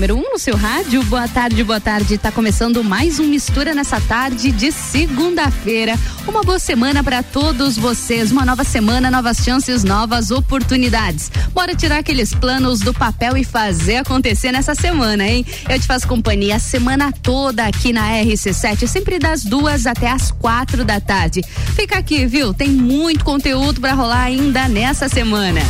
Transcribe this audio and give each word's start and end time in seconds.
número 0.00 0.16
1 0.16 0.18
um 0.18 0.32
no 0.32 0.38
seu 0.38 0.56
rádio. 0.56 1.02
Boa 1.04 1.28
tarde, 1.28 1.62
boa 1.62 1.78
tarde. 1.78 2.16
Tá 2.16 2.32
começando 2.32 2.82
mais 2.82 3.20
um 3.20 3.24
Mistura 3.24 3.74
nessa 3.74 4.00
tarde 4.00 4.50
de 4.50 4.72
segunda-feira. 4.72 5.94
Uma 6.26 6.42
boa 6.42 6.58
semana 6.58 7.04
para 7.04 7.22
todos 7.22 7.76
vocês. 7.76 8.32
Uma 8.32 8.46
nova 8.46 8.64
semana, 8.64 9.10
novas 9.10 9.36
chances, 9.44 9.84
novas 9.84 10.30
oportunidades. 10.30 11.30
Bora 11.52 11.74
tirar 11.74 11.98
aqueles 11.98 12.32
planos 12.32 12.80
do 12.80 12.94
papel 12.94 13.36
e 13.36 13.44
fazer 13.44 13.96
acontecer 13.96 14.50
nessa 14.52 14.74
semana, 14.74 15.28
hein? 15.28 15.44
Eu 15.68 15.78
te 15.78 15.86
faço 15.86 16.08
companhia 16.08 16.56
a 16.56 16.58
semana 16.58 17.12
toda 17.12 17.66
aqui 17.66 17.92
na 17.92 18.08
RC7, 18.10 18.86
sempre 18.86 19.18
das 19.18 19.42
duas 19.42 19.86
até 19.86 20.10
as 20.10 20.30
quatro 20.30 20.82
da 20.82 20.98
tarde. 20.98 21.42
Fica 21.76 21.98
aqui, 21.98 22.24
viu? 22.24 22.54
Tem 22.54 22.70
muito 22.70 23.22
conteúdo 23.22 23.82
para 23.82 23.92
rolar 23.92 24.22
ainda 24.22 24.66
nessa 24.66 25.10
semana. 25.10 25.60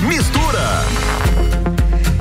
Mistura. 0.00 1.21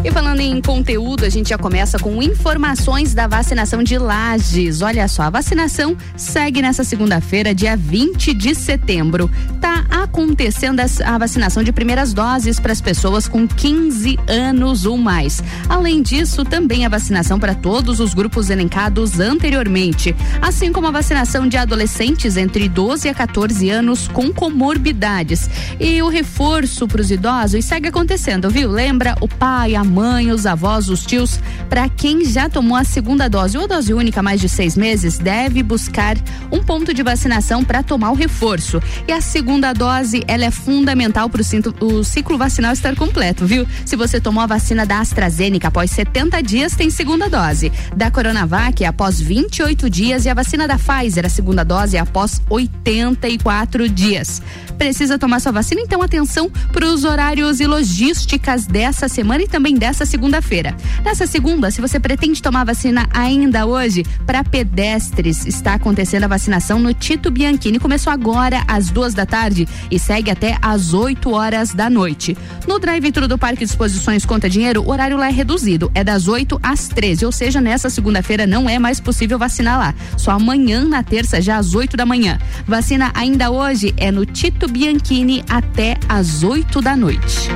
E 0.04 0.10
falando 0.10 0.40
em 0.40 0.60
conteúdo, 0.60 1.26
a 1.26 1.30
gente 1.30 1.50
já 1.50 1.60
começa 1.60 2.00
com 2.00 2.24
informações 2.24 3.14
da 3.14 3.28
vacinação 3.28 3.84
de 3.84 4.00
Lages. 4.00 4.82
Olha 4.82 5.08
só, 5.08 5.24
a 5.24 5.30
vacinação 5.30 5.96
segue 6.18 6.60
nessa 6.60 6.84
segunda-feira, 6.84 7.54
dia 7.54 7.78
20 7.78 8.34
de 8.34 8.56
setembro. 8.56 9.30
Tá 9.60 9.86
acontecendo 9.92 10.80
a 10.80 11.18
vacinação 11.20 11.62
de 11.62 11.72
primeiras 11.72 12.14
doses 12.14 12.60
para 12.60 12.72
as 12.72 12.82
pessoas 12.82 13.28
com 13.28 13.48
15 13.48 14.18
anos 14.28 14.88
ou 14.88 14.98
mais. 14.98 15.44
Além 15.70 16.02
disso, 16.02 16.44
também 16.44 16.84
a 16.84 16.90
vacinação 16.90 17.40
para 17.40 17.54
todos 17.54 18.00
os 18.00 18.16
grupos 18.16 18.50
elencados 18.50 19.20
anteriormente, 19.20 20.16
assim 20.42 20.72
como 20.72 20.88
a 20.88 20.92
vacinação 20.92 21.48
de 21.48 21.58
adolescentes 21.58 22.38
entre 22.38 22.68
12 22.68 23.08
a 23.08 23.14
14 23.14 23.70
anos 23.70 24.08
com 24.08 24.34
comorbidades. 24.34 25.48
E 25.80 26.02
o 26.02 26.10
reforço 26.10 26.88
para 26.88 27.02
os 27.02 27.12
idosos 27.12 27.64
segue 27.66 27.90
acontecendo, 27.90 28.50
viu? 28.50 28.72
Lembra 28.72 29.16
o 29.22 29.28
pai, 29.28 29.76
a 29.76 29.91
mãe, 29.92 30.32
os 30.32 30.46
avós, 30.46 30.90
os 30.90 31.06
tios. 31.06 31.40
Para 31.70 31.88
quem 31.90 32.26
já 32.26 32.50
tomou 32.50 32.78
a 32.78 32.84
segunda 32.84 33.30
dose 33.30 33.58
ou 33.58 33.68
dose 33.68 33.94
única 33.94 34.22
há 34.22 34.24
mais 34.24 34.42
de 34.42 34.50
seis 34.50 34.76
meses, 34.76 35.18
deve 35.18 35.62
buscar 35.62 36.18
um 36.52 36.64
ponto 36.64 36.94
de 36.94 37.04
vacinação 37.04 37.64
para 37.64 37.84
tomar 37.84 38.12
o 38.12 38.16
reforço. 38.16 38.82
E 39.08 39.12
a 39.12 39.22
segunda 39.22 39.74
dose, 39.74 40.24
ela 40.28 40.46
é 40.46 40.52
fundamental 40.52 41.30
para 41.30 41.42
o 41.82 42.04
ciclo 42.04 42.38
vacinal 42.38 42.74
estar 42.74 42.96
completo, 42.96 43.46
viu? 43.46 43.68
Se 43.86 43.96
você 43.96 44.20
tomou 44.20 44.42
a 44.42 44.48
vacina 44.48 44.86
da 44.86 45.00
AstraZeneca 45.00 45.68
após 45.68 45.92
70 45.92 46.42
dias, 46.42 46.76
tem 46.76 46.90
segunda 46.90 47.30
dose. 47.30 47.72
Da 47.96 48.10
Coronavac 48.10 48.84
após 48.86 49.20
28 49.20 49.90
dias 49.90 50.26
e 50.26 50.30
a 50.30 50.34
vacina 50.34 50.68
da 50.68 50.78
Pfizer, 50.78 51.26
a 51.26 51.30
segunda 51.30 51.64
dose, 51.64 51.98
após 51.98 52.42
84 52.50 53.90
dias. 53.90 54.42
Precisa 54.78 55.20
tomar 55.20 55.40
sua 55.40 55.52
vacina? 55.52 55.82
Então 55.82 56.02
atenção 56.02 56.50
para 56.50 56.86
os 56.86 57.04
horários 57.04 57.60
e 57.60 57.68
logísticas 57.68 58.66
dessa 58.66 59.08
semana 59.08 59.44
e 59.44 59.48
também 59.48 59.76
dessa 59.82 60.06
segunda-feira. 60.06 60.76
Nessa 61.04 61.26
segunda, 61.26 61.72
se 61.72 61.82
você 61.82 62.00
pretende 62.00 62.40
tomar 62.40 62.64
vacina 62.64 63.10
ainda 63.12 63.66
hoje, 63.66 64.06
para 64.28 64.44
pedestres, 64.44 65.48
está 65.48 65.74
acontecendo 65.74 66.26
a 66.26 66.28
vacinação 66.28 66.78
no 66.78 66.94
Tito 66.94 67.32
Bianchini. 67.32 67.80
Começou 67.80 68.14
agora 68.14 68.64
às 68.68 68.92
duas 68.92 69.16
da 69.16 69.26
tarde 69.26 69.68
e 69.90 69.98
segue 69.98 70.30
até 70.30 70.56
às 70.62 70.94
8 70.94 71.32
horas 71.32 71.74
da 71.74 71.90
noite. 71.90 72.38
No 72.68 72.78
drive-thru 72.78 73.28
do 73.28 73.40
Parque 73.40 73.66
de 73.66 73.72
Exposições 73.72 74.24
Conta 74.24 74.48
Dinheiro, 74.48 74.84
o 74.84 74.92
horário 74.92 75.18
lá 75.18 75.30
é 75.30 75.32
reduzido, 75.32 75.92
é 75.96 76.04
das 76.04 76.28
8 76.28 76.60
às 76.62 76.88
13, 76.88 77.26
ou 77.26 77.32
seja, 77.32 77.60
nessa 77.60 77.90
segunda-feira 77.90 78.46
não 78.46 78.70
é 78.70 78.78
mais 78.78 79.00
possível 79.00 79.40
vacinar 79.40 79.80
lá. 79.80 79.96
Só 80.16 80.30
amanhã, 80.30 80.86
na 80.86 81.02
terça, 81.02 81.42
já 81.42 81.58
às 81.58 81.74
8 81.74 81.98
da 81.98 82.06
manhã. 82.06 82.38
Vacina 82.68 83.10
ainda 83.16 83.50
hoje 83.50 83.96
é 83.98 84.12
no 84.12 84.28
Tito 84.28 84.68
Bianchini 84.68 85.44
até 85.50 85.98
às 86.08 86.44
8 86.44 86.80
da 86.84 86.96
noite. 86.96 87.50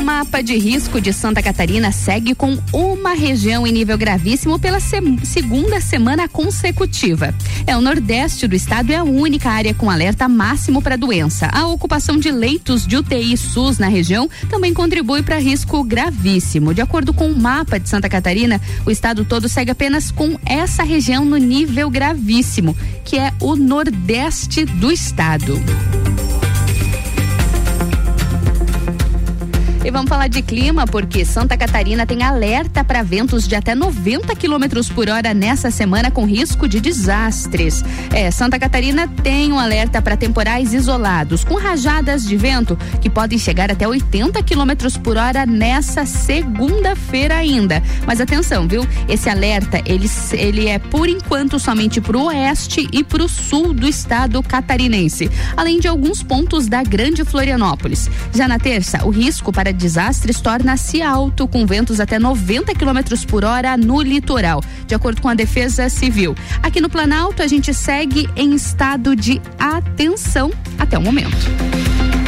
Mapa 0.00 0.42
de 0.42 0.56
risco 0.56 1.00
de 1.00 1.12
Santa 1.12 1.42
Catarina 1.42 1.92
segue 1.92 2.34
com 2.34 2.58
uma 2.72 3.14
região 3.14 3.66
em 3.66 3.72
nível 3.72 3.96
gravíssimo 3.96 4.58
pela 4.58 4.80
se 4.80 4.96
segunda 5.24 5.80
semana 5.80 6.28
consecutiva. 6.28 7.34
É 7.66 7.76
o 7.76 7.80
nordeste 7.80 8.46
do 8.46 8.54
estado 8.54 8.92
é 8.92 8.96
a 8.96 9.04
única 9.04 9.50
área 9.50 9.74
com 9.74 9.90
alerta 9.90 10.28
máximo 10.28 10.80
para 10.80 10.94
a 10.94 10.98
doença. 10.98 11.48
A 11.52 11.66
ocupação 11.66 12.16
de 12.16 12.30
leitos 12.30 12.86
de 12.86 12.96
UTI 12.96 13.36
SUS 13.36 13.78
na 13.78 13.88
região 13.88 14.28
também 14.48 14.72
contribui 14.72 15.22
para 15.22 15.38
risco 15.38 15.82
gravíssimo. 15.84 16.74
De 16.74 16.80
acordo 16.80 17.12
com 17.12 17.30
o 17.30 17.38
mapa 17.38 17.78
de 17.78 17.88
Santa 17.88 18.08
Catarina, 18.08 18.60
o 18.86 18.90
estado 18.90 19.24
todo 19.24 19.48
segue 19.48 19.70
apenas 19.70 20.10
com 20.10 20.38
essa 20.46 20.82
região 20.82 21.24
no 21.24 21.36
nível 21.36 21.90
gravíssimo, 21.90 22.76
que 23.04 23.18
é 23.18 23.32
o 23.40 23.56
nordeste 23.56 24.64
do 24.64 24.90
estado. 24.90 25.60
E 29.84 29.90
vamos 29.90 30.08
falar 30.08 30.28
de 30.28 30.40
clima, 30.40 30.86
porque 30.86 31.26
Santa 31.26 31.58
Catarina 31.58 32.06
tem 32.06 32.22
alerta 32.22 32.82
para 32.82 33.02
ventos 33.02 33.46
de 33.46 33.54
até 33.54 33.74
90 33.74 34.34
quilômetros 34.34 34.88
por 34.88 35.10
hora 35.10 35.34
nessa 35.34 35.70
semana, 35.70 36.10
com 36.10 36.24
risco 36.24 36.66
de 36.66 36.80
desastres. 36.80 37.84
É, 38.10 38.30
Santa 38.30 38.58
Catarina 38.58 39.06
tem 39.06 39.52
um 39.52 39.58
alerta 39.58 40.00
para 40.00 40.16
temporais 40.16 40.72
isolados, 40.72 41.44
com 41.44 41.56
rajadas 41.56 42.26
de 42.26 42.34
vento 42.34 42.78
que 43.02 43.10
podem 43.10 43.38
chegar 43.38 43.70
até 43.70 43.86
80 43.86 44.42
quilômetros 44.42 44.96
por 44.96 45.18
hora 45.18 45.44
nessa 45.44 46.06
segunda-feira 46.06 47.36
ainda. 47.36 47.82
Mas 48.06 48.22
atenção, 48.22 48.66
viu? 48.66 48.88
Esse 49.06 49.28
alerta 49.28 49.82
ele, 49.84 50.10
ele 50.32 50.66
é 50.66 50.78
por 50.78 51.10
enquanto 51.10 51.58
somente 51.58 52.00
para 52.00 52.16
o 52.16 52.24
oeste 52.28 52.88
e 52.90 53.04
para 53.04 53.22
o 53.22 53.28
sul 53.28 53.74
do 53.74 53.86
estado 53.86 54.42
catarinense, 54.42 55.30
além 55.54 55.78
de 55.78 55.88
alguns 55.88 56.22
pontos 56.22 56.68
da 56.68 56.82
Grande 56.82 57.22
Florianópolis. 57.22 58.08
Já 58.34 58.48
na 58.48 58.58
terça, 58.58 59.04
o 59.04 59.10
risco 59.10 59.52
para 59.52 59.73
desastres 59.74 60.40
torna-se 60.40 61.02
alto, 61.02 61.46
com 61.46 61.66
ventos 61.66 62.00
até 62.00 62.18
90 62.18 62.74
km 62.74 63.00
por 63.26 63.44
hora 63.44 63.76
no 63.76 64.00
litoral, 64.00 64.62
de 64.86 64.94
acordo 64.94 65.20
com 65.20 65.28
a 65.28 65.34
Defesa 65.34 65.88
Civil. 65.88 66.34
Aqui 66.62 66.80
no 66.80 66.88
Planalto, 66.88 67.42
a 67.42 67.46
gente 67.46 67.74
segue 67.74 68.28
em 68.36 68.54
estado 68.54 69.14
de 69.14 69.40
atenção 69.58 70.50
até 70.78 70.96
o 70.96 71.02
momento. 71.02 72.23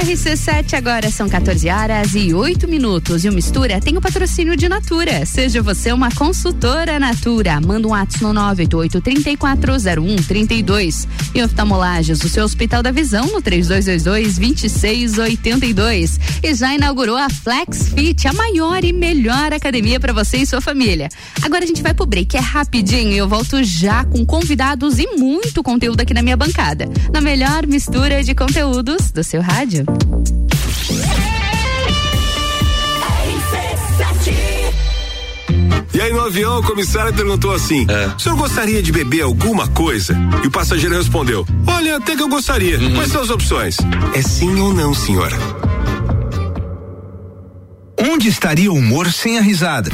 RC7 0.00 0.74
agora 0.74 1.10
são 1.10 1.28
14 1.28 1.68
horas 1.68 2.14
e 2.14 2.32
8 2.32 2.66
minutos. 2.66 3.22
E 3.22 3.28
o 3.28 3.32
Mistura 3.32 3.78
tem 3.82 3.98
o 3.98 4.00
patrocínio 4.00 4.56
de 4.56 4.66
Natura. 4.66 5.26
Seja 5.26 5.60
você 5.60 5.92
uma 5.92 6.10
consultora 6.10 6.98
Natura. 6.98 7.60
Manda 7.60 7.86
um 7.86 7.94
ato 7.94 8.16
no 8.22 8.32
988-340132. 8.54 11.06
E 11.34 11.42
oftalmolagens, 11.42 12.24
o 12.24 12.30
seu 12.30 12.44
Hospital 12.44 12.82
da 12.82 12.90
Visão 12.90 13.26
no 13.26 13.42
3222-2682. 13.42 16.18
E 16.42 16.54
já 16.54 16.74
inaugurou 16.74 17.18
a 17.18 17.28
Flex 17.28 17.92
Fit, 17.92 18.26
a 18.26 18.32
maior 18.32 18.82
e 18.82 18.94
melhor 18.94 19.52
academia 19.52 20.00
para 20.00 20.14
você 20.14 20.38
e 20.38 20.46
sua 20.46 20.62
família. 20.62 21.10
Agora 21.42 21.62
a 21.62 21.66
gente 21.66 21.82
vai 21.82 21.92
pro 21.92 22.06
break, 22.06 22.38
é 22.38 22.40
rapidinho 22.40 23.12
e 23.12 23.18
eu 23.18 23.28
volto 23.28 23.62
já 23.62 24.02
com 24.06 24.24
convidados 24.24 24.98
e 24.98 25.06
muito 25.18 25.62
conteúdo 25.62 26.00
aqui 26.00 26.14
na 26.14 26.22
minha 26.22 26.38
bancada. 26.38 26.88
Na 27.12 27.20
melhor 27.20 27.66
mistura 27.66 28.24
de 28.24 28.34
conteúdos 28.34 29.10
do 29.10 29.22
seu 29.22 29.42
rádio. 29.42 29.89
E 35.92 36.00
aí 36.00 36.12
no 36.12 36.20
avião 36.20 36.60
o 36.60 36.62
comissário 36.62 37.12
perguntou 37.12 37.52
assim: 37.52 37.86
é. 37.88 38.06
o 38.16 38.18
senhor 38.18 38.36
gostaria 38.36 38.82
de 38.82 38.92
beber 38.92 39.22
alguma 39.22 39.66
coisa? 39.68 40.16
E 40.42 40.46
o 40.46 40.50
passageiro 40.50 40.96
respondeu: 40.96 41.46
Olha, 41.66 41.96
até 41.96 42.14
que 42.14 42.22
eu 42.22 42.28
gostaria. 42.28 42.78
Uhum. 42.78 42.94
Quais 42.94 43.10
são 43.10 43.20
as 43.20 43.30
opções? 43.30 43.76
É 44.14 44.22
sim 44.22 44.60
ou 44.60 44.72
não, 44.72 44.94
senhora? 44.94 45.36
Onde 47.98 48.28
estaria 48.28 48.72
o 48.72 48.76
humor 48.76 49.12
sem 49.12 49.38
a 49.38 49.42
risada? 49.42 49.90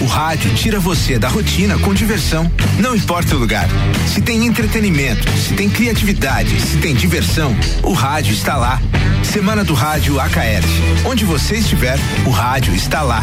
O 0.00 0.06
rádio 0.06 0.54
tira 0.54 0.80
você 0.80 1.18
da 1.18 1.28
rotina 1.28 1.78
com 1.78 1.92
diversão. 1.92 2.50
Não 2.78 2.96
importa 2.96 3.36
o 3.36 3.38
lugar. 3.38 3.68
Se 4.06 4.22
tem 4.22 4.46
entretenimento, 4.46 5.30
se 5.36 5.52
tem 5.54 5.68
criatividade, 5.68 6.58
se 6.60 6.78
tem 6.78 6.94
diversão, 6.94 7.54
o 7.82 7.92
rádio 7.92 8.32
está 8.32 8.56
lá. 8.56 8.80
Semana 9.22 9.62
do 9.62 9.74
Rádio 9.74 10.18
Acaerte. 10.18 10.68
Onde 11.04 11.24
você 11.24 11.56
estiver, 11.56 11.98
o 12.26 12.30
rádio 12.30 12.74
está 12.74 13.02
lá. 13.02 13.22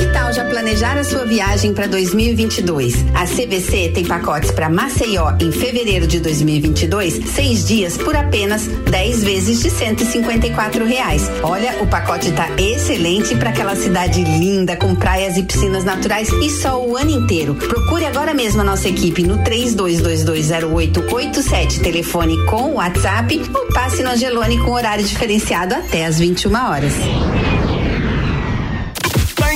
Que 0.00 0.06
tal 0.14 0.32
já 0.32 0.46
planejar 0.46 0.96
a 0.96 1.04
sua 1.04 1.26
viagem 1.26 1.74
para 1.74 1.86
2022? 1.86 3.04
A 3.14 3.26
CVC 3.26 3.90
tem 3.92 4.06
pacotes 4.06 4.50
para 4.50 4.70
Maceió 4.70 5.34
em 5.38 5.52
fevereiro 5.52 6.06
de 6.06 6.18
2022, 6.20 7.28
seis 7.28 7.68
dias 7.68 7.98
por 7.98 8.16
apenas 8.16 8.66
10 8.66 9.22
vezes 9.22 9.60
de 9.60 9.68
154 9.68 10.86
reais. 10.86 11.30
Olha, 11.42 11.82
o 11.82 11.86
pacote 11.86 12.32
tá 12.32 12.48
excelente 12.56 13.36
para 13.36 13.50
aquela 13.50 13.76
cidade 13.76 14.24
linda 14.24 14.74
com 14.74 14.94
praias 14.94 15.36
e 15.36 15.42
piscinas 15.42 15.84
naturais 15.84 16.30
e 16.30 16.48
sol 16.48 16.88
o 16.88 16.96
ano 16.96 17.10
inteiro. 17.10 17.54
Procure 17.54 18.06
agora 18.06 18.32
mesmo 18.32 18.62
a 18.62 18.64
nossa 18.64 18.88
equipe 18.88 19.22
no 19.22 19.44
32220887, 19.44 21.82
telefone 21.82 22.42
com 22.46 22.76
WhatsApp 22.76 23.42
ou 23.52 23.66
passe 23.74 24.02
no 24.02 24.08
Angelone 24.08 24.56
com 24.60 24.70
horário 24.70 25.04
diferenciado 25.04 25.74
até 25.74 26.06
às 26.06 26.18
21 26.18 26.54
horas 26.54 26.94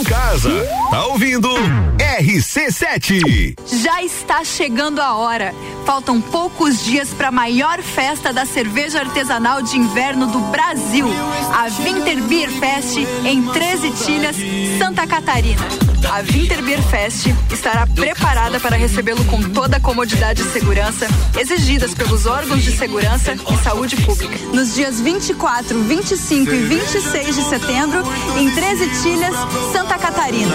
casa. 0.02 0.83
Tá 0.94 1.06
ouvindo? 1.06 1.48
RC7. 2.20 3.56
Já 3.82 4.00
está 4.04 4.44
chegando 4.44 5.00
a 5.00 5.16
hora. 5.16 5.52
Faltam 5.84 6.20
poucos 6.20 6.84
dias 6.84 7.08
para 7.08 7.28
a 7.28 7.32
maior 7.32 7.82
festa 7.82 8.32
da 8.32 8.46
cerveja 8.46 9.00
artesanal 9.00 9.60
de 9.60 9.76
inverno 9.76 10.28
do 10.28 10.38
Brasil, 10.52 11.08
a 11.52 11.64
Winter 11.82 12.22
Beer 12.22 12.48
Fest 12.48 12.96
em 13.24 13.42
13 13.42 13.90
Tilhas, 14.04 14.36
Santa 14.78 15.04
Catarina. 15.04 15.62
A 16.10 16.20
Winter 16.20 16.62
Beer 16.62 16.82
Fest 16.82 17.26
estará 17.50 17.86
preparada 17.86 18.60
para 18.60 18.76
recebê-lo 18.76 19.24
com 19.24 19.42
toda 19.42 19.78
a 19.78 19.80
comodidade 19.80 20.42
e 20.42 20.52
segurança 20.52 21.06
exigidas 21.38 21.94
pelos 21.94 22.26
órgãos 22.26 22.62
de 22.62 22.70
segurança 22.70 23.34
e 23.34 23.56
saúde 23.64 23.96
pública. 23.96 24.38
Nos 24.52 24.74
dias 24.74 25.00
24, 25.00 25.82
25 25.82 26.52
e 26.52 26.58
26 26.58 27.34
de 27.34 27.42
setembro, 27.42 28.02
em 28.38 28.50
13 28.50 29.02
Tilhas, 29.02 29.34
Santa 29.72 29.98
Catarina. 29.98 30.54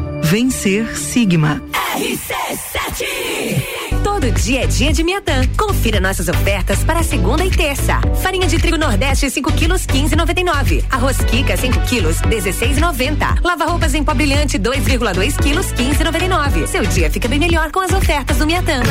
Vencer 0.23 0.97
Sigma. 0.97 1.61
RC7 1.95 3.81
Todo 4.03 4.31
dia 4.31 4.63
é 4.63 4.67
dia 4.67 4.93
de 4.93 5.03
Miatã. 5.03 5.45
Confira 5.57 5.99
nossas 5.99 6.27
ofertas 6.27 6.83
para 6.83 7.03
segunda 7.03 7.43
e 7.43 7.51
terça. 7.51 7.99
Farinha 8.21 8.47
de 8.47 8.57
trigo 8.57 8.77
Nordeste 8.77 9.29
5 9.29 9.51
quilos 9.53 9.85
15,99. 9.85 10.83
Arroz 10.89 11.17
Kika 11.17 11.57
5 11.57 11.81
quilos 11.81 12.17
16,90. 12.21 13.43
Lava 13.43 13.65
roupas 13.65 13.93
em 13.93 14.03
pó 14.03 14.13
brilhante 14.13 14.57
2,2 14.57 15.41
quilos 15.41 15.67
15,99. 15.73 16.67
Seu 16.67 16.85
dia 16.85 17.09
fica 17.09 17.27
bem 17.27 17.39
melhor 17.39 17.71
com 17.71 17.79
as 17.79 17.91
ofertas 17.91 18.37
do 18.37 18.45
Miatã. 18.45 18.81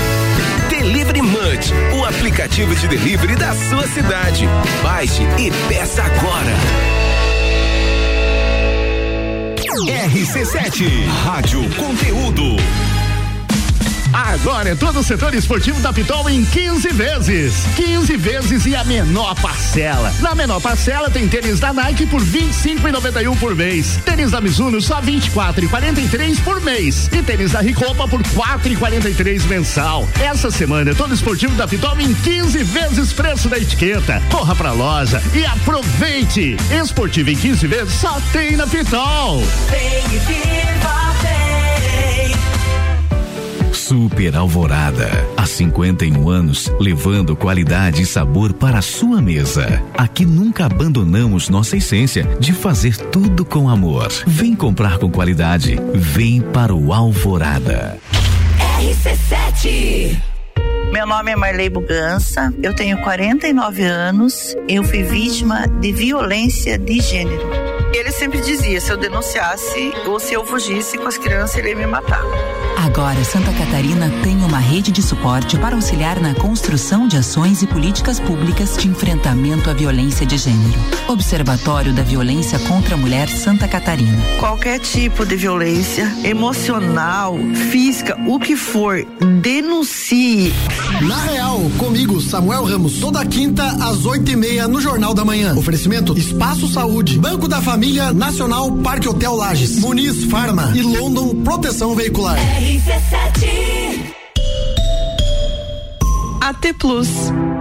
Delivery 0.69 1.23
Munch, 1.23 1.73
o 1.99 2.05
aplicativo 2.05 2.75
de 2.75 2.89
delivery 2.89 3.37
da 3.37 3.55
sua 3.55 3.87
cidade. 3.89 4.47
Baixe 4.83 5.23
e 5.39 5.51
peça 5.69 6.03
agora. 6.03 7.00
RC7 9.87 11.07
Rádio 11.25 11.63
Conteúdo. 11.77 13.00
Agora 14.13 14.71
é 14.71 14.75
todo 14.75 15.01
o 15.01 15.05
setor 15.05 15.35
esportivo 15.35 15.81
da 15.81 15.93
Pitol 15.93 16.29
em 16.29 16.45
15 16.45 16.89
vezes. 16.93 17.65
15 17.77 18.17
vezes 18.17 18.67
e 18.67 18.75
a 18.75 18.85
menor 18.85 19.35
parcela. 19.37 20.13
Na 20.21 20.35
menor 20.35 20.61
parcela 20.61 21.11
tem 21.11 21.29
tênis 21.29 21.61
da 21.61 21.73
Nike 21.73 22.07
por 22.07 22.21
25,91 22.21 23.39
por 23.39 23.55
mês. 23.55 23.99
Tênis 24.05 24.31
da 24.31 24.41
Mizuno 24.41 24.81
só 24.81 25.01
24,43 25.01 26.41
por 26.43 26.61
mês. 26.61 27.09
E 27.13 27.23
tênis 27.23 27.53
da 27.53 27.61
Ricopa 27.61 28.09
por 28.09 28.23
4,43 28.23 29.47
mensal. 29.47 30.09
Essa 30.21 30.51
semana 30.51 30.91
é 30.91 30.95
todo 30.95 31.15
esportivo 31.15 31.55
da 31.55 31.69
Pitol 31.69 31.99
em 32.01 32.13
15 32.13 32.63
vezes 32.65 33.13
preço 33.13 33.49
da 33.49 33.59
etiqueta. 33.59 34.23
Corra 34.31 34.55
pra 34.55 34.73
loja 34.73 35.23
e 35.35 35.45
aproveite. 35.45 36.57
Esportivo 36.83 37.31
em 37.31 37.37
15 37.37 37.67
vezes 37.67 37.95
só 37.95 38.21
tem 38.33 38.57
na 38.57 38.67
Pitol. 38.67 39.43
Vem 39.71 40.01
e. 40.17 41.10
Super 43.91 44.37
Alvorada. 44.37 45.11
Há 45.37 45.45
51 45.45 46.29
anos, 46.29 46.73
levando 46.79 47.35
qualidade 47.35 48.03
e 48.03 48.07
sabor 48.07 48.53
para 48.53 48.79
a 48.79 48.83
sua 48.83 49.21
mesa. 49.21 49.83
Aqui 49.99 50.25
nunca 50.25 50.67
abandonamos 50.67 51.49
nossa 51.49 51.77
essência 51.77 52.23
de 52.39 52.53
fazer 52.53 52.97
tudo 52.97 53.45
com 53.45 53.69
amor. 53.69 54.07
Vem 54.29 54.55
comprar 54.55 54.99
com 54.99 55.11
qualidade. 55.11 55.77
Vem 55.93 56.41
para 56.41 56.73
o 56.73 56.93
Alvorada. 56.93 57.99
RC7 58.79 60.21
meu 60.93 61.07
nome 61.07 61.31
é 61.31 61.37
Marley 61.37 61.69
Bugança, 61.69 62.53
eu 62.61 62.75
tenho 62.75 62.99
49 62.99 63.83
anos, 63.85 64.57
eu 64.69 64.83
fui 64.83 65.05
vítima 65.05 65.69
de 65.69 65.93
violência 65.93 66.77
de 66.77 67.01
gênero. 67.01 67.49
Ele 67.95 68.11
sempre 68.11 68.41
dizia: 68.41 68.81
se 68.81 68.91
eu 68.91 68.97
denunciasse 68.97 69.93
ou 70.07 70.19
se 70.19 70.35
eu 70.35 70.45
fugisse 70.45 70.99
com 70.99 71.07
as 71.07 71.17
crianças, 71.17 71.57
ele 71.59 71.71
ia 71.71 71.77
me 71.77 71.87
matar. 71.87 72.23
Agora, 72.83 73.23
Santa 73.25 73.53
Catarina 73.53 74.11
tem 74.23 74.39
uma 74.39 74.59
rede 74.59 74.91
de 74.91 75.03
suporte 75.03 75.59
para 75.59 75.77
auxiliar 75.77 76.19
na 76.19 76.35
construção 76.35 77.07
de 77.07 77.19
ações 77.19 77.61
e 77.61 77.67
políticas 77.67 78.19
públicas 78.19 78.75
de 78.79 78.89
enfrentamento 78.89 79.69
à 79.69 79.75
violência 79.75 80.25
de 80.25 80.39
gênero. 80.39 80.81
Observatório 81.07 81.93
da 81.93 82.03
Violência 82.03 82.59
contra 82.61 82.95
a 82.95 82.99
Mulher 82.99 83.29
Santa 83.29 83.69
Catarina. 83.69 84.19
Qualquer 84.39 84.81
tipo 84.81 85.27
de 85.27 85.37
violência, 85.37 86.11
emocional, 86.25 87.37
física, 87.71 88.17
o 88.27 88.41
que 88.41 88.57
for, 88.57 89.05
denuncie. 89.43 90.51
Na 91.03 91.23
Real, 91.25 91.61
comigo, 91.77 92.19
Samuel 92.19 92.65
Ramos, 92.65 92.99
toda 92.99 93.25
quinta 93.27 93.63
às 93.85 94.07
oito 94.07 94.31
e 94.31 94.37
meia 94.37 94.67
no 94.67 94.81
Jornal 94.81 95.13
da 95.13 95.25
Manhã. 95.25 95.55
Oferecimento 95.55 96.17
Espaço 96.17 96.67
Saúde, 96.67 97.19
Banco 97.19 97.47
da 97.47 97.61
Família 97.61 98.11
Nacional 98.11 98.73
Parque 98.73 99.09
Hotel 99.09 99.35
Lages, 99.35 99.79
Muniz 99.81 100.25
Farma 100.25 100.73
e 100.75 100.81
London 100.81 101.43
Proteção 101.45 101.95
Veicular. 101.95 102.39
RC7 102.71 104.15
AT 106.41 106.73
Plus. 106.79 107.60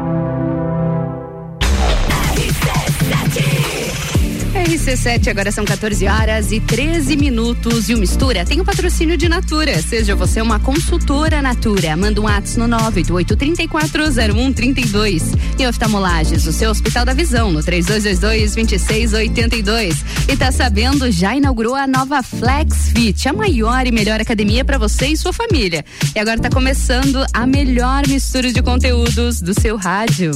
RC7, 4.70 5.30
agora 5.30 5.52
são 5.52 5.66
14 5.66 6.08
horas 6.08 6.52
e 6.52 6.60
13 6.60 7.18
minutos. 7.18 7.90
E 7.90 7.96
o 7.96 7.98
Mistura 7.98 8.46
tem 8.46 8.60
o 8.60 8.62
um 8.62 8.66
patrocínio 8.66 9.18
de 9.18 9.28
Natura. 9.28 9.82
Seja 9.82 10.16
você 10.16 10.44
uma 10.44 10.60
consultora 10.60 11.42
Natura. 11.42 11.98
Manda 11.98 12.22
um 12.22 12.28
ato 12.28 12.60
no 12.60 12.68
988-340132. 12.78 15.24
E 15.58 15.66
oftalmolages, 15.66 16.46
o 16.46 16.54
seu 16.54 16.70
Hospital 16.70 17.04
da 17.04 17.16
Visão, 17.16 17.52
no 17.52 17.62
3222-2682. 17.62 19.96
E 20.28 20.38
tá 20.38 20.52
sabendo, 20.52 21.10
já 21.10 21.36
inaugurou 21.36 21.74
a 21.74 21.88
nova 21.88 22.22
Flex 22.22 22.90
Fit, 22.90 23.28
a 23.28 23.34
maior 23.34 23.88
e 23.88 23.92
melhor 23.92 24.22
academia 24.22 24.64
para 24.64 24.78
você 24.78 25.08
e 25.08 25.18
sua 25.18 25.34
família. 25.34 25.84
E 26.16 26.20
agora 26.20 26.40
tá 26.40 26.52
começando 26.52 27.26
a 27.34 27.48
melhor 27.48 28.08
mistura 28.08 28.54
de 28.54 28.62
conteúdos 28.62 29.42
do 29.42 29.60
seu 29.60 29.78
rádio. 29.78 30.30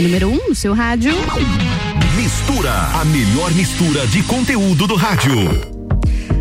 A 0.00 0.02
número 0.02 0.30
1 0.30 0.32
um 0.32 0.48
no 0.48 0.54
seu 0.54 0.72
rádio. 0.72 1.12
Mistura, 2.16 2.72
a 2.72 3.04
melhor 3.04 3.52
mistura 3.52 4.06
de 4.06 4.22
conteúdo 4.22 4.86
do 4.86 4.96
rádio. 4.96 5.34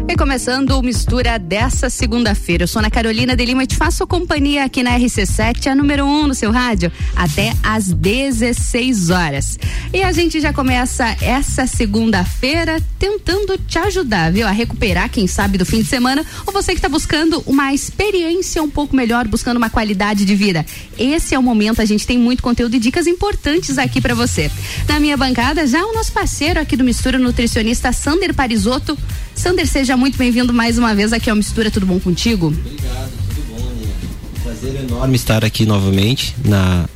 E 0.10 0.16
começando 0.16 0.72
o 0.72 0.82
Mistura 0.82 1.38
dessa 1.38 1.88
segunda-feira. 1.88 2.64
Eu 2.64 2.68
sou 2.68 2.80
Ana 2.80 2.90
Carolina 2.90 3.36
de 3.36 3.46
Lima 3.46 3.64
e 3.64 3.68
te 3.68 3.76
faço 3.76 4.08
companhia 4.08 4.64
aqui 4.64 4.82
na 4.82 4.98
RC7, 4.98 5.68
a 5.68 5.76
número 5.76 6.04
1 6.04 6.10
um 6.10 6.28
no 6.28 6.34
seu 6.34 6.50
rádio, 6.50 6.92
até 7.16 7.54
às 7.62 7.94
16 7.94 9.12
horas. 9.12 9.60
E 9.94 10.02
a 10.02 10.12
gente 10.12 10.42
já 10.42 10.52
começa 10.52 11.16
essa 11.22 11.68
segunda-feira 11.68 12.82
tentando 12.98 13.56
te 13.56 13.78
ajudar, 13.78 14.32
viu? 14.32 14.48
A 14.48 14.52
recuperar, 14.52 15.12
quem 15.12 15.28
sabe, 15.28 15.60
do 15.60 15.66
fim 15.66 15.84
de 15.84 15.88
semana, 15.88 16.26
ou 16.48 16.52
você 16.52 16.72
que 16.72 16.80
está 16.80 16.90
buscando 16.90 17.44
uma 17.46 17.72
experiência 17.72 18.64
um 18.64 18.70
pouco 18.70 18.96
melhor, 18.96 19.28
buscando 19.28 19.58
uma 19.58 19.70
qualidade 19.70 20.26
de 20.26 20.34
vida. 20.34 20.66
Esse 20.98 21.36
é 21.36 21.40
o 21.40 21.44
momento, 21.44 21.84
a 21.84 21.86
gente 21.86 22.08
tem 22.08 22.18
muito 22.18 22.42
conteúdo 22.42 22.76
e 22.76 22.80
dicas 22.80 23.06
importantes 23.06 23.78
aqui 23.78 24.02
para 24.02 24.16
você. 24.16 24.50
Na 24.88 25.00
minha 25.00 25.16
bancada, 25.16 25.68
já 25.68 25.86
o 25.86 25.94
nosso 25.94 26.12
parceiro 26.12 26.60
aqui 26.60 26.76
do 26.76 26.84
Mistura, 26.84 27.20
nutricionista 27.20 27.94
Sander 27.94 28.34
Parisotto. 28.34 28.98
Sander, 29.40 29.66
seja 29.66 29.96
muito 29.96 30.18
bem-vindo 30.18 30.54
mais 30.54 30.78
uma 30.78 30.94
vez 30.94 31.14
aqui 31.14 31.30
ao 31.30 31.36
Mistura. 31.36 31.72
Tudo 31.72 31.86
bom 31.86 31.98
contigo? 31.98 32.48
Obrigado, 32.48 33.10
tudo 33.30 33.48
bom. 33.48 34.44
Prazer 34.44 34.76
enorme 34.84 35.16
estar 35.16 35.46
aqui 35.46 35.66
novamente 35.66 36.36
na 36.44 36.90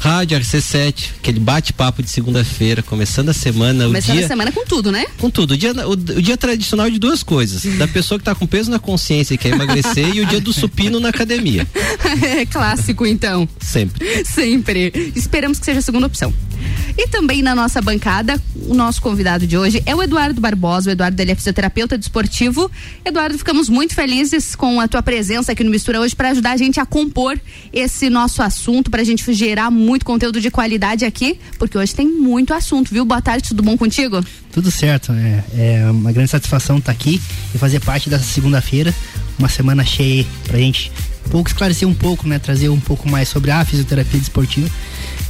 Rádio 0.00 0.38
RC7, 0.40 1.10
aquele 1.18 1.38
bate-papo 1.38 2.02
de 2.02 2.08
segunda-feira, 2.08 2.82
começando 2.82 3.28
a 3.28 3.34
semana. 3.34 3.84
Começando 3.84 4.16
dia, 4.16 4.24
a 4.24 4.28
semana 4.28 4.50
com 4.50 4.64
tudo, 4.64 4.90
né? 4.90 5.04
Com 5.18 5.28
tudo. 5.28 5.52
O 5.52 5.56
dia, 5.58 5.74
o, 5.86 5.92
o 5.92 6.22
dia 6.22 6.38
tradicional 6.38 6.90
de 6.90 6.98
duas 6.98 7.22
coisas: 7.22 7.62
da 7.76 7.86
pessoa 7.86 8.18
que 8.18 8.22
está 8.22 8.34
com 8.34 8.46
peso 8.46 8.70
na 8.70 8.78
consciência 8.78 9.34
e 9.34 9.38
quer 9.38 9.50
emagrecer, 9.50 10.16
e 10.16 10.22
o 10.22 10.26
dia 10.26 10.40
do 10.40 10.54
supino 10.54 10.98
na 10.98 11.10
academia. 11.10 11.66
É 12.22 12.44
clássico, 12.46 13.06
então. 13.06 13.48
Sempre. 13.60 14.24
Sempre. 14.24 15.12
Esperamos 15.14 15.58
que 15.58 15.64
seja 15.64 15.78
a 15.78 15.82
segunda 15.82 16.06
opção. 16.06 16.32
E 16.96 17.08
também 17.08 17.42
na 17.42 17.54
nossa 17.54 17.80
bancada, 17.80 18.40
o 18.66 18.74
nosso 18.74 19.00
convidado 19.00 19.46
de 19.46 19.56
hoje 19.56 19.82
é 19.86 19.94
o 19.94 20.02
Eduardo 20.02 20.40
Barbosa. 20.40 20.90
O 20.90 20.92
Eduardo 20.92 21.20
ele 21.20 21.32
é 21.32 21.34
fisioterapeuta 21.34 21.96
desportivo. 21.96 22.70
Eduardo, 23.04 23.38
ficamos 23.38 23.68
muito 23.68 23.94
felizes 23.94 24.54
com 24.54 24.80
a 24.80 24.88
tua 24.88 25.02
presença 25.02 25.52
aqui 25.52 25.64
no 25.64 25.70
Mistura 25.70 26.00
hoje 26.00 26.14
para 26.14 26.30
ajudar 26.30 26.52
a 26.52 26.56
gente 26.56 26.80
a 26.80 26.86
compor 26.86 27.40
esse 27.72 28.10
nosso 28.10 28.42
assunto, 28.42 28.90
para 28.90 29.02
a 29.02 29.04
gente 29.04 29.32
gerar 29.32 29.70
muito 29.70 29.89
conteúdo 29.98 30.40
de 30.40 30.50
qualidade 30.50 31.04
aqui, 31.04 31.38
porque 31.58 31.76
hoje 31.76 31.94
tem 31.94 32.08
muito 32.08 32.54
assunto, 32.54 32.92
viu? 32.92 33.04
Boa 33.04 33.20
tarde, 33.20 33.48
tudo 33.48 33.62
bom 33.62 33.76
contigo? 33.76 34.24
Tudo 34.52 34.70
certo, 34.70 35.12
é, 35.12 35.44
é 35.56 35.90
uma 35.90 36.12
grande 36.12 36.30
satisfação 36.30 36.78
estar 36.78 36.92
aqui 36.92 37.20
e 37.54 37.58
fazer 37.58 37.80
parte 37.80 38.08
dessa 38.08 38.24
segunda-feira, 38.24 38.94
uma 39.38 39.48
semana 39.48 39.84
cheia 39.84 40.26
pra 40.44 40.58
gente 40.58 40.92
pouco 41.30 41.48
esclarecer 41.48 41.86
um 41.86 41.94
pouco, 41.94 42.26
né, 42.26 42.38
trazer 42.38 42.68
um 42.68 42.80
pouco 42.80 43.08
mais 43.08 43.28
sobre 43.28 43.52
a 43.52 43.64
fisioterapia 43.64 44.18
desportiva 44.18 44.68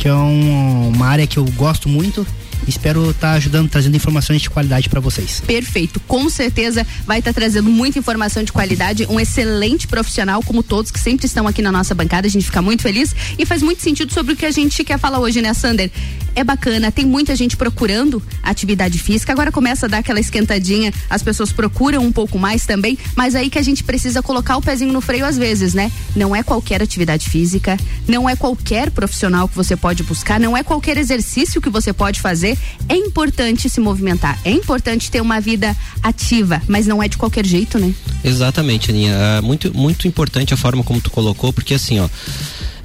que 0.00 0.09
é 0.09 0.14
um, 0.14 0.88
uma 0.88 1.07
área 1.07 1.26
que 1.26 1.38
eu 1.38 1.45
gosto 1.52 1.87
muito 1.87 2.26
espero 2.67 3.11
estar 3.11 3.29
tá 3.29 3.33
ajudando, 3.35 3.69
trazendo 3.69 3.97
informações 3.97 4.43
de 4.43 4.50
qualidade 4.50 4.88
para 4.88 5.00
vocês. 5.00 5.40
Perfeito, 5.47 6.00
com 6.00 6.29
certeza 6.29 6.87
vai 7.07 7.19
estar 7.19 7.33
tá 7.33 7.40
trazendo 7.40 7.69
muita 7.69 7.99
informação 7.99 8.43
de 8.43 8.52
qualidade, 8.52 9.07
um 9.09 9.19
excelente 9.19 9.87
profissional, 9.87 10.43
como 10.43 10.62
todos 10.62 10.90
que 10.90 10.99
sempre 10.99 11.26
estão 11.26 11.47
aqui 11.47 11.62
na 11.62 11.73
nossa 11.73 11.95
bancada, 11.95 12.26
a 12.26 12.31
gente 12.31 12.45
fica 12.45 12.62
muito 12.62 12.83
feliz 12.83 13.14
e 13.38 13.47
faz 13.47 13.62
muito 13.62 13.83
sentido 13.83 14.12
sobre 14.12 14.35
o 14.35 14.37
que 14.37 14.47
a 14.47 14.50
gente 14.50 14.85
quer 14.85 14.99
falar 14.99 15.19
hoje, 15.19 15.40
né, 15.43 15.55
Sander? 15.55 15.90
É 16.34 16.44
bacana, 16.44 16.92
tem 16.92 17.04
muita 17.04 17.34
gente 17.34 17.56
procurando 17.56 18.22
atividade 18.42 18.99
física, 18.99 19.32
agora 19.32 19.50
começa 19.50 19.87
a 19.87 19.88
dar 19.88 19.99
aquela 19.99 20.20
esquentadinha, 20.20 20.92
as 21.08 21.22
pessoas 21.22 21.52
procuram 21.52 22.02
um 22.04 22.12
pouco 22.12 22.38
mais 22.38 22.64
também, 22.64 22.99
mas 23.16 23.34
aí 23.34 23.50
que 23.50 23.58
a 23.58 23.62
gente 23.62 23.84
precisa 23.84 24.22
colocar 24.22 24.56
o 24.56 24.62
pezinho 24.62 24.92
no 24.92 25.00
freio 25.00 25.25
às 25.26 25.37
vezes, 25.37 25.75
né? 25.75 25.90
Não 26.14 26.34
é 26.34 26.42
qualquer 26.42 26.82
atividade 26.82 27.28
física, 27.28 27.76
não 28.06 28.28
é 28.28 28.37
qualquer 28.37 28.90
profissional 28.90 29.49
que 29.49 29.56
você 29.56 29.76
pode 29.76 30.02
buscar, 30.02 30.38
não 30.38 30.56
é 30.56 30.62
qualquer 30.62 30.96
exercício 30.96 31.60
que 31.60 31.68
você 31.68 31.92
pode 31.92 32.20
fazer 32.20 32.56
é 32.88 32.96
importante 32.96 33.68
se 33.68 33.80
movimentar, 33.80 34.38
é 34.44 34.50
importante 34.50 35.10
ter 35.10 35.20
uma 35.20 35.40
vida 35.40 35.76
ativa, 36.02 36.62
mas 36.66 36.87
não 36.87 37.02
é 37.02 37.08
de 37.08 37.16
qualquer 37.16 37.44
jeito, 37.44 37.78
né? 37.78 37.94
Exatamente, 38.25 38.90
Aninha. 38.90 39.12
É 39.12 39.40
muito, 39.40 39.76
muito 39.76 40.06
importante 40.06 40.54
a 40.54 40.56
forma 40.56 40.82
como 40.82 41.00
tu 41.00 41.10
colocou, 41.10 41.52
porque 41.52 41.75
assim, 41.75 42.00
ó. 42.00 42.08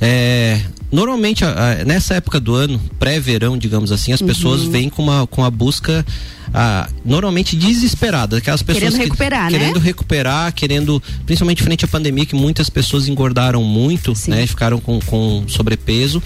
É, 0.02 0.60
normalmente 0.96 1.44
nessa 1.86 2.16
época 2.16 2.40
do 2.40 2.56
ano, 2.56 2.80
pré-verão, 2.98 3.58
digamos 3.58 3.92
assim, 3.92 4.14
as 4.14 4.22
uhum. 4.22 4.28
pessoas 4.28 4.64
vêm 4.64 4.90
com 4.90 5.04
uma, 5.04 5.28
com 5.28 5.44
a 5.44 5.52
busca 5.52 6.06
ah, 6.54 6.88
normalmente 7.04 7.56
desesperada, 7.56 8.38
aquelas 8.38 8.64
pessoas 8.64 8.94
querendo 8.94 9.04
recuperar, 9.04 9.48
que, 9.48 9.54
né? 9.54 9.60
querendo 9.60 9.80
recuperar, 9.80 10.54
querendo, 10.54 11.04
principalmente 11.26 11.62
frente 11.62 11.84
à 11.84 11.88
pandemia, 11.88 12.26
que 12.26 12.36
muitas 12.36 12.70
pessoas 12.70 13.10
engordaram 13.10 13.62
muito, 13.64 14.16
Sim. 14.16 14.32
né? 14.32 14.48
Ficaram 14.48 14.80
com, 14.80 15.00
com 15.02 15.44
sobrepeso. 15.48 16.24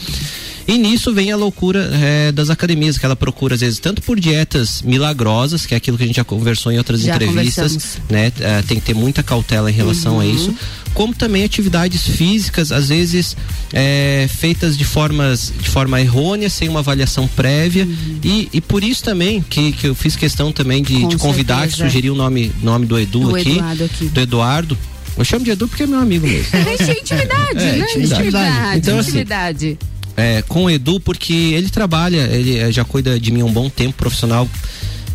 E 0.70 0.78
nisso 0.78 1.12
vem 1.12 1.32
a 1.32 1.36
loucura 1.36 1.90
é, 1.94 2.32
das 2.32 2.52
academias, 2.52 2.96
que 2.96 3.04
ela 3.04 3.16
procura, 3.16 3.56
às 3.56 3.62
vezes, 3.62 3.80
tanto 3.80 4.04
por 4.04 4.20
dietas 4.20 4.84
milagrosas, 4.84 5.66
que 5.66 5.74
é 5.74 5.78
aquilo 5.78 5.98
que 5.98 6.04
a 6.04 6.06
gente 6.06 6.18
já 6.18 6.24
conversou 6.24 6.72
em 6.72 6.78
outras 6.78 7.02
já 7.02 7.16
entrevistas, 7.16 7.98
né? 8.08 8.32
É, 8.40 8.62
tem 8.62 8.80
que 8.80 8.86
ter 8.86 8.94
muita 8.94 9.24
cautela 9.24 9.72
em 9.72 9.74
relação 9.74 10.18
uhum. 10.18 10.20
a 10.20 10.26
isso, 10.28 10.54
como 10.94 11.16
também 11.16 11.44
atividades 11.44 12.06
físicas, 12.06 12.72
às 12.72 12.90
vezes 12.90 13.36
é, 13.74 14.30
feitas 14.30 14.78
de 14.78 14.84
formas 14.86 15.52
de 15.60 15.68
forma 15.68 16.00
errônea, 16.00 16.52
sem 16.52 16.70
uma 16.70 16.82
avaliação 16.82 17.28
prévia. 17.28 17.86
Uhum. 17.86 18.20
E, 18.24 18.48
e 18.54 18.62
por 18.62 18.84
isso 18.84 19.04
também 19.04 19.42
que, 19.42 19.72
que 19.72 19.88
eu 19.88 19.96
fiz 19.96 20.16
questão 20.16 20.52
também 20.52 20.84
de, 20.84 21.04
de 21.08 21.18
convidar, 21.18 21.62
certeza. 21.62 21.78
que 21.78 21.90
sugeriu 21.90 22.14
o 22.14 22.16
nome, 22.16 22.52
nome 22.62 22.86
do 22.86 23.00
Edu 23.00 23.22
do 23.22 23.36
aqui, 23.36 23.60
aqui, 23.60 24.06
do 24.06 24.22
Eduardo. 24.22 24.78
Eu 25.18 25.26
chamo 25.26 25.44
de 25.44 25.50
Edu 25.50 25.68
porque 25.68 25.82
é 25.82 25.88
meu 25.88 26.00
amigo 26.00 26.28
mesmo. 26.28 26.48
É 26.54 27.00
intimidade, 27.00 27.60
é, 27.60 27.72
né? 27.72 27.80
Intimidade. 27.80 28.04
intimidade. 28.14 28.78
Então, 28.78 29.00
assim, 29.00 29.10
intimidade 29.10 29.78
é, 30.20 30.42
com 30.42 30.66
o 30.66 30.70
Edu, 30.70 31.00
porque 31.00 31.34
ele 31.34 31.70
trabalha, 31.70 32.28
ele 32.32 32.58
é, 32.58 32.72
já 32.72 32.84
cuida 32.84 33.20
de 33.20 33.32
mim 33.32 33.42
há 33.42 33.46
um 33.46 33.52
bom 33.52 33.70
tempo, 33.70 33.98
profissional 33.98 34.48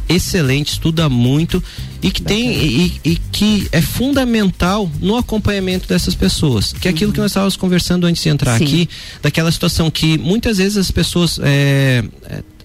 excelente, 0.08 0.72
estuda 0.72 1.08
muito 1.08 1.62
e 2.02 2.10
que 2.10 2.22
tem 2.22 2.52
e, 2.52 3.00
e, 3.04 3.16
que 3.32 3.66
é 3.72 3.80
fundamental 3.80 4.90
no 5.00 5.16
acompanhamento 5.16 5.88
dessas 5.88 6.14
pessoas. 6.14 6.72
Que 6.72 6.88
é 6.88 6.90
aquilo 6.90 7.12
que 7.12 7.18
nós 7.18 7.30
estávamos 7.30 7.56
conversando 7.56 8.06
antes 8.06 8.22
de 8.22 8.28
entrar 8.28 8.58
Sim. 8.58 8.64
aqui, 8.64 8.88
daquela 9.22 9.50
situação 9.50 9.90
que 9.90 10.18
muitas 10.18 10.58
vezes 10.58 10.76
as 10.76 10.90
pessoas 10.90 11.40
é, 11.42 12.04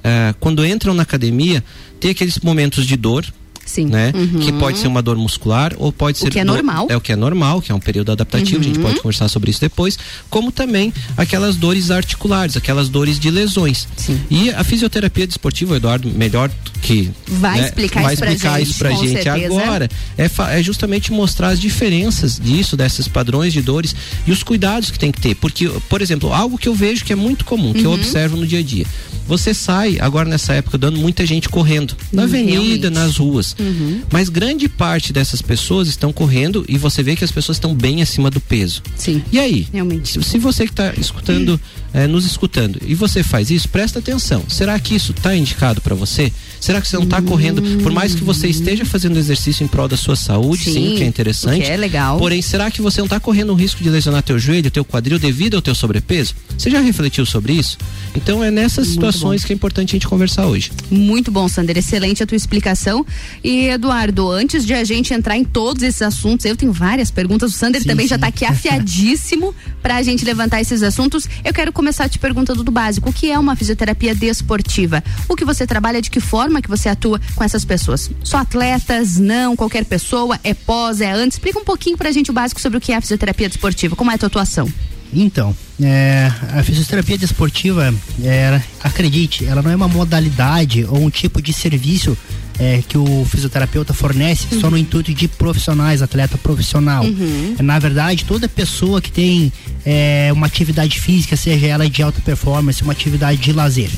é 0.03 0.36
quando 0.39 0.65
entram 0.65 0.93
na 0.93 1.03
academia 1.03 1.63
tem 2.00 2.12
aqueles 2.12 2.39
momentos 2.39 2.86
de 2.86 2.96
dor, 2.96 3.25
Sim. 3.70 3.86
Né? 3.86 4.12
Uhum. 4.16 4.40
Que 4.40 4.52
pode 4.54 4.80
ser 4.80 4.88
uma 4.88 5.00
dor 5.00 5.16
muscular 5.16 5.74
ou 5.78 5.94
pode 5.94 6.18
ser. 6.18 6.30
O 6.30 6.32
que 6.32 6.40
é 6.40 6.44
normal. 6.44 6.88
É 6.90 6.98
o 6.98 7.02
que 7.02 7.12
é 7.12 7.16
normal, 7.16 7.62
que 7.62 7.72
é 7.72 7.76
um 7.76 7.80
período 7.80 8.12
adaptativo, 8.12 8.56
uhum. 8.56 8.62
a 8.62 8.64
gente 8.64 8.78
uhum. 8.78 8.84
pode 8.84 9.00
conversar 9.00 9.28
sobre 9.28 9.52
isso 9.52 9.62
depois. 9.62 10.00
Como 10.28 10.52
também 10.52 10.92
aquelas 11.16 11.56
dores 11.56 11.92
articulares, 11.92 12.58
aquelas 12.58 12.90
dores 12.90 13.20
de 13.20 13.30
lesões. 13.30 13.88
Sim. 13.96 14.20
E 14.28 14.50
a 14.50 14.64
fisioterapia 14.64 15.28
desportiva, 15.28 15.78
Eduardo, 15.78 16.10
melhor 16.10 16.50
que. 16.82 17.12
Vai 17.28 17.62
né, 17.62 17.68
explicar, 17.68 18.02
vai 18.02 18.14
isso, 18.16 18.24
explicar 18.24 18.50
pra 18.50 18.62
isso 18.62 18.78
pra 18.80 18.92
gente, 18.92 19.24
gente 19.24 19.30
agora. 19.30 19.88
É, 20.18 20.30
é 20.58 20.64
justamente 20.64 21.12
mostrar 21.12 21.50
as 21.50 21.60
diferenças 21.60 22.40
disso, 22.40 22.76
desses 22.76 23.08
padrões 23.08 23.54
de 23.54 23.62
dores 23.62 23.96
e 24.26 24.32
os 24.32 24.42
cuidados 24.42 24.90
que 24.90 24.98
tem 24.98 25.12
que 25.12 25.22
ter. 25.22 25.36
Porque, 25.36 25.70
por 25.88 26.02
exemplo, 26.02 26.34
algo 26.34 26.58
que 26.58 26.68
eu 26.68 26.74
vejo 26.74 27.06
que 27.06 27.14
é 27.14 27.16
muito 27.16 27.46
comum, 27.46 27.72
que 27.72 27.80
uhum. 27.80 27.86
eu 27.86 27.92
observo 27.92 28.36
no 28.36 28.48
dia 28.48 28.60
a 28.60 28.64
dia. 28.64 28.86
Você 29.30 29.54
sai 29.54 30.00
agora 30.00 30.28
nessa 30.28 30.54
época 30.54 30.76
dando 30.76 30.98
muita 30.98 31.24
gente 31.24 31.48
correndo 31.50 31.96
na 32.12 32.24
avenida, 32.24 32.90
Realmente. 32.90 32.90
nas 32.90 33.18
ruas. 33.18 33.56
Uhum. 33.60 34.01
Mas 34.12 34.30
grande 34.30 34.68
parte 34.70 35.12
dessas 35.12 35.42
pessoas 35.42 35.88
estão 35.88 36.12
correndo 36.12 36.66
e 36.68 36.78
você 36.78 37.04
vê 37.04 37.16
que 37.16 37.24
as 37.24 37.32
pessoas 37.32 37.58
estão 37.58 37.75
bem 37.75 38.01
acima 38.01 38.30
do 38.30 38.39
peso. 38.39 38.82
Sim. 38.96 39.24
E 39.32 39.39
aí? 39.39 39.68
Realmente. 39.72 40.10
Se, 40.10 40.24
se 40.24 40.39
você 40.39 40.66
que 40.66 40.72
está 40.72 40.94
escutando, 40.98 41.60
é, 41.93 42.08
nos 42.08 42.25
escutando, 42.25 42.79
e 42.86 42.93
você 42.96 43.24
faz 43.24 43.50
isso, 43.50 43.69
presta 43.69 44.00
atenção. 44.00 44.43
Será 44.48 44.79
que 44.79 44.96
isso 44.96 45.12
está 45.12 45.36
indicado 45.36 45.81
para 45.81 45.96
você? 45.96 46.31
Será 46.60 46.81
que 46.81 46.88
você 46.88 46.98
não 46.98 47.05
está 47.05 47.22
correndo, 47.22 47.62
por 47.81 47.91
mais 47.91 48.13
que 48.13 48.24
você 48.24 48.48
esteja 48.48 48.86
fazendo 48.86 49.17
exercício 49.17 49.63
em 49.63 49.67
prol 49.67 49.88
da 49.88 49.98
sua 49.98 50.15
saúde, 50.15 50.65
sim, 50.65 50.74
sim 50.74 50.96
que 50.96 51.03
é 51.03 51.05
interessante. 51.05 51.62
Que 51.62 51.72
é 51.72 51.77
legal. 51.77 52.17
Porém, 52.17 52.41
será 52.41 52.69
que 52.69 52.81
você 52.81 53.00
não 53.00 53.05
está 53.05 53.19
correndo 53.19 53.51
o 53.51 53.55
risco 53.55 53.81
de 53.81 53.89
lesionar 53.89 54.22
teu 54.24 54.38
joelho, 54.38 54.69
teu 54.69 54.84
quadril 54.84 55.17
devido 55.17 55.55
ao 55.55 55.62
teu 55.62 55.74
sobrepeso? 55.74 56.36
Você 56.58 56.69
já 56.69 56.81
refletiu 56.81 57.25
sobre 57.25 57.53
isso? 57.53 57.77
Então 58.15 58.43
é 58.43 58.51
nessas 58.51 58.88
Muito 58.88 58.93
situações 58.93 59.41
bom. 59.41 59.48
que 59.48 59.53
é 59.53 59.55
importante 59.55 59.91
a 59.91 59.96
gente 59.96 60.08
conversar 60.08 60.48
hoje. 60.48 60.72
Muito 60.91 61.31
bom, 61.31 61.48
Sander. 61.48 61.77
Excelente 61.77 62.22
a 62.22 62.27
tua 62.27 62.36
explicação. 62.36 63.05
E 63.43 63.67
Eduardo, 63.67 64.29
antes 64.29 64.65
de 64.65 64.74
a 64.74 64.84
gente 64.84 65.13
entrar 65.13 65.38
em 65.38 65.43
todos 65.43 65.84
esses 65.84 66.01
assuntos, 66.01 66.46
eu 66.46 66.55
tenho 66.55 66.74
várias 66.74 67.10
perguntas. 67.10 67.53
O 67.53 67.58
Sander 67.58 67.81
sim, 67.81 67.88
também 67.88 68.05
sim. 68.05 68.10
já 68.10 68.15
está 68.15 68.27
aqui 68.27 68.46
afiadíssimo 68.46 69.55
para 69.81 69.96
a 69.96 70.03
gente 70.03 70.25
levantar 70.25 70.60
esses 70.60 70.84
assuntos. 70.84 71.27
Eu 71.43 71.53
quero 71.53 71.72
começar 71.79 72.09
te 72.09 72.19
perguntando 72.19 72.62
do 72.62 72.71
básico: 72.71 73.09
o 73.09 73.13
que 73.13 73.31
é 73.31 73.39
uma 73.39 73.55
fisioterapia 73.55 74.13
desportiva? 74.13 75.01
O 75.29 75.36
que 75.36 75.45
você 75.45 75.65
trabalha, 75.65 76.01
de 76.01 76.12
que 76.12 76.19
forma? 76.19 76.62
que 76.62 76.67
você 76.67 76.89
atua 76.89 77.21
com 77.36 77.43
essas 77.43 77.63
pessoas? 77.63 78.12
Só 78.21 78.38
atletas? 78.38 79.17
Não? 79.17 79.55
Qualquer 79.55 79.86
pessoa? 79.86 80.38
É 80.43 80.53
pós? 80.53 81.00
É 81.00 81.09
antes? 81.09 81.38
Explica 81.38 81.57
um 81.57 81.63
pouquinho 81.63 81.98
pra 81.98 82.12
gente 82.12 82.29
o 82.29 82.33
básico 82.33 82.59
sobre 82.59 82.77
o 82.77 82.81
que 82.81 82.91
é 82.91 82.98
a 82.98 83.01
fisioterapia 83.01 83.48
desportiva. 83.48 83.95
Como 83.95 84.12
é 84.12 84.15
a 84.15 84.17
tua 84.17 84.27
atuação? 84.27 84.67
Então, 85.13 85.55
é, 85.81 86.31
a 86.53 86.62
fisioterapia 86.62 87.17
desportiva, 87.17 87.93
é, 88.24 88.62
acredite, 88.83 89.45
ela 89.45 89.62
não 89.62 89.71
é 89.71 89.75
uma 89.75 89.88
modalidade 89.88 90.86
ou 90.86 91.01
um 91.01 91.09
tipo 91.09 91.41
de 91.41 91.53
serviço 91.53 92.15
é, 92.60 92.84
que 92.88 92.98
o 92.98 93.25
fisioterapeuta 93.25 93.94
fornece 93.94 94.54
uhum. 94.54 94.62
só 94.62 94.70
no 94.70 94.78
intuito 94.78 95.13
de 95.13 95.28
profissionais, 95.28 96.01
atleta 96.01 96.38
profissional. 96.38 97.04
Uhum. 97.04 97.56
Na 97.60 97.80
verdade, 97.80 98.25
toda 98.25 98.50
pessoa 98.50 99.01
que 99.01 99.12
tem 99.12 99.51
é, 99.86 100.30
uma 100.34 100.46
atividade 100.46 101.00
física, 101.00 101.38
seja 101.38 101.68
ela 101.68 101.89
de 101.89 102.04
alta 102.04 102.22
performance, 102.22 102.84
uma 102.84 102.92
atividade 102.92 103.39
de 103.39 103.54
lazer. 103.54 103.89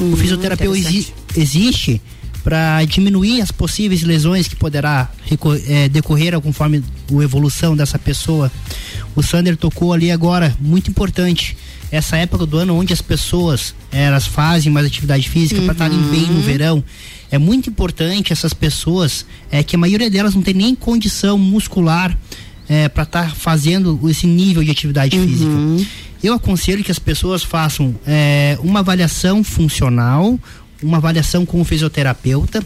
Uhum, 0.00 0.12
o 0.12 0.16
fisioterapeuta 0.16 0.76
exi 0.76 1.06
existe 1.36 2.00
para 2.42 2.82
diminuir 2.84 3.42
as 3.42 3.52
possíveis 3.52 4.02
lesões 4.02 4.48
que 4.48 4.56
poderá 4.56 5.10
é, 5.68 5.88
decorrer 5.88 6.40
conforme 6.40 6.82
a 7.12 7.22
evolução 7.22 7.76
dessa 7.76 7.98
pessoa. 7.98 8.50
O 9.18 9.22
Sander 9.22 9.56
tocou 9.56 9.92
ali 9.92 10.12
agora, 10.12 10.56
muito 10.60 10.92
importante 10.92 11.56
essa 11.90 12.16
época 12.16 12.46
do 12.46 12.56
ano 12.56 12.78
onde 12.78 12.92
as 12.92 13.02
pessoas 13.02 13.74
elas 13.90 14.28
fazem 14.28 14.70
mais 14.70 14.86
atividade 14.86 15.28
física 15.28 15.58
uhum. 15.58 15.66
para 15.66 15.72
estarem 15.72 15.98
bem 16.02 16.26
no 16.26 16.40
verão. 16.40 16.84
É 17.28 17.36
muito 17.36 17.68
importante 17.68 18.32
essas 18.32 18.54
pessoas, 18.54 19.26
é 19.50 19.60
que 19.64 19.74
a 19.74 19.78
maioria 19.78 20.08
delas 20.08 20.36
não 20.36 20.42
tem 20.42 20.54
nem 20.54 20.72
condição 20.72 21.36
muscular 21.36 22.16
é, 22.68 22.88
para 22.88 23.02
estar 23.02 23.24
tá 23.24 23.34
fazendo 23.34 23.98
esse 24.08 24.24
nível 24.24 24.62
de 24.62 24.70
atividade 24.70 25.18
uhum. 25.18 25.26
física. 25.26 25.90
Eu 26.22 26.34
aconselho 26.34 26.84
que 26.84 26.92
as 26.92 27.00
pessoas 27.00 27.42
façam 27.42 27.96
é, 28.06 28.56
uma 28.62 28.78
avaliação 28.78 29.42
funcional, 29.42 30.38
uma 30.80 30.98
avaliação 30.98 31.44
com 31.44 31.60
o 31.60 31.64
fisioterapeuta, 31.64 32.64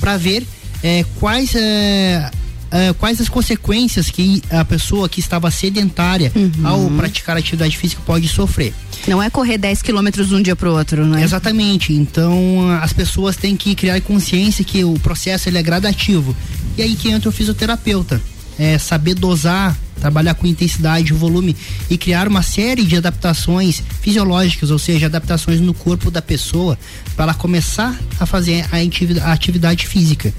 para 0.00 0.16
ver 0.16 0.46
é, 0.82 1.04
quais 1.18 1.54
é, 1.54 2.30
uh, 2.70 2.94
quais 2.94 3.20
as 3.20 3.28
consequências 3.28 4.10
que 4.10 4.42
a 4.50 4.64
pessoa 4.64 5.08
que 5.08 5.20
estava 5.20 5.50
sedentária 5.50 6.32
uhum. 6.34 6.66
ao 6.66 6.90
praticar 6.90 7.36
atividade 7.36 7.76
física 7.76 8.02
pode 8.04 8.28
sofrer. 8.28 8.72
Não 9.06 9.22
é 9.22 9.30
correr 9.30 9.58
10 9.58 9.82
quilômetros 9.82 10.28
de 10.28 10.34
um 10.34 10.42
dia 10.42 10.56
para 10.56 10.70
o 10.70 10.76
outro, 10.76 11.04
né? 11.04 11.22
Exatamente. 11.22 11.92
Então 11.92 12.70
as 12.82 12.92
pessoas 12.92 13.36
têm 13.36 13.56
que 13.56 13.74
criar 13.74 14.00
consciência 14.00 14.64
que 14.64 14.84
o 14.84 14.94
processo 15.00 15.48
ele 15.48 15.58
é 15.58 15.62
gradativo. 15.62 16.34
E 16.76 16.82
aí 16.82 16.94
que 16.94 17.10
entra 17.10 17.28
o 17.28 17.32
fisioterapeuta. 17.32 18.20
É 18.58 18.76
saber 18.76 19.14
dosar, 19.14 19.74
trabalhar 19.98 20.34
com 20.34 20.46
intensidade, 20.46 21.14
volume 21.14 21.56
e 21.88 21.96
criar 21.96 22.28
uma 22.28 22.42
série 22.42 22.84
de 22.84 22.94
adaptações 22.94 23.82
fisiológicas, 24.02 24.70
ou 24.70 24.78
seja, 24.78 25.06
adaptações 25.06 25.60
no 25.60 25.72
corpo 25.72 26.10
da 26.10 26.20
pessoa 26.20 26.78
para 27.16 27.24
ela 27.24 27.34
começar 27.34 27.98
a 28.18 28.26
fazer 28.26 28.66
a 28.70 29.32
atividade 29.32 29.86
física 29.86 30.30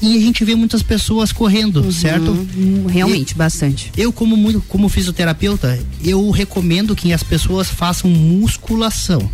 e 0.00 0.16
a 0.16 0.20
gente 0.20 0.44
vê 0.44 0.54
muitas 0.54 0.82
pessoas 0.82 1.32
correndo, 1.32 1.82
uhum, 1.82 1.92
certo? 1.92 2.46
Realmente, 2.88 3.32
e, 3.32 3.34
bastante. 3.34 3.90
Eu, 3.96 4.12
como, 4.12 4.36
muito, 4.36 4.60
como 4.62 4.88
fisioterapeuta, 4.88 5.78
eu 6.04 6.30
recomendo 6.30 6.94
que 6.94 7.12
as 7.12 7.22
pessoas 7.22 7.68
façam 7.68 8.10
musculação 8.10 9.30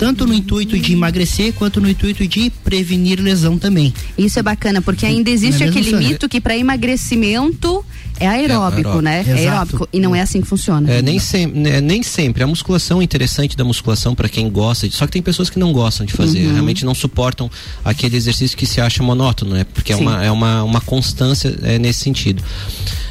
tanto 0.00 0.26
no 0.26 0.32
intuito 0.32 0.78
de 0.78 0.94
emagrecer 0.94 1.52
quanto 1.52 1.78
no 1.78 1.86
intuito 1.86 2.26
de 2.26 2.50
prevenir 2.64 3.20
lesão 3.20 3.58
também. 3.58 3.92
Isso 4.16 4.38
é 4.38 4.42
bacana, 4.42 4.80
porque 4.80 5.04
ainda 5.04 5.28
existe 5.28 5.62
é 5.62 5.68
aquele 5.68 5.94
mito 5.94 6.26
que 6.26 6.40
para 6.40 6.56
emagrecimento 6.56 7.84
é 8.20 8.28
aeróbico, 8.28 8.98
é, 8.98 9.02
né? 9.02 9.20
Exato. 9.20 9.38
É 9.38 9.48
aeróbico. 9.48 9.88
E 9.92 9.98
não 9.98 10.14
é 10.14 10.20
assim 10.20 10.40
que 10.40 10.46
funciona. 10.46 10.90
É, 10.90 11.00
nem, 11.00 11.18
sem, 11.18 11.46
né, 11.46 11.80
nem 11.80 12.02
sempre. 12.02 12.42
A 12.42 12.46
musculação 12.46 13.00
é 13.00 13.04
interessante 13.04 13.56
da 13.56 13.64
musculação 13.64 14.14
para 14.14 14.28
quem 14.28 14.48
gosta, 14.50 14.88
de, 14.88 14.94
só 14.94 15.06
que 15.06 15.12
tem 15.12 15.22
pessoas 15.22 15.48
que 15.48 15.58
não 15.58 15.72
gostam 15.72 16.04
de 16.04 16.12
fazer, 16.12 16.46
uhum. 16.46 16.52
realmente 16.52 16.84
não 16.84 16.94
suportam 16.94 17.50
aquele 17.84 18.16
exercício 18.16 18.56
que 18.56 18.66
se 18.66 18.80
acha 18.80 19.02
monótono, 19.02 19.54
né? 19.54 19.64
Porque 19.72 19.92
é 19.92 19.96
uma, 19.96 20.24
é 20.24 20.30
uma, 20.30 20.62
uma 20.62 20.80
constância 20.80 21.58
é, 21.62 21.78
nesse 21.78 22.00
sentido. 22.00 22.42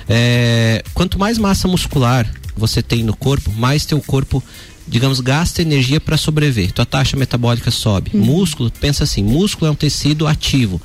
É, 0.07 0.83
quanto 0.93 1.17
mais 1.19 1.37
massa 1.37 1.67
muscular 1.67 2.29
você 2.55 2.81
tem 2.81 3.03
no 3.03 3.15
corpo, 3.15 3.51
mais 3.51 3.85
teu 3.85 3.99
corpo 4.01 4.43
digamos, 4.89 5.19
gasta 5.19 5.61
energia 5.61 6.01
para 6.01 6.17
sobreviver. 6.17 6.71
Tua 6.71 6.85
taxa 6.85 7.15
metabólica 7.15 7.69
sobe. 7.69 8.09
Uhum. 8.11 8.25
Músculo, 8.25 8.71
pensa 8.71 9.03
assim, 9.03 9.23
músculo 9.23 9.67
é 9.67 9.71
um 9.71 9.75
tecido 9.75 10.27
ativo. 10.27 10.81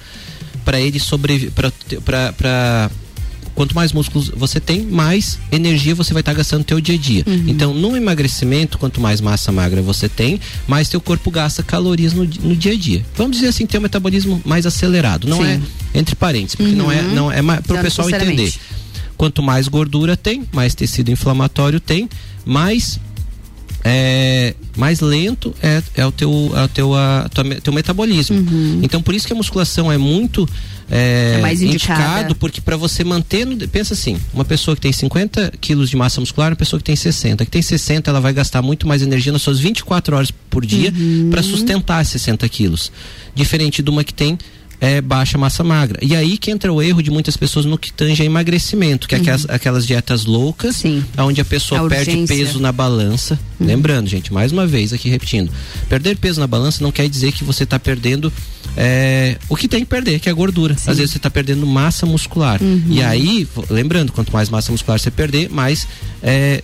Para 0.63 0.79
ele 0.79 1.01
sobreviver, 1.01 1.53
para 2.05 2.91
quanto 3.55 3.75
mais 3.75 3.93
músculos 3.93 4.31
você 4.35 4.61
tem, 4.61 4.83
mais 4.83 5.39
energia 5.51 5.95
você 5.95 6.13
vai 6.13 6.21
estar 6.21 6.33
tá 6.33 6.39
gastando 6.39 6.61
no 6.61 6.65
teu 6.65 6.81
dia 6.81 6.95
a 6.95 6.99
dia. 6.99 7.25
Uhum. 7.27 7.45
Então, 7.47 7.73
no 7.73 7.97
emagrecimento, 7.97 8.79
quanto 8.79 9.01
mais 9.01 9.21
massa 9.21 9.53
magra 9.53 9.81
você 9.81 10.09
tem, 10.09 10.41
mais 10.67 10.89
teu 10.89 11.01
corpo 11.01 11.31
gasta 11.31 11.63
calorias 11.63 12.13
no, 12.13 12.25
no 12.25 12.57
dia 12.57 12.73
a 12.73 12.77
dia. 12.77 13.05
Vamos 13.17 13.37
dizer 13.37 13.49
assim, 13.49 13.67
tem 13.67 13.79
um 13.79 13.83
metabolismo 13.83 14.41
mais 14.45 14.67
acelerado. 14.67 15.29
Não 15.29 15.39
Sim. 15.39 15.45
é 15.45 15.61
entre 15.99 16.15
parênteses, 16.15 16.57
porque 16.57 16.73
uhum. 16.73 16.79
não 16.79 16.93
é, 16.93 17.03
não 17.03 17.33
é 17.33 17.43
para 17.61 17.79
o 17.79 17.83
pessoal 17.83 18.11
entender. 18.11 18.53
Quanto 19.17 19.43
mais 19.43 19.69
gordura 19.69 20.17
tem, 20.17 20.43
mais 20.53 20.75
tecido 20.75 21.11
inflamatório 21.11 21.79
tem, 21.79 22.09
mais 22.45 22.99
é, 23.87 24.55
mais 24.79 25.01
lento 25.01 25.55
é, 25.63 25.83
é 25.95 26.07
o 26.07 26.11
teu, 26.11 26.53
é 26.57 26.63
o 26.63 26.69
teu, 26.69 26.95
a, 26.95 27.29
tua, 27.29 27.45
teu 27.61 27.73
metabolismo. 27.73 28.39
Uhum. 28.39 28.81
Então 28.83 29.03
por 29.03 29.15
isso 29.15 29.27
que 29.27 29.33
a 29.35 29.37
musculação 29.37 29.93
é 29.93 29.99
muito 29.99 30.49
é, 30.91 31.35
é 31.37 31.43
mais 31.43 31.61
indicado, 31.61 32.35
porque 32.35 32.63
para 32.63 32.77
você 32.77 33.05
manter, 33.05 33.47
pensa 33.69 33.93
assim, 33.93 34.19
uma 34.33 34.45
pessoa 34.45 34.75
que 34.75 34.81
tem 34.81 34.93
50 34.93 35.53
quilos 35.61 35.91
de 35.91 35.97
massa 35.97 36.21
muscular, 36.21 36.51
uma 36.51 36.57
pessoa 36.57 36.81
que 36.81 36.85
tem 36.85 36.97
60, 36.97 37.45
que 37.45 37.51
tem 37.51 37.61
60, 37.61 38.11
ela 38.11 38.21
vai 38.21 38.33
gastar 38.33 38.63
muito 38.63 38.89
mais 38.89 39.03
energia 39.03 39.33
nas 39.33 39.43
suas 39.43 39.59
24 39.59 40.17
horas 40.17 40.31
por 40.31 40.65
dia 40.65 40.93
uhum. 40.97 41.29
para 41.31 41.43
sustentar 41.43 42.05
60 42.05 42.49
quilos, 42.49 42.91
diferente 43.35 43.83
de 43.83 43.91
uma 43.91 44.03
que 44.03 44.15
tem 44.15 44.39
é, 44.81 45.01
baixa 45.01 45.39
massa 45.39 45.63
magra. 45.65 45.99
E 46.03 46.15
aí 46.15 46.37
que 46.37 46.51
entra 46.51 46.73
o 46.73 46.83
erro 46.83 47.03
de 47.03 47.11
muitas 47.11 47.37
pessoas 47.37 47.65
no 47.65 47.79
que 47.79 47.93
tange 47.93 48.23
a 48.23 48.27
emagrecimento, 48.27 49.09
que 49.09 49.15
é 49.15 49.19
aquelas, 49.19 49.45
uhum. 49.45 49.55
aquelas 49.55 49.87
dietas 49.87 50.25
loucas, 50.25 50.77
Sim. 50.77 51.05
onde 51.19 51.41
a 51.41 51.45
pessoa 51.45 51.87
a 51.87 51.89
perde 51.89 52.27
peso 52.27 52.61
na 52.61 52.73
balança. 52.73 53.39
Uhum. 53.59 53.67
Lembrando, 53.67 54.09
gente, 54.09 54.33
mais 54.33 54.53
uma 54.53 54.67
vez 54.67 54.93
aqui 54.93 55.09
repetindo: 55.09 55.51
perder 55.89 56.17
peso 56.17 56.41
na 56.41 56.47
balança 56.47 56.83
não 56.83 56.93
quer 56.93 57.09
dizer 57.09 57.33
que 57.33 57.45
você 57.45 57.65
está 57.65 57.79
perdendo 57.79 58.33
é, 58.77 59.37
o 59.49 59.57
que 59.57 59.69
tem 59.69 59.81
que 59.81 59.87
perder, 59.87 60.19
que 60.19 60.29
é 60.29 60.33
gordura. 60.33 60.77
Sim. 60.77 60.91
Às 60.91 60.97
vezes 60.99 61.13
você 61.13 61.19
está 61.19 61.31
perdendo 61.31 61.67
massa 61.67 62.07
muscular. 62.07 62.61
Uhum. 62.63 62.83
E 62.89 63.03
aí, 63.03 63.47
lembrando, 63.71 64.13
quanto 64.13 64.33
mais 64.33 64.49
massa 64.49 64.73
muscular 64.73 64.99
você 64.99 65.11
perder, 65.11 65.49
mais, 65.51 65.87
é, 66.23 66.63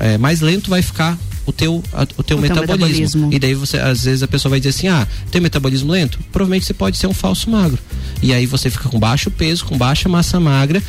é, 0.00 0.18
mais 0.18 0.40
lento 0.40 0.68
vai 0.70 0.82
ficar 0.82 1.18
o 1.46 1.52
teu, 1.52 1.82
a, 1.92 2.02
o 2.16 2.22
teu 2.22 2.36
o 2.36 2.40
metabolismo. 2.40 2.76
metabolismo. 2.76 3.32
E 3.32 3.38
daí 3.38 3.54
você, 3.54 3.78
às 3.78 4.04
vezes 4.04 4.22
a 4.22 4.28
pessoa 4.28 4.50
vai 4.50 4.60
dizer 4.60 4.70
assim: 4.70 4.88
ah, 4.88 5.06
tem 5.30 5.40
metabolismo 5.40 5.92
lento? 5.92 6.18
Provavelmente 6.32 6.66
você 6.66 6.74
pode 6.74 6.98
ser 6.98 7.06
um 7.06 7.14
falso 7.14 7.48
magro. 7.48 7.78
E 8.22 8.34
aí 8.34 8.44
você 8.46 8.68
fica 8.68 8.88
com 8.88 8.98
baixo 8.98 9.30
peso, 9.30 9.64
com 9.64 9.78
baixa 9.78 10.08
massa 10.08 10.40
magra 10.40 10.82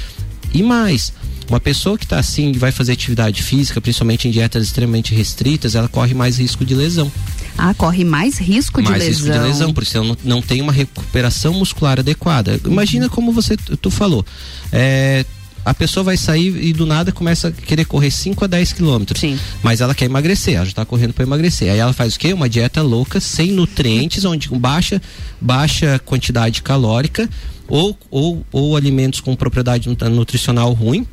e 0.53 0.63
mais. 0.63 1.13
Uma 1.49 1.59
pessoa 1.61 1.97
que 1.97 2.03
está 2.03 2.19
assim, 2.19 2.51
vai 2.51 2.73
fazer 2.73 2.91
atividade 2.91 3.41
física, 3.41 3.79
principalmente 3.79 4.27
em 4.27 4.31
dietas 4.31 4.63
extremamente 4.65 5.15
restritas, 5.15 5.75
ela 5.75 5.87
corre 5.87 6.13
mais 6.13 6.37
risco 6.37 6.65
de 6.65 6.75
lesão. 6.75 7.09
Ah, 7.57 7.73
corre 7.73 8.03
mais 8.03 8.37
risco 8.37 8.81
de 8.81 8.89
mais 8.89 9.01
lesão. 9.01 9.27
Mais 9.27 9.35
risco 9.35 9.47
de 9.47 9.53
lesão, 9.53 9.73
porque 9.73 9.95
ela 9.95 10.05
não, 10.05 10.17
não 10.25 10.41
tem 10.41 10.61
uma 10.61 10.73
recuperação 10.73 11.53
muscular 11.53 11.99
adequada. 11.99 12.59
Imagina 12.65 13.07
como 13.07 13.31
você 13.31 13.55
tu 13.55 13.89
falou. 13.89 14.25
É, 14.73 15.25
a 15.67 15.73
pessoa 15.73 16.01
vai 16.01 16.15
sair 16.15 16.55
e 16.63 16.71
do 16.71 16.85
nada 16.85 17.11
começa 17.11 17.49
a 17.49 17.51
querer 17.51 17.83
correr 17.83 18.09
5 18.09 18.45
a 18.45 18.47
10 18.47 18.71
quilômetros. 18.71 19.19
Sim. 19.19 19.37
Mas 19.61 19.81
ela 19.81 19.93
quer 19.93 20.05
emagrecer, 20.05 20.55
ela 20.55 20.63
já 20.63 20.71
está 20.71 20.85
correndo 20.85 21.11
para 21.11 21.25
emagrecer. 21.25 21.69
Aí 21.69 21.77
ela 21.77 21.91
faz 21.91 22.15
o 22.15 22.19
quê? 22.19 22.31
Uma 22.31 22.47
dieta 22.47 22.81
louca, 22.81 23.19
sem 23.19 23.51
nutrientes, 23.51 24.23
onde 24.23 24.47
com 24.47 24.57
baixa, 24.57 25.01
baixa 25.41 25.99
quantidade 26.05 26.61
calórica 26.61 27.29
ou, 27.67 27.97
ou, 28.09 28.45
ou 28.49 28.77
alimentos 28.77 29.19
com 29.19 29.35
propriedade 29.35 29.89
nutricional 30.09 30.71
ruim, 30.71 31.05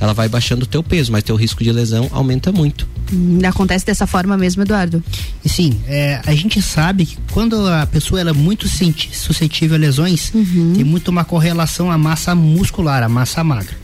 ela 0.00 0.12
vai 0.12 0.28
baixando 0.28 0.64
o 0.64 0.66
teu 0.66 0.82
peso, 0.82 1.12
mas 1.12 1.22
teu 1.22 1.36
risco 1.36 1.62
de 1.62 1.70
lesão 1.70 2.08
aumenta 2.10 2.50
muito. 2.50 2.88
Hum, 3.12 3.38
acontece 3.44 3.86
dessa 3.86 4.08
forma 4.08 4.36
mesmo, 4.36 4.62
Eduardo? 4.62 5.04
Sim, 5.44 5.78
é, 5.86 6.20
a 6.26 6.34
gente 6.34 6.60
sabe 6.62 7.04
que 7.06 7.18
quando 7.30 7.68
a 7.68 7.86
pessoa 7.86 8.20
ela 8.20 8.30
é 8.30 8.32
muito 8.32 8.66
suscetível 8.66 9.76
a 9.76 9.78
lesões, 9.78 10.32
uhum. 10.34 10.72
tem 10.74 10.84
muito 10.84 11.08
uma 11.08 11.24
correlação 11.24 11.92
à 11.92 11.98
massa 11.98 12.34
muscular, 12.34 13.02
à 13.02 13.08
massa 13.08 13.44
magra. 13.44 13.79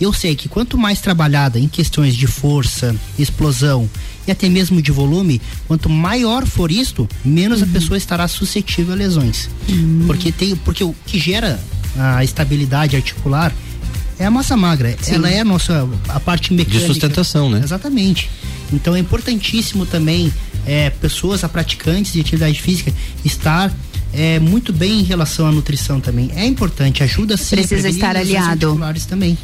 Eu 0.00 0.12
sei 0.12 0.34
que 0.34 0.48
quanto 0.48 0.78
mais 0.78 1.00
trabalhada 1.00 1.58
em 1.58 1.68
questões 1.68 2.16
de 2.16 2.26
força, 2.26 2.96
explosão 3.18 3.88
e 4.26 4.30
até 4.30 4.48
mesmo 4.48 4.80
de 4.80 4.90
volume, 4.90 5.40
quanto 5.66 5.90
maior 5.90 6.46
for 6.46 6.70
isto, 6.70 7.08
menos 7.24 7.60
uhum. 7.60 7.68
a 7.68 7.72
pessoa 7.72 7.98
estará 7.98 8.26
suscetível 8.26 8.94
a 8.94 8.96
lesões. 8.96 9.50
Uhum. 9.68 10.04
Porque 10.06 10.32
tem, 10.32 10.56
porque 10.56 10.82
o 10.82 10.94
que 11.04 11.18
gera 11.18 11.60
a 11.98 12.24
estabilidade 12.24 12.96
articular 12.96 13.52
é 14.18 14.24
a 14.24 14.30
massa 14.30 14.56
magra. 14.56 14.96
Sim. 15.00 15.16
Ela 15.16 15.30
é 15.30 15.40
a 15.40 15.44
nossa 15.44 15.88
a 16.08 16.20
parte 16.20 16.52
mecânica. 16.52 16.80
De 16.80 16.86
sustentação, 16.86 17.50
né? 17.50 17.60
Exatamente. 17.62 18.30
Então 18.72 18.94
é 18.94 18.98
importantíssimo 18.98 19.84
também 19.84 20.32
é, 20.66 20.90
pessoas 20.90 21.42
a 21.44 21.48
praticantes 21.48 22.12
de 22.12 22.20
atividade 22.20 22.60
física 22.60 22.92
estar 23.24 23.72
é, 24.12 24.38
muito 24.38 24.72
bem 24.72 25.00
em 25.00 25.02
relação 25.02 25.46
à 25.46 25.52
nutrição 25.52 26.00
também. 26.00 26.30
É 26.34 26.44
importante, 26.44 27.02
ajuda 27.02 27.36
sempre. 27.36 27.66
Precisa 27.66 27.88
estar 27.88 28.16
aliado. 28.16 28.78
também. 29.08 29.36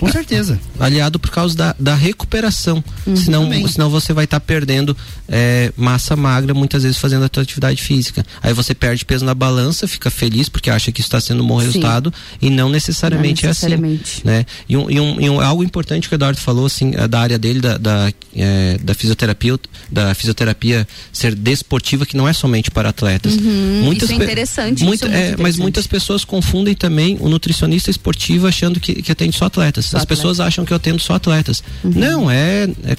Com 0.00 0.10
certeza. 0.10 0.58
Aliado 0.78 1.18
por 1.18 1.30
causa 1.30 1.56
da, 1.56 1.74
da 1.78 1.94
recuperação. 1.94 2.82
Uhum, 3.06 3.16
senão, 3.16 3.68
senão 3.68 3.90
você 3.90 4.12
vai 4.12 4.24
estar 4.24 4.40
tá 4.40 4.46
perdendo 4.46 4.96
é, 5.28 5.72
massa 5.76 6.16
magra, 6.16 6.54
muitas 6.54 6.82
vezes 6.82 6.98
fazendo 6.98 7.24
a 7.24 7.28
tua 7.28 7.42
atividade 7.42 7.82
física. 7.82 8.24
Aí 8.42 8.52
você 8.52 8.74
perde 8.74 9.04
peso 9.04 9.24
na 9.24 9.34
balança, 9.34 9.86
fica 9.86 10.10
feliz 10.10 10.48
porque 10.48 10.70
acha 10.70 10.90
que 10.90 11.00
está 11.00 11.20
sendo 11.20 11.42
um 11.42 11.46
bom 11.46 11.56
resultado 11.56 12.12
e 12.40 12.48
não 12.48 12.68
necessariamente, 12.68 13.42
não 13.42 13.50
necessariamente. 13.50 14.02
é 14.02 14.12
assim. 14.14 14.22
Né? 14.24 14.46
E, 14.68 14.76
um, 14.76 14.90
e, 14.90 15.00
um, 15.00 15.20
e 15.20 15.30
um, 15.30 15.40
algo 15.40 15.62
importante 15.62 16.08
que 16.08 16.14
o 16.14 16.16
Eduardo 16.16 16.40
falou, 16.40 16.66
assim, 16.66 16.92
é 16.94 17.06
da 17.06 17.20
área 17.20 17.38
dele, 17.38 17.60
da, 17.60 17.76
da, 17.76 18.12
é, 18.34 18.78
da 18.82 18.94
fisioterapia, 18.94 19.58
da 19.90 20.14
fisioterapia 20.14 20.86
ser 21.12 21.34
desportiva, 21.34 22.06
que 22.06 22.16
não 22.16 22.28
é 22.28 22.32
somente 22.32 22.70
para 22.70 22.88
atletas. 22.88 23.34
Uhum, 23.34 23.82
muitas 23.84 24.10
isso 24.10 24.20
é 24.20 24.24
interessante. 24.24 24.84
Muita, 24.84 25.06
isso 25.06 25.14
é, 25.14 25.16
é 25.16 25.20
interessante. 25.20 25.42
Mas 25.42 25.56
muitas 25.58 25.86
pessoas 25.86 26.24
confundem 26.24 26.74
também 26.74 27.16
o 27.20 27.28
nutricionista 27.28 27.90
esportivo 27.90 28.46
achando 28.46 28.80
que, 28.80 29.02
que 29.02 29.12
atende 29.12 29.36
só 29.36 29.48
atletas. 29.68 29.86
Só 29.86 29.96
As 29.96 30.02
atletas. 30.02 30.18
pessoas 30.18 30.40
acham 30.40 30.64
que 30.64 30.72
eu 30.72 30.76
atendo 30.76 31.00
só 31.00 31.14
atletas. 31.14 31.62
Uhum. 31.84 31.92
Não, 31.94 32.30
é, 32.30 32.64
é 32.84 32.96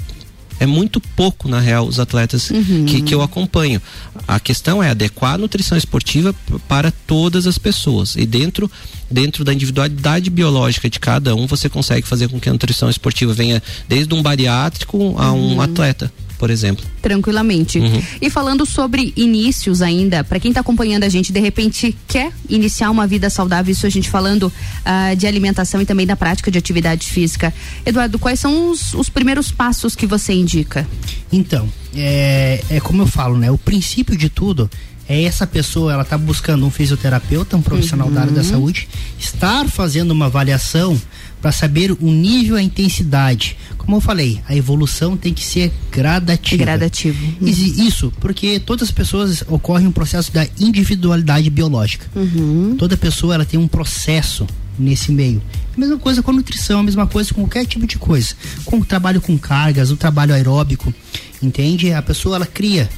é 0.59 0.65
muito 0.65 0.99
pouco, 0.99 1.47
na 1.47 1.59
real, 1.59 1.87
os 1.87 1.99
atletas 1.99 2.49
uhum. 2.49 2.85
que, 2.85 3.01
que 3.01 3.15
eu 3.15 3.21
acompanho. 3.21 3.81
A 4.27 4.39
questão 4.39 4.83
é 4.83 4.89
adequar 4.89 5.35
a 5.35 5.37
nutrição 5.37 5.77
esportiva 5.77 6.35
para 6.67 6.91
todas 6.91 7.47
as 7.47 7.57
pessoas. 7.57 8.15
E 8.17 8.25
dentro, 8.25 8.69
dentro 9.09 9.45
da 9.45 9.53
individualidade 9.53 10.29
biológica 10.29 10.89
de 10.89 10.99
cada 10.99 11.33
um, 11.33 11.47
você 11.47 11.69
consegue 11.69 12.05
fazer 12.05 12.27
com 12.27 12.39
que 12.39 12.49
a 12.49 12.51
nutrição 12.51 12.89
esportiva 12.89 13.33
venha 13.33 13.63
desde 13.87 14.13
um 14.13 14.21
bariátrico 14.21 15.15
a 15.17 15.31
um 15.31 15.53
uhum. 15.53 15.61
atleta 15.61 16.11
por 16.39 16.49
exemplo. 16.49 16.83
Tranquilamente. 17.01 17.77
Uhum. 17.77 18.01
E 18.21 18.29
falando 18.29 18.65
sobre 18.65 19.13
inícios 19.15 19.81
ainda, 19.81 20.23
para 20.23 20.39
quem 20.39 20.49
está 20.49 20.61
acompanhando 20.61 21.03
a 21.03 21.09
gente, 21.09 21.33
de 21.33 21.39
repente 21.39 21.95
quer 22.07 22.31
iniciar 22.47 22.89
uma 22.89 23.05
vida 23.05 23.29
saudável, 23.29 23.71
isso 23.71 23.85
a 23.85 23.89
gente 23.89 24.09
falando 24.09 24.43
uh, 24.43 25.15
de 25.15 25.27
alimentação 25.27 25.81
e 25.81 25.85
também 25.85 26.07
da 26.07 26.15
prática 26.15 26.49
de 26.49 26.57
atividade 26.57 27.05
física. 27.05 27.53
Eduardo, 27.85 28.17
quais 28.17 28.39
são 28.39 28.71
os, 28.71 28.93
os 28.93 29.09
primeiros 29.09 29.51
passos 29.51 29.95
que 29.95 30.07
você 30.07 30.31
indica? 30.33 30.87
Então, 31.31 31.69
é, 31.93 32.63
é 32.69 32.79
como 32.79 33.01
eu 33.03 33.07
falo, 33.07 33.37
né? 33.37 33.51
O 33.51 33.57
princípio 33.57 34.17
de 34.17 34.29
tudo 34.29 34.69
é 35.09 35.23
essa 35.23 35.45
pessoa, 35.45 35.91
ela 35.91 36.03
está 36.03 36.17
buscando 36.17 36.65
um 36.65 36.71
fisioterapeuta, 36.71 37.57
um 37.57 37.61
profissional 37.61 38.07
uhum. 38.07 38.13
da 38.13 38.21
área 38.21 38.31
da 38.31 38.41
uhum. 38.41 38.47
saúde, 38.47 38.87
estar 39.19 39.67
fazendo 39.67 40.11
uma 40.11 40.27
avaliação 40.27 40.99
para 41.41 41.51
saber 41.51 41.91
o 41.91 42.11
nível, 42.11 42.55
a 42.55 42.61
intensidade. 42.61 43.55
Como 43.77 43.97
eu 43.97 44.01
falei, 44.01 44.41
a 44.47 44.55
evolução 44.55 45.15
tem 45.15 45.33
que 45.33 45.43
ser 45.43 45.71
gradativa. 45.91 46.63
Gradativo. 46.63 47.25
Uhum. 47.41 47.47
Isso, 47.47 48.11
porque 48.19 48.59
todas 48.59 48.89
as 48.89 48.91
pessoas 48.91 49.43
ocorre 49.47 49.87
um 49.87 49.91
processo 49.91 50.31
da 50.31 50.47
individualidade 50.59 51.49
biológica. 51.49 52.05
Uhum. 52.15 52.75
Toda 52.77 52.97
pessoa 52.97 53.35
ela 53.35 53.45
tem 53.45 53.59
um 53.59 53.67
processo 53.67 54.45
nesse 54.77 55.11
meio. 55.11 55.41
A 55.75 55.79
mesma 55.79 55.97
coisa 55.97 56.21
com 56.21 56.31
a 56.31 56.33
nutrição, 56.33 56.79
a 56.79 56.83
mesma 56.83 57.07
coisa 57.07 57.33
com 57.33 57.41
qualquer 57.41 57.65
tipo 57.65 57.87
de 57.87 57.97
coisa. 57.97 58.35
Com 58.65 58.77
o 58.77 58.85
trabalho 58.85 59.21
com 59.21 59.37
cargas, 59.37 59.91
o 59.91 59.97
trabalho 59.97 60.33
aeróbico, 60.33 60.93
entende? 61.41 61.91
A 61.93 62.01
pessoa 62.01 62.35
ela 62.35 62.45
cria 62.45 62.89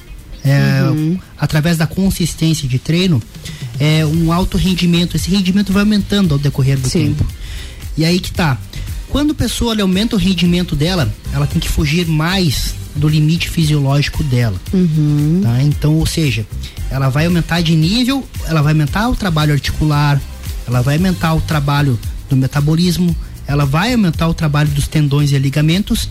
é, 0.44 0.84
uhum. 0.84 1.20
através 1.38 1.78
da 1.78 1.86
consistência 1.86 2.68
de 2.68 2.80
treino 2.80 3.22
é 3.80 4.06
um 4.06 4.32
alto 4.32 4.58
rendimento. 4.58 5.16
Esse 5.16 5.30
rendimento 5.30 5.72
vai 5.72 5.84
aumentando 5.84 6.34
ao 6.34 6.40
decorrer 6.40 6.80
do 6.80 6.90
Sim. 6.90 7.08
tempo. 7.08 7.26
E 7.98 8.06
aí 8.06 8.20
que 8.20 8.32
tá. 8.32 8.58
Quando 9.10 9.32
a 9.32 9.36
pessoa 9.36 9.80
aumenta 9.82 10.16
o 10.16 10.20
rendimento 10.20 10.76
dela, 10.76 11.14
ela 11.34 11.46
tem 11.46 11.60
que 11.60 11.68
fugir 11.68 12.08
mais 12.08 12.74
do 12.96 13.08
limite 13.08 13.50
fisiológico 13.50 14.24
dela. 14.24 14.60
Uhum. 14.74 15.42
Tá? 15.44 15.62
Então, 15.64 15.96
ou 15.96 16.06
seja, 16.06 16.46
ela 16.90 17.10
vai 17.10 17.26
aumentar 17.26 17.62
de 17.62 17.76
nível, 17.76 18.26
ela 18.46 18.62
vai 18.62 18.74
aumentar 18.74 19.10
o 19.10 19.16
trabalho 19.16 19.54
articular, 19.54 20.22
ela 20.68 20.82
vai 20.82 20.96
aumentar 20.96 21.34
o 21.34 21.42
trabalho 21.42 22.00
do 22.30 22.36
metabolismo, 22.36 23.16
ela 23.48 23.66
vai 23.66 23.94
aumentar 23.94 24.28
o 24.28 24.34
trabalho 24.34 24.70
dos 24.70 24.88
tendões 24.88 25.32
e 25.32 25.38
ligamentos. 25.38 26.10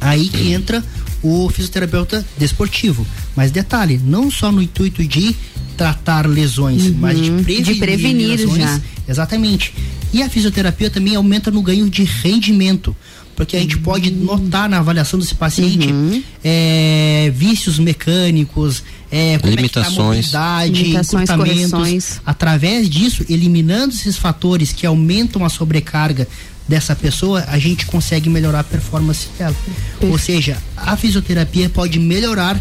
Aí 0.00 0.28
que 0.28 0.52
entra 0.52 0.84
o 1.22 1.48
fisioterapeuta 1.48 2.24
desportivo. 2.36 3.06
Mas 3.34 3.50
detalhe, 3.50 4.00
não 4.04 4.30
só 4.30 4.52
no 4.52 4.62
intuito 4.62 5.02
de 5.02 5.34
tratar 5.76 6.26
lesões, 6.26 6.86
uhum. 6.86 6.96
mas 6.98 7.20
de 7.20 7.30
prevenir, 7.30 7.62
de 7.64 7.74
prevenir 7.74 8.28
lesões. 8.28 8.58
Já. 8.58 8.80
Exatamente. 9.08 9.74
E 10.12 10.22
a 10.22 10.30
fisioterapia 10.30 10.90
também 10.90 11.14
aumenta 11.14 11.50
no 11.50 11.60
ganho 11.62 11.88
de 11.90 12.04
rendimento 12.04 12.96
porque 13.36 13.54
a 13.54 13.60
gente 13.60 13.76
pode 13.78 14.08
uhum. 14.08 14.24
notar 14.24 14.66
na 14.66 14.78
avaliação 14.78 15.20
desse 15.20 15.34
paciente 15.34 15.92
uhum. 15.92 16.22
é, 16.42 17.30
vícios 17.36 17.78
mecânicos, 17.78 18.82
é, 19.12 19.38
limitações, 19.44 20.28
é 20.28 20.32
tá 20.32 20.64
Limitações 20.64 21.28
encurtamentos. 21.28 22.20
Através 22.24 22.88
disso, 22.88 23.24
eliminando 23.28 23.94
esses 23.94 24.16
fatores 24.16 24.72
que 24.72 24.86
aumentam 24.86 25.44
a 25.44 25.50
sobrecarga 25.50 26.26
dessa 26.66 26.96
pessoa, 26.96 27.44
a 27.46 27.58
gente 27.58 27.86
consegue 27.86 28.30
melhorar 28.30 28.60
a 28.60 28.64
performance 28.64 29.28
dela. 29.38 29.54
Perfeito. 29.54 30.12
Ou 30.12 30.18
seja, 30.18 30.56
a 30.74 30.96
fisioterapia 30.96 31.68
pode 31.68 31.98
melhorar 32.00 32.58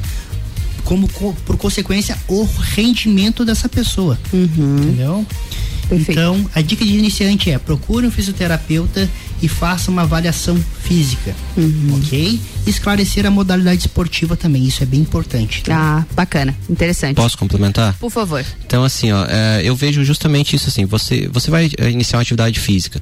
como 0.86 1.10
por 1.10 1.58
consequência 1.58 2.18
o 2.28 2.44
rendimento 2.44 3.44
dessa 3.44 3.68
pessoa. 3.68 4.18
Uhum. 4.32 4.78
Entendeu? 4.78 5.26
Perfeito. 5.90 6.12
Então, 6.12 6.50
a 6.56 6.62
dica 6.62 6.84
de 6.84 6.98
iniciante 6.98 7.52
é 7.52 7.60
procure 7.60 8.08
um 8.08 8.12
fisioterapeuta 8.12 9.10
e 9.42 9.48
faça 9.48 9.92
uma 9.92 10.04
avaliação 10.04 10.58
física, 10.82 11.36
uhum. 11.58 12.00
ok? 12.02 12.40
Esclarecer 12.66 13.26
a 13.26 13.30
modalidade 13.30 13.82
esportiva 13.82 14.36
também, 14.36 14.64
isso 14.66 14.82
é 14.82 14.86
bem 14.86 15.02
importante. 15.02 15.64
Tá? 15.64 16.00
Ah, 16.00 16.06
bacana, 16.16 16.56
interessante. 16.70 17.16
Posso 17.16 17.38
complementar? 17.38 17.94
Por 18.00 18.10
favor. 18.10 18.44
Então, 18.66 18.84
assim, 18.84 19.12
ó, 19.12 19.26
é, 19.26 19.62
eu 19.64 19.76
vejo 19.76 20.04
justamente 20.04 20.56
isso 20.56 20.70
assim, 20.70 20.86
você, 20.86 21.28
você 21.32 21.52
vai 21.52 21.70
é, 21.78 21.90
iniciar 21.90 22.18
uma 22.18 22.24
atividade 22.24 22.60
física. 22.60 23.02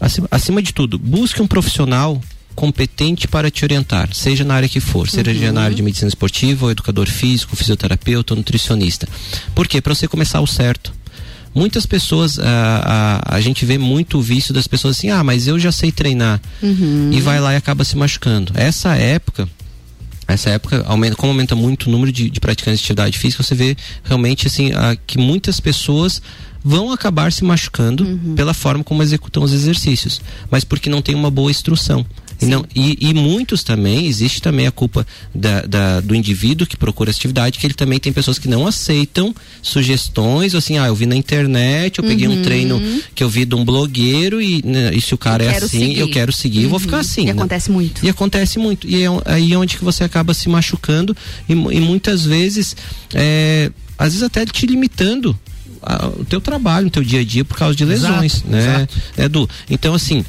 Acima, 0.00 0.28
acima 0.30 0.60
de 0.60 0.74
tudo, 0.74 0.98
busque 0.98 1.40
um 1.40 1.46
profissional 1.46 2.20
competente 2.54 3.26
para 3.26 3.50
te 3.50 3.64
orientar, 3.64 4.14
seja 4.14 4.44
na 4.44 4.54
área 4.54 4.68
que 4.68 4.80
for, 4.80 5.08
seja 5.08 5.30
uhum. 5.30 5.52
na 5.52 5.62
área 5.62 5.76
de 5.76 5.82
medicina 5.82 6.08
esportiva, 6.08 6.66
ou 6.66 6.70
educador 6.70 7.08
físico, 7.08 7.56
fisioterapeuta, 7.56 8.34
ou 8.34 8.38
nutricionista. 8.38 9.08
Por 9.54 9.66
quê? 9.66 9.80
Para 9.80 9.94
você 9.94 10.06
começar 10.06 10.40
o 10.40 10.46
certo 10.46 10.92
muitas 11.54 11.86
pessoas, 11.86 12.38
a, 12.38 13.20
a, 13.26 13.36
a, 13.36 13.40
gente 13.40 13.64
vê 13.64 13.78
muito 13.78 14.18
o 14.18 14.22
vício 14.22 14.54
das 14.54 14.66
pessoas 14.66 14.96
assim, 14.96 15.10
ah, 15.10 15.22
mas 15.22 15.46
eu 15.46 15.58
já 15.58 15.70
sei 15.70 15.92
treinar. 15.92 16.40
Uhum. 16.62 17.10
E 17.12 17.20
vai 17.20 17.40
lá 17.40 17.52
e 17.52 17.56
acaba 17.56 17.84
se 17.84 17.96
machucando. 17.96 18.52
Essa 18.54 18.96
época, 18.96 19.48
essa 20.26 20.50
época, 20.50 20.82
aumenta, 20.86 21.16
como 21.16 21.32
aumenta 21.32 21.54
muito 21.54 21.88
o 21.88 21.90
número 21.90 22.10
de, 22.10 22.30
de 22.30 22.40
praticantes 22.40 22.80
de 22.80 22.86
atividade 22.86 23.18
física, 23.18 23.42
você 23.42 23.54
vê 23.54 23.76
realmente 24.04 24.46
assim, 24.46 24.72
a, 24.72 24.96
que 24.96 25.18
muitas 25.18 25.60
pessoas 25.60 26.22
vão 26.64 26.92
acabar 26.92 27.32
se 27.32 27.44
machucando 27.44 28.04
uhum. 28.04 28.34
pela 28.34 28.54
forma 28.54 28.84
como 28.84 29.02
executam 29.02 29.42
os 29.42 29.52
exercícios, 29.52 30.20
mas 30.50 30.64
porque 30.64 30.88
não 30.88 31.02
tem 31.02 31.14
uma 31.14 31.30
boa 31.30 31.50
instrução. 31.50 32.06
E, 32.42 32.46
não, 32.46 32.64
e, 32.74 32.98
e, 33.00 33.14
muitos 33.14 33.62
também, 33.62 34.06
existe 34.06 34.42
também 34.42 34.66
a 34.66 34.70
culpa 34.70 35.06
da, 35.34 35.62
da, 35.62 36.00
do 36.00 36.14
indivíduo 36.14 36.66
que 36.66 36.76
procura 36.76 37.10
atividade, 37.10 37.58
que 37.58 37.66
ele 37.66 37.74
também 37.74 37.98
tem 37.98 38.12
pessoas 38.12 38.38
que 38.38 38.48
não 38.48 38.66
aceitam 38.66 39.34
sugestões, 39.62 40.54
assim, 40.54 40.78
ah, 40.78 40.86
eu 40.86 40.94
vi 40.94 41.06
na 41.06 41.16
internet, 41.16 41.98
eu 41.98 42.04
peguei 42.04 42.26
uhum. 42.26 42.40
um 42.40 42.42
treino 42.42 42.82
que 43.14 43.22
eu 43.22 43.28
vi 43.28 43.44
de 43.44 43.54
um 43.54 43.64
blogueiro 43.64 44.40
e, 44.40 44.62
né, 44.64 44.92
e 44.92 45.00
se 45.00 45.14
o 45.14 45.18
cara 45.18 45.44
é 45.44 45.56
assim, 45.56 45.68
seguir. 45.68 45.98
eu 45.98 46.10
quero 46.10 46.32
seguir, 46.32 46.58
uhum. 46.58 46.64
eu 46.64 46.70
vou 46.70 46.80
ficar 46.80 46.96
uhum. 46.96 47.00
assim. 47.00 47.22
E 47.22 47.26
né? 47.26 47.32
acontece 47.32 47.70
muito. 47.70 48.04
E 48.04 48.08
acontece 48.08 48.58
muito. 48.58 48.88
E 48.88 49.02
é 49.02 49.08
aí 49.26 49.52
é 49.52 49.58
onde 49.58 49.76
que 49.76 49.84
você 49.84 50.04
acaba 50.04 50.34
se 50.34 50.48
machucando 50.48 51.16
e, 51.48 51.52
e 51.52 51.80
muitas 51.80 52.24
vezes, 52.24 52.76
é, 53.14 53.70
às 53.96 54.08
vezes 54.08 54.22
até 54.22 54.44
te 54.44 54.66
limitando 54.66 55.38
o 56.18 56.24
teu 56.24 56.40
trabalho, 56.40 56.86
o 56.86 56.90
teu 56.90 57.02
dia 57.02 57.20
a 57.20 57.24
dia 57.24 57.44
por 57.44 57.56
causa 57.56 57.74
de 57.74 57.84
lesões, 57.84 58.36
exato, 58.36 58.48
né? 58.48 58.74
Exato. 58.74 59.02
Edu, 59.18 59.50
então 59.68 59.94
assim, 59.94 60.24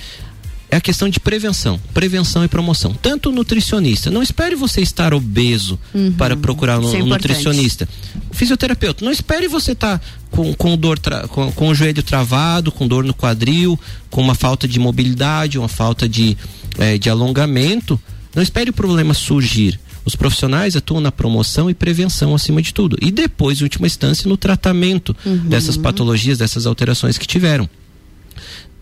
é 0.73 0.77
a 0.77 0.81
questão 0.81 1.07
de 1.07 1.19
prevenção, 1.19 1.79
prevenção 1.93 2.43
e 2.43 2.47
promoção. 2.47 2.95
Tanto 2.95 3.29
o 3.29 3.31
nutricionista, 3.31 4.09
não 4.09 4.23
espere 4.23 4.55
você 4.55 4.81
estar 4.81 5.13
obeso 5.13 5.79
uhum. 5.93 6.11
para 6.13 6.35
procurar 6.35 6.79
um, 6.79 6.95
é 6.95 7.03
nutricionista. 7.03 7.87
O 8.31 8.35
fisioterapeuta, 8.35 9.05
não 9.05 9.11
espere 9.11 9.47
você 9.47 9.73
estar 9.73 9.99
tá 9.99 10.05
com, 10.31 10.51
com 10.55 10.75
dor, 10.75 10.99
com, 11.29 11.51
com 11.51 11.67
o 11.67 11.75
joelho 11.75 12.01
travado, 12.01 12.71
com 12.71 12.87
dor 12.87 13.03
no 13.03 13.13
quadril, 13.13 13.79
com 14.09 14.19
uma 14.19 14.33
falta 14.33 14.67
de 14.67 14.79
mobilidade, 14.79 15.59
uma 15.59 15.67
falta 15.67 16.09
de, 16.09 16.35
é, 16.79 16.97
de 16.97 17.07
alongamento. 17.07 18.01
Não 18.33 18.41
espere 18.41 18.71
o 18.71 18.73
problema 18.73 19.13
surgir. 19.13 19.79
Os 20.03 20.15
profissionais 20.15 20.75
atuam 20.75 20.99
na 20.99 21.11
promoção 21.11 21.69
e 21.69 21.75
prevenção 21.75 22.33
acima 22.33 22.63
de 22.63 22.73
tudo. 22.73 22.97
E 22.99 23.11
depois, 23.11 23.61
em 23.61 23.63
última 23.63 23.85
instância, 23.85 24.27
no 24.27 24.37
tratamento 24.37 25.15
uhum. 25.23 25.37
dessas 25.37 25.77
patologias, 25.77 26.39
dessas 26.39 26.65
alterações 26.65 27.19
que 27.19 27.27
tiveram. 27.27 27.69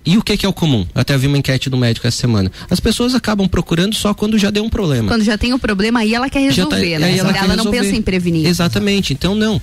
E 0.03 0.17
o 0.17 0.23
que, 0.23 0.35
que, 0.35 0.45
é 0.45 0.49
o 0.49 0.53
comum? 0.53 0.85
Até 0.95 1.15
vi 1.15 1.27
uma 1.27 1.37
enquete 1.37 1.69
do 1.69 1.77
médico 1.77 2.07
essa 2.07 2.17
semana. 2.17 2.51
As 2.69 2.79
pessoas 2.79 3.13
acabam 3.13 3.47
procurando 3.47 3.93
só 3.93 4.13
quando 4.13 4.37
já 4.37 4.49
deu 4.49 4.63
um 4.63 4.69
problema. 4.69 5.07
Quando 5.07 5.23
já 5.23 5.37
tem 5.37 5.53
um 5.53 5.59
problema, 5.59 5.99
aí 5.99 6.15
ela 6.15 6.29
quer 6.29 6.39
resolver, 6.39 6.93
tá, 6.93 6.99
né? 6.99 7.17
Ela, 7.17 7.37
ela 7.37 7.55
não 7.55 7.69
pensa 7.69 7.95
em 7.95 8.01
prevenir. 8.01 8.47
Exatamente. 8.47 9.13
Então, 9.13 9.35
não. 9.35 9.57
Uh, 9.57 9.61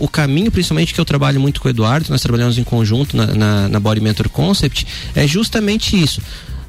o 0.00 0.08
caminho, 0.08 0.50
principalmente 0.50 0.92
que 0.92 1.00
eu 1.00 1.04
trabalho 1.04 1.40
muito 1.40 1.60
com 1.60 1.68
o 1.68 1.70
Eduardo, 1.70 2.06
nós 2.10 2.20
trabalhamos 2.20 2.58
em 2.58 2.64
conjunto 2.64 3.16
na, 3.16 3.26
na, 3.26 3.68
na 3.68 3.80
Body 3.80 4.00
Mentor 4.00 4.28
Concept, 4.28 4.86
é 5.14 5.26
justamente 5.26 6.00
isso 6.00 6.20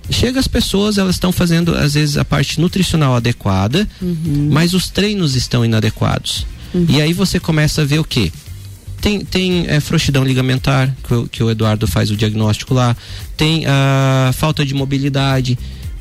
chega 0.09 0.39
as 0.39 0.47
pessoas, 0.47 0.97
elas 0.97 1.15
estão 1.15 1.33
fazendo 1.33 1.75
às 1.75 1.93
vezes 1.93 2.17
a 2.17 2.23
parte 2.23 2.61
nutricional 2.61 3.15
adequada, 3.15 3.87
uhum. 4.01 4.49
mas 4.51 4.73
os 4.73 4.89
treinos 4.89 5.35
estão 5.35 5.65
inadequados. 5.65 6.45
Uhum. 6.73 6.85
E 6.87 7.01
aí 7.01 7.13
você 7.13 7.39
começa 7.39 7.81
a 7.81 7.85
ver 7.85 7.99
o 7.99 8.03
que? 8.03 8.31
Tem, 9.01 9.23
tem 9.23 9.65
é, 9.67 9.79
frouxidão 9.79 10.23
ligamentar, 10.23 10.93
que 11.03 11.13
o, 11.13 11.27
que 11.27 11.43
o 11.43 11.51
Eduardo 11.51 11.87
faz 11.87 12.09
o 12.09 12.15
diagnóstico 12.15 12.73
lá, 12.73 12.95
tem 13.35 13.65
a 13.67 14.31
falta 14.33 14.65
de 14.65 14.73
mobilidade, 14.73 15.57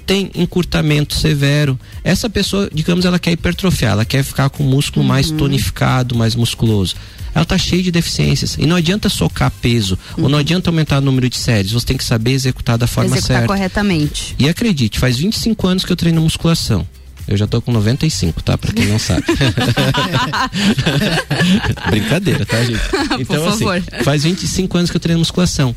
tem 0.07 0.31
encurtamento 0.35 1.15
severo. 1.15 1.79
Essa 2.05 2.31
pessoa, 2.31 2.71
digamos, 2.73 3.05
ela 3.05 3.19
quer 3.19 3.33
hipertrofiar, 3.33 3.93
ela 3.93 4.05
quer 4.05 4.23
ficar 4.23 4.49
com 4.49 4.63
o 4.63 4.67
músculo 4.67 5.03
uhum. 5.03 5.09
mais 5.09 5.31
tonificado, 5.31 6.15
mais 6.17 6.35
musculoso. 6.37 6.95
Ela 7.35 7.43
está 7.43 7.59
cheia 7.59 7.83
de 7.83 7.91
deficiências. 7.91 8.57
E 8.59 8.65
não 8.65 8.77
adianta 8.77 9.09
socar 9.09 9.51
peso, 9.51 9.99
uhum. 10.17 10.25
ou 10.25 10.31
não 10.31 10.39
adianta 10.39 10.71
aumentar 10.71 10.99
o 10.99 11.01
número 11.03 11.29
de 11.29 11.37
séries. 11.37 11.73
Você 11.73 11.85
tem 11.85 11.97
que 11.97 12.05
saber 12.05 12.31
executar 12.31 12.79
da 12.79 12.87
forma 12.87 13.11
executar 13.11 13.39
certa. 13.39 13.47
corretamente. 13.47 14.35
E 14.39 14.49
acredite, 14.49 14.99
faz 14.99 15.19
25 15.19 15.67
anos 15.67 15.85
que 15.85 15.93
eu 15.93 15.97
treino 15.97 16.23
musculação. 16.23 16.87
Eu 17.29 17.37
já 17.37 17.47
tô 17.47 17.61
com 17.61 17.73
95, 17.73 18.43
tá? 18.43 18.57
Pra 18.57 18.73
quem 18.73 18.87
não 18.87 18.99
sabe. 18.99 19.25
Brincadeira, 21.91 22.47
tá, 22.47 22.63
gente? 22.63 22.81
Então, 23.19 23.49
assim, 23.49 23.65
faz 24.05 24.23
25 24.23 24.79
anos 24.79 24.91
que 24.91 24.97
eu 24.97 25.01
treino 25.01 25.19
musculação. 25.19 25.75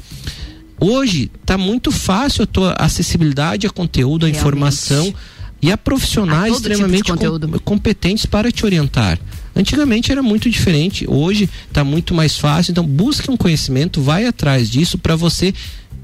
Hoje 0.80 1.30
tá 1.46 1.58
muito 1.58 1.92
fácil 1.92 2.44
a 2.44 2.48
tua 2.48 2.74
acessibilidade 2.74 3.68
a 3.68 3.70
conteúdo, 3.70 4.26
a 4.26 4.30
Realmente. 4.30 4.40
informação 4.40 5.14
e 5.62 5.72
a 5.72 5.78
profissionais 5.78 6.54
a 6.54 6.56
extremamente 6.56 7.04
tipo 7.04 7.18
com, 7.18 7.60
competentes 7.60 8.26
para 8.26 8.52
te 8.52 8.66
orientar. 8.66 9.20
Antigamente 9.56 10.12
era 10.12 10.24
muito 10.24 10.50
diferente, 10.50 11.06
hoje 11.10 11.50
está 11.68 11.84
muito 11.84 12.14
mais 12.14 12.38
fácil. 12.38 12.72
Então 12.72 12.86
busque 12.86 13.30
um 13.30 13.36
conhecimento, 13.36 14.02
vai 14.02 14.26
atrás 14.26 14.70
disso 14.70 14.98
para 14.98 15.16
você 15.16 15.54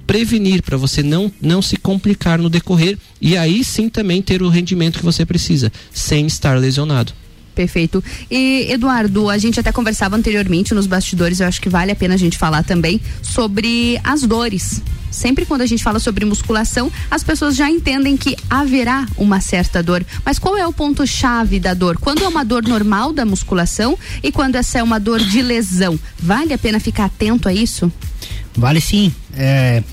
prevenir, 0.05 0.61
para 0.61 0.77
você 0.77 1.01
não, 1.01 1.31
não 1.41 1.61
se 1.61 1.77
complicar 1.77 2.39
no 2.39 2.49
decorrer 2.49 2.97
e 3.19 3.35
aí 3.35 3.63
sim 3.63 3.89
também 3.89 4.21
ter 4.21 4.41
o 4.41 4.49
rendimento 4.49 4.99
que 4.99 5.05
você 5.05 5.25
precisa, 5.25 5.71
sem 5.91 6.25
estar 6.25 6.57
lesionado. 6.57 7.13
Perfeito. 7.55 8.03
E, 8.29 8.67
Eduardo, 8.69 9.29
a 9.29 9.37
gente 9.37 9.59
até 9.59 9.71
conversava 9.71 10.17
anteriormente 10.17 10.73
nos 10.73 10.85
bastidores, 10.85 11.39
eu 11.39 11.47
acho 11.47 11.61
que 11.61 11.69
vale 11.69 11.91
a 11.91 11.95
pena 11.95 12.13
a 12.15 12.17
gente 12.17 12.37
falar 12.37 12.63
também 12.63 12.99
sobre 13.21 13.99
as 14.03 14.23
dores. 14.23 14.81
Sempre 15.09 15.45
quando 15.45 15.61
a 15.61 15.65
gente 15.65 15.81
fala 15.81 15.97
sobre 15.97 16.25
musculação, 16.25 16.91
as 17.09 17.23
pessoas 17.23 17.55
já 17.55 17.71
entendem 17.71 18.17
que 18.17 18.35
haverá 18.49 19.07
uma 19.17 19.39
certa 19.39 19.81
dor. 19.81 20.05
Mas 20.25 20.37
qual 20.37 20.57
é 20.57 20.67
o 20.67 20.73
ponto-chave 20.73 21.57
da 21.57 21.73
dor? 21.73 21.97
Quando 21.97 22.21
é 22.21 22.27
uma 22.27 22.43
dor 22.43 22.67
normal 22.67 23.13
da 23.13 23.23
musculação 23.23 23.97
e 24.21 24.29
quando 24.29 24.57
essa 24.57 24.79
é 24.79 24.83
uma 24.83 24.99
dor 24.99 25.19
de 25.19 25.41
lesão? 25.41 25.97
Vale 26.19 26.51
a 26.51 26.57
pena 26.57 26.81
ficar 26.81 27.05
atento 27.05 27.47
a 27.47 27.53
isso? 27.53 27.89
Vale 28.55 28.81
sim. 28.81 29.11
É... 29.33 29.83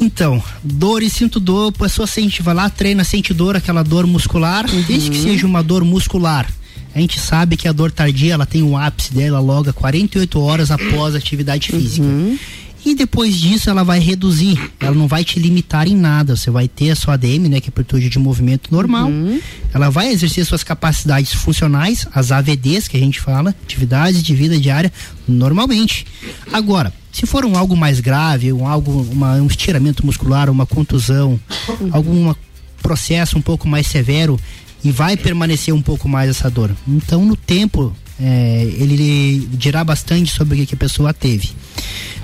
Então, 0.00 0.42
dor 0.62 1.02
e 1.02 1.08
sinto 1.08 1.38
dor, 1.40 1.68
a 1.68 1.78
pessoa 1.78 2.06
sente, 2.06 2.42
vai 2.42 2.54
lá, 2.54 2.68
treina, 2.68 3.04
sente 3.04 3.32
dor, 3.32 3.56
aquela 3.56 3.82
dor 3.82 4.06
muscular, 4.06 4.68
uhum. 4.68 4.82
desde 4.82 5.10
que 5.10 5.16
seja 5.16 5.46
uma 5.46 5.62
dor 5.62 5.84
muscular. 5.84 6.46
A 6.94 7.00
gente 7.00 7.18
sabe 7.18 7.56
que 7.56 7.66
a 7.66 7.72
dor 7.72 7.90
tardia, 7.90 8.34
ela 8.34 8.46
tem 8.46 8.62
o 8.62 8.70
um 8.70 8.78
ápice 8.78 9.12
dela 9.12 9.40
logo 9.40 9.72
48 9.72 10.40
horas 10.40 10.70
após 10.70 11.14
a 11.14 11.18
atividade 11.18 11.72
física. 11.72 12.06
Uhum. 12.06 12.38
E 12.84 12.94
depois 12.94 13.34
disso 13.40 13.70
ela 13.70 13.82
vai 13.82 13.98
reduzir, 13.98 14.60
ela 14.78 14.94
não 14.94 15.08
vai 15.08 15.24
te 15.24 15.40
limitar 15.40 15.88
em 15.88 15.96
nada. 15.96 16.36
Você 16.36 16.50
vai 16.50 16.68
ter 16.68 16.90
a 16.90 16.96
sua 16.96 17.14
ADM, 17.14 17.48
né, 17.48 17.60
que 17.60 17.68
é 17.68 17.70
amplitude 17.70 18.10
de 18.10 18.18
movimento 18.18 18.68
normal. 18.70 19.08
Uhum. 19.08 19.40
Ela 19.72 19.88
vai 19.88 20.08
exercer 20.08 20.44
suas 20.44 20.62
capacidades 20.62 21.32
funcionais, 21.32 22.06
as 22.14 22.30
AVDs 22.30 22.86
que 22.86 22.96
a 22.96 23.00
gente 23.00 23.20
fala, 23.20 23.54
atividades 23.64 24.22
de 24.22 24.34
vida 24.34 24.58
diária, 24.58 24.92
normalmente. 25.26 26.06
Agora, 26.52 26.92
se 27.14 27.26
for 27.26 27.44
um 27.44 27.56
algo 27.56 27.76
mais 27.76 28.00
grave, 28.00 28.52
um 28.52 28.66
algo, 28.66 29.06
uma, 29.12 29.34
um 29.34 29.46
estiramento 29.46 30.04
muscular, 30.04 30.50
uma 30.50 30.66
contusão, 30.66 31.38
uhum. 31.68 31.88
algum 31.92 32.34
processo 32.82 33.38
um 33.38 33.40
pouco 33.40 33.68
mais 33.68 33.86
severo 33.86 34.38
e 34.82 34.90
vai 34.90 35.16
permanecer 35.16 35.72
um 35.72 35.80
pouco 35.80 36.08
mais 36.08 36.28
essa 36.28 36.50
dor. 36.50 36.74
Então, 36.88 37.24
no 37.24 37.36
tempo, 37.36 37.94
é, 38.20 38.68
ele 38.76 39.48
dirá 39.52 39.84
bastante 39.84 40.32
sobre 40.32 40.60
o 40.60 40.66
que 40.66 40.74
a 40.74 40.76
pessoa 40.76 41.14
teve. 41.14 41.52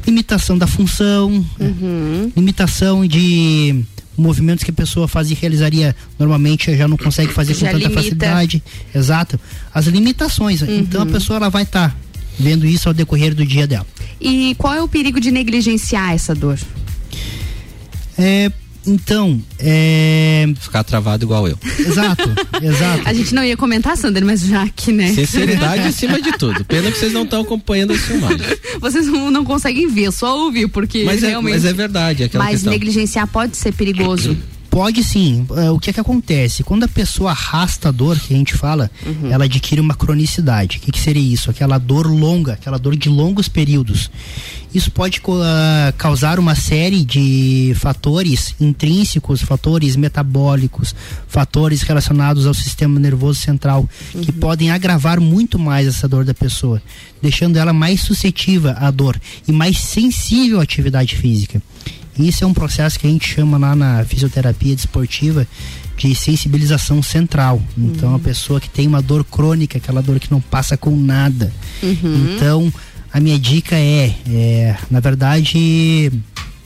Limitação 0.04 0.58
da 0.58 0.66
função, 0.66 1.46
uhum. 1.60 2.32
limitação 2.36 3.06
de 3.06 3.84
movimentos 4.18 4.64
que 4.64 4.72
a 4.72 4.74
pessoa 4.74 5.06
faz 5.06 5.30
e 5.30 5.34
realizaria 5.34 5.94
normalmente 6.18 6.76
já 6.76 6.88
não 6.88 6.96
consegue 6.96 7.32
fazer 7.32 7.54
com 7.54 7.60
já 7.60 7.66
tanta 7.68 7.78
limita. 7.78 7.94
facilidade. 7.94 8.62
Exato. 8.92 9.38
As 9.72 9.86
limitações. 9.86 10.62
Uhum. 10.62 10.78
Então 10.80 11.02
a 11.02 11.06
pessoa 11.06 11.36
ela 11.36 11.48
vai 11.48 11.62
estar 11.62 11.90
tá 11.90 11.96
vendo 12.38 12.66
isso 12.66 12.88
ao 12.88 12.94
decorrer 12.94 13.34
do 13.34 13.44
dia 13.44 13.66
dela. 13.66 13.86
E 14.20 14.54
qual 14.58 14.74
é 14.74 14.82
o 14.82 14.88
perigo 14.88 15.20
de 15.20 15.30
negligenciar 15.30 16.12
essa 16.12 16.34
dor? 16.34 16.58
É, 18.18 18.52
então, 18.86 19.40
é... 19.58 20.48
Ficar 20.58 20.82
travado 20.84 21.24
igual 21.24 21.46
eu. 21.46 21.58
Exato, 21.78 22.30
exato. 22.62 23.02
A 23.04 23.12
gente 23.12 23.34
não 23.34 23.44
ia 23.44 23.56
comentar, 23.56 23.96
Sander, 23.96 24.24
mas 24.24 24.40
já 24.40 24.68
que, 24.68 24.90
né? 24.90 25.12
Sinceridade 25.14 25.82
acima 25.82 26.20
de 26.20 26.32
tudo. 26.32 26.64
Pena 26.64 26.90
que 26.90 26.98
vocês 26.98 27.12
não 27.12 27.24
estão 27.24 27.42
acompanhando 27.42 27.92
as 27.92 28.00
filmagens. 28.00 28.60
Vocês 28.80 29.06
não, 29.06 29.30
não, 29.30 29.44
conseguem 29.44 29.88
ver, 29.88 30.10
só 30.10 30.38
ouvir, 30.44 30.66
porque 30.68 31.04
mas 31.04 31.20
realmente... 31.20 31.52
É, 31.52 31.56
mas 31.56 31.64
é 31.66 31.72
verdade. 31.72 32.30
Mas 32.32 32.50
questão. 32.52 32.72
negligenciar 32.72 33.26
pode 33.26 33.56
ser 33.56 33.74
perigoso. 33.74 34.36
Pode 34.70 35.02
sim. 35.02 35.44
É, 35.56 35.70
o 35.70 35.80
que 35.80 35.90
é 35.90 35.92
que 35.92 35.98
acontece? 35.98 36.62
Quando 36.62 36.84
a 36.84 36.88
pessoa 36.88 37.32
arrasta 37.32 37.88
a 37.88 37.92
dor, 37.92 38.18
que 38.18 38.32
a 38.32 38.36
gente 38.36 38.54
fala, 38.54 38.88
uhum. 39.04 39.30
ela 39.30 39.44
adquire 39.44 39.80
uma 39.80 39.94
cronicidade. 39.94 40.78
O 40.78 40.80
que, 40.80 40.92
que, 40.92 41.00
seria 41.00 41.20
isso? 41.20 41.50
Aquela 41.50 41.76
dor 41.76 42.06
longa, 42.06 42.52
aquela 42.52 42.78
dor 42.78 42.96
de 42.96 43.08
longos 43.08 43.48
períodos. 43.48 44.08
Isso 44.72 44.92
pode 44.92 45.18
uh, 45.18 45.92
causar 45.98 46.38
uma 46.38 46.54
série 46.54 47.04
de 47.04 47.72
fatores 47.74 48.54
intrínsecos, 48.60 49.42
fatores 49.42 49.96
metabólicos, 49.96 50.94
fatores 51.26 51.82
relacionados 51.82 52.46
ao 52.46 52.54
sistema 52.54 53.00
nervoso 53.00 53.40
central, 53.40 53.88
uhum. 54.14 54.20
que 54.20 54.30
podem 54.30 54.70
agravar 54.70 55.20
muito 55.20 55.58
mais 55.58 55.88
essa 55.88 56.06
dor 56.06 56.24
da 56.24 56.32
pessoa, 56.32 56.80
deixando 57.20 57.56
ela 57.56 57.72
mais 57.72 58.02
suscetível 58.02 58.72
à 58.76 58.88
dor 58.92 59.20
e 59.48 59.50
mais 59.50 59.80
sensível 59.80 60.60
à 60.60 60.62
atividade 60.62 61.16
física. 61.16 61.60
Isso 62.18 62.44
é 62.44 62.46
um 62.46 62.52
processo 62.52 62.98
que 62.98 63.06
a 63.06 63.10
gente 63.10 63.26
chama 63.26 63.56
lá 63.56 63.74
na 63.74 64.04
fisioterapia 64.04 64.74
desportiva 64.74 65.46
de 65.96 66.14
sensibilização 66.14 67.02
central. 67.02 67.62
Então, 67.76 68.10
uhum. 68.10 68.16
a 68.16 68.18
pessoa 68.18 68.60
que 68.60 68.68
tem 68.68 68.86
uma 68.86 69.02
dor 69.02 69.24
crônica, 69.24 69.78
aquela 69.78 70.02
dor 70.02 70.18
que 70.18 70.30
não 70.30 70.40
passa 70.40 70.76
com 70.76 70.94
nada. 70.96 71.52
Uhum. 71.82 72.34
Então, 72.34 72.72
a 73.12 73.20
minha 73.20 73.38
dica 73.38 73.76
é, 73.76 74.14
é 74.28 74.76
na 74.90 75.00
verdade, 75.00 76.10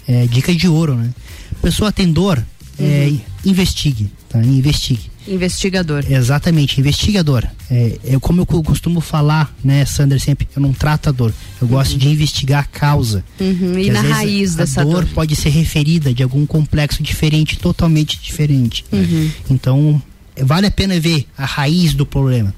é, 0.06 0.26
dica 0.26 0.54
de 0.54 0.68
ouro, 0.68 0.94
né? 0.94 1.10
A 1.52 1.62
pessoa 1.62 1.90
tem 1.90 2.12
dor, 2.12 2.44
é, 2.78 3.08
uhum. 3.08 3.20
investigue, 3.44 4.10
tá? 4.28 4.38
Investigue. 4.40 5.10
Investigador. 5.26 6.04
Exatamente, 6.08 6.78
investigador. 6.78 7.46
É, 7.70 7.98
é 8.04 8.18
como 8.18 8.42
eu 8.42 8.46
costumo 8.46 9.00
falar, 9.00 9.54
né, 9.64 9.84
Sander, 9.84 10.20
sempre, 10.20 10.46
eu 10.54 10.60
não 10.60 10.72
trato 10.72 11.08
a 11.08 11.12
dor. 11.12 11.32
Eu 11.60 11.66
gosto 11.66 11.92
uhum. 11.92 11.98
de 11.98 12.08
investigar 12.08 12.60
a 12.60 12.64
causa. 12.64 13.24
Uhum, 13.40 13.78
e 13.78 13.90
na 13.90 14.02
raiz 14.02 14.54
dessa 14.54 14.82
a 14.82 14.84
dor. 14.84 15.04
dor 15.04 15.06
pode 15.14 15.34
ser 15.34 15.48
referida 15.48 16.12
de 16.12 16.22
algum 16.22 16.44
complexo 16.44 17.02
diferente, 17.02 17.58
totalmente 17.58 18.20
diferente. 18.20 18.84
Uhum. 18.92 19.30
Então, 19.50 20.02
vale 20.42 20.66
a 20.66 20.70
pena 20.70 20.98
ver 21.00 21.26
a 21.36 21.44
raiz 21.44 21.94
do 21.94 22.04
problema. 22.04 22.54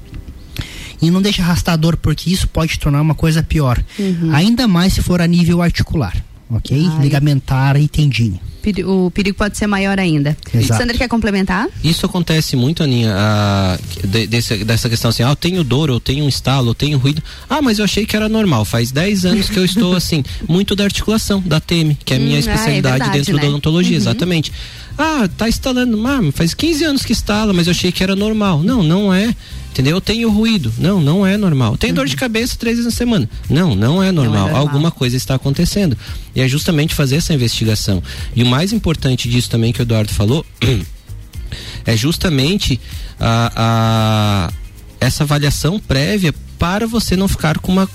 E 1.00 1.11
não 1.11 1.20
deixa 1.20 1.42
arrastar 1.42 1.74
a 1.74 1.76
dor, 1.76 1.96
porque 1.96 2.31
isso 2.31 2.48
pode 2.48 2.79
tornar 2.79 3.00
uma 3.00 3.14
coisa 3.14 3.42
pior. 3.42 3.83
Uhum. 3.98 4.35
Ainda 4.35 4.66
mais 4.66 4.94
se 4.94 5.02
for 5.02 5.20
a 5.20 5.26
nível 5.26 5.61
articular, 5.62 6.16
ok? 6.50 6.87
Ai. 6.90 7.02
Ligamentar 7.02 7.76
e 7.76 7.88
tendíneo 7.88 8.40
o 8.85 9.11
perigo 9.11 9.37
pode 9.37 9.56
ser 9.56 9.66
maior 9.66 9.98
ainda. 9.98 10.37
Exato. 10.52 10.80
Sandra 10.80 10.96
quer 10.96 11.09
complementar? 11.09 11.68
Isso 11.85 12.04
acontece 12.06 12.56
muito, 12.56 12.82
Aninha, 12.82 13.14
a, 13.16 13.78
de, 14.04 14.26
desse, 14.26 14.64
dessa 14.64 14.88
questão 14.88 15.11
assim, 15.11 15.22
ah, 15.22 15.30
eu 15.30 15.37
tenho 15.37 15.62
dor, 15.62 15.88
eu 15.88 16.00
tenho 16.00 16.24
um 16.24 16.28
estalo, 16.28 16.70
eu 16.70 16.74
tenho 16.74 16.98
ruído. 16.98 17.22
Ah, 17.48 17.62
mas 17.62 17.78
eu 17.78 17.85
achei 17.85 18.04
que 18.04 18.16
era 18.16 18.28
normal. 18.28 18.64
Faz 18.64 18.90
10 18.90 19.24
anos 19.24 19.48
que 19.48 19.59
eu 19.59 19.64
estou 19.64 19.94
assim, 19.96 20.24
muito 20.48 20.74
da 20.74 20.85
articulação, 20.85 21.40
da 21.44 21.61
TEME, 21.61 21.96
que 22.04 22.12
é 22.12 22.16
a 22.16 22.20
minha 22.20 22.37
hum, 22.37 22.40
especialidade 22.40 23.02
ah, 23.02 23.06
é 23.06 23.11
verdade, 23.11 23.18
dentro 23.18 23.37
né? 23.37 23.42
da 23.42 23.48
odontologia, 23.48 23.92
uhum. 23.92 24.02
exatamente. 24.02 24.52
Ah, 24.98 25.28
tá 25.37 25.48
instalando, 25.48 26.04
ah, 26.06 26.32
faz 26.32 26.54
15 26.54 26.85
anos 26.85 27.04
que 27.04 27.12
instala, 27.12 27.52
mas 27.52 27.66
eu 27.66 27.72
achei 27.72 27.92
que 27.92 28.02
era 28.02 28.16
normal. 28.16 28.62
Não, 28.62 28.82
não 28.82 29.12
é. 29.12 29.35
Entendeu? 29.77 29.99
Eu 29.99 30.01
tenho 30.01 30.31
ruído. 30.31 30.73
Não, 30.79 31.03
não 31.03 31.27
é 31.27 31.37
normal. 31.37 31.77
Tenho 31.77 31.91
uhum. 31.91 31.97
dor 31.97 32.07
de 32.07 32.17
cabeça 32.17 32.57
três 32.57 32.79
vezes 32.79 32.91
na 32.91 32.97
semana. 32.97 33.29
Não, 33.47 33.75
não 33.75 34.03
é, 34.03 34.11
normal. 34.11 34.33
não 34.33 34.39
é 34.39 34.45
normal. 34.45 34.61
Alguma 34.62 34.91
coisa 34.91 35.19
está 35.19 35.35
acontecendo. 35.35 35.95
E 36.35 36.41
é 36.41 36.49
justamente 36.49 36.95
fazer 36.95 37.17
essa 37.17 37.35
investigação. 37.35 38.03
E 38.35 38.43
o 38.43 38.47
mais 38.47 38.73
importante 38.73 39.29
disso 39.29 39.51
também 39.51 39.75
que 39.75 39.81
o 39.81 39.83
Eduardo 39.83 40.15
falou 40.15 40.47
é 41.85 41.95
justamente 41.95 42.81
a, 43.21 44.49
a 44.49 44.53
essa 44.99 45.25
avaliação 45.25 45.79
prévia 45.79 46.35
para 46.59 46.87
você 46.87 47.15
não 47.15 47.29
ficar 47.29 47.59
com 47.59 47.71
uma, 47.71 47.87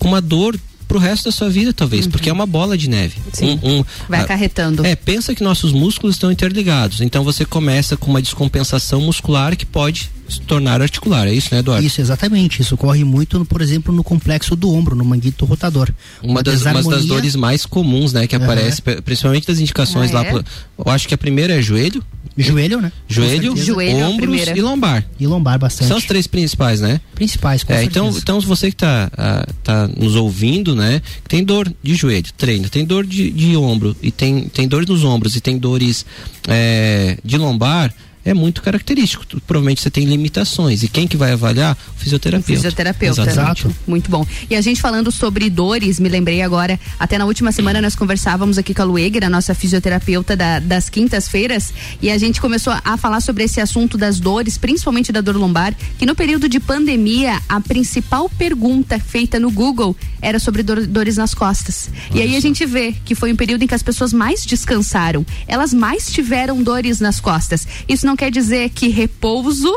com 0.00 0.08
uma 0.08 0.20
dor 0.20 0.58
pro 0.86 0.98
resto 0.98 1.24
da 1.24 1.32
sua 1.32 1.48
vida, 1.48 1.72
talvez, 1.72 2.04
uhum. 2.04 2.10
porque 2.10 2.30
é 2.30 2.32
uma 2.32 2.46
bola 2.46 2.76
de 2.76 2.88
neve. 2.88 3.16
Sim. 3.32 3.58
Um, 3.62 3.80
um, 3.80 3.84
Vai 4.08 4.20
acarretando. 4.20 4.84
É, 4.84 4.94
pensa 4.94 5.34
que 5.34 5.42
nossos 5.42 5.72
músculos 5.72 6.16
estão 6.16 6.30
interligados. 6.30 7.00
Então 7.00 7.24
você 7.24 7.44
começa 7.44 7.96
com 7.96 8.10
uma 8.10 8.22
descompensação 8.22 9.00
muscular 9.00 9.56
que 9.56 9.66
pode 9.66 10.10
se 10.28 10.40
tornar 10.40 10.82
articular, 10.82 11.28
é 11.28 11.32
isso, 11.32 11.48
né, 11.52 11.60
Eduardo? 11.60 11.86
Isso, 11.86 12.00
exatamente. 12.00 12.60
Isso 12.60 12.74
ocorre 12.74 13.04
muito, 13.04 13.38
no, 13.38 13.46
por 13.46 13.60
exemplo, 13.60 13.94
no 13.94 14.02
complexo 14.02 14.56
do 14.56 14.72
ombro, 14.72 14.96
no 14.96 15.04
manguito 15.04 15.44
rotador. 15.44 15.88
Uma, 16.22 16.32
uma 16.32 16.42
das, 16.42 16.62
uma 16.62 16.82
das 16.82 17.04
dores 17.04 17.36
mais 17.36 17.64
comuns, 17.64 18.12
né, 18.12 18.26
que 18.26 18.36
uhum. 18.36 18.42
aparece, 18.42 18.82
principalmente 18.82 19.46
das 19.46 19.60
indicações 19.60 20.10
ah, 20.10 20.14
lá. 20.14 20.24
É? 20.24 20.30
Pro, 20.30 20.44
eu 20.78 20.92
acho 20.92 21.06
que 21.06 21.14
a 21.14 21.18
primeira 21.18 21.54
é 21.54 21.62
joelho. 21.62 22.02
Joelho, 22.36 22.80
né? 22.82 22.92
Joelho, 23.08 23.56
Joelho 23.56 23.98
é 23.98 24.04
ombros 24.04 24.46
e 24.48 24.60
lombar. 24.60 25.06
E 25.18 25.26
lombar 25.26 25.58
bastante. 25.58 25.88
São 25.88 25.96
os 25.96 26.04
três 26.04 26.26
principais, 26.26 26.80
né? 26.80 27.00
Principais, 27.14 27.62
com 27.62 27.72
é, 27.72 27.82
então, 27.82 28.10
então 28.10 28.40
você 28.40 28.66
que 28.66 28.74
está 28.74 29.10
uh, 29.12 29.52
tá 29.62 29.88
nos 29.88 30.16
ouvindo, 30.16 30.74
né? 30.76 31.02
Tem 31.28 31.42
dor 31.42 31.72
de 31.82 31.94
joelho, 31.94 32.26
treina. 32.36 32.68
Tem 32.68 32.84
dor 32.84 33.06
de, 33.06 33.30
de 33.30 33.56
ombro 33.56 33.96
e 34.02 34.10
tem, 34.10 34.48
tem 34.48 34.68
dor 34.68 34.86
nos 34.86 35.02
ombros 35.02 35.34
e 35.34 35.40
tem 35.40 35.58
dores 35.58 36.06
é, 36.46 37.18
de 37.24 37.36
lombar 37.36 37.92
é 38.26 38.34
muito 38.34 38.60
característico. 38.60 39.24
Provavelmente 39.46 39.80
você 39.80 39.88
tem 39.88 40.04
limitações. 40.04 40.82
E 40.82 40.88
quem 40.88 41.06
que 41.06 41.16
vai 41.16 41.32
avaliar? 41.32 41.78
O 41.96 42.00
fisioterapeuta. 42.00 42.52
O 42.52 42.56
fisioterapeuta. 42.56 43.22
Exato. 43.22 43.74
Muito 43.86 44.10
bom. 44.10 44.26
E 44.50 44.56
a 44.56 44.60
gente 44.60 44.80
falando 44.80 45.12
sobre 45.12 45.48
dores, 45.48 46.00
me 46.00 46.08
lembrei 46.08 46.42
agora, 46.42 46.78
até 46.98 47.16
na 47.16 47.24
última 47.24 47.52
semana 47.52 47.80
nós 47.80 47.94
conversávamos 47.94 48.58
aqui 48.58 48.74
com 48.74 48.82
a 48.82 48.84
Lueger, 48.84 49.24
a 49.24 49.30
nossa 49.30 49.54
fisioterapeuta 49.54 50.34
da, 50.34 50.58
das 50.58 50.90
quintas-feiras, 50.90 51.72
e 52.02 52.10
a 52.10 52.18
gente 52.18 52.40
começou 52.40 52.74
a 52.84 52.96
falar 52.96 53.20
sobre 53.20 53.44
esse 53.44 53.60
assunto 53.60 53.96
das 53.96 54.18
dores, 54.18 54.58
principalmente 54.58 55.12
da 55.12 55.20
dor 55.20 55.36
lombar, 55.36 55.72
que 55.96 56.04
no 56.04 56.16
período 56.16 56.48
de 56.48 56.58
pandemia, 56.58 57.40
a 57.48 57.60
principal 57.60 58.28
pergunta 58.28 58.98
feita 58.98 59.38
no 59.38 59.52
Google 59.52 59.96
era 60.20 60.40
sobre 60.40 60.64
dor, 60.64 60.84
dores 60.84 61.16
nas 61.16 61.32
costas. 61.32 61.90
Nossa. 61.92 62.18
E 62.18 62.22
aí 62.22 62.36
a 62.36 62.40
gente 62.40 62.66
vê 62.66 62.92
que 63.04 63.14
foi 63.14 63.32
um 63.32 63.36
período 63.36 63.62
em 63.62 63.68
que 63.68 63.74
as 63.74 63.82
pessoas 63.84 64.12
mais 64.12 64.44
descansaram, 64.44 65.24
elas 65.46 65.72
mais 65.72 66.10
tiveram 66.10 66.60
dores 66.60 66.98
nas 66.98 67.20
costas. 67.20 67.66
Isso 67.88 68.04
não 68.04 68.15
quer 68.16 68.30
dizer 68.30 68.70
que 68.70 68.88
repouso 68.88 69.72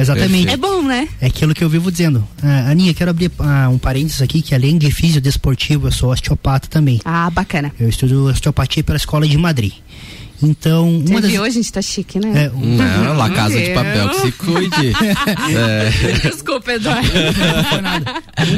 Exatamente. 0.00 0.48
É 0.48 0.56
bom, 0.56 0.82
né? 0.82 1.08
É 1.20 1.26
aquilo 1.26 1.54
que 1.54 1.62
eu 1.62 1.68
vivo 1.68 1.90
dizendo. 1.90 2.26
Ah, 2.42 2.70
Aninha, 2.70 2.94
quero 2.94 3.10
abrir 3.10 3.30
ah, 3.38 3.68
um 3.68 3.78
parênteses 3.78 4.22
aqui, 4.22 4.40
que 4.40 4.54
além 4.54 4.78
de 4.78 4.90
fisiodesportivo, 4.90 5.88
eu 5.88 5.92
sou 5.92 6.10
osteopata 6.10 6.68
também. 6.68 7.00
Ah, 7.04 7.28
bacana. 7.30 7.72
Eu 7.78 7.88
estudo 7.88 8.26
osteopatia 8.26 8.82
pela 8.82 8.96
Escola 8.96 9.26
de 9.26 9.36
Madrid. 9.36 9.72
Então, 10.42 11.02
Você 11.04 11.12
uma 11.12 11.20
das... 11.20 11.30
viu? 11.30 11.44
A 11.44 11.50
gente 11.50 11.72
tá 11.72 11.82
chique, 11.82 12.18
né? 12.18 12.44
É, 12.46 12.50
Não, 12.50 13.16
lá 13.16 13.28
Casa 13.30 13.60
de 13.60 13.70
Papel, 13.70 14.08
que 14.08 14.20
se 14.22 14.32
cuide. 14.32 14.92
É. 15.54 15.90
Desculpa, 16.30 16.72
Eduardo. 16.72 17.08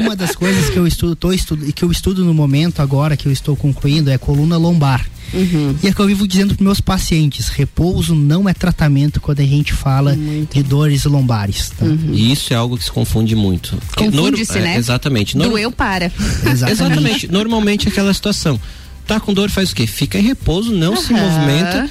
Uma 0.01 0.15
das 0.15 0.35
coisas 0.35 0.69
que 0.69 0.77
eu 0.77 0.87
estudo, 0.87 1.15
tô 1.15 1.31
estudo, 1.33 1.71
que 1.73 1.83
eu 1.83 1.91
estudo 1.91 2.23
no 2.23 2.33
momento 2.33 2.81
agora 2.81 3.17
que 3.17 3.27
eu 3.27 3.31
estou 3.31 3.55
concluindo 3.55 4.09
é 4.09 4.17
coluna 4.17 4.57
lombar. 4.57 5.05
Uhum. 5.33 5.75
E 5.81 5.87
é 5.87 5.91
que 5.93 5.99
eu 5.99 6.05
vivo 6.05 6.27
dizendo 6.27 6.53
para 6.55 6.63
meus 6.63 6.79
pacientes, 6.79 7.47
repouso 7.47 8.13
não 8.13 8.47
é 8.47 8.53
tratamento 8.53 9.19
quando 9.19 9.39
a 9.39 9.45
gente 9.45 9.73
fala 9.73 10.15
de 10.15 10.61
dores 10.61 11.05
lombares. 11.05 11.71
Tá? 11.71 11.85
E 12.11 12.31
isso 12.31 12.53
é 12.53 12.55
algo 12.55 12.77
que 12.77 12.83
se 12.83 12.91
confunde 12.91 13.35
muito. 13.35 13.75
Porque 13.87 14.05
Confunde-se, 14.05 14.53
nor- 14.53 14.61
né? 14.61 14.75
é, 14.75 14.77
exatamente. 14.77 15.35
Nor- 15.35 15.49
Doeu 15.49 15.71
para. 15.71 16.11
Exatamente. 16.49 17.31
Normalmente 17.31 17.87
aquela 17.87 18.13
situação. 18.13 18.59
Tá 19.05 19.19
com 19.19 19.33
dor, 19.33 19.49
faz 19.49 19.71
o 19.71 19.75
quê? 19.75 19.85
Fica 19.85 20.17
em 20.17 20.23
repouso, 20.23 20.71
não 20.71 20.95
se 20.95 21.13
Aham. 21.13 21.23
movimenta, 21.23 21.89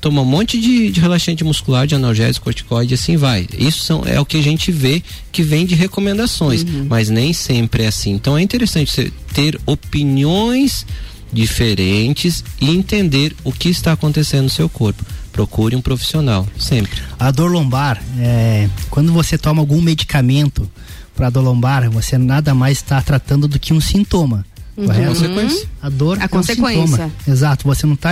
toma 0.00 0.22
um 0.22 0.24
monte 0.24 0.60
de, 0.60 0.90
de 0.90 1.00
relaxante 1.00 1.44
muscular, 1.44 1.86
de 1.86 1.94
analgésico, 1.94 2.44
corticoide, 2.44 2.92
e 2.92 2.94
assim 2.94 3.16
vai. 3.16 3.46
Isso 3.56 3.84
são, 3.84 4.02
é 4.04 4.20
o 4.20 4.24
que 4.24 4.36
a 4.36 4.42
gente 4.42 4.70
vê 4.70 5.02
que 5.30 5.42
vem 5.42 5.64
de 5.66 5.74
recomendações, 5.74 6.64
mas 6.88 7.08
nem 7.08 7.32
sempre 7.32 7.84
é 7.84 7.86
assim. 7.86 8.12
Então 8.12 8.36
é 8.36 8.42
interessante 8.42 8.90
você 8.90 9.12
ter 9.32 9.60
opiniões 9.66 10.86
diferentes 11.32 12.44
e 12.60 12.70
entender 12.70 13.34
o 13.42 13.52
que 13.52 13.68
está 13.68 13.92
acontecendo 13.92 14.44
no 14.44 14.50
seu 14.50 14.68
corpo. 14.68 15.04
Procure 15.32 15.74
um 15.74 15.80
profissional, 15.80 16.46
sempre. 16.58 16.92
A 17.18 17.30
dor 17.30 17.50
lombar, 17.50 18.02
é, 18.18 18.68
quando 18.90 19.12
você 19.12 19.38
toma 19.38 19.62
algum 19.62 19.80
medicamento 19.80 20.70
para 21.14 21.30
dor 21.30 21.42
lombar, 21.42 21.88
você 21.90 22.18
nada 22.18 22.54
mais 22.54 22.78
está 22.78 23.00
tratando 23.00 23.48
do 23.48 23.58
que 23.58 23.72
um 23.72 23.80
sintoma. 23.80 24.44
Uhum. 24.76 24.86
Correto? 24.86 25.08
Consequência. 25.14 25.68
A 25.82 25.88
dor 25.90 26.18
A 26.18 26.22
é 26.22 26.24
um 26.24 26.28
consequência. 26.28 26.86
sintoma. 26.86 27.12
Exato. 27.28 27.64
Você 27.68 27.86
não 27.86 27.94
está 27.94 28.10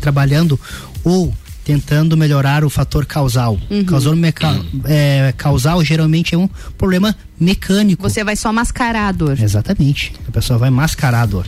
trabalhando 0.00 0.58
ou 1.04 1.32
tentando 1.64 2.16
melhorar 2.16 2.62
o 2.64 2.70
fator 2.70 3.06
causal. 3.06 3.58
Uhum. 3.70 3.84
Causal, 3.84 4.14
meca- 4.16 4.60
é, 4.84 5.32
causal 5.36 5.82
geralmente 5.84 6.34
é 6.34 6.38
um 6.38 6.48
problema 6.76 7.14
mecânico. 7.40 8.02
Você 8.02 8.22
vai 8.22 8.36
só 8.36 8.52
mascarar 8.52 9.08
a 9.08 9.12
dor. 9.12 9.38
Exatamente. 9.40 10.12
A 10.28 10.30
pessoa 10.30 10.58
vai 10.58 10.70
mascarar 10.70 11.22
a 11.22 11.26
dor. 11.26 11.46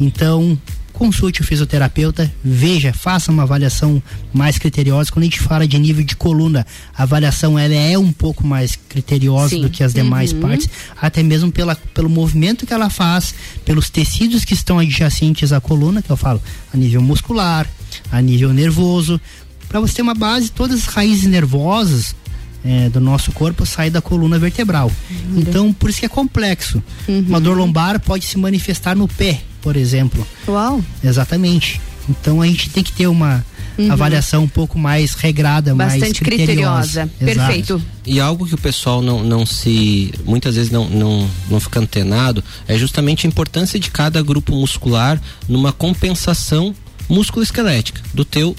Então, 0.00 0.56
consulte 1.00 1.40
o 1.40 1.44
fisioterapeuta, 1.44 2.30
veja, 2.44 2.92
faça 2.92 3.32
uma 3.32 3.44
avaliação 3.44 4.02
mais 4.34 4.58
criteriosa. 4.58 5.10
Quando 5.10 5.22
a 5.22 5.24
gente 5.24 5.40
fala 5.40 5.66
de 5.66 5.78
nível 5.78 6.04
de 6.04 6.14
coluna, 6.14 6.66
a 6.94 7.04
avaliação 7.04 7.58
ela 7.58 7.72
é 7.74 7.96
um 7.96 8.12
pouco 8.12 8.46
mais 8.46 8.76
criteriosa 8.86 9.48
Sim. 9.48 9.62
do 9.62 9.70
que 9.70 9.82
as 9.82 9.94
demais 9.94 10.30
Uhum. 10.34 10.40
partes, 10.40 10.68
até 11.00 11.22
mesmo 11.22 11.50
pela, 11.50 11.74
pelo 11.74 12.10
movimento 12.10 12.66
que 12.66 12.74
ela 12.74 12.90
faz, 12.90 13.34
pelos 13.64 13.88
tecidos 13.88 14.44
que 14.44 14.52
estão 14.52 14.78
adjacentes 14.78 15.54
à 15.54 15.58
coluna, 15.60 16.02
que 16.02 16.10
eu 16.10 16.18
falo, 16.18 16.42
a 16.70 16.76
nível 16.76 17.00
muscular, 17.00 17.66
a 18.12 18.20
nível 18.20 18.52
nervoso, 18.52 19.18
para 19.70 19.80
você 19.80 19.94
ter 19.94 20.02
uma 20.02 20.14
base, 20.14 20.50
todas 20.50 20.80
as 20.80 20.84
raízes 20.84 21.24
nervosas 21.26 22.14
eh, 22.64 22.88
do 22.88 23.00
nosso 23.00 23.32
corpo 23.32 23.64
saem 23.66 23.90
da 23.90 24.00
coluna 24.00 24.38
vertebral. 24.38 24.90
Então, 25.36 25.72
por 25.72 25.90
isso 25.90 26.00
que 26.00 26.06
é 26.06 26.08
complexo. 26.08 26.82
Uma 27.08 27.40
dor 27.40 27.56
lombar 27.56 27.98
pode 28.00 28.24
se 28.26 28.36
manifestar 28.38 28.94
no 28.96 29.08
pé, 29.08 29.40
por 29.62 29.76
exemplo. 29.76 30.26
Uau. 30.48 30.82
Exatamente. 31.02 31.80
Então 32.08 32.40
a 32.42 32.46
gente 32.46 32.70
tem 32.70 32.82
que 32.82 32.92
ter 32.92 33.06
uma 33.06 33.44
Uhum. 33.78 33.92
avaliação 33.92 34.42
um 34.44 34.48
pouco 34.48 34.78
mais 34.78 35.14
regrada, 35.14 35.74
mais 35.74 35.92
Bastante 35.94 36.20
criteriosa. 36.22 37.02
criteriosa. 37.06 37.10
Exato. 37.20 37.46
Perfeito. 37.46 37.82
E 38.04 38.20
algo 38.20 38.46
que 38.46 38.54
o 38.54 38.58
pessoal 38.58 39.00
não, 39.00 39.22
não 39.22 39.46
se. 39.46 40.12
muitas 40.26 40.56
vezes 40.56 40.70
não, 40.70 40.86
não, 40.90 41.30
não 41.48 41.58
fica 41.60 41.80
antenado 41.80 42.42
é 42.68 42.76
justamente 42.76 43.26
a 43.26 43.28
importância 43.28 43.78
de 43.78 43.90
cada 43.90 44.20
grupo 44.22 44.54
muscular 44.54 45.18
numa 45.48 45.72
compensação 45.72 46.74
musculoesquelética 47.08 48.02
do 48.12 48.24
teu 48.24 48.54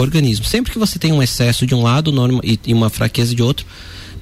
organismo. 0.00 0.44
Sempre 0.44 0.72
que 0.72 0.78
você 0.78 0.98
tem 0.98 1.12
um 1.12 1.22
excesso 1.22 1.66
de 1.66 1.74
um 1.74 1.82
lado 1.82 2.10
norma, 2.12 2.40
e, 2.44 2.58
e 2.66 2.72
uma 2.74 2.88
fraqueza 2.90 3.34
de 3.34 3.42
outro, 3.42 3.66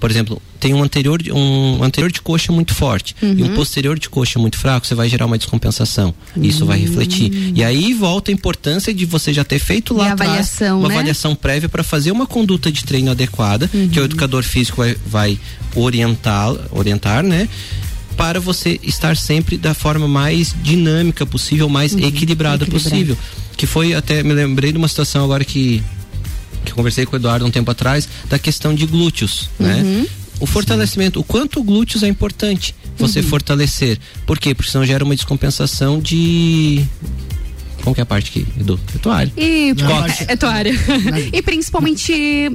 por 0.01 0.09
exemplo, 0.11 0.41
tem 0.61 0.73
um 0.75 0.83
anterior, 0.83 1.21
de- 1.21 1.33
um 1.33 1.83
anterior 1.83 2.11
de 2.13 2.21
coxa 2.21 2.53
muito 2.53 2.73
forte 2.73 3.17
e 3.21 3.43
um 3.43 3.49
Uhum. 3.49 3.55
posterior 3.55 3.99
de 3.99 4.09
coxa 4.09 4.39
muito 4.39 4.57
fraco, 4.57 4.87
você 4.87 4.95
vai 4.95 5.09
gerar 5.09 5.27
uma 5.27 5.37
descompensação. 5.37 6.15
Isso 6.41 6.65
vai 6.65 6.79
refletir. 6.79 7.53
E 7.55 7.65
aí 7.65 7.93
volta 7.95 8.31
a 8.31 8.35
importância 8.35 8.95
de 8.95 9.05
você 9.05 9.33
já 9.33 9.43
ter 9.45 9.59
feito 9.59 9.93
lá 9.95 10.13
atrás 10.13 10.57
uma 10.61 10.89
né? 10.89 10.95
avaliação 10.95 11.35
prévia 11.35 11.69
para 11.69 11.83
fazer 11.83 12.13
uma 12.13 12.27
conduta 12.29 12.71
de 12.71 12.85
treino 12.85 13.11
adequada, 13.11 13.69
Uhum. 13.75 13.89
que 13.89 13.99
o 13.99 14.05
educador 14.05 14.45
físico 14.45 14.77
vai, 14.79 14.97
vai 15.05 15.39
orientar, 15.75 16.55
orientar, 16.71 17.23
né? 17.25 17.49
Para 18.17 18.41
você 18.41 18.81
estar 18.83 19.17
sempre 19.17 19.57
da 19.57 19.75
forma 19.75 20.09
mais 20.09 20.55
dinâmica 20.63 21.25
possível, 21.25 21.69
mais 21.69 21.93
equilibrada 21.93 22.65
equilibrado. 22.65 22.67
possível. 22.67 23.17
Que 23.59 23.67
foi 23.67 23.93
até, 23.93 24.23
me 24.23 24.33
lembrei 24.33 24.73
de 24.73 24.79
uma 24.79 24.89
situação 24.89 25.23
agora 25.25 25.45
que, 25.45 25.83
que 26.65 26.71
eu 26.73 26.77
conversei 26.77 27.05
com 27.05 27.15
o 27.15 27.19
Eduardo 27.19 27.45
um 27.45 27.51
tempo 27.51 27.71
atrás, 27.71 28.09
da 28.31 28.39
questão 28.39 28.73
de 28.75 28.87
glúteos, 28.87 29.51
né? 29.59 29.83
Uhum. 29.85 30.07
O 30.41 30.47
fortalecimento, 30.47 31.19
o 31.19 31.25
quanto 31.25 31.59
o 31.59 31.65
glúteos 31.65 32.03
é 32.05 32.09
importante 32.09 32.73
você 32.97 33.19
Uhum. 33.21 33.27
fortalecer. 33.27 33.99
Por 34.25 34.39
quê? 34.39 34.55
Porque 34.55 34.71
senão 34.71 34.87
gera 34.87 35.05
uma 35.05 35.15
descompensação 35.15 35.99
de. 36.01 36.85
Como 37.83 37.95
que 37.95 38.01
é 38.01 38.03
a 38.03 38.07
parte 38.07 38.31
aqui, 38.31 38.47
Edu? 38.61 38.79
É 38.95 38.99
tua 38.99 39.17
área. 39.17 39.33
E 39.37 39.75
Cóccix. 39.75 40.25
é 40.29 40.37
tua 40.37 40.51
área. 40.53 40.73
e 41.33 41.43
principalmente 41.43 42.13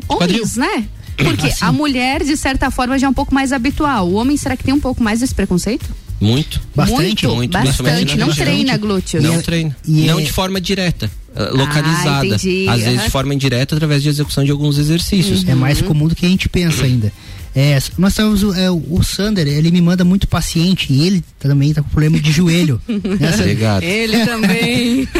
homens, 0.07 0.55
né? 0.57 0.85
Porque 1.17 1.47
Assim. 1.47 1.65
a 1.65 1.71
mulher, 1.71 2.23
de 2.23 2.35
certa 2.37 2.71
forma, 2.71 2.97
já 2.97 3.07
é 3.07 3.09
um 3.09 3.13
pouco 3.13 3.33
mais 3.35 3.51
habitual. 3.53 4.07
O 4.09 4.13
homem, 4.13 4.35
será 4.37 4.55
que 4.57 4.63
tem 4.63 4.73
um 4.73 4.79
pouco 4.79 5.03
mais 5.03 5.19
desse 5.19 5.35
preconceito? 5.35 5.85
Muito. 6.23 6.61
Bastante? 6.75 7.25
Muito, 7.27 7.51
principalmente 7.51 7.51
bastante. 7.51 8.17
Não 8.17 8.33
treina 8.33 8.77
glúteos. 8.77 9.23
Não 9.23 9.33
E 9.35 9.37
é- 9.37 9.41
treina. 9.41 9.77
e 9.87 9.91
não 10.05 10.19
é- 10.19 10.23
de 10.23 10.31
forma 10.31 10.59
direta. 10.61 11.11
Eh, 11.35 11.49
Localizada. 11.51 12.25
entendi. 12.25 12.67
Às 12.69 12.81
vezes 12.81 12.95
Aham. 12.99 13.05
de 13.05 13.11
forma 13.11 13.33
indireta 13.33 13.75
através 13.75 14.01
de 14.03 14.09
execução 14.09 14.43
de 14.43 14.51
alguns 14.51 14.77
exercícios. 14.77 15.47
É 15.47 15.55
mais 15.55 15.81
comum 15.81 16.07
do 16.07 16.15
que 16.15 16.25
a 16.25 16.29
gente 16.29 16.47
pensa 16.49 16.85
ainda. 16.85 17.11
É, 17.55 17.77
nós 17.99 18.15
temos 18.15 18.41
o, 18.41 18.51
é, 18.55 18.71
o 18.71 19.03
Sander, 19.03 19.47
ele 19.47 19.69
me 19.69 19.79
manda 19.79 20.03
muito 20.03 20.27
paciente 20.27 20.91
e 20.91 21.05
ele 21.05 21.23
também 21.39 21.71
tá 21.71 21.83
com 21.83 21.89
problema 21.89 22.19
de 22.19 22.31
joelho. 22.31 22.81
Essa- 23.21 23.41
Obrigado. 23.43 23.83
Ele 23.83 24.25
também. 24.25 25.07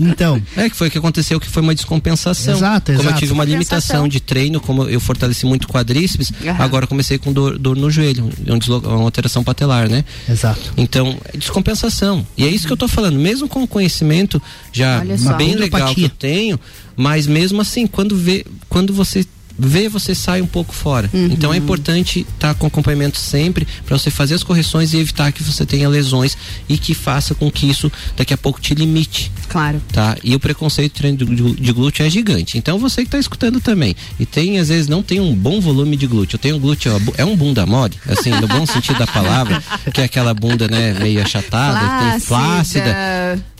Então. 0.00 0.40
É 0.56 0.68
que 0.68 0.76
foi 0.76 0.88
o 0.88 0.90
que 0.90 0.98
aconteceu, 0.98 1.38
que 1.38 1.48
foi 1.48 1.62
uma 1.62 1.74
descompensação. 1.74 2.54
Exato, 2.56 2.86
Como 2.92 2.98
eu 2.98 3.04
exato. 3.04 3.18
tive 3.20 3.32
uma 3.32 3.44
limitação 3.44 4.08
de 4.08 4.18
treino, 4.20 4.60
como 4.60 4.84
eu 4.88 4.98
fortaleci 5.00 5.46
muito 5.46 5.68
quadríceps, 5.68 6.32
Aham. 6.44 6.56
agora 6.64 6.84
eu 6.84 6.88
comecei 6.88 7.18
com 7.18 7.32
dor, 7.32 7.58
dor 7.58 7.76
no 7.76 7.90
joelho, 7.90 8.28
um 8.48 8.78
uma 8.88 9.02
alteração 9.04 9.44
patelar, 9.44 9.88
né? 9.88 10.04
Exato. 10.28 10.72
Então, 10.76 11.16
é 11.32 11.36
descompensação. 11.36 12.26
E 12.36 12.44
é 12.44 12.48
isso 12.48 12.66
que 12.66 12.72
eu 12.72 12.76
tô 12.76 12.88
falando, 12.88 13.18
mesmo 13.18 13.48
com 13.48 13.62
o 13.62 13.68
conhecimento 13.68 14.40
já. 14.72 15.02
Bem 15.32 15.54
legal 15.54 15.94
que 15.94 16.04
eu 16.04 16.08
tenho, 16.08 16.60
mas 16.96 17.26
mesmo 17.26 17.60
assim, 17.60 17.86
quando 17.86 18.16
vê, 18.16 18.44
quando 18.68 18.92
você 18.92 19.24
vê, 19.58 19.88
você 19.88 20.14
sai 20.14 20.40
um 20.42 20.46
pouco 20.46 20.74
fora. 20.74 21.08
Uhum. 21.12 21.26
Então 21.26 21.52
é 21.52 21.56
importante 21.56 22.26
estar 22.34 22.54
com 22.54 22.66
acompanhamento 22.66 23.18
sempre 23.18 23.66
para 23.86 23.96
você 23.96 24.10
fazer 24.10 24.34
as 24.34 24.42
correções 24.42 24.92
e 24.92 24.98
evitar 24.98 25.30
que 25.32 25.42
você 25.42 25.64
tenha 25.64 25.88
lesões 25.88 26.36
e 26.68 26.76
que 26.78 26.94
faça 26.94 27.34
com 27.34 27.50
que 27.50 27.68
isso 27.68 27.90
daqui 28.16 28.34
a 28.34 28.38
pouco 28.38 28.60
te 28.60 28.74
limite. 28.74 29.30
Claro. 29.48 29.80
Tá? 29.92 30.16
E 30.24 30.34
o 30.34 30.40
preconceito 30.40 30.92
de 30.94 30.98
treino 30.98 31.18
de, 31.18 31.52
de- 31.54 31.72
glúteo 31.72 32.04
é 32.04 32.10
gigante. 32.10 32.58
Então 32.58 32.78
você 32.78 33.02
que 33.02 33.08
está 33.08 33.18
escutando 33.18 33.60
também. 33.60 33.94
E 34.18 34.26
tem, 34.26 34.58
às 34.58 34.68
vezes, 34.68 34.88
não 34.88 35.02
tem 35.02 35.20
um 35.20 35.34
bom 35.34 35.60
volume 35.60 35.96
de 35.96 36.06
glúteo. 36.06 36.36
Eu 36.36 36.40
tenho 36.40 36.56
um 36.56 36.60
glúteo, 36.60 36.98
bu- 37.00 37.14
é 37.16 37.24
um 37.24 37.36
bunda 37.36 37.64
mole, 37.66 37.94
assim, 38.08 38.30
no 38.30 38.48
bom 38.48 38.66
sentido 38.66 38.98
da 38.98 39.06
palavra, 39.06 39.62
que 39.92 40.00
é 40.00 40.04
aquela 40.04 40.34
bunda, 40.34 40.66
né, 40.68 40.94
meio 40.98 41.22
achatada, 41.22 42.10
tem 42.10 42.20
flácida. 42.20 42.94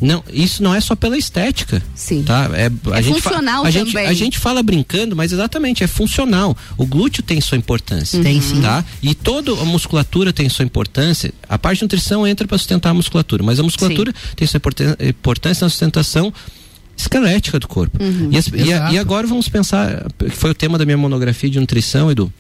Não, 0.01 0.23
isso 0.33 0.63
não 0.63 0.75
é 0.75 0.81
só 0.81 0.95
pela 0.97 1.17
estética. 1.17 1.83
Sim. 1.95 2.23
Tá? 2.23 2.51
É, 2.55 2.71
a 2.93 2.99
É 2.99 3.03
gente 3.03 3.23
funcional 3.23 3.65
a 3.65 3.71
gente, 3.71 3.93
também. 3.93 4.07
a 4.09 4.13
gente 4.15 4.39
fala 4.39 4.63
brincando, 4.63 5.15
mas 5.15 5.33
exatamente, 5.33 5.84
é 5.85 5.87
funcional. 5.87 6.57
O 6.77 6.87
glúteo 6.87 7.23
tem 7.23 7.41
sua 7.41 7.57
importância. 7.59 8.23
Tem 8.23 8.41
sim. 8.41 8.61
Tá? 8.61 8.85
E 9.03 9.15
toda 9.15 9.53
a 9.53 9.65
musculatura 9.65 10.33
tem 10.33 10.49
sua 10.49 10.65
importância. 10.65 11.33
A 11.49 11.59
parte 11.59 11.79
de 11.79 11.85
nutrição 11.85 12.27
entra 12.27 12.47
para 12.49 12.59
sustentar 12.59 12.91
a 12.91 12.95
musculatura, 12.95 13.43
mas 13.43 13.59
a 13.61 13.63
musculatura 13.63 14.13
tem 14.37 14.47
sua 14.47 14.59
importân- 14.59 14.97
importância 15.01 15.65
na 15.65 15.69
sustentação 15.69 16.33
esquelética 16.97 17.59
do 17.59 17.67
corpo. 17.69 18.03
Uhum. 18.03 18.29
E, 18.31 18.39
as- 18.39 18.47
e 18.49 18.73
a- 18.73 18.93
e 18.93 18.99
agora 18.99 19.27
vamos 19.27 19.49
pensar, 19.49 20.07
que 20.19 20.31
foi 20.31 20.51
o 20.51 20.55
tema 20.55 20.79
da 20.79 20.85
minha 20.85 20.97
monografia 20.97 21.51
de 21.51 21.59
nutrição, 21.59 22.11
Edu. 22.11 22.33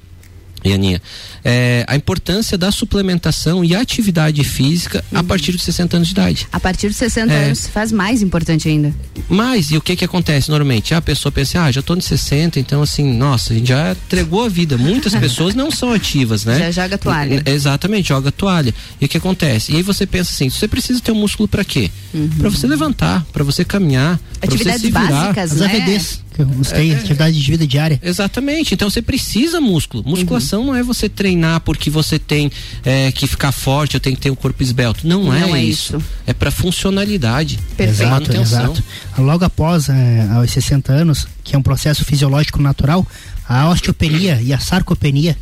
E 0.64 0.72
Aninha, 0.72 1.00
é, 1.44 1.84
a 1.86 1.94
importância 1.94 2.56
da 2.56 2.72
suplementação 2.72 3.62
e 3.62 3.74
atividade 3.74 4.42
física 4.44 5.04
a 5.12 5.22
partir 5.22 5.52
dos 5.52 5.62
60 5.62 5.96
anos 5.96 6.08
de 6.08 6.14
idade. 6.14 6.48
A 6.50 6.58
partir 6.58 6.88
de 6.88 6.94
60 6.94 7.30
É. 7.32 7.44
anos 7.46 7.66
faz 7.66 7.92
mais 7.92 8.22
importante 8.22 8.66
ainda. 8.68 8.94
Mas, 9.28 9.70
e 9.70 9.76
o 9.76 9.80
que 9.82 9.94
que 9.94 10.04
acontece 10.06 10.48
normalmente? 10.48 10.94
A 10.94 11.02
pessoa 11.02 11.30
pensa, 11.30 11.62
ah, 11.62 11.70
já 11.70 11.82
tô 11.82 11.94
nos 11.94 12.06
60, 12.06 12.58
então 12.58 12.80
assim, 12.80 13.12
nossa, 13.12 13.52
a 13.52 13.56
gente 13.56 13.68
já 13.68 13.92
entregou 13.92 14.42
a 14.44 14.48
vida. 14.48 14.78
Muitas 14.78 15.14
pessoas 15.14 15.54
não 15.54 15.70
são 15.70 15.92
ativas, 15.92 16.44
né? 16.46 16.58
Já 16.64 16.70
joga 16.70 16.96
toalha. 16.96 17.42
Exatamente, 17.44 18.08
joga 18.08 18.32
toalha. 18.32 18.72
E 19.00 19.04
o 19.04 19.08
que 19.08 19.18
acontece? 19.18 19.72
E 19.72 19.76
aí 19.76 19.82
você 19.82 20.06
pensa 20.06 20.30
assim, 20.32 20.48
você 20.48 20.66
precisa 20.66 20.98
ter 21.00 21.12
um 21.12 21.16
músculo 21.16 21.46
para 21.46 21.62
quê? 21.64 21.90
Pra 22.38 22.48
você 22.48 22.66
levantar, 22.66 23.22
pra 23.32 23.44
você 23.44 23.64
caminhar, 23.66 24.18
Atividades 24.40 24.80
você 24.80 24.86
se 24.86 24.92
virar. 24.92 25.08
básicas, 25.34 25.52
As 25.52 25.58
né? 25.58 25.66
AVDs. 25.66 26.23
Uns 26.42 26.72
tem 26.72 26.92
é, 26.92 26.96
atividade 26.96 27.40
de 27.40 27.50
vida 27.50 27.66
diária. 27.66 28.00
Exatamente. 28.02 28.74
Então 28.74 28.90
você 28.90 29.00
precisa 29.00 29.60
músculo. 29.60 30.02
Musculação 30.04 30.60
uhum. 30.60 30.66
não 30.68 30.74
é 30.74 30.82
você 30.82 31.08
treinar 31.08 31.60
porque 31.60 31.88
você 31.90 32.18
tem 32.18 32.50
é, 32.84 33.12
que 33.12 33.26
ficar 33.26 33.52
forte, 33.52 33.94
eu 33.94 34.00
tenho 34.00 34.16
que 34.16 34.22
ter 34.22 34.30
o 34.30 34.32
um 34.32 34.36
corpo 34.36 34.62
esbelto. 34.62 35.06
Não, 35.06 35.24
não 35.24 35.34
é, 35.34 35.50
é, 35.50 35.62
isso. 35.62 35.96
isso. 35.96 36.06
É 36.26 36.32
para 36.32 36.50
funcionalidade. 36.50 37.58
Perfeito. 37.76 38.10
Manutenção. 38.10 38.72
Exato. 38.72 38.82
Logo 39.18 39.44
após 39.44 39.88
é, 39.88 40.28
aos 40.34 40.50
60 40.50 40.92
anos, 40.92 41.26
que 41.42 41.54
é 41.54 41.58
um 41.58 41.62
processo 41.62 42.04
fisiológico 42.04 42.60
natural, 42.60 43.06
a 43.48 43.68
osteopenia 43.68 44.40
e 44.42 44.52
a 44.52 44.58
sarcopenia, 44.58 45.36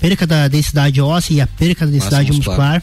perca 0.00 0.26
da 0.26 0.48
densidade 0.48 1.00
óssea 1.00 1.34
e 1.34 1.40
a 1.40 1.46
perca 1.46 1.86
da 1.86 1.92
densidade 1.92 2.32
muscular. 2.32 2.82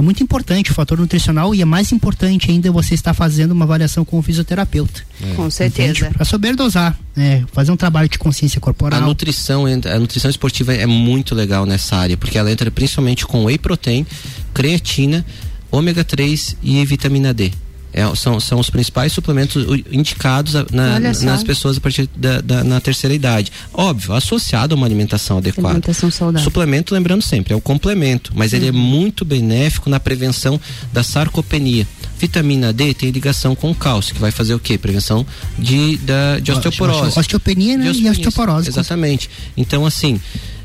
é 0.00 0.02
muito 0.02 0.22
importante 0.22 0.70
o 0.70 0.74
fator 0.74 0.98
nutricional 0.98 1.54
e 1.54 1.60
é 1.60 1.64
mais 1.64 1.92
importante 1.92 2.50
ainda 2.50 2.72
você 2.72 2.94
estar 2.94 3.14
fazendo 3.14 3.52
uma 3.52 3.64
avaliação 3.64 4.04
com 4.04 4.18
o 4.18 4.22
fisioterapeuta. 4.22 5.02
É. 5.22 5.34
Com 5.34 5.50
certeza. 5.50 6.10
Para 6.10 6.24
saber 6.24 6.56
dosar, 6.56 6.98
né? 7.14 7.44
fazer 7.52 7.70
um 7.70 7.76
trabalho 7.76 8.08
de 8.08 8.18
consciência 8.18 8.60
corporal. 8.60 9.00
A 9.00 9.04
nutrição, 9.04 9.66
a 9.66 9.98
nutrição 9.98 10.30
esportiva 10.30 10.74
é 10.74 10.86
muito 10.86 11.34
legal 11.34 11.66
nessa 11.66 11.96
área, 11.96 12.16
porque 12.16 12.38
ela 12.38 12.50
entra 12.50 12.70
principalmente 12.70 13.26
com 13.26 13.44
whey 13.44 13.58
protein, 13.58 14.06
creatina, 14.54 15.24
ômega 15.70 16.02
3 16.02 16.56
e 16.62 16.84
vitamina 16.84 17.32
D. 17.32 17.52
É, 17.92 18.14
são, 18.14 18.38
são 18.38 18.60
os 18.60 18.70
principais 18.70 19.12
suplementos 19.12 19.64
indicados 19.90 20.54
na, 20.70 21.00
nas 21.00 21.42
pessoas 21.42 21.76
a 21.76 21.80
partir 21.80 22.08
da, 22.16 22.40
da, 22.40 22.64
na 22.64 22.80
terceira 22.80 23.14
idade. 23.14 23.50
Óbvio, 23.72 24.14
associado 24.14 24.74
a 24.74 24.76
uma 24.76 24.86
alimentação 24.86 25.38
adequada. 25.38 25.70
Alimentação 25.70 26.10
saudável. 26.10 26.44
Suplemento, 26.44 26.94
lembrando 26.94 27.22
sempre, 27.22 27.52
é 27.52 27.56
o 27.56 27.60
complemento, 27.60 28.32
mas 28.34 28.52
uhum. 28.52 28.58
ele 28.58 28.68
é 28.68 28.70
uhum. 28.70 28.78
muito 28.78 29.24
benéfico 29.24 29.90
na 29.90 29.98
prevenção 29.98 30.60
da 30.92 31.02
sarcopenia. 31.02 31.86
Vitamina 32.18 32.70
D 32.70 32.92
tem 32.92 33.10
ligação 33.10 33.54
com 33.54 33.70
o 33.70 33.74
cálcio, 33.74 34.14
que 34.14 34.20
vai 34.20 34.30
fazer 34.30 34.54
o 34.54 34.58
quê? 34.58 34.76
Prevenção 34.76 35.26
de, 35.58 35.96
da, 35.98 36.38
de 36.38 36.52
osteoporose. 36.52 37.18
Osteopenia 37.18 37.78
né? 37.78 37.90
e 37.90 38.08
osteoporose. 38.10 38.68
Exatamente. 38.68 39.30
Então, 39.56 39.86
assim, 39.86 40.20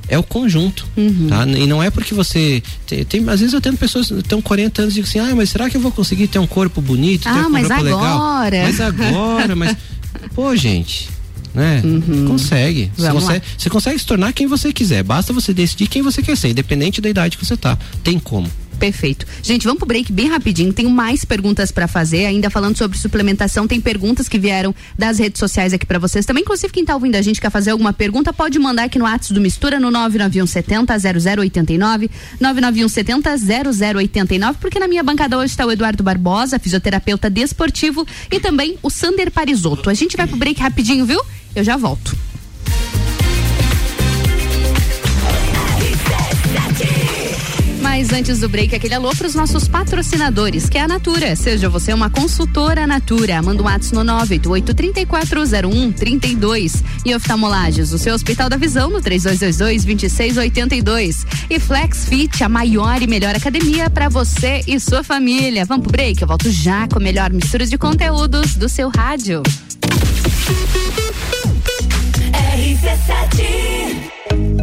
é 0.08 0.18
o 0.18 0.24
conjunto, 0.24 0.86
uhum. 0.96 1.28
tá? 1.28 1.46
E 1.48 1.66
não 1.66 1.82
é 1.82 1.90
porque 1.90 2.14
você 2.14 2.62
tem, 2.86 3.04
tem, 3.04 3.30
às 3.30 3.40
vezes 3.40 3.54
eu 3.54 3.62
tenho 3.62 3.76
pessoas 3.76 4.08
que 4.08 4.14
estão 4.16 4.42
40 4.42 4.82
anos 4.84 4.98
e 4.98 5.02
dizem 5.02 5.22
assim, 5.22 5.32
ah, 5.32 5.36
mas 5.36 5.50
será 5.50 5.70
que 5.70 5.78
eu 5.78 5.82
vou 5.82 5.92
conseguir 5.92 6.28
ter 6.28 6.40
um 6.40 6.48
corpo 6.48 6.82
bonito, 6.82 7.28
ah, 7.28 7.48
um 7.48 7.50
mas 7.50 7.68
corpo 7.68 7.88
agora. 7.88 8.50
legal? 8.50 8.66
Mas 8.66 8.82
agora, 8.82 9.56
mas 9.56 9.78
pô, 10.36 10.56
gente, 10.56 11.10
né? 11.54 11.82
Uhum. 11.84 12.28
Consegue. 12.28 12.92
Você 12.96 13.12
consegue, 13.12 13.46
você 13.58 13.70
consegue 13.70 14.00
se 14.00 14.06
tornar 14.06 14.34
quem 14.34 14.46
você 14.46 14.72
quiser. 14.74 15.04
Basta 15.04 15.32
você 15.34 15.54
decidir 15.54 15.88
quem 15.88 16.02
você 16.02 16.22
quer 16.22 16.36
ser, 16.36 16.50
independente 16.50 17.02
da 17.02 17.10
idade 17.10 17.38
que 17.38 17.46
você 17.46 17.58
tá. 17.58 17.78
Tem 18.04 18.20
como. 18.20 18.50
Perfeito. 18.76 19.26
Gente, 19.42 19.64
vamos 19.64 19.80
pro 19.80 19.88
break 19.88 20.12
bem 20.12 20.30
rapidinho. 20.30 20.74
Tenho 20.74 20.90
mais 20.90 21.24
perguntas 21.24 21.72
para 21.72 21.88
fazer. 21.88 22.26
Ainda 22.26 22.50
falando 22.50 22.78
sobre 22.78 22.98
suplementação, 22.98 23.68
tem 23.68 23.80
perguntas 23.80 24.28
que 24.28 24.38
vieram 24.38 24.76
das 24.98 25.20
redes 25.20 25.40
sociais 25.40 25.74
aqui 25.74 25.86
para 25.86 26.00
vocês. 26.00 26.26
Também, 26.26 26.44
inclusive, 26.44 26.72
quem 26.72 26.86
tá 26.86 26.94
ouvindo 26.94 27.16
a 27.16 27.22
gente 27.22 27.40
quer 27.40 27.50
fazer 27.50 27.72
alguma 27.72 27.94
pergunta, 27.94 28.34
pode 28.34 28.60
mandar 28.60 28.84
aqui 28.86 29.00
no 29.00 29.06
WhatsApp 29.06 29.34
do 29.34 29.42
Mistura 29.42 29.80
no 29.80 29.90
99170 29.90 30.94
0089, 31.40 32.10
99170 32.40 33.96
0089, 33.96 34.58
porque 34.60 34.80
na 34.80 34.88
minha 34.88 35.04
bancada 35.04 35.38
hoje 35.38 35.52
está 35.54 35.66
o 35.66 35.72
Eduardo 35.72 36.04
Barbosa, 36.04 36.60
fisioterapeuta 36.60 37.30
desportivo, 37.30 38.06
e 38.32 38.40
também 38.40 38.78
o 38.84 38.90
Sander 38.90 39.32
Parisotto. 39.32 39.90
A 39.90 39.94
gente 39.94 40.18
vai 40.18 40.28
pro 40.28 40.38
break 40.38 40.62
rapidinho, 40.62 41.06
viu? 41.06 41.22
Eu 41.56 41.64
já 41.64 41.78
volto. 41.78 42.16
Mas 47.98 48.12
antes 48.12 48.42
do 48.42 48.50
break, 48.50 48.76
aquele 48.76 48.94
alô 48.94 49.16
para 49.16 49.26
os 49.26 49.36
nossos 49.36 49.70
patrocinadores, 49.70 50.68
que 50.68 50.78
é 50.78 50.82
a 50.82 50.88
Natura. 50.88 51.34
Seja 51.34 51.70
você 51.70 51.94
uma 51.94 52.10
consultora 52.10 52.86
Natura. 52.86 53.42
Manda 53.42 53.64
um 53.64 53.68
WhatsApp 53.68 53.96
no 53.96 54.04
988-3401-32. 54.04 56.84
E 57.06 57.16
oftalmolages, 57.16 57.94
o 57.94 57.98
seu 57.98 58.14
Hospital 58.14 58.50
da 58.50 58.58
Visão, 58.58 58.90
no 58.90 59.00
3222-2682. 59.00 61.26
E 61.50 61.58
Flex 61.58 62.10
Fit, 62.10 62.44
a 62.44 62.50
maior 62.50 63.02
e 63.02 63.08
melhor 63.08 63.34
academia 63.34 63.90
para 63.90 64.10
você 64.10 64.62
e 64.68 64.78
sua 64.78 65.02
família. 65.02 65.64
Vamos 65.64 65.84
pro 65.84 65.94
break? 65.94 66.22
Eu 66.22 66.28
volto 66.28 66.52
já 66.52 66.90
com 66.90 67.00
a 67.00 67.02
melhor 67.02 67.32
mistura 67.32 67.66
de 67.66 67.78
conteúdos 67.78 68.56
do 68.56 68.68
seu 68.68 68.90
rádio. 68.90 69.42
RC7 72.58 74.15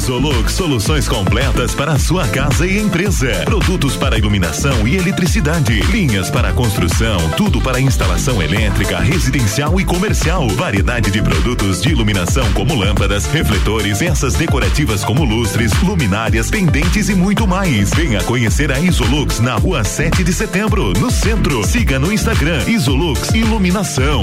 Isolux 0.04 0.52
Soluções 0.52 1.08
completas 1.08 1.74
para 1.74 1.98
sua 1.98 2.28
casa 2.28 2.66
e 2.66 2.78
empresa. 2.78 3.42
Produtos 3.46 3.96
para 3.96 4.18
iluminação 4.18 4.86
e 4.86 4.96
eletricidade. 4.96 5.80
Linhas 5.84 6.30
para 6.30 6.52
construção. 6.52 7.30
Tudo 7.38 7.58
para 7.58 7.80
instalação 7.80 8.42
elétrica, 8.42 8.98
residencial 8.98 9.80
e 9.80 9.84
comercial. 9.84 10.46
Variedade 10.50 11.10
de 11.10 11.22
produtos 11.22 11.80
de 11.80 11.88
iluminação 11.88 12.44
como 12.52 12.74
lâmpadas, 12.74 13.24
refletores, 13.24 13.96
peças 13.96 14.34
decorativas 14.34 15.02
como 15.02 15.24
lustres, 15.24 15.72
luminárias, 15.82 16.50
pendentes 16.50 17.08
e 17.08 17.14
muito 17.14 17.46
mais. 17.46 17.88
Venha 17.94 18.22
conhecer 18.24 18.70
a 18.70 18.78
Isolux 18.78 19.40
na 19.40 19.54
rua 19.54 19.84
7 19.84 20.22
de 20.22 20.34
setembro, 20.34 20.92
no 21.00 21.10
centro. 21.10 21.64
Siga 21.64 21.98
no 21.98 22.12
Instagram 22.12 22.62
Isolux 22.68 23.30
Iluminação. 23.30 24.22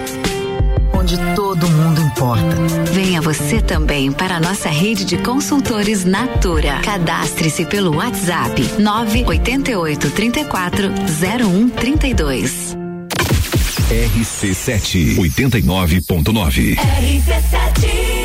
onde 1.01 1.17
todo 1.35 1.67
mundo 1.67 1.99
importa. 1.99 2.55
Venha 2.91 3.19
você 3.21 3.59
também 3.59 4.11
para 4.11 4.35
a 4.35 4.39
nossa 4.39 4.69
rede 4.69 5.03
de 5.03 5.17
consultores 5.17 6.05
Natura. 6.05 6.79
Cadastre-se 6.83 7.65
pelo 7.65 7.95
WhatsApp 7.95 8.61
988 8.77 10.11
34 10.11 10.91
0132. 11.19 12.77
RC7 13.89 15.17
89.9. 15.17 16.77
RC7 16.77 18.21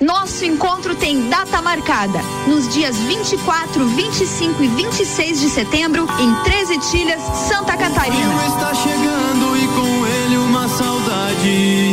nosso 0.00 0.44
encontro 0.44 0.94
tem 0.94 1.28
data 1.28 1.60
marcada 1.60 2.20
nos 2.46 2.72
dias 2.72 2.96
24, 2.96 3.84
25 3.84 4.62
e 4.62 4.68
26 4.68 5.40
de 5.40 5.50
setembro 5.50 6.06
em 6.20 6.34
13 6.44 6.78
Tilhas, 6.90 7.20
Santa 7.20 7.76
Catarina. 7.76 8.32
está 8.46 8.74
chegando 8.74 9.56
e 9.56 9.66
com 9.66 10.06
ele 10.06 10.36
uma 10.36 10.68
saudade 10.68 11.87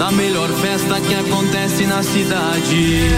da 0.00 0.10
melhor 0.10 0.48
festa 0.48 0.98
que 0.98 1.14
acontece 1.14 1.84
na 1.84 2.02
cidade. 2.02 3.10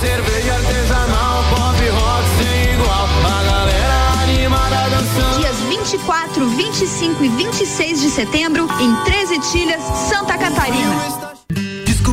Cerveja 0.00 0.54
artesanal, 0.54 1.44
pop 1.50 1.88
rock 1.90 2.24
sem 2.42 2.72
igual, 2.72 3.08
a 3.22 3.42
galera 3.42 4.22
animada 4.22 4.88
dançando. 4.88 5.40
Dias 5.40 5.56
20 5.68 5.80
24, 5.80 6.48
25 6.48 7.24
e 7.24 7.28
26 7.28 8.00
de 8.00 8.08
setembro 8.08 8.66
em 8.80 8.94
13 9.04 9.40
Tilhas, 9.52 9.82
Santa 10.08 10.38
Catarina. 10.38 11.29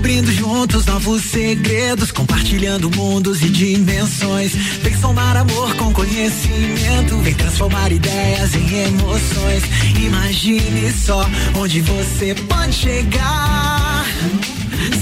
Descobrindo 0.07 0.31
juntos 0.31 0.85
novos 0.85 1.21
segredos, 1.21 2.13
compartilhando 2.13 2.89
mundos 2.89 3.41
e 3.41 3.49
dimensões. 3.49 4.53
Vem 4.81 4.97
somar 4.97 5.35
amor 5.35 5.75
com 5.75 5.91
conhecimento, 5.91 7.17
vem 7.17 7.33
transformar 7.33 7.91
ideias 7.91 8.55
em 8.55 8.85
emoções. 8.85 9.63
Imagine 10.01 10.93
só 10.93 11.29
onde 11.57 11.81
você 11.81 12.33
pode 12.47 12.73
chegar. 12.73 14.05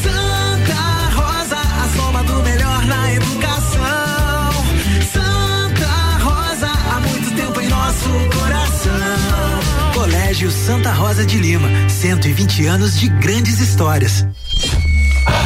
Santa 0.01 0.81
Rosa, 1.13 1.55
a 1.55 1.89
soma 1.95 2.23
do 2.23 2.41
melhor 2.41 2.85
na 2.87 3.13
educação. 3.13 4.65
Santa 5.13 6.17
Rosa, 6.23 6.67
há 6.67 6.99
muito 7.01 7.35
tempo 7.35 7.61
em 7.61 7.67
nosso 7.67 8.09
coração. 8.39 9.93
Colégio 9.93 10.49
Santa 10.49 10.91
Rosa 10.91 11.23
de 11.23 11.37
Lima, 11.37 11.69
120 11.89 12.65
anos 12.65 12.99
de 12.99 13.07
grandes 13.07 13.59
histórias. 13.59 14.25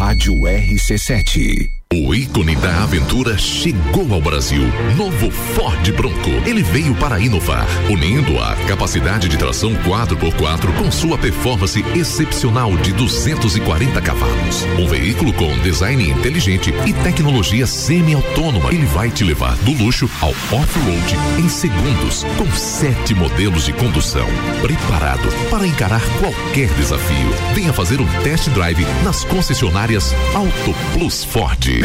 Rádio 0.10 0.34
RC7. 0.34 1.79
O 1.92 2.14
ícone 2.14 2.56
da 2.56 2.84
aventura 2.84 3.36
chegou 3.36 4.14
ao 4.14 4.22
Brasil. 4.22 4.62
Novo 4.96 5.32
Ford 5.32 5.92
Bronco. 5.94 6.30
Ele 6.46 6.62
veio 6.62 6.94
para 6.94 7.20
inovar, 7.20 7.66
unindo 7.90 8.38
a 8.38 8.56
capacidade 8.68 9.28
de 9.28 9.36
tração 9.36 9.74
4x4 9.74 10.72
com 10.78 10.92
sua 10.92 11.18
performance 11.18 11.84
excepcional 11.96 12.78
de 12.78 12.94
240 12.94 14.00
cavalos. 14.02 14.68
Um 14.78 14.88
veículo 14.88 15.34
com 15.34 15.58
design 15.64 16.08
inteligente 16.08 16.72
e 16.86 16.94
tecnologia 16.94 17.66
semi-autônoma. 17.66 18.72
Ele 18.72 18.86
vai 18.86 19.10
te 19.10 19.24
levar 19.24 19.56
do 19.58 19.72
luxo 19.72 20.08
ao 20.22 20.30
off-road 20.30 21.16
em 21.40 21.50
segundos, 21.50 22.24
com 22.38 22.52
sete 22.52 23.16
modelos 23.16 23.66
de 23.66 23.74
condução. 23.74 24.28
Preparado 24.62 25.28
para 25.50 25.66
encarar 25.66 26.04
qualquer 26.20 26.72
desafio. 26.76 27.34
Venha 27.56 27.74
fazer 27.74 28.00
um 28.00 28.08
test 28.22 28.48
drive 28.50 28.86
nas 29.04 29.24
concessionárias 29.24 30.14
Auto 30.36 30.76
Plus 30.94 31.24
Ford. 31.24 31.79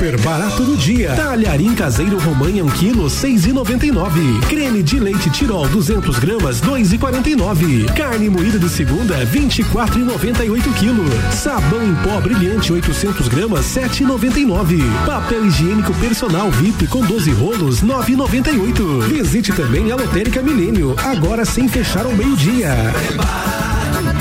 Super 0.00 0.16
barato 0.20 0.64
do 0.64 0.76
dia. 0.76 1.14
Talharim 1.14 1.72
caseiro 1.74 2.18
romanha 2.18 2.64
1 2.64 2.68
kg, 2.68 3.04
6,99. 3.04 4.40
Creme 4.48 4.82
de 4.82 4.98
leite 4.98 5.28
Tirol 5.30 5.68
200 5.68 6.18
gramas, 6.18 6.60
2,49. 6.60 7.92
Carne 7.94 8.28
moída 8.30 8.58
de 8.58 8.68
segunda, 8.68 9.24
24,98 9.26 10.62
kg. 10.74 11.32
Sabão 11.34 11.82
em 11.82 11.94
pó 11.96 12.20
brilhante 12.20 12.72
800 12.72 13.28
gramas, 13.28 13.66
7,99. 13.66 14.80
Papel 15.04 15.44
higiênico 15.46 15.92
personal 15.94 16.50
VIP 16.50 16.86
com 16.86 17.04
12 17.04 17.30
rolos, 17.32 17.82
9,98. 17.82 19.02
Visite 19.02 19.52
também 19.52 19.92
a 19.92 19.96
Lotérica 19.96 20.42
Milênio, 20.42 20.96
agora 20.98 21.44
sem 21.44 21.68
fechar 21.68 22.06
ao 22.06 22.12
meio-dia. 22.12 22.74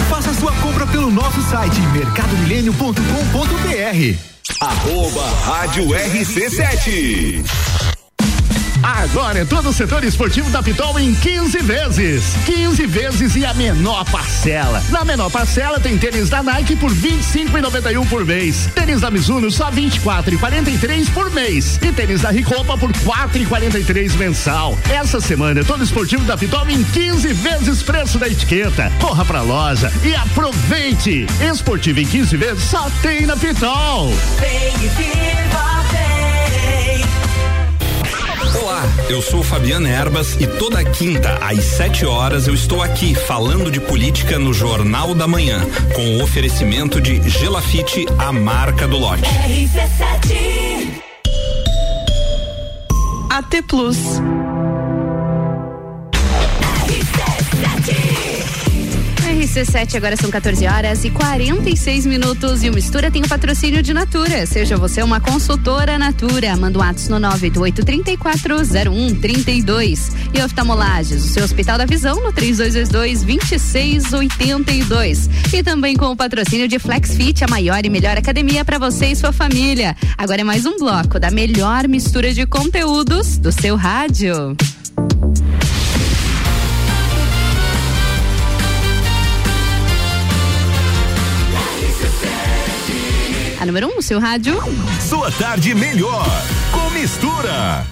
Faça 0.10 0.34
sua 0.34 0.52
compra 0.54 0.86
pelo 0.88 1.10
nosso 1.10 1.42
site 1.44 1.80
mercadomilênio.com.br. 1.94 4.39
Arroba 4.62 5.24
Rádio 5.46 5.86
RC7. 5.86 7.79
Agora 8.84 9.40
é 9.40 9.46
todo 9.46 9.70
o 9.70 9.74
setor 9.74 10.04
esportivo 10.04 10.50
da 10.50 10.64
Pitol 10.64 11.00
em 11.00 11.14
15 11.14 11.60
vezes. 11.60 12.36
15 12.46 12.86
vezes 12.86 13.36
e 13.36 13.46
a 13.46 13.54
menor 13.54 14.06
parcela. 14.06 14.82
Na 14.90 15.04
menor 15.04 15.30
parcela 15.30 15.80
tem 15.80 15.98
tênis 15.98 16.30
da 16.30 16.42
Nike 16.42 16.76
por 16.76 16.92
25,91 16.92 18.08
por 18.08 18.26
mês. 18.26 18.70
Tênis 18.74 19.02
da 19.02 19.12
Mizuno 19.12 19.52
só 19.52 19.70
24,43 19.72 21.12
por 21.14 21.30
mês. 21.32 21.78
E 21.82 21.92
tênis 21.92 22.22
da 22.22 22.32
Ricopa 22.32 22.78
por 22.78 22.92
4,43 22.92 24.16
mensal. 24.18 24.78
Essa 24.90 25.20
semana 25.20 25.60
é 25.60 25.64
todo 25.64 25.84
esportivo 25.84 26.24
da 26.24 26.38
Pitol 26.38 26.70
em 26.70 26.84
15 26.84 27.34
vezes 27.34 27.84
preço 27.84 28.18
da 28.18 28.28
etiqueta. 28.28 28.92
Corra 29.00 29.26
pra 29.26 29.42
loja 29.42 29.92
e 30.04 30.16
aproveite. 30.16 31.26
Esportivo 31.42 32.00
em 32.00 32.06
15 32.06 32.38
vezes 32.38 32.64
só 32.64 32.90
tem 33.02 33.26
na 33.26 33.36
Pitol. 33.36 34.14
Vem 34.40 34.74
e 34.76 34.88
viva, 34.88 35.84
vem. 35.92 36.19
Olá, 38.56 38.84
eu 39.10 39.22
sou 39.22 39.44
Fabiana 39.44 39.88
Erbas 39.88 40.36
e 40.40 40.48
toda 40.48 40.84
quinta 40.84 41.38
às 41.42 41.64
7 41.64 42.06
horas 42.06 42.48
eu 42.48 42.54
estou 42.54 42.82
aqui 42.82 43.14
falando 43.14 43.70
de 43.70 43.80
política 43.80 44.40
no 44.40 44.54
Jornal 44.54 45.14
da 45.14 45.28
Manhã, 45.28 45.62
com 45.96 46.18
o 46.18 46.24
oferecimento 46.24 47.00
de 47.00 47.22
Gelafite, 47.30 48.06
a 48.18 48.32
marca 48.32 48.88
do 48.88 48.98
lote. 48.98 49.24
AT 53.30 53.62
Plus. 53.68 53.98
RC7, 59.60 59.96
agora 59.96 60.16
são 60.16 60.32
14 60.32 60.66
horas 60.68 61.04
e 61.04 61.10
46 61.10 62.06
minutos. 62.06 62.64
E 62.64 62.70
o 62.70 62.74
Mistura 62.74 63.12
tem 63.12 63.22
o 63.22 63.28
patrocínio 63.28 63.84
de 63.84 63.94
Natura. 63.94 64.46
Seja 64.46 64.78
você 64.78 65.04
uma 65.04 65.20
consultora 65.20 66.00
Natura. 66.00 66.56
Manda 66.56 66.80
um 66.80 66.82
ato 66.82 67.02
no 67.10 67.20
988-340132. 67.28 70.14
E 70.34 70.42
oftalmolages, 70.42 71.26
o 71.26 71.28
seu 71.28 71.44
Hospital 71.44 71.78
da 71.78 71.86
Visão 71.86 72.24
no 72.24 72.32
3222-2682. 72.32 75.30
E 75.54 75.62
também 75.62 75.98
com 75.98 76.06
o 76.06 76.16
patrocínio 76.16 76.70
de 76.70 76.80
FlexFit, 76.80 77.44
a 77.44 77.48
maior 77.50 77.86
e 77.86 77.90
melhor 77.90 78.18
academia 78.18 78.64
para 78.64 78.80
você 78.80 79.08
e 79.08 79.16
sua 79.16 79.34
família. 79.34 79.94
Agora 80.18 80.40
é 80.40 80.46
mais 80.46 80.66
um 80.66 80.78
bloco 80.78 81.20
da 81.20 81.30
melhor 81.30 81.86
mistura 81.88 82.34
de 82.34 82.46
conteúdos 82.46 83.38
do 83.38 83.52
seu 83.52 83.76
rádio. 83.76 84.56
A 93.60 93.66
número 93.66 93.88
1, 93.88 93.98
um, 93.98 94.02
seu 94.02 94.20
rádio. 94.22 94.58
Sua 95.10 95.30
tarde 95.32 95.76
melhor 95.76 96.26
com 96.72 96.90
mistura. 96.92 97.86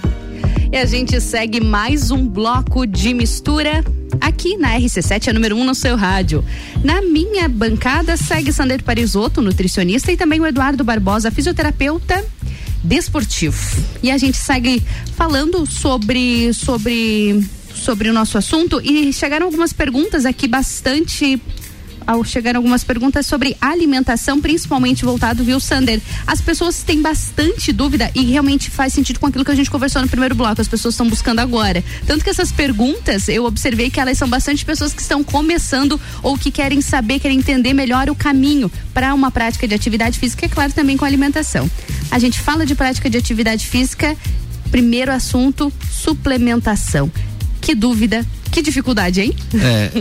E 0.72 0.78
a 0.78 0.86
gente 0.86 1.20
segue 1.20 1.60
mais 1.60 2.10
um 2.10 2.26
bloco 2.26 2.88
de 2.88 3.14
mistura 3.14 3.84
aqui 4.22 4.56
na 4.56 4.80
RC7, 4.80 5.28
a 5.28 5.34
número 5.34 5.58
1 5.58 5.60
um 5.60 5.64
no 5.66 5.76
seu 5.76 5.98
rádio. 5.98 6.42
Na 6.86 7.02
minha 7.02 7.50
bancada 7.50 8.16
segue 8.16 8.54
Sander 8.54 8.82
Parisotto, 8.82 9.42
nutricionista, 9.42 10.10
e 10.10 10.16
também 10.16 10.40
o 10.40 10.48
Eduardo 10.48 10.86
Barbosa, 10.86 11.32
fisioterapeuta 11.32 12.24
desportivo. 12.82 13.58
E 14.02 14.10
a 14.10 14.18
gente 14.18 14.38
segue 14.38 14.82
falando 15.18 15.66
sobre 15.66 16.54
sobre 16.54 17.46
sobre 17.76 18.10
o 18.10 18.14
nosso 18.14 18.38
assunto 18.38 18.82
e 18.82 19.12
chegaram 19.12 19.46
algumas 19.46 19.74
perguntas 19.74 20.26
aqui 20.26 20.48
bastante 20.48 21.42
ao 22.08 22.24
chegar 22.24 22.56
algumas 22.56 22.86
perguntas 22.86 23.26
sobre 23.26 23.58
alimentação, 23.60 24.40
principalmente 24.40 25.04
voltado, 25.04 25.44
viu, 25.44 25.60
Sander? 25.60 26.02
As 26.26 26.40
pessoas 26.40 26.82
têm 26.82 27.02
bastante 27.02 27.74
dúvida 27.74 28.10
e 28.16 28.24
realmente 28.24 28.72
faz 28.72 28.94
sentido 28.94 29.20
com 29.20 29.28
aquilo 29.28 29.44
que 29.44 29.52
a 29.52 29.56
gente 29.56 29.70
conversou 29.70 30.02
no 30.02 30.08
primeiro 30.08 30.34
bloco, 30.34 30.62
as 30.62 30.68
pessoas 30.70 30.94
estão 30.94 31.10
buscando 31.10 31.40
agora. 31.40 31.84
Tanto 32.06 32.24
que 32.24 32.30
essas 32.30 32.52
perguntas, 32.52 33.28
eu 33.28 33.44
observei 33.44 33.90
que 33.92 34.00
elas 34.00 34.18
são 34.18 34.30
bastante 34.30 34.64
pessoas 34.64 34.94
que 34.94 35.02
estão 35.02 35.22
começando 35.22 36.00
ou 36.24 36.38
que 36.38 36.50
querem 36.50 36.80
saber, 36.80 37.20
querem 37.20 37.38
entender 37.38 37.74
melhor 37.74 38.10
o 38.10 38.16
caminho 38.16 38.72
para 38.94 39.14
uma 39.14 39.30
prática 39.30 39.68
de 39.68 39.76
atividade 39.76 40.18
física, 40.18 40.46
é 40.46 40.50
claro, 40.50 40.72
também 40.72 40.96
com 40.96 41.04
alimentação. 41.04 41.70
A 42.10 42.18
gente 42.18 42.40
fala 42.40 42.66
de 42.66 42.74
prática 42.74 43.10
de 43.10 43.18
atividade 43.18 43.68
física, 43.68 44.16
primeiro 44.72 45.12
assunto, 45.12 45.72
suplementação. 45.92 47.12
Que 47.60 47.76
dúvida, 47.76 48.26
que 48.50 48.62
dificuldade, 48.62 49.22
hein? 49.22 49.36
É. 49.54 49.92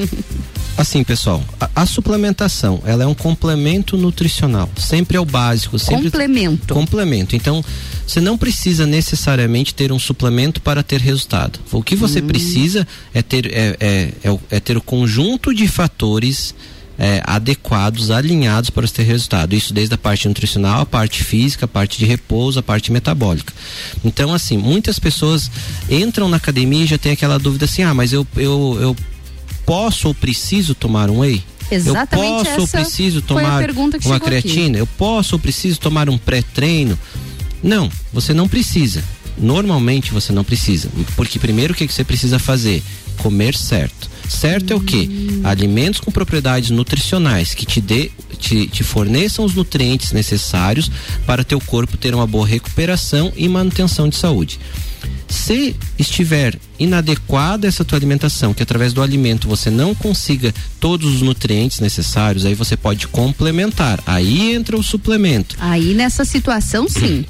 Assim, 0.76 1.02
pessoal, 1.02 1.42
a, 1.58 1.70
a, 1.74 1.86
suplementação, 1.86 2.82
ela 2.84 3.02
é 3.02 3.06
um 3.06 3.14
complemento 3.14 3.96
nutricional. 3.96 4.68
Sempre 4.76 5.16
é 5.16 5.20
o 5.20 5.24
básico. 5.24 5.78
Sempre 5.78 6.10
complemento. 6.10 6.74
Complemento. 6.74 7.34
Então, 7.34 7.64
você 8.06 8.20
não 8.20 8.36
precisa 8.36 8.84
necessariamente 8.84 9.74
ter 9.74 9.90
um 9.90 9.98
suplemento 9.98 10.60
para 10.60 10.82
ter 10.82 11.00
resultado. 11.00 11.58
O 11.72 11.82
que 11.82 11.96
você 11.96 12.20
hum. 12.20 12.26
precisa 12.26 12.86
é 13.14 13.22
ter, 13.22 13.46
é, 13.46 13.76
é, 13.80 14.12
é, 14.22 14.38
é, 14.50 14.60
ter 14.60 14.76
o 14.76 14.82
conjunto 14.82 15.54
de 15.54 15.66
fatores 15.66 16.54
é, 16.98 17.22
adequados, 17.24 18.10
alinhados 18.10 18.68
para 18.68 18.86
ter 18.86 19.02
resultado. 19.02 19.54
Isso 19.54 19.72
desde 19.72 19.94
a 19.94 19.98
parte 19.98 20.28
nutricional, 20.28 20.82
a 20.82 20.86
parte 20.86 21.22
física, 21.24 21.64
a 21.64 21.68
parte 21.68 21.98
de 21.98 22.04
repouso, 22.04 22.58
a 22.58 22.62
parte 22.62 22.92
metabólica. 22.92 23.52
Então, 24.04 24.32
assim, 24.32 24.56
muitas 24.58 24.98
pessoas 24.98 25.50
entram 25.90 26.28
na 26.28 26.36
academia 26.36 26.84
e 26.84 26.86
já 26.86 26.98
tem 26.98 27.12
aquela 27.12 27.38
dúvida 27.38 27.64
assim: 27.64 27.82
ah, 27.82 27.94
mas 27.94 28.12
eu, 28.12 28.26
eu, 28.36 28.78
eu 28.80 28.96
posso 29.66 30.08
ou 30.08 30.14
preciso 30.14 30.74
tomar 30.74 31.10
um 31.10 31.18
whey? 31.18 31.42
Exatamente 31.70 32.48
eu 32.48 32.54
posso 32.54 32.60
ou 32.60 32.68
preciso 32.68 33.22
tomar 33.22 33.66
uma 34.04 34.20
creatina? 34.20 34.68
Aqui. 34.68 34.78
Eu 34.78 34.86
posso 34.86 35.34
ou 35.34 35.38
preciso 35.38 35.80
tomar 35.80 36.08
um 36.08 36.16
pré-treino? 36.16 36.98
Não, 37.62 37.90
você 38.12 38.32
não 38.32 38.48
precisa. 38.48 39.02
Normalmente 39.36 40.12
você 40.12 40.32
não 40.32 40.44
precisa. 40.44 40.88
Porque 41.16 41.38
primeiro 41.38 41.74
o 41.74 41.76
que, 41.76 41.86
que 41.86 41.92
você 41.92 42.04
precisa 42.04 42.38
fazer? 42.38 42.82
Comer 43.18 43.54
certo. 43.56 44.08
Certo 44.28 44.72
é 44.72 44.76
o 44.76 44.80
que? 44.80 45.08
Hum. 45.08 45.40
Alimentos 45.44 46.00
com 46.00 46.10
propriedades 46.10 46.70
nutricionais 46.70 47.54
que 47.54 47.66
te 47.66 47.80
dê, 47.80 48.10
te, 48.36 48.66
te 48.66 48.84
forneçam 48.84 49.44
os 49.44 49.54
nutrientes 49.54 50.12
necessários 50.12 50.90
para 51.26 51.44
teu 51.44 51.60
corpo 51.60 51.96
ter 51.96 52.14
uma 52.14 52.26
boa 52.26 52.46
recuperação 52.46 53.32
e 53.36 53.48
manutenção 53.48 54.08
de 54.08 54.16
saúde. 54.16 54.58
Se 55.28 55.74
estiver 55.98 56.56
inadequada 56.78 57.66
essa 57.66 57.84
tua 57.84 57.98
alimentação, 57.98 58.54
que 58.54 58.62
através 58.62 58.92
do 58.92 59.02
alimento 59.02 59.48
você 59.48 59.70
não 59.70 59.94
consiga 59.94 60.54
todos 60.78 61.14
os 61.14 61.22
nutrientes 61.22 61.80
necessários, 61.80 62.44
aí 62.44 62.54
você 62.54 62.76
pode 62.76 63.08
complementar. 63.08 64.00
Aí 64.06 64.52
entra 64.52 64.76
o 64.76 64.82
suplemento. 64.82 65.56
Aí 65.58 65.94
nessa 65.94 66.24
situação, 66.24 66.88
sim. 66.88 67.24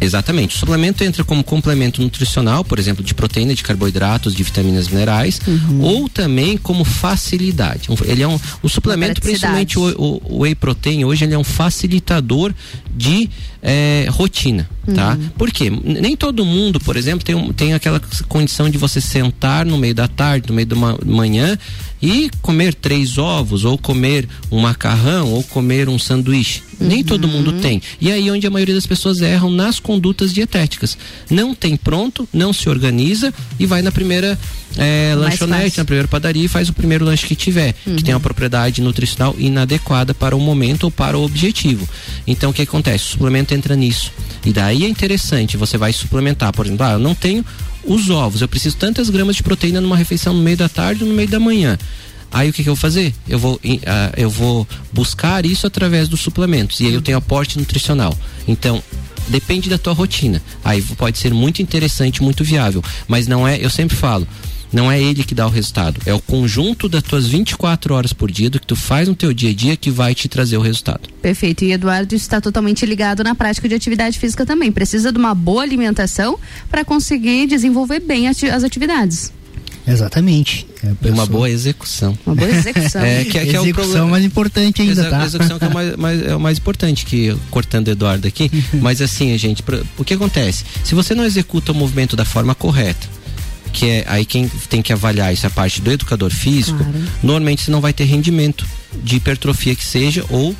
Exatamente. 0.00 0.54
O 0.54 0.58
suplemento 0.58 1.02
entra 1.02 1.24
como 1.24 1.42
complemento 1.42 2.00
nutricional, 2.02 2.64
por 2.64 2.78
exemplo, 2.78 3.02
de 3.02 3.14
proteína, 3.14 3.54
de 3.54 3.62
carboidratos, 3.62 4.34
de 4.34 4.42
vitaminas 4.42 4.88
minerais, 4.88 5.40
Uhum. 5.46 5.80
ou 5.80 6.08
também 6.08 6.56
como 6.56 6.84
facilidade. 6.84 7.88
Ele 8.04 8.22
é 8.22 8.28
um, 8.28 8.38
o 8.62 8.68
suplemento, 8.68 9.20
principalmente 9.20 9.78
o, 9.78 9.88
o, 9.98 10.22
o 10.36 10.38
whey 10.42 10.54
protein, 10.54 11.04
hoje 11.04 11.24
ele 11.24 11.34
é 11.34 11.38
um 11.38 11.44
facilitador 11.44 12.52
de 12.94 13.28
eh, 13.62 14.06
rotina, 14.10 14.68
tá? 14.94 15.14
Uhum. 15.20 15.28
Por 15.36 15.50
quê? 15.50 15.66
N- 15.66 16.00
Nem 16.00 16.16
todo 16.16 16.44
mundo, 16.44 16.78
por 16.80 16.96
exemplo, 16.96 17.24
tem, 17.24 17.52
tem 17.52 17.74
aquela 17.74 18.00
condição 18.28 18.68
de 18.70 18.78
você 18.78 19.00
sentar 19.00 19.64
no 19.66 19.76
meio 19.78 19.94
da 19.94 20.06
tarde, 20.08 20.48
no 20.48 20.54
meio 20.54 20.66
da 20.66 20.76
ma- 20.76 20.98
manhã 21.04 21.58
e 22.00 22.30
comer 22.40 22.74
três 22.74 23.18
ovos, 23.18 23.64
ou 23.64 23.76
comer 23.76 24.28
um 24.52 24.60
macarrão, 24.60 25.32
ou 25.32 25.42
comer 25.42 25.88
um 25.88 25.98
sanduíche. 25.98 26.62
Nem 26.80 27.02
todo 27.02 27.26
mundo 27.26 27.54
tem. 27.54 27.82
E 28.00 28.12
aí 28.12 28.28
é 28.28 28.32
onde 28.32 28.46
a 28.46 28.50
maioria 28.50 28.74
das 28.76 28.86
pessoas 28.86 29.20
erram 29.20 29.50
nas 29.50 29.80
condutas 29.80 30.32
dietéticas. 30.32 30.96
Não 31.28 31.52
tem 31.52 31.76
pronto, 31.76 32.28
não 32.32 32.52
se 32.52 32.68
organiza 32.68 33.34
e 33.58 33.66
vai 33.66 33.82
na 33.82 33.90
primeira 33.90 34.38
Mais 34.76 35.16
lanchonete, 35.18 35.62
fácil. 35.64 35.80
na 35.80 35.84
primeira 35.84 36.06
padaria 36.06 36.44
e 36.44 36.48
faz 36.48 36.68
o 36.68 36.72
primeiro 36.72 37.04
lanche 37.04 37.26
que 37.26 37.34
tiver, 37.34 37.74
que 37.96 38.04
tem 38.04 38.14
uma 38.14 38.20
propriedade 38.20 38.80
nutricional 38.80 39.34
inadequada 39.36 40.14
para 40.14 40.36
o 40.36 40.40
momento 40.40 40.84
ou 40.84 40.90
para 40.92 41.18
o 41.18 41.24
objetivo. 41.24 41.88
Então 42.28 42.50
o 42.50 42.54
que 42.54 42.62
acontece? 42.62 43.06
O 43.06 43.08
suplemento 43.08 43.47
entra 43.54 43.74
nisso. 43.76 44.12
E 44.44 44.52
daí 44.52 44.84
é 44.84 44.88
interessante, 44.88 45.56
você 45.56 45.76
vai 45.76 45.92
suplementar, 45.92 46.52
por 46.52 46.66
exemplo, 46.66 46.86
ah, 46.86 46.92
eu 46.92 46.98
não 46.98 47.14
tenho 47.14 47.44
os 47.84 48.10
ovos, 48.10 48.40
eu 48.40 48.48
preciso 48.48 48.76
tantas 48.76 49.10
gramas 49.10 49.36
de 49.36 49.42
proteína 49.42 49.80
numa 49.80 49.96
refeição 49.96 50.34
no 50.34 50.42
meio 50.42 50.56
da 50.56 50.68
tarde 50.68 51.02
ou 51.02 51.08
no 51.08 51.14
meio 51.14 51.28
da 51.28 51.40
manhã. 51.40 51.78
Aí 52.30 52.50
o 52.50 52.52
que, 52.52 52.62
que 52.62 52.68
eu 52.68 52.74
vou 52.74 52.80
fazer? 52.80 53.14
Eu 53.26 53.38
vou, 53.38 53.60
ah, 53.86 54.12
eu 54.16 54.28
vou 54.28 54.66
buscar 54.92 55.46
isso 55.46 55.66
através 55.66 56.08
dos 56.08 56.20
suplementos. 56.20 56.80
E 56.80 56.86
aí 56.86 56.94
eu 56.94 57.00
tenho 57.00 57.16
aporte 57.16 57.58
nutricional. 57.58 58.16
Então, 58.46 58.82
depende 59.28 59.70
da 59.70 59.78
tua 59.78 59.92
rotina. 59.92 60.42
Aí 60.64 60.82
pode 60.82 61.18
ser 61.18 61.32
muito 61.32 61.62
interessante, 61.62 62.22
muito 62.22 62.44
viável. 62.44 62.82
Mas 63.06 63.26
não 63.26 63.48
é, 63.48 63.58
eu 63.58 63.70
sempre 63.70 63.96
falo, 63.96 64.28
não 64.72 64.90
é 64.90 65.00
ele 65.00 65.24
que 65.24 65.34
dá 65.34 65.46
o 65.46 65.50
resultado. 65.50 66.00
É 66.06 66.12
o 66.14 66.20
conjunto 66.20 66.88
das 66.88 67.02
tuas 67.02 67.26
24 67.26 67.94
horas 67.94 68.12
por 68.12 68.30
dia, 68.30 68.50
do 68.50 68.60
que 68.60 68.66
tu 68.66 68.76
faz 68.76 69.08
no 69.08 69.14
teu 69.14 69.32
dia 69.32 69.50
a 69.50 69.54
dia, 69.54 69.76
que 69.76 69.90
vai 69.90 70.14
te 70.14 70.28
trazer 70.28 70.56
o 70.56 70.60
resultado. 70.60 71.08
Perfeito. 71.22 71.64
E 71.64 71.72
Eduardo 71.72 72.14
está 72.14 72.40
totalmente 72.40 72.84
ligado 72.86 73.22
na 73.24 73.34
prática 73.34 73.68
de 73.68 73.74
atividade 73.74 74.18
física 74.18 74.44
também. 74.44 74.70
Precisa 74.70 75.10
de 75.12 75.18
uma 75.18 75.34
boa 75.34 75.62
alimentação 75.62 76.38
para 76.70 76.84
conseguir 76.84 77.46
desenvolver 77.46 78.00
bem 78.00 78.28
as 78.28 78.42
atividades. 78.64 79.32
Exatamente. 79.86 80.66
É, 81.02 81.10
uma 81.10 81.24
boa 81.24 81.48
execução. 81.48 82.16
Uma 82.26 82.34
boa 82.34 82.50
execução. 82.50 83.00
É, 83.08 83.24
que, 83.24 83.38
é- 83.38 83.46
que 83.46 83.56
é 83.56 83.60
o 83.60 83.64
execução 83.64 83.72
problema. 83.90 84.06
mais 84.10 84.24
importante 84.24 84.82
ainda, 84.82 84.92
Exa- 85.00 85.10
tá? 85.10 85.24
Execução 85.24 85.58
que 85.58 85.64
é 85.64 85.68
o 85.68 85.72
mais, 85.74 85.96
mais- 85.96 86.22
é 86.26 86.36
o 86.36 86.40
mais 86.40 86.58
importante, 86.58 87.06
que 87.06 87.34
cortando 87.50 87.88
o 87.88 87.90
Eduardo 87.92 88.28
aqui. 88.28 88.50
mas 88.82 89.00
assim, 89.00 89.36
gente, 89.38 89.62
pra- 89.62 89.80
o 89.96 90.04
que 90.04 90.12
acontece? 90.14 90.64
Se 90.84 90.94
você 90.94 91.14
não 91.14 91.24
executa 91.24 91.72
o 91.72 91.74
movimento 91.74 92.14
da 92.16 92.24
forma 92.26 92.54
correta, 92.54 93.08
que 93.72 93.86
é 93.88 94.04
aí 94.08 94.24
quem 94.24 94.48
tem 94.68 94.80
que 94.82 94.92
avaliar 94.92 95.32
isso 95.32 95.46
é 95.46 95.50
parte 95.50 95.80
do 95.80 95.90
educador 95.90 96.30
físico, 96.30 96.84
normalmente 97.22 97.62
você 97.62 97.70
não 97.70 97.80
vai 97.80 97.92
ter 97.92 98.04
rendimento 98.04 98.66
de 99.02 99.16
hipertrofia 99.16 99.74
que 99.74 99.84
seja 99.84 100.24
ou 100.30 100.54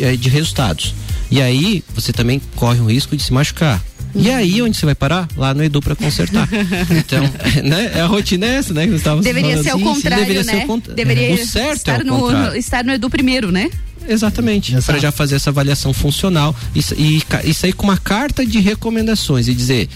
eh, 0.00 0.16
de 0.16 0.28
resultados. 0.28 0.94
E 1.30 1.40
aí 1.40 1.82
você 1.94 2.12
também 2.12 2.40
corre 2.56 2.80
o 2.80 2.86
risco 2.90 3.16
de 3.16 3.22
se 3.22 3.32
machucar. 3.32 3.82
E 4.16 4.30
aí, 4.30 4.62
onde 4.62 4.76
você 4.76 4.86
vai 4.86 4.94
parar? 4.94 5.26
Lá 5.36 5.52
no 5.52 5.64
Edu 5.64 5.82
para 5.82 5.96
consertar. 5.96 6.48
Então, 6.88 7.20
né? 7.64 8.00
A 8.00 8.06
rotina 8.06 8.46
é 8.46 8.50
essa, 8.56 8.72
né? 8.72 8.86
Que 8.86 8.92
Deveria 9.22 9.22
falando. 9.56 9.64
ser 9.64 9.70
o 9.70 9.72
Sim, 9.72 9.78
sim, 9.78 9.84
contrário, 9.84 10.24
deveria 10.26 10.44
né? 10.44 10.52
Ser 10.52 10.64
o, 10.64 10.66
cont- 10.68 10.88
Deveria 10.94 11.34
o 11.34 11.46
certo 11.46 11.76
estar, 11.78 11.98
é 11.98 12.02
o 12.02 12.06
no, 12.06 12.18
contrário. 12.20 12.50
no- 12.52 12.56
estar 12.56 12.84
no 12.84 12.92
Edu 12.92 13.10
primeiro, 13.10 13.50
né? 13.50 13.68
Exatamente. 14.08 14.72
Para 14.82 14.98
já 14.98 15.10
fazer 15.10 15.34
essa 15.34 15.50
avaliação 15.50 15.92
funcional 15.92 16.54
e, 16.76 16.80
e, 16.96 17.22
e 17.44 17.54
sair 17.54 17.72
com 17.72 17.84
uma 17.84 17.96
carta 17.96 18.46
de 18.46 18.60
recomendações 18.60 19.48
e 19.48 19.54
dizer 19.54 19.88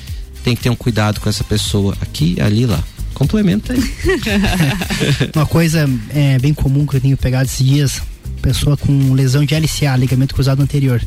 tem 0.45 0.55
que 0.57 0.63
ter 0.63 0.71
um 0.71 0.77
cuidado 0.77 1.21
com 1.21 1.29
essa 1.29 1.45
pessoa 1.45 1.97
aqui, 2.01 2.41
ali, 2.41 2.67
lá. 2.67 2.83
Complementa 3.15 3.73
aí. 3.73 3.81
Uma 5.35 5.47
coisa 5.47 5.89
é, 6.11 6.39
bem 6.39 6.55
comum 6.55 6.87
que 6.87 6.97
eu 6.97 7.01
tenho 7.01 7.17
pegado 7.17 7.47
esses 7.47 7.67
dias, 7.67 8.03
pessoa 8.41 8.77
com 8.77 9.13
lesão 9.15 9.45
de 9.45 9.55
LCA, 9.55 9.97
ligamento 9.97 10.35
cruzado 10.35 10.63
anterior. 10.63 11.03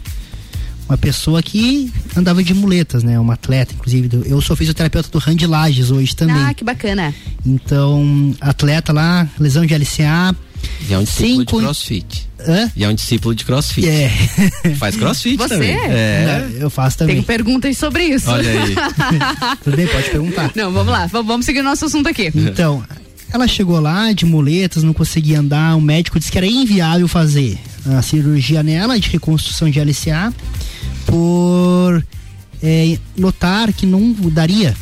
Uma 0.90 0.98
pessoa 0.98 1.42
que 1.42 1.90
andava 2.18 2.44
de 2.44 2.54
muletas, 2.54 3.02
né? 3.02 3.18
Uma 3.18 3.36
atleta, 3.36 3.74
inclusive. 3.74 4.10
do- 4.10 4.26
Eu 4.26 4.42
sou 4.42 4.58
fisioterapeuta 4.58 5.08
do 5.10 5.20
Randy 5.20 5.48
Lages 5.48 5.90
hoje 5.90 6.14
também. 6.14 6.36
Ah, 6.36 6.54
que 6.54 6.66
bacana. 6.66 7.16
Então, 7.46 8.36
atleta 8.42 8.92
lá, 8.92 9.26
lesão 9.40 9.66
de 9.66 9.74
LCA. 9.74 10.36
E 10.90 10.94
é 10.94 10.98
um 10.98 11.04
discípulo 11.04 11.40
Cinco- 11.40 11.58
de 11.58 11.64
crossfit. 11.66 12.28
Hã? 12.48 12.72
E 12.76 12.84
é 12.84 12.90
um 12.90 12.94
discípulo 12.96 13.36
de 13.36 13.46
crossfit. 13.46 13.88
É. 13.88 14.10
Faz 14.80 14.96
crossfit 14.96 15.38
Você? 15.38 15.50
também. 15.56 15.72
É. 15.72 16.26
Não, 16.50 16.58
eu 16.58 16.70
faço 16.70 16.98
também. 16.98 17.16
Tenho 17.18 17.26
perguntas 17.26 17.78
sobre 17.78 18.04
isso. 18.06 18.30
Olha 18.30 18.50
aí. 18.50 18.76
Tudo 19.64 19.78
bem, 19.78 19.88
pode 19.88 20.10
perguntar. 20.10 20.52
Não, 20.56 20.72
vamos 20.72 20.92
lá, 20.92 21.06
vamos 21.08 21.46
seguir 21.46 21.60
o 21.60 21.64
nosso 21.64 21.86
assunto 21.86 22.08
aqui. 22.10 22.32
Então, 22.34 22.84
ela 23.32 23.48
chegou 23.48 23.80
lá 23.80 24.12
de 24.12 24.26
muletas, 24.26 24.82
não 24.84 24.94
conseguia 24.94 25.40
andar. 25.40 25.76
O 25.76 25.82
médico 25.82 26.18
disse 26.18 26.32
que 26.32 26.38
era 26.38 26.48
inviável 26.48 27.08
fazer 27.08 27.58
a 27.98 28.02
cirurgia 28.02 28.62
nela 28.64 29.00
de 29.00 29.08
reconstrução 29.10 29.70
de 29.70 29.80
LCA 29.80 30.34
por 31.06 32.04
eh, 32.64 32.98
notar 33.18 33.72
que 33.74 33.86
não 33.86 34.12
daria 34.32 34.76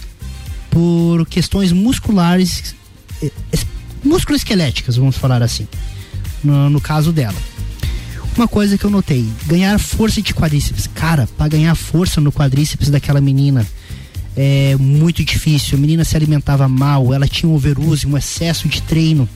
por 0.70 1.26
questões 1.28 1.72
musculares, 1.72 2.76
es- 3.52 3.66
musculoesqueléticas, 4.10 4.98
vamos 4.98 5.18
falar 5.18 5.42
assim, 5.42 5.68
no, 6.44 6.70
no 6.70 6.82
caso 6.82 7.12
dela. 7.12 7.36
Uma 8.36 8.48
coisa 8.48 8.78
que 8.78 8.86
eu 8.86 8.90
notei, 8.90 9.28
ganhar 9.48 9.78
força 9.80 10.22
de 10.22 10.34
quadríceps. 10.34 10.88
Cara, 10.94 11.28
para 11.38 11.48
ganhar 11.50 11.76
força 11.76 12.22
no 12.22 12.32
quadríceps 12.32 12.90
daquela 12.90 13.20
menina 13.20 13.66
é 14.38 14.76
muito 14.78 15.24
difícil. 15.24 15.78
A 15.78 15.82
menina 15.82 16.04
se 16.06 16.16
alimentava 16.16 16.68
mal, 16.68 17.14
ela 17.14 17.28
tinha 17.28 17.50
um 17.50 17.56
overuse, 17.56 18.08
um 18.08 18.18
excesso 18.18 18.68
de 18.70 18.82
treino. 18.82 19.28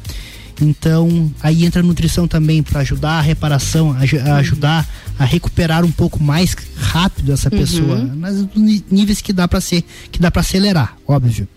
Então, 0.61 1.33
aí 1.41 1.65
entra 1.65 1.81
a 1.81 1.83
nutrição 1.83 2.27
também 2.27 2.61
para 2.63 2.81
ajudar 2.81 3.13
a 3.17 3.21
reparação, 3.21 3.91
aju- 3.93 4.19
a 4.19 4.35
ajudar 4.35 4.87
a 5.19 5.25
recuperar 5.25 5.83
um 5.83 5.91
pouco 5.91 6.23
mais 6.23 6.55
rápido 6.77 7.33
essa 7.33 7.49
Uhum. 7.51 7.57
pessoa, 7.59 7.97
nas 7.97 8.45
ni- 8.55 8.83
níveis 8.89 9.19
que 9.19 9.33
dá 9.33 9.47
para 9.47 9.59
ser, 9.59 9.83
que 10.11 10.19
dá 10.19 10.29
para 10.31 10.41
acelerar, 10.41 10.95
óbvio. 11.07 11.47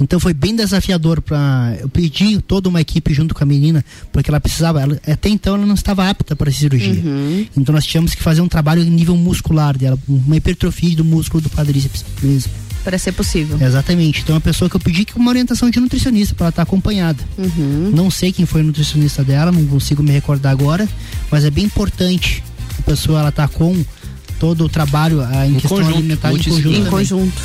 Então 0.00 0.18
foi 0.18 0.32
bem 0.34 0.56
desafiador 0.56 1.20
para 1.20 1.76
eu 1.80 1.88
pedi 1.88 2.40
toda 2.42 2.68
uma 2.68 2.80
equipe 2.80 3.12
junto 3.14 3.34
com 3.34 3.44
a 3.44 3.46
menina, 3.46 3.84
porque 4.10 4.30
ela 4.30 4.40
precisava, 4.40 4.80
ela- 4.82 4.98
até 5.06 5.28
então 5.28 5.54
ela 5.54 5.66
não 5.66 5.74
estava 5.74 6.08
apta 6.08 6.34
para 6.34 6.48
a 6.50 6.52
cirurgia. 6.52 7.00
Uhum. 7.04 7.46
Então 7.56 7.72
nós 7.74 7.84
tínhamos 7.86 8.14
que 8.14 8.22
fazer 8.22 8.40
um 8.40 8.48
trabalho 8.48 8.82
em 8.82 8.90
nível 8.90 9.16
muscular 9.16 9.76
dela, 9.76 9.98
uma 10.08 10.36
hipertrofia 10.36 10.96
do 10.96 11.04
músculo 11.04 11.42
do 11.42 11.50
quadríceps 11.50 12.04
mesmo. 12.22 12.50
Para 12.82 12.98
ser 12.98 13.12
possível. 13.12 13.56
Exatamente. 13.60 14.22
Então 14.22 14.34
é 14.34 14.36
uma 14.36 14.40
pessoa 14.40 14.68
que 14.68 14.74
eu 14.74 14.80
pedi 14.80 15.04
que 15.04 15.16
uma 15.16 15.30
orientação 15.30 15.70
de 15.70 15.78
nutricionista 15.78 16.34
para 16.34 16.46
ela 16.46 16.50
estar 16.50 16.62
acompanhada. 16.62 17.22
Uhum. 17.38 17.92
Não 17.94 18.10
sei 18.10 18.32
quem 18.32 18.44
foi 18.44 18.62
o 18.62 18.64
nutricionista 18.64 19.22
dela, 19.22 19.52
não 19.52 19.64
consigo 19.66 20.02
me 20.02 20.10
recordar 20.10 20.50
agora, 20.50 20.88
mas 21.30 21.44
é 21.44 21.50
bem 21.50 21.64
importante 21.66 22.42
a 22.78 22.82
pessoa 22.82 23.20
ela 23.20 23.30
tá 23.30 23.46
com 23.46 23.84
todo 24.40 24.64
o 24.64 24.68
trabalho 24.68 25.20
a, 25.20 25.46
em, 25.46 25.50
Em 25.50 25.54
questão 25.54 25.78
conjunto, 25.78 25.96
alimentar 25.98 26.32
em 26.32 26.38
conjunto. 26.38 26.68
Em 26.68 26.74
também. 26.78 26.90
conjunto. 26.90 27.42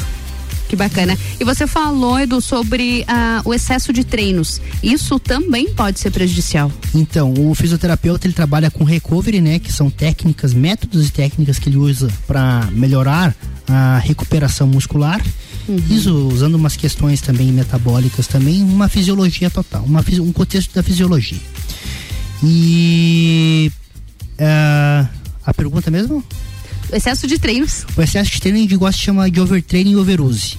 Que 0.68 0.76
bacana. 0.76 1.18
E 1.40 1.44
você 1.44 1.66
falou, 1.66 2.20
Edu, 2.20 2.42
sobre 2.42 3.06
ah, 3.08 3.42
o 3.46 3.54
excesso 3.54 3.94
de 3.94 4.04
treinos. 4.04 4.62
Isso 4.84 5.18
também 5.18 5.72
pode 5.74 6.00
ser 6.00 6.12
prejudicial. 6.12 6.72
Então, 6.94 7.34
o 7.38 7.56
fisioterapeuta 7.56 8.28
ele 8.28 8.34
trabalha 8.34 8.70
com 8.70 8.84
recovery, 8.84 9.40
né, 9.40 9.60
que 9.60 9.72
são 9.72 9.90
técnicas, 9.90 10.54
métodos 10.54 11.08
e 11.08 11.12
técnicas 11.12 11.58
que 11.58 11.70
ele 11.70 11.78
usa 11.78 12.10
para 12.28 12.68
melhorar 12.72 13.34
a 13.68 14.00
recuperação 14.00 14.68
muscular. 14.68 15.22
Isso 15.90 16.14
usando 16.30 16.56
umas 16.56 16.78
questões 16.78 17.20
também 17.20 17.52
metabólicas 17.52 18.26
também, 18.28 18.64
uma 18.64 18.88
fisiologia 18.88 19.50
total, 19.50 19.84
uma, 19.84 20.04
um 20.22 20.32
contexto 20.32 20.74
da 20.74 20.82
fisiologia. 20.82 21.40
E 22.44 23.72
ah, 24.40 25.08
a 25.46 25.54
pergunta 25.54 25.92
mesmo? 25.92 26.24
Excesso 26.92 27.28
de 27.28 27.38
treinos. 27.38 27.86
O 27.96 28.02
excesso 28.02 28.32
de 28.32 28.40
treino 28.40 28.58
a 28.58 28.62
gente 28.62 28.76
gosta 28.76 28.98
de 28.98 29.04
chamar 29.06 29.30
de 29.30 29.42
overtraining 29.42 29.92
e 29.92 29.96
overuse. 29.96 30.56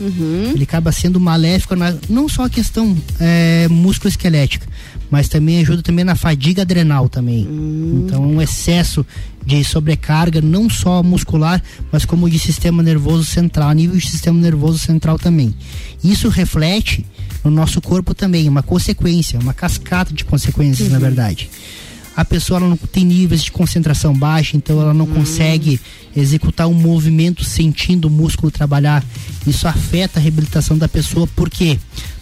Ele 0.55 0.64
acaba 0.64 0.93
sendo 0.93 1.18
maléfico 1.18 1.74
na, 1.74 1.95
não 2.09 2.29
só 2.29 2.45
a 2.45 2.51
questão 2.51 2.97
é, 3.18 3.66
musculoesquelética, 3.68 4.66
mas 5.11 5.29
também 5.29 5.61
ajuda 5.61 5.83
também 5.83 6.05
na 6.05 6.14
fadiga 6.14 6.62
adrenal 6.62 7.09
também. 7.09 7.47
Então 8.07 8.22
um 8.22 8.43
excesso 8.43 9.05
de 9.45 9.64
sobrecarga 9.64 10.43
não 10.43 10.68
só 10.68 11.03
muscular, 11.03 11.62
mas 11.91 12.05
como 12.05 12.29
de 12.29 12.39
sistema 12.39 12.83
nervoso 12.83 13.24
central, 13.24 13.70
a 13.70 13.74
nível 13.74 13.97
de 13.97 14.07
sistema 14.07 14.39
nervoso 14.39 14.79
central 14.79 15.18
também. 15.18 15.55
Isso 16.05 16.29
reflete 16.29 17.07
no 17.43 17.51
nosso 17.51 17.81
corpo 17.81 18.14
também, 18.14 18.49
uma 18.49 18.62
consequência, 18.62 19.39
uma 19.39 19.55
cascata 19.55 20.12
de 20.12 20.24
consequências, 20.24 20.91
na 20.91 20.99
verdade. 20.99 21.49
A 22.19 22.25
pessoa 22.25 22.59
não 22.59 22.77
tem 22.77 23.05
níveis 23.05 23.45
de 23.45 23.53
concentração 23.53 24.12
baixa, 24.12 24.57
então 24.57 24.81
ela 24.81 24.93
não 24.93 25.05
hum. 25.05 25.14
consegue 25.14 25.81
executar 26.16 26.66
um 26.66 26.75
movimento 26.75 27.45
sentindo 27.45 28.09
o 28.09 28.11
músculo 28.11 28.51
trabalhar. 28.51 29.05
Isso 29.47 29.69
afeta 29.69 30.19
a 30.19 30.23
reabilitação 30.23 30.77
da 30.77 30.89
pessoa, 30.89 31.29
por 31.29 31.49
quê? 31.49 31.79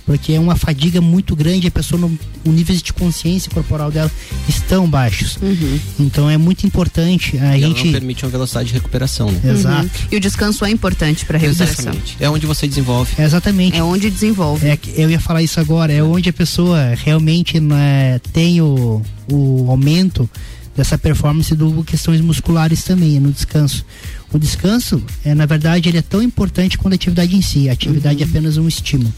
Porque 0.07 0.33
é 0.33 0.41
uma 0.41 0.55
fadiga 0.55 1.01
muito 1.01 1.35
grande, 1.35 1.67
a 1.67 1.71
pessoa, 1.71 2.01
não, 2.01 2.17
o 2.45 2.53
nível 2.53 2.77
de 2.77 2.93
consciência 2.93 3.51
corporal 3.51 3.91
dela 3.91 4.11
estão 4.49 4.89
baixos. 4.89 5.37
Uhum. 5.43 5.81
Então 5.99 6.31
é 6.31 6.37
muito 6.37 6.65
importante 6.65 7.37
a 7.39 7.59
e 7.59 7.63
gente. 7.63 7.85
não 7.87 7.93
permite 7.93 8.25
uma 8.25 8.31
velocidade 8.31 8.69
de 8.69 8.75
recuperação, 8.75 9.33
né? 9.33 9.41
Exato. 9.45 9.83
Uhum. 9.83 10.09
E 10.13 10.17
o 10.17 10.21
descanso 10.21 10.65
é 10.65 10.71
importante 10.71 11.27
para 11.27 11.37
a 11.37 11.41
recuperação. 11.41 11.87
Exatamente. 11.87 12.17
É 12.21 12.31
onde 12.31 12.47
você 12.47 12.69
desenvolve. 12.69 13.13
É 13.19 13.25
exatamente. 13.25 13.77
É 13.77 13.83
onde 13.83 14.09
desenvolve. 14.09 14.69
É, 14.69 14.79
eu 14.95 15.11
ia 15.11 15.19
falar 15.19 15.43
isso 15.43 15.59
agora, 15.59 15.93
é 15.93 16.03
onde 16.03 16.31
a 16.31 16.33
pessoa 16.33 16.95
realmente 16.95 17.59
né, 17.59 18.21
tem 18.33 18.61
o, 18.61 19.03
o 19.29 19.69
aumento 19.69 20.31
dessa 20.77 20.99
performance 20.99 21.55
do 21.55 21.83
questões 21.83 22.21
musculares 22.21 22.85
também, 22.85 23.17
é 23.17 23.21
no 23.21 23.33
descanso. 23.33 23.85
O 24.33 24.39
descanso, 24.39 25.03
é, 25.25 25.35
na 25.35 25.47
verdade, 25.47 25.89
ele 25.89 25.99
é 25.99 26.03
tão 26.03 26.23
importante 26.23 26.77
quanto 26.77 26.95
a 26.95 26.97
atividade 26.97 27.37
em 27.37 27.43
si. 27.43 27.69
A 27.69 27.73
atividade 27.73 28.23
uhum. 28.23 28.29
é 28.29 28.31
apenas 28.31 28.57
um 28.57 28.67
estímulo, 28.67 29.13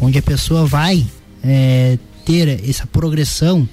onde 0.00 0.18
a 0.18 0.22
pessoa 0.22 0.66
vai 0.66 1.06
é, 1.42 1.98
ter 2.24 2.62
essa 2.68 2.86
progressão 2.86 3.68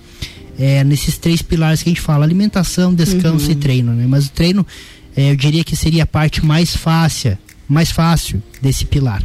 é, 0.58 0.84
nesses 0.84 1.18
três 1.18 1.42
pilares 1.42 1.84
que 1.84 1.90
a 1.90 1.92
gente 1.92 2.02
fala: 2.02 2.24
alimentação, 2.24 2.94
descanso 2.94 3.48
uhum. 3.48 3.52
e 3.52 3.56
treino. 3.56 3.94
Né? 3.94 4.06
Mas 4.08 4.28
o 4.28 4.32
treino, 4.32 4.66
é, 5.16 5.32
eu 5.32 5.36
diria 5.36 5.64
que 5.64 5.76
seria 5.76 6.04
a 6.04 6.08
parte 6.08 6.46
mais 6.46 6.76
fácil, 6.76 7.38
mais 7.68 7.92
fácil 7.92 8.42
desse 8.62 8.86
pilar. 8.86 9.24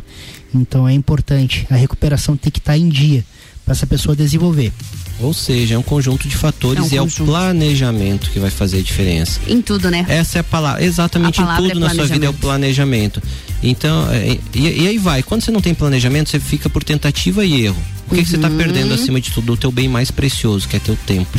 Então 0.55 0.89
é 0.89 0.93
importante. 0.93 1.67
A 1.71 1.77
recuperação 1.77 2.37
tem 2.37 2.51
que 2.51 2.59
estar 2.59 2.73
tá 2.73 2.79
em 2.79 2.89
dia 2.89 3.25
para 3.65 3.73
essa 3.73 3.87
pessoa 3.87 4.17
desenvolver. 4.17 4.73
Ou 5.21 5.35
seja, 5.35 5.75
é 5.75 5.79
um 5.79 5.83
conjunto 5.83 6.27
de 6.27 6.37
fatores 6.37 6.79
é 6.79 6.83
um 6.83 6.87
e 6.87 6.99
conjunto. 6.99 7.21
é 7.21 7.23
o 7.23 7.27
planejamento 7.27 8.31
que 8.31 8.39
vai 8.39 8.51
fazer 8.51 8.79
a 8.79 8.83
diferença. 8.83 9.41
Em 9.47 9.61
tudo, 9.61 9.91
né? 9.91 10.05
Essa 10.09 10.39
é 10.39 10.41
a 10.41 10.45
palavra. 10.45 10.85
Exatamente, 10.85 11.41
a 11.41 11.45
palavra 11.45 11.67
em 11.67 11.71
tudo 11.71 11.85
é 11.85 11.89
na 11.89 11.95
sua 11.95 12.07
vida 12.07 12.27
é 12.27 12.29
o 12.29 12.35
planejamento. 12.35 13.23
Então, 13.63 14.11
é, 14.11 14.39
e, 14.55 14.83
e, 14.85 14.89
aí 14.89 14.99
vai. 14.99 15.23
Quando 15.23 15.43
você 15.43 15.51
não 15.51 15.61
tem 15.61 15.75
planejamento, 15.75 16.31
você 16.31 16.41
fica 16.41 16.71
por 16.71 16.83
tentativa 16.83 17.45
e 17.45 17.65
erro. 17.65 17.77
O 18.07 18.11
que, 18.11 18.17
uhum. 18.17 18.23
que 18.23 18.29
você 18.31 18.37
está 18.37 18.51
perdendo 18.51 18.95
acima 18.95 19.21
de 19.21 19.31
tudo? 19.31 19.53
O 19.53 19.57
teu 19.57 19.71
bem 19.71 19.89
mais 19.89 20.11
precioso, 20.11 20.67
que 20.67 20.77
é 20.77 20.79
teu 20.81 20.97
tempo. 21.07 21.39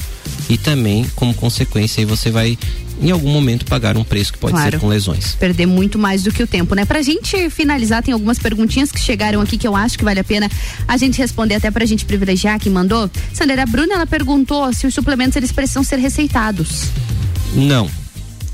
E 0.49 0.57
também, 0.57 1.05
como 1.15 1.33
consequência, 1.33 2.01
aí 2.01 2.05
você 2.05 2.29
vai 2.29 2.57
em 3.01 3.09
algum 3.09 3.29
momento 3.29 3.65
pagar 3.65 3.97
um 3.97 4.03
preço 4.03 4.31
que 4.31 4.39
pode 4.39 4.53
claro. 4.53 4.71
ser 4.71 4.79
com 4.79 4.87
lesões. 4.87 5.35
Perder 5.35 5.65
muito 5.65 5.97
mais 5.97 6.23
do 6.23 6.31
que 6.31 6.43
o 6.43 6.47
tempo, 6.47 6.75
né? 6.75 6.85
Pra 6.85 7.01
gente 7.01 7.49
finalizar, 7.49 8.03
tem 8.03 8.13
algumas 8.13 8.37
perguntinhas 8.37 8.91
que 8.91 8.99
chegaram 8.99 9.41
aqui 9.41 9.57
que 9.57 9.67
eu 9.67 9.75
acho 9.75 9.97
que 9.97 10.03
vale 10.03 10.19
a 10.19 10.23
pena 10.23 10.49
a 10.87 10.97
gente 10.97 11.17
responder 11.17 11.55
até 11.55 11.71
pra 11.71 11.85
gente 11.85 12.05
privilegiar 12.05 12.59
que 12.59 12.69
mandou. 12.69 13.09
Sandra, 13.33 13.63
a 13.63 13.65
Bruna, 13.65 13.95
ela 13.95 14.07
perguntou 14.07 14.71
se 14.73 14.85
os 14.85 14.93
suplementos 14.93 15.35
eles 15.35 15.51
precisam 15.51 15.83
ser 15.83 15.97
receitados. 15.97 16.89
Não, 17.53 17.89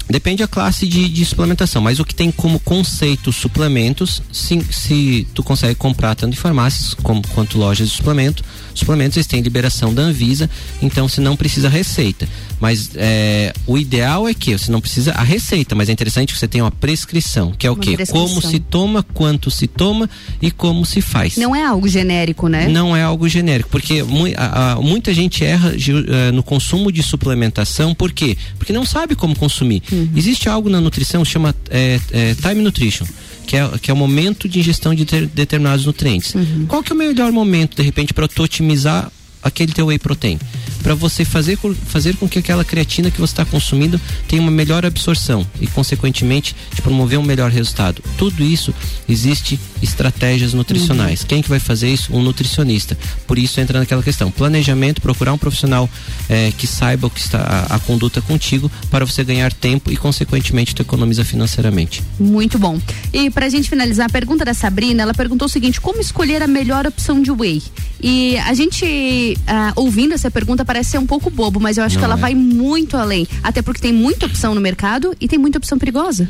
Depende 0.10 0.42
da 0.42 0.48
classe 0.48 0.88
de, 0.88 1.10
de, 1.10 1.26
suplementação, 1.26 1.82
mas 1.82 2.00
o 2.00 2.06
que 2.06 2.16
tem 2.16 2.32
como 2.32 2.62
conceito 2.62 3.34
suplementos, 3.34 4.22
se, 4.32 4.66
se 4.72 5.28
tu 5.34 5.44
consegue 5.44 5.76
comprar 5.76 6.16
tanto 6.16 6.34
em 6.34 6.38
farmácias 6.38 6.94
como, 6.94 7.22
quanto 7.28 7.58
lojas 7.58 7.90
de 7.90 7.96
suplemento, 7.96 8.42
suplementos 8.74 9.18
eles 9.18 9.28
têm 9.28 9.42
liberação 9.42 9.94
da 9.94 10.04
Anvisa, 10.04 10.50
então 10.82 11.10
você 11.10 11.20
não 11.20 11.36
precisa 11.36 11.68
receita. 11.68 12.28
Mas 12.60 12.92
é, 12.96 13.54
o 13.66 13.78
ideal 13.78 14.28
é 14.28 14.34
que 14.34 14.58
você 14.58 14.72
não 14.72 14.82
precisa 14.82 15.12
a 15.12 15.24
receita, 15.24 15.76
mas 15.76 15.90
é 15.90 15.92
interessante 15.92 16.34
que 16.34 16.40
você 16.40 16.48
tenha 16.48 16.64
uma 16.64 16.72
prescrição, 16.72 17.54
que 17.58 17.68
é 17.68 17.70
o 17.70 17.74
uma 17.74 17.84
quê? 17.84 17.98
Como 18.10 18.42
se 18.42 18.60
toma, 18.60 19.04
quanto 19.14 19.52
se 19.52 19.68
toma 19.68 20.10
e 20.42 20.50
como 20.50 20.86
se 20.86 21.02
faz. 21.02 21.38
Não 21.38 21.56
é 21.56 21.64
algo 21.64 21.88
genérico, 21.88 22.48
né? 22.48 22.68
Não 22.68 22.96
é 22.96 23.04
algo 23.04 23.30
genérico, 23.30 23.70
porque 23.70 24.02
mu 24.04 24.26
a, 24.36 24.74
a, 24.74 24.76
muita 24.82 25.14
gente 25.14 25.44
erra 25.44 25.70
uh, 25.72 26.34
no 26.34 26.42
consumo 26.42 26.92
de 26.92 27.04
suplementação, 27.04 27.94
por 27.94 28.12
quê? 28.12 28.36
Porque 28.58 28.74
não 28.74 28.86
sabe 28.86 29.16
como 29.16 29.36
consumir. 29.36 29.84
Uhum. 29.92 30.10
Existe 30.16 30.50
algo 30.50 30.70
na 30.70 30.82
nutrição 30.82 31.24
que 31.24 31.30
chama 31.30 31.56
é, 31.70 32.00
é, 32.12 32.36
time 32.36 32.62
nutrition 32.62 33.06
que 33.48 33.56
é, 33.56 33.70
que 33.82 33.90
é 33.90 33.94
o 33.94 33.98
momento 33.98 34.48
de 34.48 34.60
ingestão 34.60 34.94
de 34.94 35.06
ter, 35.06 35.26
determinados 35.28 35.86
nutrientes. 35.86 36.36
Uhum. 36.36 36.66
Qual 36.68 36.84
que 36.84 36.92
é 36.92 36.96
o 36.96 36.98
melhor 36.98 37.32
momento, 37.32 37.78
de 37.78 37.82
repente, 37.82 38.14
para 38.14 38.28
tu 38.28 38.44
otimizar 38.44 39.10
aquele 39.42 39.72
teu 39.72 39.88
whey 39.88 39.98
protein? 39.98 40.38
Para 40.82 40.96
você 40.96 41.26
fazer, 41.26 41.58
fazer 41.86 42.16
com 42.18 42.28
que 42.28 42.40
aquela 42.40 42.64
creatina 42.64 43.12
que 43.12 43.20
você 43.20 43.34
está 43.34 43.46
consumindo 43.46 44.00
tenha 44.28 44.42
uma 44.42 44.52
melhor 44.52 44.86
absorção 44.86 45.46
e, 45.60 45.68
consequentemente, 45.68 46.56
te 46.74 46.82
promover 46.82 47.20
um 47.20 47.24
melhor 47.24 47.52
resultado. 47.52 48.02
Tudo 48.18 48.44
isso 48.44 48.74
existe 49.08 49.60
estratégias 49.82 50.54
nutricionais. 50.54 51.22
Uhum. 51.22 51.28
Quem 51.28 51.42
que 51.42 51.50
vai 51.50 51.60
fazer 51.60 51.90
isso? 51.90 52.14
Um 52.14 52.22
nutricionista. 52.22 52.98
Por 53.26 53.38
isso 53.38 53.60
entra 53.60 53.80
naquela 53.80 54.04
questão. 54.04 54.32
Planejamento, 54.32 55.02
procurar 55.02 55.34
um 55.34 55.38
profissional 55.38 55.90
é, 56.30 56.52
que 56.58 56.68
saiba 56.68 57.08
o 57.08 57.10
que 57.10 57.20
está 57.20 57.40
a, 57.40 57.76
a, 57.76 57.80
conduta 57.80 58.22
contigo 58.22 58.72
para 58.90 59.06
você 59.06 59.24
ganhar 59.24 59.54
tempo 59.54 59.92
e, 59.92 59.98
consequentemente, 59.98 60.76
tu 60.76 60.82
economiza 60.82 61.24
financeiramente. 61.24 62.04
Muito 62.20 62.58
bom. 62.58 62.80
E 63.14 63.30
para 63.30 63.46
a 63.46 63.50
gente 63.50 63.70
finalizar, 63.70 64.08
a 64.08 64.10
pergunta 64.10 64.44
da 64.44 64.54
Sabrina, 64.54 65.04
ela 65.04 65.14
perguntou 65.14 65.46
o 65.46 65.50
seguinte: 65.50 65.80
como 65.80 66.00
escolher 66.00 66.42
a 66.42 66.48
melhor 66.48 66.86
opção 66.86 67.22
de 67.22 67.32
whey? 67.32 67.62
E 68.02 68.38
a 68.38 68.54
gente, 68.54 69.38
ah, 69.48 69.74
ouvindo 69.76 70.14
essa 70.14 70.30
pergunta, 70.30 70.64
parece 70.68 70.92
ser 70.92 70.98
um 71.00 71.08
pouco 71.08 71.32
bobo, 71.32 71.60
mas 71.60 71.78
eu 71.78 71.84
acho 71.84 71.96
Não 71.96 72.02
que 72.02 72.06
ela 72.06 72.16
é. 72.16 72.18
vai 72.18 72.36
muito 72.36 72.98
além. 72.98 73.26
Até 73.42 73.62
porque 73.62 73.82
tem 73.82 73.94
muita 73.94 74.26
opção 74.26 74.54
no 74.54 74.62
mercado 74.62 75.16
e 75.20 75.28
tem 75.28 75.40
muita 75.40 75.58
opção 75.58 75.80
perigosa. 75.80 76.30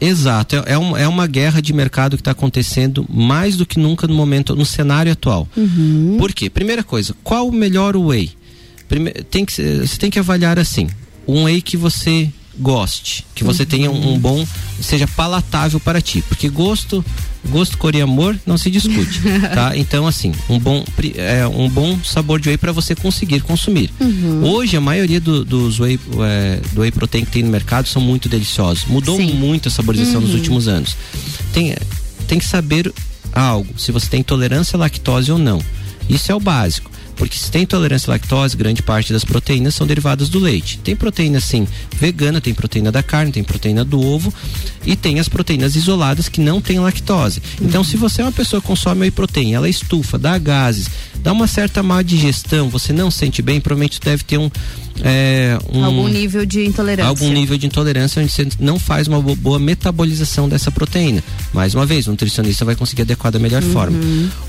Exato, 0.00 0.56
é, 0.56 0.72
é, 0.72 0.78
um, 0.78 0.96
é 0.96 1.08
uma 1.08 1.26
guerra 1.26 1.62
de 1.62 1.72
mercado 1.72 2.16
que 2.16 2.20
está 2.20 2.32
acontecendo 2.32 3.06
mais 3.08 3.56
do 3.56 3.64
que 3.64 3.78
nunca 3.78 4.06
no 4.06 4.14
momento, 4.14 4.54
no 4.54 4.66
cenário 4.66 5.12
atual. 5.12 5.48
Uhum. 5.56 6.16
Por 6.18 6.32
quê? 6.32 6.50
Primeira 6.50 6.82
coisa, 6.82 7.14
qual 7.22 7.48
o 7.48 7.52
melhor 7.52 7.96
whey? 7.96 8.30
Primeiro, 8.88 9.24
tem 9.24 9.44
que, 9.44 9.52
você 9.54 9.96
tem 9.98 10.10
que 10.10 10.18
avaliar 10.18 10.58
assim, 10.58 10.88
um 11.26 11.44
whey 11.44 11.62
que 11.62 11.76
você 11.76 12.30
goste, 12.58 13.26
que 13.34 13.44
você 13.44 13.62
uhum. 13.62 13.68
tenha 13.68 13.90
um, 13.90 14.14
um, 14.14 14.18
bom, 14.18 14.46
seja 14.80 15.06
palatável 15.06 15.78
para 15.78 16.00
ti, 16.00 16.22
porque 16.28 16.48
gosto, 16.48 17.04
gosto, 17.48 17.76
cor 17.76 17.94
e 17.94 18.00
amor 18.00 18.38
não 18.46 18.56
se 18.56 18.70
discute, 18.70 19.20
tá? 19.54 19.76
Então 19.76 20.06
assim, 20.06 20.32
um 20.48 20.58
bom, 20.58 20.84
é, 21.16 21.46
um 21.46 21.68
bom 21.68 21.98
sabor 22.02 22.40
de 22.40 22.48
whey 22.48 22.58
para 22.58 22.72
você 22.72 22.94
conseguir 22.94 23.40
consumir. 23.40 23.90
Uhum. 24.00 24.44
Hoje 24.44 24.76
a 24.76 24.80
maioria 24.80 25.20
do, 25.20 25.44
dos 25.44 25.78
whey, 25.78 25.98
é, 26.24 26.60
do 26.72 26.80
whey 26.80 26.90
protein 26.90 27.24
que 27.24 27.30
tem 27.30 27.42
no 27.42 27.50
mercado 27.50 27.88
são 27.88 28.00
muito 28.00 28.28
deliciosos, 28.28 28.84
mudou 28.86 29.16
Sim. 29.16 29.34
muito 29.34 29.68
a 29.68 29.70
saborização 29.70 30.16
uhum. 30.16 30.26
nos 30.26 30.34
últimos 30.34 30.68
anos. 30.68 30.96
Tem, 31.52 31.74
tem 32.26 32.38
que 32.38 32.46
saber 32.46 32.92
algo, 33.32 33.78
se 33.78 33.92
você 33.92 34.06
tem 34.08 34.20
intolerância 34.20 34.76
à 34.76 34.80
lactose 34.80 35.30
ou 35.30 35.38
não. 35.38 35.60
Isso 36.08 36.30
é 36.30 36.34
o 36.34 36.40
básico. 36.40 36.90
Porque 37.16 37.36
se 37.36 37.50
tem 37.50 37.62
intolerância 37.62 38.10
à 38.10 38.12
lactose, 38.12 38.56
grande 38.56 38.82
parte 38.82 39.12
das 39.12 39.24
proteínas 39.24 39.74
são 39.74 39.86
derivadas 39.86 40.28
do 40.28 40.38
leite. 40.38 40.78
Tem 40.78 40.94
proteína 40.94 41.40
sim 41.40 41.66
vegana, 41.98 42.40
tem 42.40 42.54
proteína 42.54 42.92
da 42.92 43.02
carne, 43.02 43.32
tem 43.32 43.42
proteína 43.42 43.84
do 43.84 44.00
ovo 44.00 44.32
e 44.84 44.94
tem 44.94 45.18
as 45.18 45.28
proteínas 45.28 45.74
isoladas 45.74 46.28
que 46.28 46.40
não 46.40 46.60
têm 46.60 46.78
lactose. 46.78 47.42
Então, 47.60 47.82
se 47.82 47.96
você 47.96 48.20
é 48.20 48.24
uma 48.24 48.32
pessoa 48.32 48.60
que 48.60 48.68
consome 48.68 49.00
whey 49.00 49.10
protein, 49.10 49.54
ela 49.54 49.68
estufa, 49.68 50.18
dá 50.18 50.36
gases, 50.38 50.88
dá 51.16 51.32
uma 51.32 51.46
certa 51.46 51.82
má 51.82 52.02
digestão, 52.02 52.68
você 52.68 52.92
não 52.92 53.10
sente 53.10 53.40
bem, 53.40 53.60
provavelmente 53.60 54.00
deve 54.00 54.22
ter 54.22 54.38
um, 54.38 54.50
é, 55.04 55.58
um, 55.72 55.84
algum 55.84 56.08
nível 56.08 56.46
de 56.46 56.64
intolerância. 56.64 57.08
Algum 57.08 57.32
nível 57.32 57.56
de 57.58 57.66
intolerância 57.66 58.22
onde 58.22 58.32
você 58.32 58.48
não 58.58 58.78
faz 58.78 59.08
uma 59.08 59.20
boa 59.20 59.58
metabolização 59.58 60.48
dessa 60.48 60.70
proteína. 60.70 61.22
Mais 61.52 61.74
uma 61.74 61.84
vez, 61.84 62.06
o 62.06 62.10
nutricionista 62.10 62.64
vai 62.64 62.74
conseguir 62.74 63.02
adequar 63.02 63.32
da 63.32 63.38
melhor 63.38 63.62
uhum. 63.62 63.72
forma. 63.72 63.98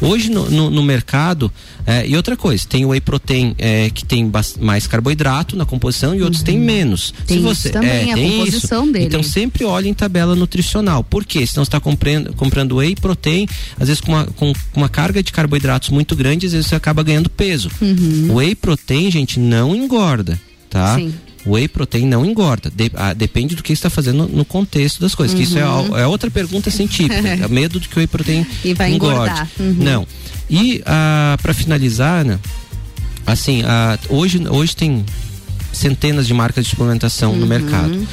Hoje 0.02 0.30
no, 0.30 0.50
no, 0.50 0.70
no 0.70 0.84
mercado, 0.84 1.52
é, 1.86 2.08
e 2.08 2.16
outra 2.16 2.36
coisa, 2.36 2.66
tem 2.68 2.86
o 2.86 2.90
whey 2.90 3.02
protein 3.02 3.56
é, 3.58 3.90
que 3.90 4.06
tem 4.06 4.30
mais 4.60 4.88
carboidrato 4.88 5.56
na 5.56 5.66
composição 5.66 6.16
e 6.16 6.22
outros 6.22 6.40
uhum. 6.42 6.46
têm 6.46 6.60
menos. 6.60 7.14
Tem 7.26 7.38
Se 7.38 7.44
você, 7.44 7.70
também, 7.70 8.12
é, 8.12 8.14
a 8.14 8.18
composição 8.18 8.84
isso. 8.84 8.94
dele. 8.94 9.06
Então 9.06 9.24
sempre 9.24 9.64
olhe 9.64 9.90
em 9.90 9.94
tabela 9.94 10.36
nutricional. 10.36 11.04
Por 11.04 11.26
quê? 11.26 11.46
Senão 11.46 11.64
você 11.64 11.70
está 11.70 11.80
comprando, 11.80 12.34
comprando 12.34 12.78
whey 12.78 12.96
protein, 12.96 13.48
às 13.80 13.88
vezes 13.88 14.02
com 14.02 14.14
uma, 14.14 14.26
com 14.26 14.54
uma 14.76 14.90
carga 14.90 15.22
de 15.22 15.32
carboidratos 15.32 15.90
muito 15.90 16.16
grande, 16.16 16.46
às 16.46 16.54
vezes 16.54 16.68
você 16.68 16.76
acaba 16.76 17.04
ganhando 17.04 17.30
peso. 17.30 17.70
Uhum. 17.82 18.36
Whey 18.36 18.56
protein, 18.56 19.12
gente, 19.12 19.40
não 19.40 19.76
engorda 19.76 20.37
tá? 20.70 20.96
Sim. 20.96 21.14
Whey 21.46 21.68
protein 21.68 22.06
não 22.06 22.26
engorda. 22.26 22.70
De, 22.70 22.92
a, 22.94 23.14
depende 23.14 23.56
do 23.56 23.64
que 23.64 23.72
está 23.72 23.90
fazendo 23.90 24.28
no, 24.28 24.44
contexto 24.44 25.00
das 25.00 25.16
coisas. 25.16 25.36
Uhum. 25.36 25.44
Isso 25.44 25.58
é, 25.58 25.66
uhum. 25.66 25.98
é, 25.98 26.06
outra 26.08 26.30
pergunta 26.30 26.70
científica. 26.70 27.16
é 27.28 27.48
medo 27.48 27.80
do 27.80 27.88
que 27.88 27.96
o 27.96 28.00
whey 28.00 28.08
protein 28.08 28.46
e 28.64 28.74
vai 28.74 28.94
engorde. 28.94 29.48
Uhum. 29.60 29.76
Não. 29.80 30.08
E 30.50 30.82
ah, 30.86 31.38
para 31.42 31.54
finalizar, 31.54 32.26
né? 32.26 32.40
Assim, 33.26 33.64
ah, 33.66 33.98
hoje, 34.10 34.42
hoje 34.50 34.76
tem 34.76 35.06
centenas 35.72 36.28
de 36.28 36.34
marcas 36.34 36.66
de 36.66 36.72
suplementação 36.72 37.34
no 37.34 37.44
uhum. 37.44 37.48
mercado. 37.48 38.08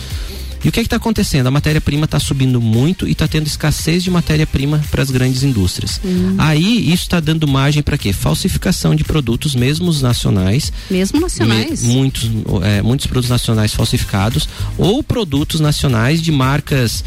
E 0.65 0.69
o 0.69 0.73
que 0.73 0.81
é 0.81 0.83
está 0.83 0.97
acontecendo? 0.97 1.47
A 1.47 1.51
matéria-prima 1.51 2.07
está 2.07 2.19
subindo 2.19 2.61
muito 2.61 3.07
e 3.07 3.13
está 3.13 3.29
tendo 3.29 3.47
escassez 3.47 4.03
de 4.03 4.11
matéria-prima 4.11 4.83
para 4.91 5.03
as 5.03 5.11
grandes 5.11 5.43
indústrias. 5.43 6.01
Hum. 6.03 6.37
Aí 6.39 6.91
isso 6.91 7.03
está 7.03 7.21
dando 7.21 7.47
margem 7.47 7.83
para 7.83 7.99
quê? 7.99 8.13
Falsificação 8.15 8.95
de 8.95 9.05
produtos, 9.05 9.55
mesmo 9.55 9.91
os 9.91 10.01
nacionais. 10.01 10.73
Mesmo 10.91 11.21
nacionais? 11.21 11.83
Me, 11.83 11.95
muitos, 11.95 12.31
é, 12.63 12.81
muitos 12.81 13.07
produtos 13.07 13.29
nacionais 13.29 13.75
falsificados 13.75 14.49
ou 14.79 15.03
produtos 15.03 15.61
nacionais 15.61 16.23
de 16.23 16.33
marcas 16.33 17.05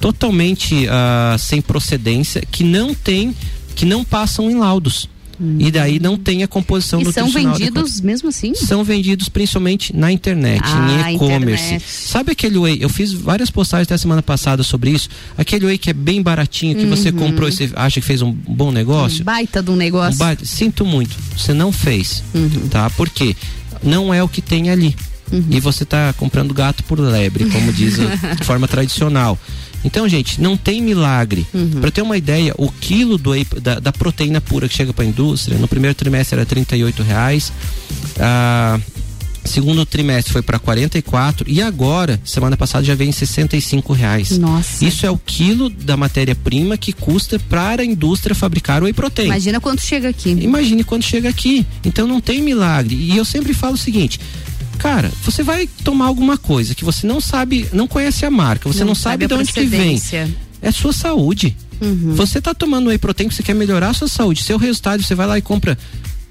totalmente 0.00 0.86
uh, 0.86 1.38
sem 1.38 1.60
procedência 1.60 2.42
que 2.50 2.64
não 2.64 2.92
tem, 2.94 3.36
que 3.76 3.84
não 3.84 4.02
passam 4.02 4.50
em 4.50 4.56
laudos. 4.56 5.08
E 5.58 5.70
daí 5.70 5.98
não 5.98 6.18
tem 6.18 6.42
a 6.42 6.48
composição 6.48 7.00
E 7.00 7.04
são 7.12 7.24
nutricional 7.24 7.54
vendidos 7.56 7.82
adequada. 7.92 8.06
mesmo 8.06 8.28
assim? 8.28 8.54
São 8.54 8.84
vendidos 8.84 9.28
principalmente 9.30 9.96
na 9.96 10.12
internet, 10.12 10.60
Ah, 10.64 11.10
em 11.10 11.14
e-commerce. 11.16 11.80
Sabe 11.80 12.32
aquele 12.32 12.58
whey? 12.58 12.78
Eu 12.80 12.88
fiz 12.90 13.12
várias 13.12 13.50
postagens 13.50 13.86
até 13.88 13.96
semana 13.96 14.22
passada 14.22 14.62
sobre 14.62 14.90
isso. 14.90 15.08
Aquele 15.38 15.64
whey 15.66 15.78
que 15.78 15.88
é 15.90 15.94
bem 15.94 16.20
baratinho, 16.20 16.76
que 16.76 16.84
você 16.84 17.08
Uhum. 17.08 17.16
comprou 17.16 17.48
e 17.48 17.52
você 17.52 17.70
acha 17.74 18.00
que 18.00 18.06
fez 18.06 18.20
um 18.20 18.30
bom 18.32 18.70
negócio. 18.70 19.22
Um 19.22 19.24
baita 19.24 19.62
de 19.62 19.70
um 19.70 19.76
negócio. 19.76 20.14
Um 20.14 20.18
baita- 20.18 20.44
Sinto 20.44 20.84
muito, 20.84 21.16
você 21.36 21.54
não 21.54 21.72
fez, 21.72 22.22
Uhum. 22.34 22.68
tá? 22.68 22.90
Porque 22.90 23.34
não 23.82 24.12
é 24.12 24.22
o 24.22 24.28
que 24.28 24.42
tem 24.42 24.68
ali. 24.68 24.94
E 25.48 25.60
você 25.60 25.84
tá 25.84 26.12
comprando 26.18 26.52
gato 26.52 26.82
por 26.84 26.98
lebre, 26.98 27.44
como 27.50 27.72
diz 27.72 27.94
de 28.38 28.44
forma 28.44 28.66
tradicional. 28.66 29.38
Então, 29.84 30.08
gente, 30.08 30.40
não 30.40 30.56
tem 30.56 30.82
milagre. 30.82 31.46
Uhum. 31.54 31.80
Para 31.80 31.90
ter 31.90 32.02
uma 32.02 32.16
ideia, 32.16 32.54
o 32.58 32.70
quilo 32.70 33.16
do 33.16 33.30
da, 33.60 33.80
da 33.80 33.92
proteína 33.92 34.40
pura 34.40 34.68
que 34.68 34.74
chega 34.74 34.92
para 34.92 35.04
a 35.04 35.08
indústria, 35.08 35.58
no 35.58 35.68
primeiro 35.68 35.94
trimestre 35.94 36.38
era 36.38 36.46
38 36.46 37.02
reais. 37.02 37.52
Ah, 38.18 38.78
segundo 39.44 39.86
trimestre 39.86 40.32
foi 40.32 40.42
para 40.42 40.58
44 40.58 41.48
e 41.48 41.62
agora, 41.62 42.20
semana 42.24 42.56
passada 42.56 42.84
já 42.84 42.94
veio 42.94 43.08
em 43.08 43.12
65 43.12 43.92
reais. 43.92 44.38
Nossa. 44.38 44.84
Isso 44.84 45.06
é 45.06 45.10
o 45.10 45.18
quilo 45.18 45.70
da 45.70 45.96
matéria-prima 45.96 46.76
que 46.76 46.92
custa 46.92 47.38
para 47.38 47.82
a 47.82 47.84
indústria 47.84 48.34
fabricar 48.34 48.82
o 48.82 48.84
whey 48.84 48.92
protein. 48.92 49.26
Imagina 49.26 49.60
quanto 49.60 49.82
chega 49.82 50.08
aqui. 50.08 50.30
Imagine 50.30 50.84
quando 50.84 51.02
chega 51.02 51.28
aqui. 51.28 51.66
Então 51.84 52.06
não 52.06 52.20
tem 52.20 52.42
milagre. 52.42 52.94
E 52.94 53.16
eu 53.16 53.24
sempre 53.24 53.54
falo 53.54 53.74
o 53.74 53.78
seguinte. 53.78 54.20
Cara, 54.80 55.12
você 55.22 55.42
vai 55.42 55.68
tomar 55.84 56.06
alguma 56.06 56.36
coisa 56.38 56.74
que 56.74 56.84
você 56.84 57.06
não 57.06 57.20
sabe, 57.20 57.68
não 57.72 57.86
conhece 57.86 58.24
a 58.24 58.30
marca, 58.30 58.66
você 58.68 58.82
não, 58.82 58.94
sabe, 58.94 59.24
a 59.26 59.28
de 59.28 59.34
onde 59.34 59.52
que 59.52 59.64
vem. 59.66 60.00
É 60.62 60.70
sua 60.70 60.92
saúde. 60.92 61.56
Uhum. 61.80 62.14
Você 62.14 62.40
tá 62.40 62.52
tomando 62.54 62.88
whey 62.88 62.98
protein 62.98 63.26
porque 63.28 63.36
você 63.36 63.42
quer 63.42 63.54
melhorar 63.54 63.90
a 63.90 63.94
sua 63.94 64.08
saúde. 64.08 64.42
Seu 64.42 64.56
resultado, 64.58 65.02
você 65.02 65.14
vai 65.14 65.26
lá 65.26 65.38
e 65.38 65.42
compra, 65.42 65.76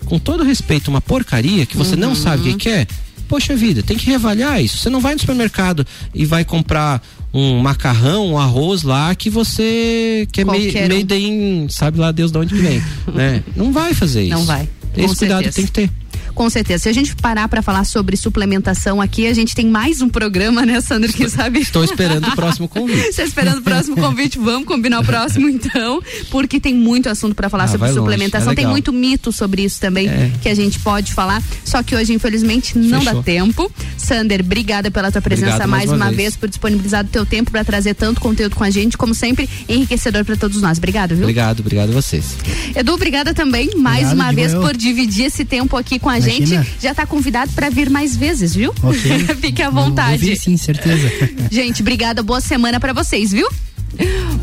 com 0.06 0.18
todo 0.20 0.44
respeito, 0.44 0.88
uma 0.90 1.02
porcaria 1.02 1.66
que 1.66 1.78
você 1.78 1.96
não 1.96 2.10
Uhum. 2.10 2.16
sabe 2.16 2.42
o 2.42 2.46
que 2.54 2.58
que 2.58 2.70
é. 2.70 2.88
Poxa 3.28 3.56
vida, 3.56 3.84
tem 3.84 3.96
que 3.96 4.08
reavaliar 4.08 4.60
isso. 4.64 4.78
Você 4.78 4.90
não 4.90 5.00
vai 5.00 5.14
no 5.14 5.20
supermercado 5.20 5.86
e 6.16 6.26
vai 6.26 6.44
comprar 6.44 7.00
um 7.32 7.60
macarrão, 7.60 8.32
um 8.32 8.38
arroz 8.40 8.82
lá 8.82 9.14
que 9.14 9.30
você 9.30 10.28
que 10.32 10.42
é 10.42 10.46
made, 10.46 10.64
Qualquer 10.72 10.92
um. 10.92 10.96
made 10.98 11.16
in, 11.16 11.68
sabe 11.70 12.00
lá 12.00 12.12
Deus 12.12 12.32
de 12.32 12.38
onde 12.40 12.56
que 12.56 12.62
vem, 12.62 12.82
né? 13.14 13.44
Não 13.56 13.72
vai 13.72 13.94
fazer 13.94 14.24
isso. 14.24 14.34
Não 14.34 14.46
vai. 14.46 14.68
Esse 14.98 15.08
Com 15.10 15.16
cuidado 15.16 15.44
certeza. 15.44 15.56
tem 15.56 15.66
que 15.66 15.72
ter. 15.72 15.92
Com 16.40 16.50
certeza. 16.50 16.84
Se 16.84 16.88
a 16.88 16.94
gente 16.94 17.14
parar 17.18 17.50
para 17.50 17.62
falar 17.62 17.84
sobre 17.84 18.16
suplementação 18.16 19.02
aqui, 19.02 19.28
a 19.28 19.34
gente 19.34 19.54
tem 19.54 19.66
mais 19.68 20.02
um 20.02 20.08
programa, 20.08 20.66
né, 20.66 20.80
Sandro? 20.80 21.12
Quem 21.12 21.28
sabe? 21.28 21.60
Estou 21.60 21.84
esperando 21.84 22.30
o 22.30 22.32
próximo 22.34 22.66
convite. 22.66 23.12
Você 23.12 23.24
esperando 23.24 23.58
o 23.58 23.62
próximo 23.62 23.98
convite? 23.98 24.40
Vamos 24.40 24.66
combinar 24.66 25.02
o 25.02 25.04
próximo 25.04 25.50
então, 25.52 26.02
porque 26.32 26.58
tem 26.58 26.74
muito 26.74 27.10
assunto 27.10 27.36
para 27.36 27.50
falar 27.50 27.66
Ah, 27.66 27.68
sobre 27.68 27.92
suplementação. 27.92 28.54
é 28.54 28.56
tem 28.56 28.64
legal. 28.64 28.72
muito 28.72 28.94
mito 28.94 29.34
sobre 29.34 29.64
isso 29.66 29.82
também 29.82 30.08
É. 30.08 30.32
que 30.42 30.48
a 30.48 30.56
gente 30.56 30.80
pode 30.80 31.14
falar. 31.14 31.44
Só 31.66 31.84
que 31.84 31.94
hoje, 31.94 32.14
infelizmente, 32.14 32.78
não 32.78 33.00
Fechou. 33.02 33.16
dá 33.16 33.22
tempo. 33.22 33.70
Sander, 33.98 34.40
obrigada 34.40 34.90
pela 34.90 35.12
tua 35.12 35.22
presença 35.22 35.48
Obrigado 35.56 35.70
mais 35.70 35.88
mais 35.88 36.00
uma 36.00 36.06
uma 36.06 36.12
vez. 36.16 36.18
vez. 36.18 36.36
por 36.38 36.48
disponibilizar 36.48 37.04
o 37.04 37.08
teu 37.10 37.26
tempo 37.26 37.52
para 37.52 37.66
trazer 37.66 37.96
tanto 37.96 38.22
conteúdo 38.22 38.56
com 38.56 38.64
a 38.64 38.70
gente, 38.70 38.98
como 38.98 39.14
sempre, 39.14 39.50
enriquecedor 39.68 40.24
para 40.24 40.38
todos 40.38 40.62
nós. 40.62 40.78
Obrigado, 40.78 41.16
viu? 41.16 41.24
Obrigado, 41.24 41.60
obrigado 41.60 41.90
a 41.90 41.94
vocês. 41.94 42.38
Edu, 42.74 42.94
obrigada 42.94 43.34
também 43.34 43.72
mais 43.76 44.06
Obrigado, 44.06 44.14
uma 44.16 44.32
vez 44.32 44.54
eu. 44.54 44.62
por 44.62 44.78
dividir 44.78 45.26
esse 45.26 45.44
tempo 45.44 45.76
aqui 45.76 46.00
com 46.00 46.08
a 46.10 46.29
Imagina. 46.38 46.64
gente. 46.64 46.76
Já 46.82 46.94
tá 46.96 47.06
convidado 47.06 47.52
para 47.54 47.70
vir 47.70 47.90
mais 47.90 48.16
vezes, 48.16 48.56
viu? 48.56 48.74
Ok. 48.84 49.20
Fique 49.42 49.62
à 49.62 49.70
Vou 49.70 49.86
vontade. 49.86 50.18
vir 50.18 50.38
sim, 50.38 50.56
certeza. 50.58 51.10
Gente, 51.52 51.82
obrigada, 51.82 52.22
boa 52.24 52.42
semana 52.42 52.80
pra 52.80 52.94
vocês, 52.94 53.32
viu? 53.32 53.48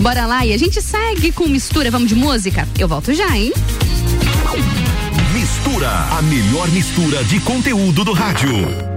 Bora 0.01 0.27
lá 0.27 0.45
e 0.45 0.53
a 0.53 0.59
gente 0.59 0.83
segue 0.83 1.31
com 1.33 1.47
mistura, 1.47 1.91
vamos 1.91 2.09
de 2.09 2.15
música? 2.15 2.67
Eu 2.79 2.89
volto 2.89 3.15
já, 3.15 3.37
hein? 3.37 3.53
Mistura, 5.33 5.89
a 5.91 6.23
melhor 6.23 6.69
mistura 6.71 7.23
de 7.25 7.39
conteúdo 7.41 8.05
do 8.05 8.13
rádio. 8.13 8.96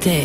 day. 0.00 0.21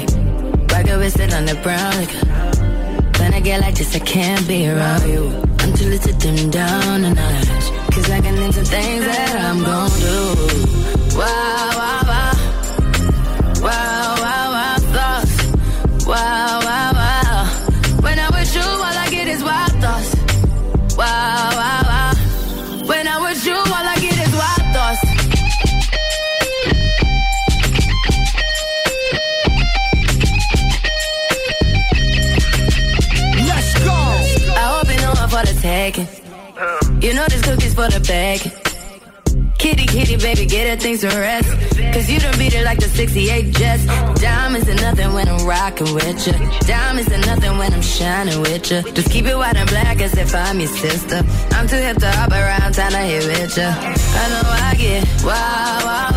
Just 48.68 49.10
keep 49.12 49.26
it 49.26 49.38
white 49.38 49.56
and 49.56 49.70
black 49.70 50.02
as 50.02 50.18
if 50.18 50.36
I'm 50.36 50.60
your 50.60 50.68
sister. 50.68 51.24
I'm 51.52 51.68
too 51.70 51.78
hip 51.78 51.98
to 52.00 52.12
hop 52.12 52.32
around, 52.32 52.74
time 52.74 52.92
to 52.92 52.98
hit 52.98 53.26
with 53.26 53.58
ya. 53.58 53.72
I 53.72 54.28
know 54.30 54.42
I 54.44 54.76
get 54.78 55.08
wow. 55.24 55.80
Wow, 55.86 56.17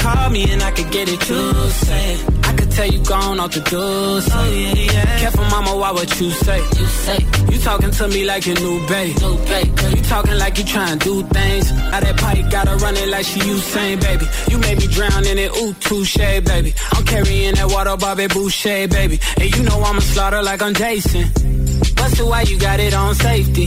Call 0.00 0.30
me 0.30 0.50
and 0.50 0.62
I 0.62 0.70
could 0.70 0.90
get 0.90 1.08
it, 1.08 1.28
you 1.28 1.52
say. 1.70 2.18
I 2.44 2.52
could 2.54 2.70
tell 2.70 2.86
you 2.86 3.04
gone 3.04 3.38
off 3.38 3.52
the 3.52 3.60
door. 3.60 4.20
Oh, 4.32 4.50
yeah, 4.52 4.74
yeah. 4.74 5.18
Careful, 5.20 5.44
mama, 5.44 5.76
why 5.76 5.92
what 5.92 6.08
you 6.20 6.30
say? 6.30 6.58
You 6.58 6.86
say 6.86 7.18
you 7.50 7.58
talking 7.60 7.90
to 7.90 8.08
me 8.08 8.24
like 8.24 8.46
your 8.46 8.58
new 8.60 8.86
babe. 8.88 9.18
New 9.20 9.36
babe. 9.44 9.96
You 9.96 10.02
talking 10.04 10.38
like 10.38 10.58
you 10.58 10.64
trying 10.64 10.98
to 10.98 11.04
do 11.04 11.22
things. 11.28 11.72
Now 11.72 12.00
that 12.00 12.16
pipe 12.16 12.50
gotta 12.50 12.76
run 12.76 12.96
it 12.96 13.08
like 13.08 13.26
she 13.26 13.40
Usain, 13.40 14.00
baby. 14.00 14.26
You 14.50 14.58
made 14.58 14.78
me 14.78 14.86
drown 14.86 15.26
in 15.26 15.38
it, 15.38 15.50
ooh, 15.56 15.74
touche, 15.74 16.16
baby. 16.16 16.74
I'm 16.92 17.04
carrying 17.04 17.54
that 17.56 17.68
water, 17.70 17.96
Bobby 17.96 18.26
Boucher, 18.26 18.88
baby. 18.88 19.20
And 19.40 19.54
you 19.54 19.62
know 19.64 19.80
I'ma 19.82 20.00
slaughter 20.00 20.42
like 20.42 20.62
I'm 20.62 20.74
Jason. 20.74 21.24
The 22.20 22.26
why 22.26 22.42
you 22.42 22.58
got 22.58 22.80
it 22.80 22.92
on 22.92 23.14
safety? 23.14 23.66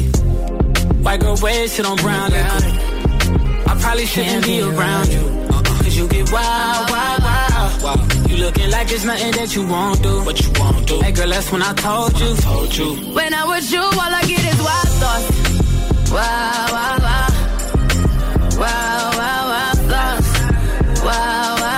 White 1.01 1.21
girl, 1.21 1.37
wear 1.41 1.67
shit 1.67 1.85
on 1.85 1.97
brown 1.97 2.29
liquor. 2.31 3.69
I 3.69 3.77
probably 3.79 4.05
shouldn't 4.05 4.45
be 4.45 4.61
around 4.61 5.07
you. 5.11 5.42
Get 6.23 6.33
wild, 6.33 6.89
wild, 6.89 7.83
wild. 7.83 8.29
You 8.29 8.37
looking 8.37 8.69
like 8.71 8.91
it's 8.91 9.03
nothing 9.03 9.31
that 9.31 9.55
you 9.55 9.67
won't 9.67 10.01
do. 10.01 10.23
What 10.23 10.41
you 10.41 10.51
won't 10.59 10.87
do. 10.87 11.01
Hey 11.01 11.11
girl, 11.11 11.29
that's 11.29 11.51
when 11.51 11.61
I 11.61 11.73
told 11.73 12.19
you. 12.19 12.35
told 12.37 12.77
you. 12.77 12.95
When 13.13 13.33
I'm 13.33 13.49
with 13.49 13.71
you, 13.71 13.81
all 13.81 13.99
I 13.99 14.23
get 14.25 14.39
is 14.39 14.59
wild 14.61 14.89
thoughts. 15.01 16.11
Wow, 16.11 16.67
wow, 16.71 16.97
wow. 17.01 17.27
Wow, 18.57 19.11
wow, 19.19 19.41
wow, 19.51 19.71
thoughts. 19.91 21.03
Wow, 21.03 21.05
wow, 21.05 21.61
wow. 21.61 21.72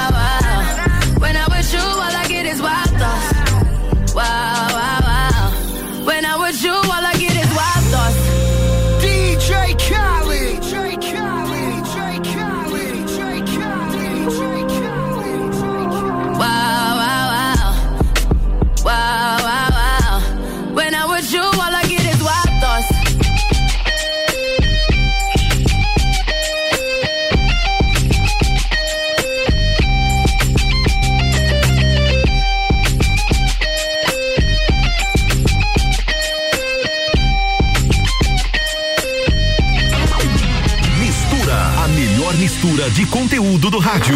De 42.90 43.06
conteúdo 43.08 43.72
do 43.72 43.80
rádio. 43.80 44.16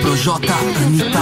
Projota 0.00 0.54
Anitta. 0.54 1.20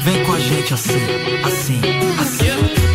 Vem 0.04 0.24
com 0.24 0.32
a 0.32 0.40
gente 0.40 0.74
assim, 0.74 0.98
assim, 1.44 1.80
assim. 2.18 2.89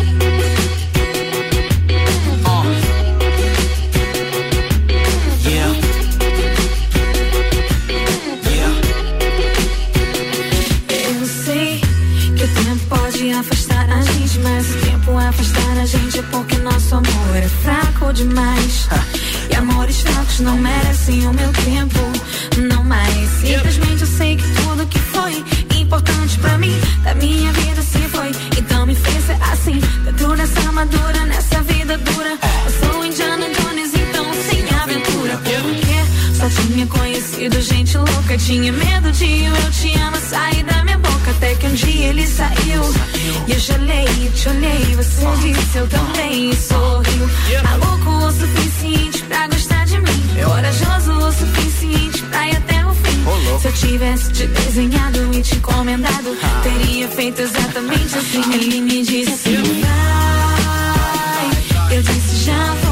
Não 20.46 20.56
merecem 20.58 21.26
o 21.26 21.32
meu 21.34 21.52
tempo, 21.52 21.98
não 22.70 22.84
mais. 22.84 23.28
Simplesmente 23.40 24.02
eu 24.02 24.06
sei 24.06 24.36
que 24.36 24.44
tudo 24.54 24.86
que 24.86 24.98
foi 25.00 25.44
importante 25.76 26.38
pra 26.38 26.56
mim, 26.56 26.72
da 27.02 27.14
minha 27.16 27.52
vida 27.52 27.82
se 27.82 27.98
foi. 28.08 28.30
Então 28.56 28.86
me 28.86 28.94
fez 28.94 29.24
ser 29.24 29.36
assim, 29.52 29.80
dentro 30.04 30.36
dessa 30.36 30.60
armadura, 30.60 31.26
nessa 31.26 31.60
vida 31.62 31.98
dura. 31.98 32.38
Eu 32.64 32.88
sou 32.92 33.04
Indiana 33.04 33.46
Jones, 33.56 33.92
então 33.94 34.24
sem 34.48 34.62
aventura. 34.80 35.36
Porque 35.36 36.36
só 36.38 36.62
tinha 36.62 36.86
conhecido 36.86 37.60
gente 37.60 37.98
louca, 37.98 38.38
tinha 38.38 38.70
medo 38.70 39.10
de 39.10 39.44
eu 39.46 39.70
te 39.72 39.98
amo 39.98 40.16
sair 40.30 40.62
da 40.62 40.84
minha 40.84 40.98
boca. 40.98 41.32
Até 41.32 41.56
que 41.56 41.66
um 41.66 41.74
dia 41.74 42.06
ele 42.06 42.24
saiu. 42.24 42.82
E 43.48 43.52
eu 43.52 43.58
gelei, 43.58 44.30
te 44.32 44.48
olhei, 44.48 44.94
você 44.94 45.26
disse 45.42 45.76
eu 45.76 45.88
também 45.88 46.50
e 46.50 46.56
sorriu. 46.56 47.28
Maluco 47.64 48.10
o 48.10 48.30
suficiente 48.30 48.95
Se 53.60 53.68
eu 53.68 53.72
tivesse 53.72 54.32
te 54.32 54.46
desenhado 54.46 55.32
e 55.32 55.42
te 55.42 55.56
encomendado, 55.56 56.36
teria 56.62 57.08
feito 57.08 57.40
exatamente 57.40 58.18
assim. 58.18 58.54
Ele 58.54 58.80
me 58.82 59.02
disse 59.02 59.56
vai, 59.56 61.50
eu 61.96 62.02
disse 62.02 62.44
já 62.44 62.74
vou. 62.74 62.85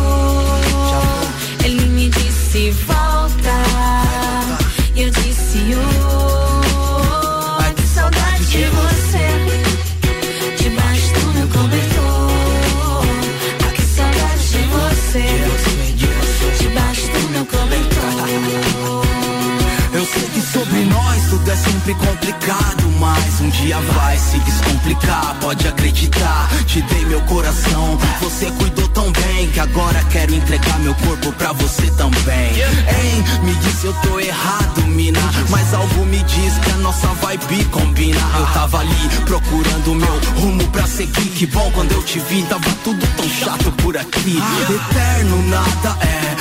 É 21.55 21.57
sempre 21.57 21.95
complicado, 21.95 22.91
mas 22.99 23.41
um 23.41 23.49
dia 23.49 23.79
vai 23.81 24.19
se 24.19 24.39
descomplicar, 24.41 25.37
pode 25.41 25.69
acreditar. 25.69 26.51
Te 26.67 26.83
dei 26.83 27.05
meu 27.05 27.21
coração, 27.23 27.97
você 28.21 28.51
cuidou 28.59 28.89
tão 28.89 29.13
bem 29.13 29.49
que 29.51 29.61
agora 29.61 30.03
quero 30.11 30.35
entregar 30.35 30.81
meu 30.81 30.95
corpo 30.97 31.33
pra 31.35 31.53
você 31.53 31.89
também. 31.93 32.51
Hein, 32.61 33.25
me 33.45 33.55
disse 33.55 33.87
eu 33.87 33.95
tô 34.03 34.19
errado, 34.19 34.83
mina, 34.89 35.21
mas 35.49 35.73
algo 35.73 36.05
me 36.07 36.19
diz 36.25 36.59
que 36.59 36.71
a 36.73 36.77
nossa 36.79 37.07
vibe 37.07 37.65
combina. 37.67 38.21
Eu 38.37 38.47
tava 38.47 38.81
ali 38.81 39.09
procurando 39.25 39.95
meu 39.95 40.21
rumo 40.41 40.67
pra 40.69 40.87
seguir. 40.89 41.29
Que 41.35 41.47
bom 41.47 41.71
quando 41.73 41.93
eu 41.93 42.03
te 42.03 42.19
vi, 42.19 42.43
tava 42.43 42.71
tudo 42.83 43.07
tão 43.17 43.29
chato 43.29 43.71
por 43.83 43.97
aqui. 43.97 44.39
Eterno 44.63 45.49
nada 45.49 45.97
é, 46.01 46.34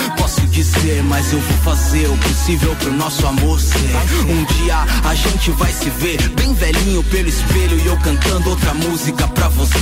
mas 1.10 1.34
eu 1.34 1.40
vou 1.40 1.58
fazer 1.60 2.08
o 2.08 2.18
possível 2.18 2.76
pro 2.76 2.94
nosso 2.94 3.26
amor 3.26 3.60
ser. 3.60 3.96
Um 4.30 4.46
dia 4.46 4.86
a 5.04 5.16
gente 5.16 5.50
vai 5.52 5.72
se 5.72 5.90
ver 5.90 6.22
bem 6.30 6.54
velhinho 6.54 7.04
pelo 7.06 7.28
espelho 7.28 7.80
e 7.80 7.88
eu 7.88 7.98
cantando 7.98 8.52
outra 8.52 8.72
música 8.76 9.28
pra 9.30 9.48
você. 9.50 9.74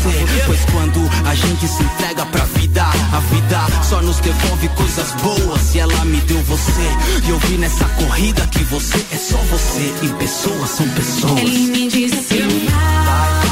Pois 0.46 0.60
quando 0.72 1.00
a 1.28 1.36
gente 1.36 1.68
se 1.68 1.84
entrega 1.84 2.26
pra 2.28 2.46
vida, 2.46 2.84
a 2.84 3.20
vida 3.20 3.84
só 3.84 4.02
nos 4.02 4.20
devolve 4.20 4.70
coisas 4.70 5.12
boas 5.22 5.76
e 5.76 5.80
ela 5.80 6.06
me 6.06 6.22
deu 6.22 6.42
você. 6.44 6.88
E 7.26 7.30
eu 7.30 7.40
vi 7.40 7.58
nessa 7.58 7.86
corrida 7.86 8.48
que 8.48 8.64
você 8.64 9.06
é 9.12 9.18
só 9.18 9.38
você 9.38 9.94
e 10.04 10.08
pessoas 10.20 10.70
são 10.70 10.88
pessoas. 10.90 11.38
Ele 11.38 11.68
me 11.68 11.88
disse 11.90 12.44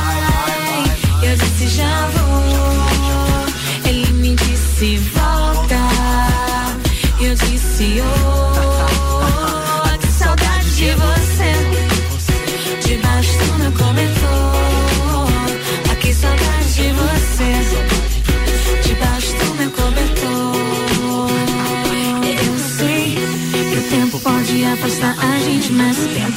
vai, 0.02 1.30
eu 1.30 1.36
disse 1.36 1.68
já 1.68 2.08
vou. 2.08 2.49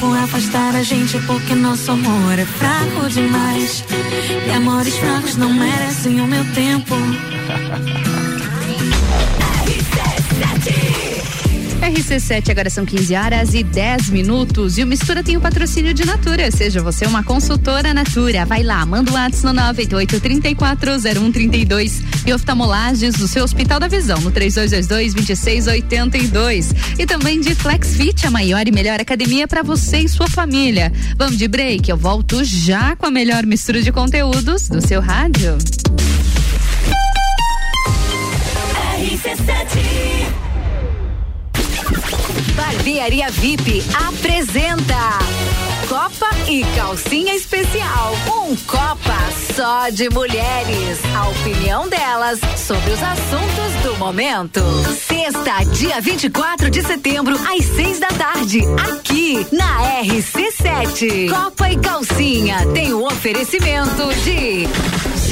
Tempo 0.03 0.13
afastar 0.13 0.75
a 0.75 0.83
gente 0.83 1.17
porque 1.19 1.55
nosso 1.55 1.91
amor 1.91 2.37
é 2.37 2.45
fraco 2.45 3.09
demais. 3.09 3.85
E 4.45 4.51
amores 4.51 4.97
fracos 4.97 5.37
não 5.37 5.53
merecem 5.53 6.19
o 6.19 6.27
meu 6.27 6.43
tempo. 6.53 6.93
RC7, 11.83 12.49
agora 12.49 12.69
são 12.69 12.85
15 12.85 13.13
horas 13.13 13.53
e 13.53 13.61
10 13.61 14.09
minutos. 14.09 14.77
E 14.77 14.83
o 14.83 14.87
Mistura 14.87 15.21
tem 15.21 15.35
o 15.35 15.41
patrocínio 15.41 15.93
de 15.93 16.05
Natura. 16.05 16.49
Seja 16.49 16.81
você 16.81 17.05
uma 17.05 17.23
consultora 17.23 17.93
Natura. 17.93 18.45
Vai 18.45 18.63
lá, 18.63 18.85
manda 18.85 19.11
o 19.11 19.13
WhatsApp 19.15 19.47
no 19.47 19.53
988 19.53 20.21
340132 20.21 22.01
e 22.25 22.33
oftalmolages 22.33 23.15
do 23.15 23.27
seu 23.27 23.43
Hospital 23.43 23.81
da 23.81 23.89
Visão 23.89 24.19
no 24.21 24.31
3222 24.31 25.13
2682. 25.13 26.73
E 26.97 27.05
também 27.05 27.41
de 27.41 27.53
FlexFit, 27.53 28.25
a 28.25 28.31
maior 28.31 28.65
e 28.65 28.71
melhor 28.71 29.01
academia 29.01 29.45
para 29.45 29.61
você 29.61 29.99
e 29.99 30.07
sua 30.07 30.29
família. 30.29 30.91
Vamos 31.17 31.37
de 31.37 31.47
break, 31.49 31.89
eu 31.89 31.97
volto 31.97 32.43
já 32.45 32.95
com 32.95 33.07
a 33.07 33.11
melhor 33.11 33.45
mistura 33.45 33.81
de 33.81 33.91
conteúdos 33.91 34.69
do 34.69 34.79
seu 34.79 35.01
rádio. 35.01 35.57
Barbearia 42.55 43.29
VIP 43.29 43.83
apresenta 44.07 45.19
Copa 45.87 46.29
e 46.47 46.63
Calcinha 46.75 47.35
Especial. 47.35 48.13
Um 48.27 48.55
Copa 48.55 49.17
só 49.55 49.89
de 49.89 50.09
mulheres. 50.09 50.99
A 51.15 51.29
opinião 51.29 51.87
delas 51.87 52.39
sobre 52.57 52.91
os 52.91 53.01
assuntos 53.01 53.73
do 53.83 53.97
momento. 53.97 54.61
Sexta, 54.95 55.63
dia 55.73 56.01
24 56.01 56.69
de 56.69 56.81
setembro, 56.81 57.35
às 57.35 57.65
seis 57.65 57.99
da 57.99 58.07
tarde, 58.07 58.61
aqui 58.91 59.45
na 59.51 60.01
RC7. 60.01 61.29
Copa 61.29 61.69
e 61.69 61.77
Calcinha 61.77 62.65
tem 62.73 62.93
o 62.93 63.05
oferecimento 63.05 64.13
de 64.23 64.67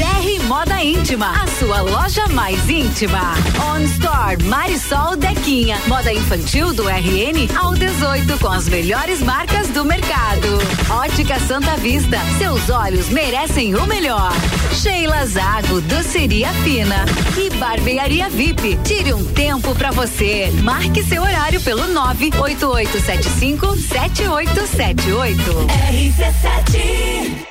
GR 0.01 0.43
Moda 0.47 0.83
Íntima, 0.83 1.43
a 1.43 1.45
sua 1.45 1.81
loja 1.81 2.27
mais 2.29 2.67
íntima. 2.67 3.35
On 3.71 3.81
Store 3.81 4.43
Marisol 4.45 5.15
Dequinha, 5.15 5.77
moda 5.85 6.11
infantil 6.11 6.73
do 6.73 6.89
RN 6.89 7.47
ao 7.55 7.75
18 7.75 8.39
com 8.39 8.47
as 8.47 8.67
melhores 8.67 9.21
marcas 9.21 9.67
do 9.67 9.85
mercado. 9.85 10.47
Ótica 10.89 11.39
Santa 11.41 11.77
Vista, 11.77 12.17
seus 12.39 12.67
olhos 12.71 13.09
merecem 13.09 13.75
o 13.75 13.85
melhor. 13.85 14.31
Sheila 14.73 15.23
Zago, 15.27 15.79
doceria 15.81 16.49
fina 16.63 17.05
e 17.37 17.51
barbearia 17.57 18.27
VIP. 18.27 18.79
Tire 18.83 19.13
um 19.13 19.23
tempo 19.23 19.75
pra 19.75 19.91
você. 19.91 20.51
Marque 20.63 21.03
seu 21.03 21.21
horário 21.21 21.61
pelo 21.61 21.85
98875 21.89 23.77
7878. 23.77 25.41
RC7 25.91 27.50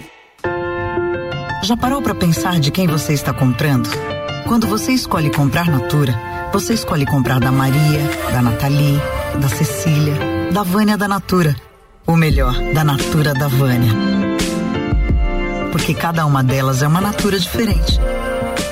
Já 1.63 1.77
parou 1.77 2.01
para 2.01 2.15
pensar 2.15 2.59
de 2.59 2.71
quem 2.71 2.87
você 2.87 3.13
está 3.13 3.31
comprando? 3.31 3.87
Quando 4.47 4.65
você 4.65 4.93
escolhe 4.93 5.29
comprar 5.29 5.67
Natura, 5.67 6.19
você 6.51 6.73
escolhe 6.73 7.05
comprar 7.05 7.39
da 7.39 7.51
Maria, 7.51 8.01
da 8.31 8.41
Nathalie, 8.41 8.99
da 9.39 9.47
Cecília, 9.47 10.15
da 10.51 10.63
Vânia 10.63 10.97
da 10.97 11.07
Natura. 11.07 11.55
Ou 12.07 12.17
melhor, 12.17 12.59
da 12.73 12.83
Natura 12.83 13.35
da 13.35 13.47
Vânia. 13.47 13.91
Porque 15.71 15.93
cada 15.93 16.25
uma 16.25 16.43
delas 16.43 16.81
é 16.81 16.87
uma 16.87 16.99
Natura 16.99 17.39
diferente. 17.39 17.99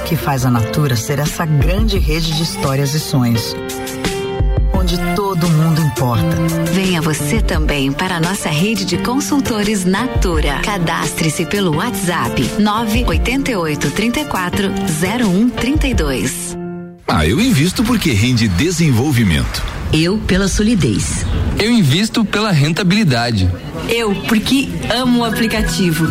Que 0.07 0.16
faz 0.16 0.44
a 0.44 0.49
Natura 0.49 0.95
ser 0.95 1.20
essa 1.20 1.45
grande 1.45 1.99
rede 1.99 2.36
de 2.36 2.41
histórias 2.41 2.95
e 2.95 2.99
sonhos. 2.99 3.56
Onde 4.90 5.16
todo 5.16 5.48
mundo 5.48 5.82
importa. 5.84 6.36
Venha 6.74 6.99
você 6.99 7.40
também 7.40 7.91
para 7.91 8.16
a 8.16 8.20
nossa 8.20 8.49
rede 8.49 8.86
de 8.86 8.98
consultores 8.98 9.86
Natura. 9.86 10.61
Cadastre-se 10.64 11.45
pelo 11.45 11.76
WhatsApp 11.76 12.41
988 12.57 13.91
34 13.91 14.72
0132. 14.99 16.57
Ah, 17.07 17.24
eu 17.24 17.40
invisto 17.40 17.84
porque 17.84 18.14
rende 18.14 18.48
desenvolvimento. 18.48 19.79
Eu 19.91 20.20
pela 20.20 20.48
solidez. 20.48 21.26
Eu 21.57 21.72
invisto 21.72 22.24
pela 22.24 22.52
rentabilidade. 22.52 23.49
Eu 23.90 24.14
porque 24.28 24.70
amo 24.94 25.22
o 25.22 25.26
aplicativo. 25.26 26.06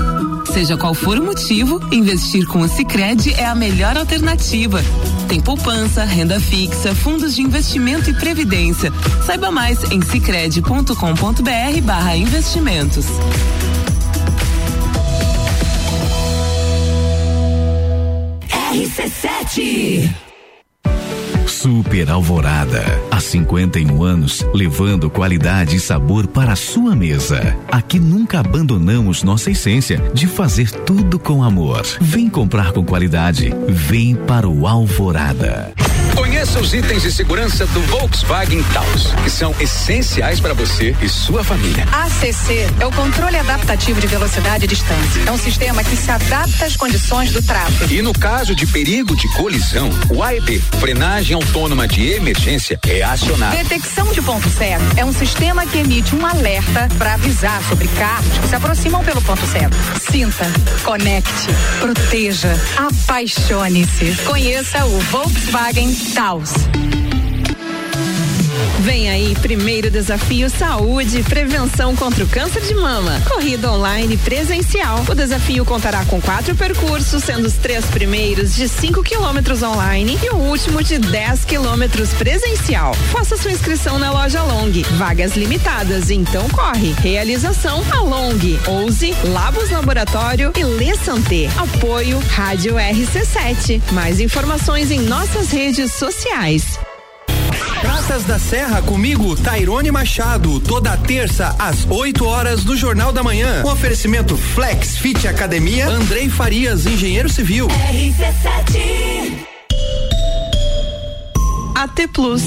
Seja 0.53 0.77
qual 0.77 0.95
for 0.95 1.17
o 1.19 1.25
motivo, 1.25 1.81
investir 1.93 2.45
com 2.47 2.61
o 2.61 2.69
Sicredi 2.69 3.33
é 3.35 3.47
a 3.47 3.55
melhor 3.55 3.97
alternativa. 3.97 4.83
Tem 5.29 5.41
poupança, 5.41 6.05
renda 6.05 6.41
fixa, 6.41 6.93
fundos 6.95 7.37
de 7.37 7.43
investimento 7.43 8.11
e 8.11 8.15
previdência. 8.15 8.93
Saiba 9.25 9.51
mais 9.51 9.79
em 9.93 10.03
sicredi.com.br 10.03 11.81
barra 11.83 12.17
investimentos. 12.17 13.07
RC7 18.73 20.28
Super 21.59 22.09
Alvorada. 22.09 22.85
Há 23.11 23.19
51 23.19 24.01
anos, 24.05 24.47
levando 24.55 25.11
qualidade 25.11 25.75
e 25.75 25.81
sabor 25.81 26.29
para 26.29 26.53
a 26.53 26.57
sua 26.57 26.95
mesa. 26.95 27.57
Aqui 27.67 27.99
nunca 27.99 28.39
abandonamos 28.39 29.25
nossa 29.25 29.51
essência 29.51 29.99
de 30.15 30.29
fazer 30.29 30.71
tudo 30.71 31.19
com 31.19 31.43
amor. 31.43 31.85
Vem 32.01 32.31
comprar 32.31 32.71
com 32.71 32.85
qualidade. 32.85 33.53
Vem 33.67 34.15
para 34.15 34.49
o 34.49 34.69
Alvorada. 34.69 35.73
Conheça 36.39 36.61
os 36.61 36.73
itens 36.73 37.03
de 37.03 37.11
segurança 37.11 37.67
do 37.67 37.83
Volkswagen 37.89 38.63
Taos, 38.73 39.13
que 39.25 39.29
são 39.29 39.53
essenciais 39.59 40.39
para 40.39 40.55
você 40.55 40.95
e 41.03 41.09
sua 41.09 41.43
família. 41.43 41.83
ACC 41.91 42.65
é 42.79 42.87
o 42.87 42.93
controle 42.93 43.37
adaptativo 43.37 44.01
de 44.01 44.07
velocidade 44.07 44.65
e 44.65 44.69
distância. 44.69 45.21
É 45.27 45.33
um 45.33 45.37
sistema 45.37 45.83
que 45.83 45.97
se 45.97 46.09
adapta 46.09 46.67
às 46.67 46.77
condições 46.77 47.33
do 47.33 47.43
tráfego. 47.43 47.93
E 47.93 48.01
no 48.03 48.13
caso 48.13 48.55
de 48.55 48.69
perigo 48.69 49.17
de 49.17 49.27
colisão, 49.35 49.91
o 50.09 50.23
AEB, 50.23 50.63
frenagem 50.79 51.35
autônoma 51.35 51.89
de 51.89 52.07
emergência, 52.13 52.79
é 52.87 53.03
acionado. 53.03 53.57
Detecção 53.57 54.07
de 54.13 54.23
ponto 54.23 54.49
cego 54.49 54.85
é 54.97 55.05
um 55.05 55.13
sistema 55.13 55.67
que 55.67 55.79
emite 55.79 56.15
um 56.15 56.25
alerta 56.25 56.89
para 56.99 57.15
avisar 57.15 57.61
sobre 57.65 57.89
carros 57.89 58.39
que 58.39 58.47
se 58.47 58.55
aproximam 58.55 59.03
pelo 59.03 59.21
ponto 59.23 59.45
cego. 59.45 59.75
Sinta, 60.09 60.47
conecte, 60.85 61.49
proteja, 61.81 62.55
apaixone-se. 62.77 64.23
Conheça 64.25 64.87
o 64.87 65.01
Volkswagen 65.01 65.93
Taos 66.15 66.28
graus. 66.29 67.08
Vem 68.81 69.11
aí, 69.11 69.35
primeiro 69.37 69.91
desafio 69.91 70.49
Saúde 70.49 71.21
e 71.21 71.23
Prevenção 71.23 71.95
contra 71.95 72.25
o 72.25 72.29
Câncer 72.29 72.63
de 72.63 72.75
Mama. 72.75 73.21
Corrida 73.29 73.71
online 73.71 74.17
presencial. 74.17 75.05
O 75.09 75.15
desafio 75.15 75.65
contará 75.65 76.05
com 76.05 76.21
quatro 76.21 76.55
percursos, 76.55 77.23
sendo 77.25 77.47
os 77.47 77.55
três 77.55 77.85
primeiros 77.87 78.55
de 78.55 78.69
5 78.69 79.03
quilômetros 79.03 79.63
online 79.63 80.19
e 80.23 80.31
o 80.31 80.37
último 80.37 80.83
de 80.83 80.99
10 80.99 81.45
quilômetros 81.45 82.11
presencial. 82.15 82.95
Faça 83.13 83.37
sua 83.37 83.53
inscrição 83.53 83.99
na 83.99 84.11
loja 84.13 84.43
Long. 84.43 84.73
Vagas 84.97 85.37
limitadas, 85.37 86.11
então 86.11 86.49
corre. 86.51 86.95
Realização 87.01 87.83
a 87.93 88.01
Long, 88.01 88.39
Ouse, 88.67 89.15
Labos 89.25 89.71
Laboratório 89.71 90.53
e 90.57 90.65
Lê 90.65 90.95
Santé. 90.97 91.49
Apoio 91.57 92.19
Rádio 92.31 92.75
RC7. 92.75 93.81
Mais 93.93 94.21
informações 94.21 94.91
em 94.91 95.01
nossas 95.01 95.51
redes 95.51 95.95
sociais. 95.95 96.79
Praças 97.81 98.25
da 98.25 98.39
Serra 98.39 98.83
comigo, 98.83 99.37
Tairone 99.37 99.91
Machado, 99.91 100.59
toda 100.61 100.97
terça 100.97 101.55
às 101.59 101.87
8 101.89 102.25
horas 102.25 102.65
do 102.65 102.77
Jornal 102.77 103.13
da 103.13 103.23
Manhã. 103.23 103.63
Com 103.63 103.71
oferecimento 103.71 104.37
Flex 104.37 104.99
Fit 104.99 105.27
Academia, 105.29 105.89
Andrei 105.89 106.29
Farias, 106.29 106.87
engenheiro 106.87 107.29
civil. 107.29 107.69
RC7 107.69 109.47
AT 111.75 112.09
Plus. 112.13 112.43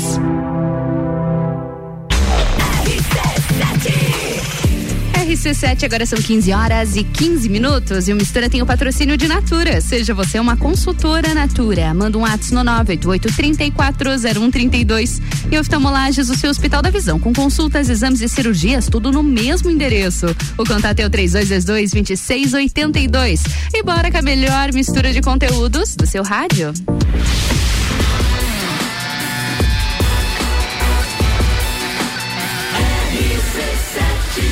RC7, 5.31 5.85
agora 5.85 6.05
são 6.05 6.19
15 6.19 6.51
horas 6.51 6.97
e 6.97 7.05
15 7.05 7.47
minutos 7.47 8.09
e 8.09 8.13
o 8.13 8.17
Mistura 8.17 8.49
tem 8.49 8.61
o 8.61 8.65
patrocínio 8.65 9.15
de 9.15 9.29
Natura. 9.29 9.79
Seja 9.79 10.13
você 10.13 10.37
uma 10.37 10.57
consultora 10.57 11.33
Natura. 11.33 11.93
Manda 11.93 12.17
um 12.17 12.25
ato 12.25 12.53
no 12.53 12.65
988-340132. 12.65 15.21
E 15.49 15.57
oftalmolages, 15.57 16.29
o 16.29 16.35
seu 16.35 16.49
Hospital 16.49 16.81
da 16.81 16.89
Visão, 16.89 17.17
com 17.17 17.31
consultas, 17.31 17.87
exames 17.87 18.19
e 18.19 18.27
cirurgias, 18.27 18.87
tudo 18.87 19.09
no 19.09 19.23
mesmo 19.23 19.69
endereço. 19.69 20.25
O 20.57 20.65
contato 20.65 20.99
é 20.99 21.05
o 21.05 21.09
3222-2682. 21.09 23.39
E 23.73 23.81
bora 23.83 24.11
com 24.11 24.17
a 24.17 24.21
melhor 24.21 24.73
mistura 24.73 25.13
de 25.13 25.21
conteúdos 25.21 25.95
do 25.95 26.05
seu 26.05 26.23
rádio. 26.23 26.73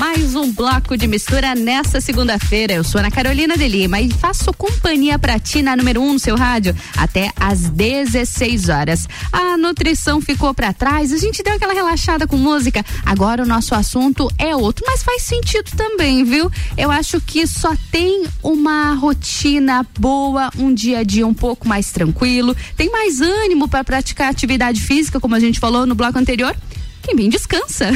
Mais 0.00 0.34
um 0.34 0.50
bloco 0.50 0.96
de 0.96 1.06
mistura 1.06 1.54
nessa 1.54 2.00
segunda-feira. 2.00 2.72
Eu 2.72 2.82
sou 2.82 3.00
Ana 3.00 3.10
Carolina 3.10 3.54
de 3.54 3.68
Lima 3.68 4.00
e 4.00 4.08
faço 4.10 4.50
companhia 4.54 5.18
pra 5.18 5.38
ti 5.38 5.60
na 5.60 5.76
número 5.76 6.00
1 6.00 6.08
um 6.08 6.12
no 6.14 6.18
seu 6.18 6.36
rádio 6.36 6.74
até 6.96 7.30
às 7.38 7.68
16 7.68 8.70
horas. 8.70 9.06
A 9.30 9.58
nutrição 9.58 10.18
ficou 10.22 10.54
para 10.54 10.72
trás, 10.72 11.12
a 11.12 11.18
gente 11.18 11.42
deu 11.42 11.52
aquela 11.52 11.74
relaxada 11.74 12.26
com 12.26 12.38
música. 12.38 12.82
Agora 13.04 13.42
o 13.42 13.46
nosso 13.46 13.74
assunto 13.74 14.26
é 14.38 14.56
outro, 14.56 14.86
mas 14.88 15.02
faz 15.02 15.20
sentido 15.20 15.70
também, 15.76 16.24
viu? 16.24 16.50
Eu 16.78 16.90
acho 16.90 17.20
que 17.20 17.46
só 17.46 17.76
tem 17.92 18.24
uma 18.42 18.94
rotina 18.94 19.86
boa, 19.98 20.48
um 20.56 20.72
dia 20.72 21.00
a 21.00 21.02
dia 21.02 21.26
um 21.26 21.34
pouco 21.34 21.68
mais 21.68 21.92
tranquilo, 21.92 22.56
tem 22.74 22.90
mais 22.90 23.20
ânimo 23.20 23.68
para 23.68 23.84
praticar 23.84 24.30
atividade 24.30 24.80
física, 24.80 25.20
como 25.20 25.34
a 25.34 25.40
gente 25.40 25.60
falou 25.60 25.84
no 25.84 25.94
bloco 25.94 26.18
anterior 26.18 26.56
quem 27.02 27.16
bem 27.16 27.28
descansa. 27.28 27.90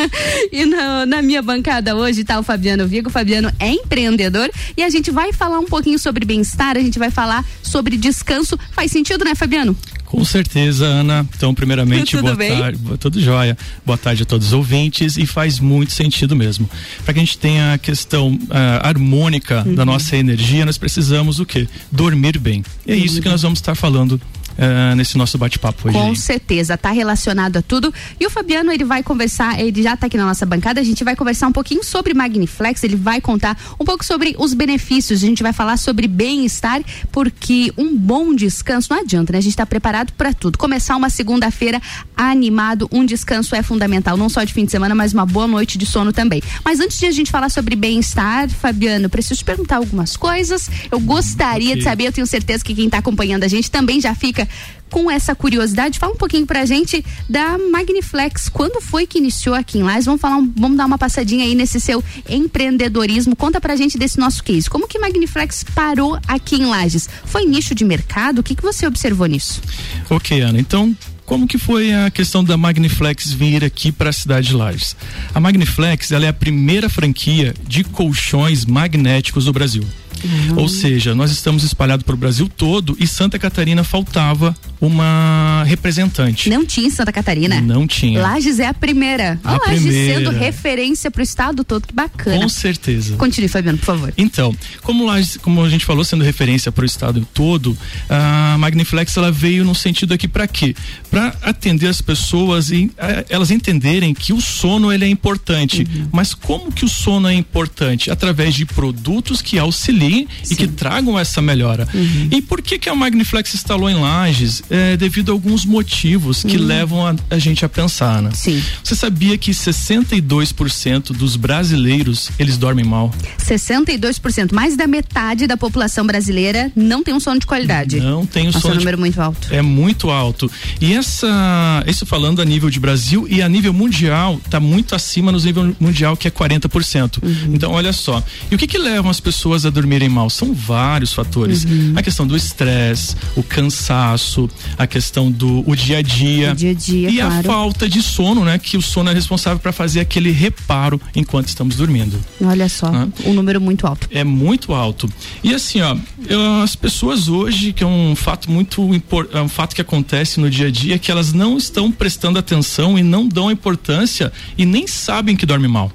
e 0.50 0.64
na, 0.64 1.06
na, 1.06 1.22
minha 1.22 1.42
bancada 1.42 1.94
hoje 1.94 2.24
tá 2.24 2.38
o 2.38 2.42
Fabiano 2.42 2.86
Vigo. 2.86 3.08
O 3.08 3.12
Fabiano 3.12 3.52
é 3.58 3.70
empreendedor 3.70 4.50
e 4.76 4.82
a 4.82 4.90
gente 4.90 5.10
vai 5.10 5.32
falar 5.32 5.58
um 5.58 5.66
pouquinho 5.66 5.98
sobre 5.98 6.24
bem-estar, 6.24 6.76
a 6.76 6.80
gente 6.80 6.98
vai 6.98 7.10
falar 7.10 7.44
sobre 7.62 7.96
descanso. 7.96 8.58
Faz 8.72 8.90
sentido, 8.90 9.24
né, 9.24 9.34
Fabiano? 9.34 9.76
Com 10.06 10.24
certeza, 10.24 10.86
Ana. 10.86 11.26
Então, 11.36 11.52
primeiramente, 11.52 12.12
tudo 12.12 12.22
boa 12.22 12.36
bem? 12.36 12.56
tarde. 12.56 12.78
Tudo 12.98 13.20
jóia. 13.20 13.58
Boa 13.84 13.98
tarde 13.98 14.22
a 14.22 14.26
todos 14.26 14.48
os 14.48 14.52
ouvintes 14.52 15.16
e 15.16 15.26
faz 15.26 15.58
muito 15.58 15.92
sentido 15.92 16.34
mesmo. 16.36 16.70
Para 17.04 17.12
que 17.12 17.20
a 17.20 17.24
gente 17.24 17.36
tenha 17.36 17.74
a 17.74 17.78
questão 17.78 18.34
uh, 18.34 18.86
harmônica 18.86 19.64
uhum. 19.66 19.74
da 19.74 19.84
nossa 19.84 20.16
energia, 20.16 20.64
nós 20.64 20.78
precisamos 20.78 21.40
o 21.40 21.44
quê? 21.44 21.68
Dormir 21.90 22.38
bem. 22.38 22.64
E 22.86 22.92
é 22.92 22.94
uhum. 22.94 23.04
isso 23.04 23.20
que 23.20 23.28
nós 23.28 23.42
vamos 23.42 23.58
estar 23.58 23.74
falando 23.74 24.20
Uh, 24.56 24.94
nesse 24.96 25.18
nosso 25.18 25.36
bate-papo 25.36 25.88
hoje. 25.88 25.98
Com 25.98 26.14
certeza, 26.14 26.78
tá 26.78 26.90
relacionado 26.90 27.58
a 27.58 27.62
tudo. 27.62 27.92
E 28.18 28.26
o 28.26 28.30
Fabiano, 28.30 28.72
ele 28.72 28.84
vai 28.84 29.02
conversar, 29.02 29.60
ele 29.60 29.82
já 29.82 29.94
tá 29.94 30.06
aqui 30.06 30.16
na 30.16 30.24
nossa 30.24 30.46
bancada, 30.46 30.80
a 30.80 30.84
gente 30.84 31.04
vai 31.04 31.14
conversar 31.14 31.48
um 31.48 31.52
pouquinho 31.52 31.84
sobre 31.84 32.14
Magniflex, 32.14 32.82
ele 32.82 32.96
vai 32.96 33.20
contar 33.20 33.58
um 33.78 33.84
pouco 33.84 34.02
sobre 34.02 34.34
os 34.38 34.54
benefícios, 34.54 35.22
a 35.22 35.26
gente 35.26 35.42
vai 35.42 35.52
falar 35.52 35.76
sobre 35.76 36.08
bem-estar, 36.08 36.80
porque 37.12 37.70
um 37.76 37.94
bom 37.94 38.34
descanso 38.34 38.88
não 38.90 39.00
adianta, 39.00 39.32
né? 39.32 39.38
A 39.38 39.42
gente 39.42 39.56
tá 39.56 39.66
preparado 39.66 40.12
para 40.12 40.32
tudo. 40.32 40.56
Começar 40.56 40.96
uma 40.96 41.10
segunda-feira 41.10 41.80
animado, 42.16 42.88
um 42.90 43.04
descanso 43.04 43.54
é 43.54 43.62
fundamental, 43.62 44.16
não 44.16 44.30
só 44.30 44.42
de 44.42 44.54
fim 44.54 44.64
de 44.64 44.70
semana, 44.70 44.94
mas 44.94 45.12
uma 45.12 45.26
boa 45.26 45.46
noite 45.46 45.76
de 45.76 45.84
sono 45.84 46.14
também. 46.14 46.42
Mas 46.64 46.80
antes 46.80 46.98
de 46.98 47.04
a 47.04 47.12
gente 47.12 47.30
falar 47.30 47.50
sobre 47.50 47.76
bem-estar, 47.76 48.48
Fabiano, 48.48 49.10
preciso 49.10 49.38
te 49.38 49.44
perguntar 49.44 49.76
algumas 49.76 50.16
coisas. 50.16 50.70
Eu 50.90 50.98
gostaria 50.98 51.72
okay. 51.72 51.78
de 51.78 51.84
saber, 51.84 52.06
eu 52.06 52.12
tenho 52.12 52.26
certeza 52.26 52.64
que 52.64 52.74
quem 52.74 52.88
tá 52.88 52.98
acompanhando 52.98 53.44
a 53.44 53.48
gente 53.48 53.70
também 53.70 54.00
já 54.00 54.14
fica 54.14 54.45
com 54.90 55.10
essa 55.10 55.34
curiosidade. 55.34 55.98
Fala 55.98 56.12
um 56.12 56.16
pouquinho 56.16 56.46
pra 56.46 56.64
gente 56.64 57.04
da 57.28 57.58
Magniflex. 57.58 58.48
Quando 58.48 58.80
foi 58.80 59.06
que 59.06 59.18
iniciou 59.18 59.54
aqui 59.54 59.78
em 59.78 59.82
Lages? 59.82 60.06
Vamos 60.06 60.20
falar, 60.20 60.36
um, 60.36 60.52
vamos 60.56 60.76
dar 60.76 60.86
uma 60.86 60.98
passadinha 60.98 61.44
aí 61.44 61.54
nesse 61.54 61.80
seu 61.80 62.02
empreendedorismo. 62.28 63.34
Conta 63.36 63.60
pra 63.60 63.76
gente 63.76 63.98
desse 63.98 64.18
nosso 64.18 64.42
case. 64.42 64.70
Como 64.70 64.88
que 64.88 64.98
Magniflex 64.98 65.64
parou 65.74 66.18
aqui 66.26 66.56
em 66.56 66.66
Lages? 66.66 67.08
Foi 67.24 67.44
nicho 67.44 67.74
de 67.74 67.84
mercado? 67.84 68.38
O 68.40 68.42
que 68.42 68.54
que 68.54 68.62
você 68.62 68.86
observou 68.86 69.26
nisso? 69.26 69.60
Ok, 70.08 70.40
Ana. 70.40 70.58
Então, 70.58 70.96
como 71.24 71.46
que 71.46 71.58
foi 71.58 71.92
a 71.92 72.08
questão 72.08 72.44
da 72.44 72.56
Magniflex 72.56 73.32
vir 73.32 73.64
aqui 73.64 73.90
para 73.90 74.10
a 74.10 74.12
cidade 74.12 74.48
de 74.48 74.54
Lages? 74.54 74.96
A 75.34 75.40
Magniflex 75.40 76.12
ela 76.12 76.24
é 76.24 76.28
a 76.28 76.32
primeira 76.32 76.88
franquia 76.88 77.52
de 77.66 77.82
colchões 77.82 78.64
magnéticos 78.64 79.44
do 79.44 79.52
Brasil. 79.52 79.82
Uhum. 80.24 80.62
Ou 80.62 80.68
seja, 80.68 81.14
nós 81.14 81.30
estamos 81.30 81.64
espalhados 81.64 82.04
para 82.04 82.14
o 82.14 82.18
Brasil 82.18 82.48
todo 82.48 82.96
e 82.98 83.06
Santa 83.06 83.38
Catarina 83.38 83.84
faltava 83.84 84.54
uma 84.80 85.64
representante. 85.66 86.50
Não 86.50 86.64
tinha 86.64 86.86
em 86.86 86.90
Santa 86.90 87.12
Catarina? 87.12 87.60
Não 87.60 87.86
tinha. 87.86 88.20
Lages 88.20 88.58
é 88.58 88.66
a 88.66 88.74
primeira. 88.74 89.40
A 89.42 89.52
Lages 89.52 89.82
primeira. 89.82 90.14
sendo 90.14 90.30
referência 90.30 91.10
para 91.10 91.20
o 91.20 91.22
estado 91.22 91.64
todo, 91.64 91.86
que 91.86 91.94
bacana. 91.94 92.40
Com 92.40 92.48
certeza. 92.48 93.16
Continue, 93.16 93.48
Fabiano, 93.48 93.78
por 93.78 93.86
favor. 93.86 94.14
Então, 94.16 94.54
como 94.82 95.06
Lages, 95.06 95.38
como 95.38 95.62
a 95.62 95.68
gente 95.68 95.84
falou, 95.84 96.04
sendo 96.04 96.24
referência 96.24 96.70
para 96.70 96.82
o 96.82 96.86
estado 96.86 97.26
todo, 97.32 97.76
a 98.08 98.56
Magniflex 98.58 99.16
ela 99.16 99.32
veio 99.32 99.64
no 99.64 99.74
sentido 99.74 100.12
aqui 100.12 100.28
para 100.28 100.46
quê? 100.46 100.74
Para 101.10 101.34
atender 101.42 101.88
as 101.88 102.00
pessoas 102.00 102.70
e 102.70 102.90
elas 103.28 103.50
entenderem 103.50 104.12
que 104.12 104.32
o 104.32 104.40
sono 104.40 104.92
ele 104.92 105.04
é 105.04 105.08
importante. 105.08 105.82
Uhum. 105.82 106.08
Mas 106.12 106.34
como 106.34 106.70
que 106.70 106.84
o 106.84 106.88
sono 106.88 107.28
é 107.28 107.34
importante? 107.34 108.10
Através 108.10 108.54
de 108.54 108.66
produtos 108.66 109.40
que 109.40 109.58
Sim. 110.08 110.26
e 110.50 110.56
que 110.56 110.66
tragam 110.66 111.18
essa 111.18 111.40
melhora. 111.42 111.88
Uhum. 111.92 112.28
E 112.30 112.42
por 112.42 112.62
que 112.62 112.78
que 112.78 112.88
a 112.88 112.94
Magniflex 112.94 113.54
instalou 113.54 113.88
em 113.88 113.94
Lages? 113.94 114.62
É, 114.70 114.96
devido 114.96 115.30
a 115.30 115.32
alguns 115.32 115.64
motivos 115.64 116.42
que 116.42 116.56
uhum. 116.56 116.64
levam 116.64 117.06
a, 117.06 117.14
a, 117.30 117.38
gente 117.38 117.64
a 117.64 117.68
pensar, 117.68 118.22
né? 118.22 118.30
Sim. 118.34 118.62
Você 118.82 118.94
sabia 118.94 119.36
que 119.38 119.50
62% 119.50 121.12
dos 121.12 121.36
brasileiros 121.36 122.30
eles 122.38 122.56
dormem 122.56 122.84
mal? 122.84 123.12
62%, 123.38 124.52
mais 124.52 124.76
da 124.76 124.86
metade 124.86 125.46
da 125.46 125.56
população 125.56 126.06
brasileira 126.06 126.70
não 126.74 127.02
tem 127.02 127.14
um 127.14 127.20
sono 127.20 127.40
de 127.40 127.46
qualidade. 127.46 128.00
Não 128.00 128.26
tem 128.26 128.48
um 128.48 128.52
sono. 128.52 128.74
É 128.74 128.76
um 128.76 128.78
número 128.78 128.98
muito 128.98 129.20
alto. 129.20 129.48
É 129.50 129.62
muito 129.62 130.10
alto. 130.10 130.50
E 130.80 130.94
essa, 130.94 131.84
isso 131.86 132.04
falando 132.04 132.42
a 132.42 132.44
nível 132.44 132.70
de 132.70 132.80
Brasil 132.80 133.26
e 133.28 133.42
a 133.42 133.48
nível 133.48 133.72
mundial, 133.72 134.40
está 134.44 134.60
muito 134.60 134.94
acima 134.94 135.32
no 135.32 135.38
nível 135.38 135.74
mundial 135.78 136.16
que 136.16 136.28
é 136.28 136.30
40%. 136.30 137.22
Uhum. 137.22 137.54
Então, 137.54 137.72
olha 137.72 137.92
só. 137.92 138.22
E 138.50 138.54
o 138.54 138.58
que 138.58 138.66
que 138.66 138.78
levam 138.78 139.10
as 139.10 139.20
pessoas 139.20 139.64
a 139.64 139.70
dormirem 139.70 139.95
dormirem 139.96 140.08
mal? 140.08 140.28
São 140.30 140.52
vários 140.52 141.12
fatores. 141.12 141.64
Uhum. 141.64 141.94
A 141.96 142.02
questão 142.02 142.26
do 142.26 142.36
estresse, 142.36 143.16
o 143.34 143.42
cansaço, 143.42 144.48
a 144.78 144.86
questão 144.86 145.30
do 145.30 145.64
o 145.68 145.74
dia 145.74 145.98
a 145.98 146.02
dia. 146.02 146.54
Dia 146.54 146.70
a 146.70 146.74
dia, 146.74 147.10
e 147.10 147.16
claro. 147.16 147.34
a 147.38 147.42
falta 147.42 147.88
de 147.88 148.02
sono, 148.02 148.44
né? 148.44 148.58
Que 148.58 148.76
o 148.76 148.82
sono 148.82 149.10
é 149.10 149.14
responsável 149.14 149.58
para 149.58 149.72
fazer 149.72 150.00
aquele 150.00 150.30
reparo 150.30 151.00
enquanto 151.14 151.48
estamos 151.48 151.76
dormindo. 151.76 152.18
Olha 152.42 152.68
só, 152.68 152.86
Hã? 152.88 153.08
um 153.24 153.32
número 153.32 153.60
muito 153.60 153.86
alto. 153.86 154.08
É 154.10 154.22
muito 154.22 154.72
alto. 154.74 155.08
E 155.42 155.54
assim, 155.54 155.80
ó, 155.80 155.96
eu- 156.28 156.62
as 156.62 156.76
pessoas 156.76 157.28
hoje, 157.28 157.72
que 157.72 157.82
é 157.82 157.86
um 157.86 158.14
fato 158.14 158.50
muito 158.50 158.94
impor- 158.94 159.28
é 159.32 159.40
um 159.40 159.48
fato 159.48 159.74
que 159.74 159.80
acontece 159.80 160.38
no 160.40 160.50
dia 160.50 160.66
a 160.66 160.70
dia, 160.70 160.98
que 160.98 161.10
elas 161.10 161.32
não 161.32 161.56
estão 161.56 161.90
prestando 161.90 162.38
atenção 162.38 162.98
e 162.98 163.02
não 163.02 163.26
dão 163.26 163.50
importância 163.50 164.32
e 164.58 164.66
nem 164.66 164.86
sabem 164.86 165.36
que 165.36 165.46
dorme 165.46 165.68
mal. 165.68 165.90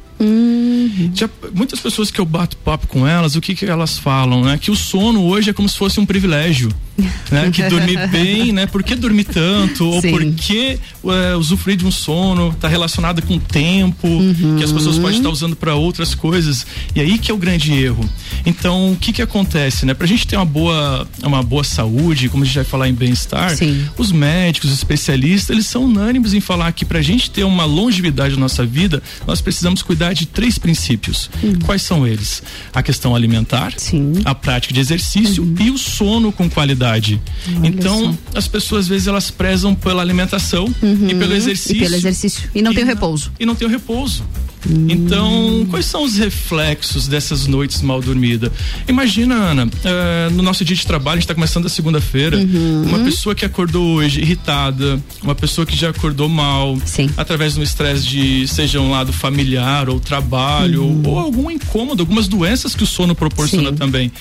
Já, 1.13 1.29
muitas 1.53 1.79
pessoas 1.79 2.11
que 2.11 2.19
eu 2.19 2.25
bato 2.25 2.57
papo 2.57 2.87
com 2.87 3.07
elas, 3.07 3.35
o 3.35 3.41
que 3.41 3.55
que 3.55 3.65
elas 3.65 3.97
falam, 3.97 4.43
né? 4.43 4.57
Que 4.57 4.71
o 4.71 4.75
sono 4.75 5.23
hoje 5.23 5.49
é 5.49 5.53
como 5.53 5.67
se 5.67 5.77
fosse 5.77 5.99
um 5.99 6.05
privilégio, 6.05 6.69
né? 7.29 7.49
Que 7.51 7.63
dormir 7.63 8.07
bem, 8.09 8.51
né? 8.51 8.65
Por 8.65 8.83
que 8.83 8.95
dormir 8.95 9.25
tanto? 9.25 9.85
Ou 9.85 10.01
Sim. 10.01 10.11
por 10.11 10.25
que 10.33 10.79
é, 11.05 11.35
usufruir 11.35 11.77
de 11.77 11.85
um 11.85 11.91
sono? 11.91 12.53
Tá 12.59 12.67
relacionado 12.67 13.21
com 13.21 13.35
o 13.35 13.39
tempo, 13.39 14.07
que 14.57 14.63
as 14.63 14.71
pessoas 14.71 14.97
podem 14.97 15.17
estar 15.17 15.29
usando 15.29 15.55
para 15.55 15.75
outras 15.75 16.15
coisas. 16.15 16.65
E 16.95 17.01
aí 17.01 17.17
que 17.17 17.31
é 17.31 17.33
o 17.33 17.37
grande 17.37 17.73
erro. 17.73 18.07
Então, 18.45 18.93
o 18.93 18.95
que 18.95 19.13
que 19.13 19.21
acontece, 19.21 19.85
né? 19.85 19.93
Pra 19.93 20.07
gente 20.07 20.25
ter 20.25 20.35
uma 20.35 20.45
boa, 20.45 21.07
uma 21.23 21.43
boa 21.43 21.63
saúde, 21.63 22.29
como 22.29 22.43
a 22.43 22.45
gente 22.45 22.55
vai 22.55 22.63
falar 22.63 22.89
em 22.89 22.93
bem-estar, 22.93 23.53
os 23.97 24.11
médicos, 24.11 24.71
os 24.71 24.77
especialistas, 24.77 25.49
eles 25.49 25.67
são 25.67 25.85
unânimes 25.85 26.33
em 26.33 26.39
falar 26.39 26.71
que 26.71 26.85
pra 26.85 27.01
gente 27.01 27.29
ter 27.29 27.43
uma 27.43 27.65
longevidade 27.65 28.35
na 28.35 28.41
nossa 28.41 28.65
vida, 28.65 29.01
nós 29.27 29.41
precisamos 29.41 29.81
cuidar 29.81 30.13
de 30.13 30.25
três 30.25 30.57
princípios. 30.57 30.80
Quais 31.65 31.81
são 31.81 32.05
eles? 32.05 32.41
A 32.73 32.81
questão 32.81 33.15
alimentar, 33.15 33.73
a 34.25 34.35
prática 34.35 34.73
de 34.73 34.79
exercício 34.79 35.55
e 35.59 35.69
o 35.69 35.77
sono 35.77 36.31
com 36.31 36.49
qualidade. 36.49 37.21
então, 37.63 38.17
as 38.33 38.47
pessoas 38.47 38.81
às 38.81 38.87
vezes 38.87 39.07
elas 39.07 39.29
prezam 39.29 39.75
pela 39.75 40.01
alimentação 40.01 40.73
e 41.07 41.13
pelo 41.13 41.33
exercício. 41.33 41.75
E 41.75 41.79
pelo 41.79 41.95
exercício. 41.95 42.49
E 42.55 42.61
não 42.61 42.73
tem 42.73 42.83
o 42.83 42.87
repouso. 42.87 43.31
E 43.39 43.45
não 43.45 43.55
tem 43.55 43.67
o 43.67 43.71
repouso. 43.71 44.23
Então, 44.89 45.65
quais 45.69 45.85
são 45.85 46.03
os 46.03 46.17
reflexos 46.17 47.07
dessas 47.07 47.47
noites 47.47 47.81
mal 47.81 48.01
dormidas? 48.01 48.51
Imagina, 48.87 49.35
Ana, 49.35 49.69
eh, 49.83 50.29
no 50.31 50.43
nosso 50.43 50.63
dia 50.63 50.75
de 50.75 50.85
trabalho, 50.85 51.13
a 51.13 51.19
gente 51.19 51.23
está 51.23 51.33
começando 51.33 51.65
a 51.65 51.69
segunda-feira, 51.69 52.37
uma 52.85 52.99
pessoa 52.99 53.33
que 53.33 53.45
acordou 53.45 53.97
hoje 53.97 54.21
irritada, 54.21 55.01
uma 55.21 55.35
pessoa 55.35 55.65
que 55.65 55.75
já 55.75 55.89
acordou 55.89 56.29
mal, 56.29 56.77
através 57.17 57.53
de 57.55 57.59
um 57.59 57.63
estresse 57.63 58.05
de, 58.05 58.47
seja 58.47 58.79
um 58.79 58.91
lado 58.91 59.11
familiar 59.11 59.89
ou 59.89 59.99
trabalho, 59.99 61.01
ou 61.05 61.19
algum 61.19 61.49
incômodo, 61.49 62.03
algumas 62.03 62.27
doenças 62.27 62.75
que 62.75 62.83
o 62.83 62.87
sono 62.87 63.15
proporciona 63.15 63.71
também. 63.71 64.11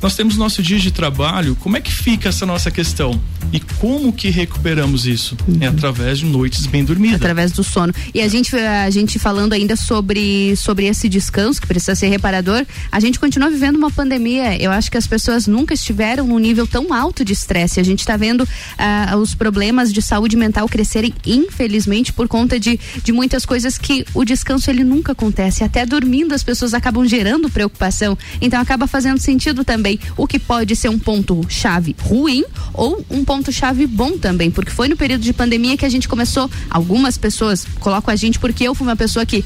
Nós 0.00 0.14
temos 0.14 0.36
nosso 0.36 0.62
dia 0.62 0.78
de 0.78 0.90
trabalho, 0.90 1.54
como 1.56 1.76
é 1.76 1.80
que 1.80 1.92
fica 1.92 2.28
essa 2.30 2.46
nossa 2.46 2.70
questão? 2.70 3.20
E 3.52 3.60
como 3.60 4.12
que 4.12 4.30
recuperamos 4.30 5.06
isso? 5.06 5.36
É 5.60 5.66
através 5.66 6.20
de 6.20 6.26
noites 6.26 6.66
bem 6.66 6.84
dormidas. 6.84 7.16
Através 7.16 7.52
do 7.52 7.64
sono. 7.64 7.92
E 8.14 8.20
a 8.20 8.28
gente, 8.28 8.54
a 8.56 8.88
gente 8.90 9.18
falando 9.18 9.52
ainda 9.52 9.76
sobre, 9.80 10.54
sobre 10.56 10.86
esse 10.86 11.08
descanso 11.08 11.60
que 11.60 11.66
precisa 11.66 11.94
ser 11.94 12.08
reparador, 12.08 12.64
a 12.90 13.00
gente 13.00 13.18
continua 13.18 13.50
vivendo 13.50 13.76
uma 13.76 13.90
pandemia. 13.90 14.60
Eu 14.60 14.70
acho 14.70 14.90
que 14.90 14.96
as 14.96 15.06
pessoas 15.06 15.46
nunca 15.46 15.74
estiveram 15.74 16.26
num 16.26 16.38
nível 16.38 16.66
tão 16.66 16.92
alto 16.92 17.24
de 17.24 17.32
estresse. 17.32 17.80
A 17.80 17.82
gente 17.82 18.00
está 18.00 18.16
vendo 18.16 18.46
ah, 18.78 19.16
os 19.16 19.34
problemas 19.34 19.92
de 19.92 20.02
saúde 20.02 20.36
mental 20.36 20.68
crescerem, 20.68 21.14
infelizmente, 21.26 22.12
por 22.12 22.28
conta 22.28 22.58
de, 22.58 22.78
de 23.02 23.12
muitas 23.12 23.44
coisas 23.44 23.78
que 23.78 24.04
o 24.14 24.24
descanso 24.24 24.70
ele 24.70 24.84
nunca 24.84 25.12
acontece. 25.12 25.64
Até 25.64 25.84
dormindo 25.84 26.34
as 26.34 26.42
pessoas 26.42 26.74
acabam 26.74 27.06
gerando 27.06 27.50
preocupação. 27.50 28.16
Então 28.40 28.60
acaba 28.60 28.86
fazendo 28.86 29.18
sentido 29.18 29.64
também 29.64 29.98
o 30.16 30.26
que 30.26 30.38
pode 30.38 30.76
ser 30.76 30.88
um 30.88 30.98
ponto 30.98 31.44
chave 31.48 31.96
ruim 32.00 32.44
ou 32.72 33.04
um 33.10 33.24
ponto 33.24 33.52
chave 33.52 33.86
bom 33.86 34.18
também, 34.18 34.50
porque 34.50 34.70
foi 34.70 34.88
no 34.88 34.96
período 34.96 35.22
de 35.22 35.32
pandemia 35.32 35.76
que 35.76 35.84
a 35.84 35.88
gente 35.88 36.08
começou, 36.08 36.50
algumas 36.68 37.16
pessoas 37.16 37.66
colocam 37.78 38.12
a 38.12 38.16
gente 38.16 38.38
porque 38.38 38.64
eu 38.64 38.74
fui 38.74 38.86
uma 38.86 38.96
pessoa 38.96 39.24
que 39.24 39.44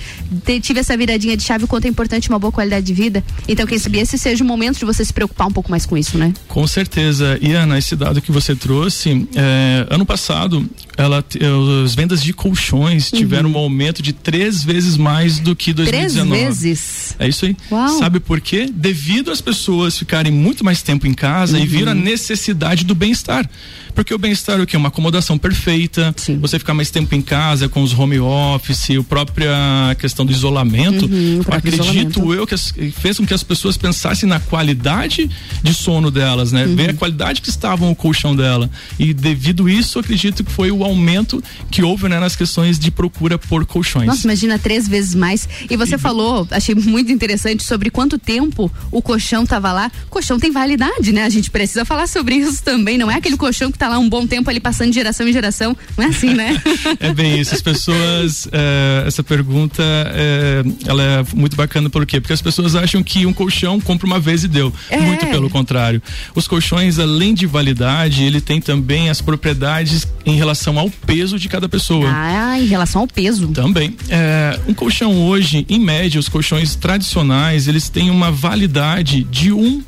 tive 0.60 0.80
essa 0.80 0.96
viradinha 0.96 1.36
de 1.36 1.42
chave 1.42 1.64
o 1.64 1.68
quanto 1.68 1.86
é 1.86 1.88
importante 1.88 2.28
uma 2.28 2.38
boa 2.38 2.52
qualidade 2.52 2.86
de 2.86 2.94
vida. 2.94 3.22
Então 3.48 3.66
quem 3.66 3.78
sabia 3.78 4.02
esse 4.02 4.18
seja 4.18 4.42
o 4.42 4.46
momento 4.46 4.78
de 4.78 4.84
você 4.84 5.04
se 5.04 5.12
preocupar 5.12 5.46
um 5.46 5.52
pouco 5.52 5.70
mais 5.70 5.86
com 5.86 5.96
isso, 5.96 6.18
né? 6.18 6.32
Com 6.48 6.66
certeza. 6.66 7.38
E 7.40 7.52
Ana, 7.52 7.78
esse 7.78 7.96
dado 7.96 8.20
que 8.20 8.32
você 8.32 8.54
trouxe, 8.54 9.26
é, 9.34 9.86
ano 9.90 10.06
passado, 10.06 10.68
ela, 10.96 11.22
te- 11.22 11.38
as 11.84 11.94
vendas 11.94 12.22
de 12.22 12.32
colchões 12.32 13.10
tiveram 13.10 13.50
um 13.50 13.58
aumento 13.58 14.02
de 14.02 14.12
três 14.12 14.62
vezes 14.62 14.96
mais 14.96 15.38
do 15.38 15.54
que 15.56 15.72
2019. 15.72 16.30
Três 16.30 16.60
vezes. 16.62 17.16
É 17.18 17.28
isso 17.28 17.44
aí. 17.46 17.56
Uau. 17.70 17.98
Sabe 17.98 18.20
por 18.20 18.40
quê? 18.40 18.68
Devido 18.72 19.30
às 19.30 19.40
pessoas 19.40 19.98
ficarem 19.98 20.32
muito 20.32 20.64
mais 20.64 20.82
tempo 20.82 21.06
em 21.06 21.14
casa 21.14 21.58
e 21.58 21.66
viram 21.66 21.92
a 21.92 21.94
necessidade 21.94 22.84
do 22.84 22.94
bem-estar. 22.94 23.48
Porque 23.94 24.12
o 24.12 24.18
bem-estar 24.18 24.58
é 24.58 24.62
o 24.62 24.66
quê? 24.66 24.76
Uma 24.76 24.88
acomodação 24.88 25.38
perfeita, 25.38 26.12
você 26.40 26.58
ficar 26.58 26.74
mais 26.74 26.90
tempo 26.90 27.14
em 27.14 27.22
casa 27.22 27.68
com 27.68 27.80
os 27.80 27.96
home 27.96 28.18
office, 28.18 28.90
a 28.98 29.02
própria 29.04 29.54
questão 30.00 30.26
do 30.26 30.32
isolamento. 30.32 31.06
Uhum, 31.06 31.40
acredito 31.48 31.82
isolamento. 31.84 32.34
eu 32.34 32.44
que 32.44 32.54
as- 32.54 32.74
fez 33.00 33.18
com 33.18 33.24
que 33.26 33.32
as 33.32 33.44
pessoas 33.44 33.76
pensassem 33.76 34.28
na 34.28 34.40
qualidade 34.40 35.30
de 35.62 35.72
sono 35.72 36.10
delas, 36.10 36.50
né? 36.50 36.66
Uhum. 36.66 36.74
Ver 36.74 36.90
a 36.90 36.94
qualidade 36.94 37.40
que 37.40 37.48
estava 37.50 37.86
o 37.86 37.94
colchão 37.94 38.34
dela. 38.34 38.68
E 38.98 39.14
devido 39.14 39.68
isso, 39.68 39.98
acredito 40.00 40.42
que 40.42 40.50
foi 40.50 40.72
o 40.72 40.83
aumento 40.84 41.42
que 41.70 41.82
houve 41.82 42.08
né, 42.08 42.18
nas 42.18 42.36
questões 42.36 42.78
de 42.78 42.90
procura 42.90 43.38
por 43.38 43.64
colchões. 43.66 44.06
Nossa, 44.06 44.26
imagina 44.26 44.58
três 44.58 44.88
vezes 44.88 45.14
mais. 45.14 45.48
E 45.68 45.76
você 45.76 45.98
falou, 45.98 46.46
achei 46.50 46.74
muito 46.74 47.10
interessante 47.10 47.62
sobre 47.62 47.90
quanto 47.90 48.18
tempo 48.18 48.70
o 48.90 49.02
colchão 49.02 49.46
tava 49.46 49.72
lá. 49.72 49.90
O 50.06 50.10
colchão 50.10 50.38
tem 50.38 50.50
validade, 50.50 51.12
né? 51.12 51.24
A 51.24 51.28
gente 51.28 51.50
precisa 51.50 51.84
falar 51.84 52.06
sobre 52.06 52.36
isso 52.36 52.62
também. 52.62 52.98
Não 52.98 53.10
é 53.10 53.16
aquele 53.16 53.36
colchão 53.36 53.70
que 53.70 53.78
tá 53.78 53.88
lá 53.88 53.98
um 53.98 54.08
bom 54.08 54.26
tempo 54.26 54.48
ali 54.50 54.60
passando 54.60 54.88
de 54.88 54.94
geração 54.94 55.26
em 55.26 55.32
geração. 55.32 55.76
Não 55.96 56.04
é 56.04 56.08
assim, 56.08 56.34
né? 56.34 56.60
É 57.00 57.12
bem 57.12 57.40
isso. 57.40 57.54
As 57.54 57.62
pessoas, 57.62 58.48
eh, 58.52 59.04
essa 59.06 59.22
pergunta, 59.22 59.82
eh, 59.82 60.62
ela 60.86 61.02
é 61.02 61.24
muito 61.34 61.56
bacana 61.56 61.90
por 61.90 62.06
quê? 62.06 62.20
Porque 62.20 62.32
as 62.32 62.40
pessoas 62.40 62.74
acham 62.74 63.02
que 63.02 63.26
um 63.26 63.32
colchão 63.32 63.80
compra 63.80 64.06
uma 64.06 64.20
vez 64.20 64.44
e 64.44 64.48
deu. 64.48 64.72
É. 64.88 64.98
Muito 64.98 65.26
pelo 65.26 65.50
contrário. 65.50 66.02
Os 66.34 66.46
colchões, 66.46 66.98
além 66.98 67.34
de 67.34 67.46
validade, 67.46 68.22
ele 68.22 68.40
tem 68.40 68.60
também 68.60 69.10
as 69.10 69.20
propriedades 69.20 70.06
em 70.24 70.36
relação 70.36 70.73
ao 70.78 70.90
peso 70.90 71.38
de 71.38 71.48
cada 71.48 71.68
pessoa. 71.68 72.08
ah, 72.12 72.60
em 72.60 72.66
relação 72.66 73.02
ao 73.02 73.06
peso. 73.06 73.48
Também. 73.48 73.96
É, 74.08 74.58
um 74.66 74.74
colchão 74.74 75.26
hoje, 75.26 75.66
em 75.68 75.78
média, 75.78 76.18
os 76.18 76.28
colchões 76.28 76.74
tradicionais, 76.74 77.68
eles 77.68 77.88
têm 77.88 78.10
uma 78.10 78.30
validade 78.30 79.24
de 79.24 79.52
um 79.52 79.82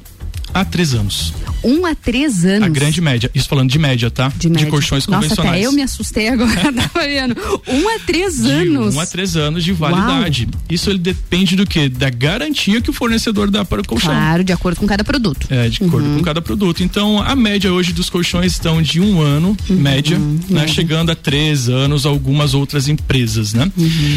a 0.56 0.64
três 0.64 0.94
anos. 0.94 1.34
Um 1.62 1.84
a 1.84 1.94
três 1.94 2.46
anos. 2.46 2.62
A 2.62 2.68
grande 2.68 2.98
média. 3.00 3.30
Isso 3.34 3.46
falando 3.46 3.68
de 3.68 3.78
média, 3.78 4.10
tá? 4.10 4.32
De, 4.34 4.48
média. 4.48 4.66
colchões 4.68 5.06
Nossa, 5.06 5.28
convencionais. 5.28 5.56
até 5.58 5.66
eu 5.66 5.72
me 5.72 5.82
assustei 5.82 6.28
agora, 6.28 6.72
tava 6.72 7.06
vendo. 7.06 7.36
Um 7.68 7.88
a 7.94 7.98
três 7.98 8.40
De 8.42 8.50
anos. 8.50 8.94
um 8.94 9.00
a 9.00 9.06
três 9.06 9.36
anos 9.36 9.62
de 9.62 9.72
validade. 9.72 10.48
Isso 10.70 10.88
ele 10.88 10.98
depende 10.98 11.56
do 11.56 11.66
que? 11.66 11.90
Da 11.90 12.08
garantia 12.08 12.80
que 12.80 12.88
o 12.88 12.92
fornecedor 12.92 13.50
dá 13.50 13.66
para 13.66 13.82
o 13.82 13.86
colchão. 13.86 14.10
Claro, 14.10 14.44
de 14.44 14.52
acordo 14.52 14.80
com 14.80 14.86
cada 14.86 15.04
produto. 15.04 15.46
É, 15.50 15.68
de 15.68 15.84
acordo 15.84 16.08
com 16.16 16.22
cada 16.22 16.40
produto. 16.40 16.82
Então, 16.82 17.20
a 17.20 17.36
média 17.36 17.70
hoje 17.70 17.92
dos 17.92 18.08
colchões 18.08 18.52
estão 18.52 18.80
de 18.80 18.98
um 19.00 19.20
ano, 19.20 19.54
média, 19.68 20.18
né? 20.48 20.66
Chegando 20.66 21.10
a 21.10 21.14
três 21.14 21.68
anos, 21.68 22.06
algumas 22.06 22.54
outras 22.54 22.88
empresas, 22.88 23.52
né? 23.52 23.70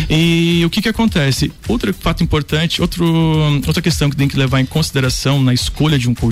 E 0.10 0.62
o 0.66 0.70
que 0.70 0.82
que 0.82 0.90
acontece? 0.90 1.52
Outro 1.68 1.94
fato 1.94 2.24
importante, 2.24 2.82
outro, 2.82 3.06
outra 3.68 3.82
questão 3.82 4.10
que 4.10 4.16
tem 4.16 4.28
que 4.28 4.38
levar 4.38 4.62
em 4.62 4.66
consideração 4.66 5.42
na 5.42 5.54
escolha 5.54 6.00
de 6.00 6.08
um 6.08 6.14
colchão 6.14 6.29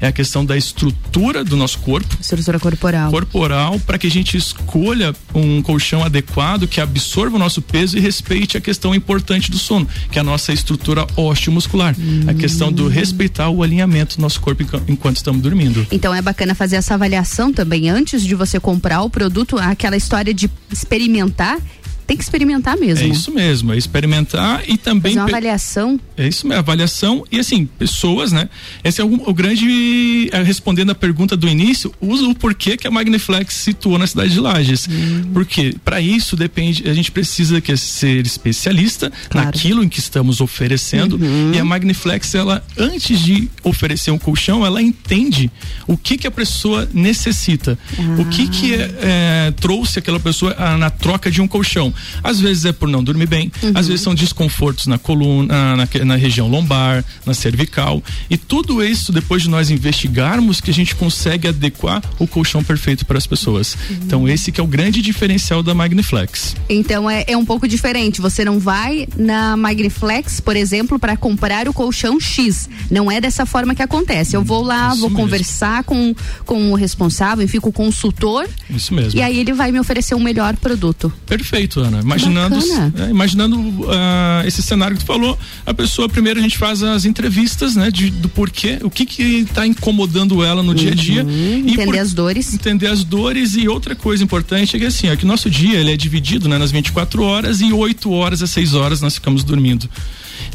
é 0.00 0.06
a 0.06 0.12
questão 0.12 0.44
da 0.44 0.56
estrutura 0.56 1.44
do 1.44 1.56
nosso 1.56 1.78
corpo. 1.78 2.16
Estrutura 2.20 2.58
corporal. 2.58 3.10
Corporal, 3.10 3.80
para 3.80 3.98
que 3.98 4.06
a 4.06 4.10
gente 4.10 4.36
escolha 4.36 5.14
um 5.34 5.62
colchão 5.62 6.02
adequado 6.04 6.66
que 6.68 6.80
absorva 6.80 7.36
o 7.36 7.38
nosso 7.38 7.60
peso 7.62 7.96
e 7.96 8.00
respeite 8.00 8.56
a 8.56 8.60
questão 8.60 8.94
importante 8.94 9.50
do 9.50 9.58
sono, 9.58 9.86
que 10.10 10.18
é 10.18 10.20
a 10.20 10.24
nossa 10.24 10.52
estrutura 10.52 11.06
osteomuscular. 11.16 11.94
A 12.28 12.34
questão 12.34 12.72
do 12.72 12.88
respeitar 12.88 13.48
o 13.50 13.62
alinhamento 13.62 14.16
do 14.16 14.22
nosso 14.22 14.40
corpo 14.40 14.62
enqu- 14.62 14.82
enquanto 14.88 15.16
estamos 15.16 15.40
dormindo. 15.42 15.86
Então 15.90 16.14
é 16.14 16.20
bacana 16.22 16.54
fazer 16.54 16.76
essa 16.76 16.94
avaliação 16.94 17.52
também 17.52 17.88
antes 17.88 18.22
de 18.22 18.34
você 18.34 18.58
comprar 18.60 19.02
o 19.02 19.10
produto, 19.10 19.56
aquela 19.58 19.96
história 19.96 20.32
de 20.34 20.50
experimentar. 20.70 21.58
Tem 22.06 22.16
que 22.16 22.22
experimentar 22.22 22.76
mesmo. 22.76 23.04
É 23.04 23.08
isso 23.08 23.30
mesmo, 23.30 23.72
é 23.72 23.76
experimentar 23.76 24.62
e 24.66 24.76
também 24.76 25.14
Fazer 25.14 25.20
uma 25.20 25.28
avaliação. 25.28 26.00
É 26.16 26.28
isso 26.28 26.46
mesmo, 26.46 26.58
avaliação 26.60 27.24
e 27.30 27.38
assim, 27.38 27.66
pessoas, 27.66 28.32
né? 28.32 28.48
Esse 28.82 29.00
é 29.00 29.04
o, 29.04 29.28
o 29.28 29.34
grande, 29.34 30.28
eh, 30.32 30.42
respondendo 30.42 30.90
a 30.90 30.94
pergunta 30.94 31.36
do 31.36 31.48
início, 31.48 31.92
usa 32.00 32.26
o 32.26 32.34
porquê 32.34 32.76
que 32.76 32.86
a 32.86 32.90
Magniflex 32.90 33.54
situou 33.54 33.98
na 33.98 34.06
cidade 34.06 34.32
de 34.32 34.40
Lages. 34.40 34.88
Porque 35.32 35.74
para 35.84 36.00
isso 36.00 36.36
depende, 36.36 36.88
a 36.88 36.94
gente 36.94 37.10
precisa 37.10 37.60
que 37.60 37.76
ser 37.76 38.24
especialista 38.26 39.12
naquilo 39.34 39.82
em 39.82 39.88
que 39.88 39.98
estamos 39.98 40.40
oferecendo 40.40 41.18
e 41.54 41.58
a 41.58 41.64
Magniflex, 41.64 42.34
ela 42.34 42.64
antes 42.76 43.18
de 43.20 43.50
oferecer 43.62 44.10
um 44.10 44.18
colchão, 44.18 44.64
ela 44.64 44.82
entende 44.82 45.50
o 45.86 45.96
que 45.96 46.16
que 46.16 46.26
a 46.26 46.30
pessoa 46.30 46.88
necessita, 46.92 47.78
o 48.18 48.24
que 48.26 48.48
que 48.48 48.74
é, 48.74 48.90
eh, 49.00 49.54
trouxe 49.60 49.98
aquela 49.98 50.20
pessoa 50.20 50.54
ah, 50.58 50.76
na 50.76 50.90
troca 50.90 51.30
de 51.30 51.40
um 51.40 51.48
colchão. 51.48 51.91
Então, 51.92 52.30
às 52.30 52.40
vezes 52.40 52.64
é 52.64 52.72
por 52.72 52.88
não 52.88 53.02
dormir 53.02 53.26
bem, 53.26 53.50
Uhum. 53.62 53.72
às 53.74 53.86
vezes 53.86 54.00
são 54.02 54.14
desconfortos 54.14 54.86
na 54.86 54.98
coluna, 54.98 55.76
na, 55.76 55.88
na 56.04 56.16
região 56.16 56.48
lombar, 56.48 57.04
na 57.26 57.34
cervical. 57.34 58.02
E 58.30 58.36
tudo 58.36 58.82
isso, 58.82 59.12
depois 59.12 59.42
de 59.42 59.50
nós 59.50 59.70
investigarmos, 59.70 60.60
que 60.60 60.70
a 60.70 60.74
gente 60.74 60.94
consegue 60.94 61.48
adequar 61.48 62.02
o 62.18 62.26
colchão 62.26 62.62
perfeito 62.64 63.04
para 63.06 63.18
as 63.18 63.26
pessoas. 63.26 63.74
Uhum. 63.74 63.96
Então, 64.04 64.28
esse 64.28 64.50
que 64.52 64.60
é 64.60 64.64
o 64.64 64.66
grande 64.66 65.00
diferencial 65.02 65.62
da 65.62 65.74
Magniflex. 65.74 66.56
Então 66.68 67.08
é, 67.08 67.24
é 67.26 67.36
um 67.36 67.44
pouco 67.44 67.68
diferente. 67.68 68.20
Você 68.20 68.44
não 68.44 68.58
vai 68.58 69.06
na 69.16 69.56
Magniflex, 69.56 70.40
por 70.40 70.56
exemplo, 70.56 70.98
para 70.98 71.16
comprar 71.16 71.68
o 71.68 71.72
colchão 71.72 72.18
X. 72.20 72.68
Não 72.90 73.10
é 73.10 73.20
dessa 73.20 73.44
forma 73.46 73.74
que 73.74 73.82
acontece. 73.82 74.36
Eu 74.36 74.42
vou 74.42 74.62
lá, 74.62 74.94
vou 74.94 75.10
conversar 75.10 75.84
com, 75.84 76.14
com 76.44 76.72
o 76.72 76.74
responsável, 76.74 77.44
enfim, 77.44 77.60
com 77.60 77.68
o 77.68 77.72
consultor. 77.72 78.48
Isso 78.70 78.94
mesmo. 78.94 79.18
E 79.18 79.22
aí 79.22 79.38
ele 79.38 79.52
vai 79.52 79.70
me 79.72 79.78
oferecer 79.80 80.14
um 80.14 80.20
melhor 80.20 80.56
produto. 80.56 81.12
Perfeito, 81.26 81.81
Ana. 81.82 82.00
Imaginando, 82.00 82.56
Bacana. 82.56 82.94
é, 82.98 83.10
imaginando 83.10 83.90
ah, 83.90 84.42
esse 84.46 84.62
cenário 84.62 84.96
que 84.96 85.04
tu 85.04 85.06
falou, 85.06 85.38
a 85.64 85.74
pessoa 85.74 86.08
primeiro 86.08 86.38
a 86.38 86.42
gente 86.42 86.58
faz 86.58 86.82
as 86.82 87.04
entrevistas, 87.04 87.76
né, 87.76 87.90
de, 87.90 88.10
do 88.10 88.28
porquê, 88.28 88.78
o 88.82 88.90
que 88.90 89.04
que 89.06 89.22
está 89.22 89.66
incomodando 89.66 90.42
ela 90.42 90.62
no 90.62 90.74
dia 90.74 90.92
a 90.92 90.94
dia, 90.94 91.24
Uhum, 91.24 91.68
entender 91.68 91.98
as 91.98 92.12
dores, 92.12 92.54
entender 92.54 92.86
as 92.86 93.04
dores 93.04 93.54
e 93.54 93.68
outra 93.68 93.94
coisa 93.94 94.24
importante 94.24 94.76
é 94.76 94.78
que 94.78 94.86
assim, 94.86 95.08
é 95.08 95.16
que 95.16 95.24
nosso 95.26 95.50
dia 95.50 95.78
ele 95.78 95.92
é 95.92 95.96
dividido, 95.96 96.48
né, 96.48 96.58
nas 96.58 96.70
24 96.70 97.22
horas 97.22 97.60
e 97.60 97.72
8 97.72 98.10
horas 98.10 98.42
a 98.42 98.46
6 98.46 98.74
horas 98.74 99.00
nós 99.00 99.14
ficamos 99.14 99.44
dormindo. 99.44 99.88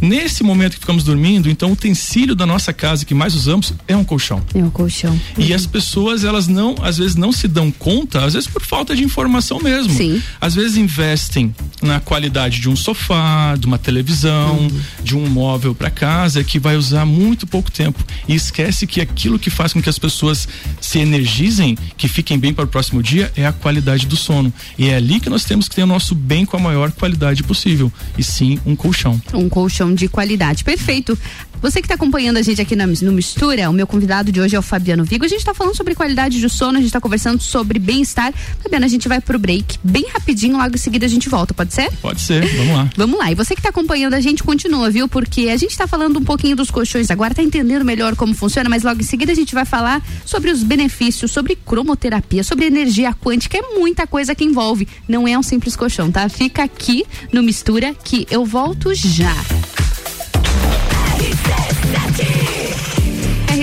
Nesse 0.02 0.44
momento 0.44 0.74
que 0.74 0.80
ficamos 0.80 1.04
dormindo, 1.04 1.50
então 1.50 1.70
o 1.70 1.74
utensílio 1.74 2.36
da 2.36 2.46
nossa 2.46 2.72
casa 2.72 3.06
que 3.06 3.14
mais 3.14 3.34
usamos 3.34 3.74
é 3.88 3.96
um 3.96 4.04
colchão. 4.04 4.42
É 4.54 4.64
um 4.64 4.70
colchão. 4.70 5.20
E 5.38 5.54
as 5.54 5.66
pessoas, 5.66 6.24
elas 6.24 6.48
não, 6.48 6.76
às 6.82 6.98
vezes 6.98 7.16
não 7.16 7.32
se 7.32 7.48
dão 7.48 7.72
conta, 7.72 8.24
às 8.24 8.34
vezes 8.34 8.48
por 8.48 8.64
falta 8.64 8.96
de 8.96 9.04
informação 9.04 9.60
mesmo. 9.60 9.94
Sim. 9.94 10.22
Às 10.40 10.56
vezes 10.56 10.78
investem 10.78 11.54
na 11.82 12.00
qualidade 12.00 12.60
de 12.60 12.70
um 12.70 12.76
sofá, 12.76 13.56
de 13.56 13.66
uma 13.66 13.78
televisão, 13.78 14.68
de 15.04 15.16
um 15.16 15.28
móvel 15.28 15.74
para 15.74 15.90
casa 15.90 16.44
que 16.44 16.60
vai 16.60 16.76
usar 16.76 17.06
muito 17.06 17.48
pouco 17.48 17.72
tempo 17.72 18.04
e 18.28 18.36
esquece 18.36 18.86
que 18.86 19.02
aquilo 19.02 19.40
que 19.40 19.50
faz 19.50 19.74
com 19.74 19.82
que 19.82 19.90
as 19.90 20.00
pessoas 20.00 20.48
se 20.80 21.00
energizem, 21.00 21.78
que 21.98 22.08
fiquem 22.08 22.38
bem 22.38 22.54
para 22.54 22.66
o 22.66 22.68
próximo 22.68 23.02
dia 23.02 23.32
é 23.36 23.46
a 23.46 23.52
qualidade 23.52 24.06
do 24.06 24.16
sono. 24.16 24.54
E 24.78 24.88
é 24.90 24.96
ali 24.96 25.20
que 25.20 25.30
nós 25.30 25.44
temos 25.44 25.68
que 25.68 25.76
ter 25.76 25.84
o 25.84 25.88
nosso 25.88 26.14
bem 26.16 26.46
com 26.46 26.58
a 26.58 26.60
maior 26.60 26.92
qualidade 26.92 27.44
possível. 27.44 27.92
E 28.18 28.24
sim, 28.24 28.60
um 28.66 28.76
colchão. 28.76 29.22
Um 29.34 29.50
colchão 29.50 29.87
de 29.94 30.08
qualidade. 30.08 30.64
Perfeito. 30.64 31.18
Você 31.60 31.82
que 31.82 31.86
está 31.86 31.96
acompanhando 31.96 32.38
a 32.38 32.42
gente 32.44 32.62
aqui 32.62 32.76
na- 32.76 32.86
no 32.86 33.12
Mistura, 33.12 33.68
o 33.68 33.74
meu 33.74 33.88
convidado 33.88 34.32
de 34.32 34.40
hoje 34.40 34.56
é 34.56 34.60
o 34.60 34.62
Fabiano 34.62 35.04
Vigo. 35.04 35.26
A 35.26 35.28
gente 35.28 35.40
está 35.40 35.56
falando 35.56 35.76
sobre 35.76 35.96
qualidade 35.96 36.40
de 36.40 36.48
sono, 36.48 36.74
a 36.74 36.82
gente 36.82 36.86
está 36.90 37.02
conversando 37.02 37.42
sobre 37.42 37.80
bem-estar. 37.80 38.32
Fabiano, 38.62 38.86
a 38.86 38.88
gente 38.88 39.08
vai 39.08 39.20
pro 39.20 39.40
break 39.40 39.80
bem 39.84 40.06
rapidinho, 40.14 40.56
logo 40.56 40.76
em 40.76 40.78
seguida 40.78 41.08
a 41.08 41.10
gente 41.10 41.28
volta, 41.28 41.56
pode 41.56 41.74
ser? 41.74 41.92
Pode 42.00 42.22
ser, 42.22 42.46
vamos 42.58 42.76
lá. 42.76 42.90
Vamos 42.96 43.18
lá. 43.18 43.32
E 43.32 43.36
você 43.36 43.56
que 43.56 43.60
está 43.60 43.70
acompanhando 43.70 44.14
a 44.14 44.22
gente, 44.22 44.44
continua, 44.44 44.92
viu? 44.92 45.08
Porque 45.08 45.50
a 45.50 45.58
gente 45.58 45.72
está 45.72 45.88
falando 45.88 46.20
um 46.20 46.24
pouquinho 46.24 46.56
dos 46.56 46.70
colchões 46.70 47.10
agora, 47.10 47.34
tá 47.34 47.42
entendendo 47.42 47.84
melhor 47.84 48.16
como 48.16 48.36
funciona, 48.36 48.70
mas 48.70 48.84
logo 48.84 49.02
em 49.02 49.04
seguida 49.04 49.32
a 49.32 49.36
gente 49.36 49.56
vai 49.56 49.66
falar 49.66 50.06
sobre 50.28 50.52
os 50.52 50.62
benefícios, 50.62 51.32
sobre 51.32 51.56
cromoterapia, 51.56 52.44
sobre 52.44 52.66
energia 52.68 53.16
quântica, 53.16 53.58
é 53.58 53.62
muita 53.80 54.06
coisa 54.06 54.36
que 54.36 54.44
envolve. 54.44 54.88
Não 55.08 55.28
é 55.28 55.36
um 55.36 55.42
simples 55.42 55.76
colchão, 55.76 56.12
tá? 56.12 56.30
Fica 56.30 56.62
aqui 56.64 57.04
no 57.34 57.42
Mistura 57.42 57.96
que 57.96 58.28
eu 58.30 58.46
volto 58.46 58.94
já. 58.94 59.34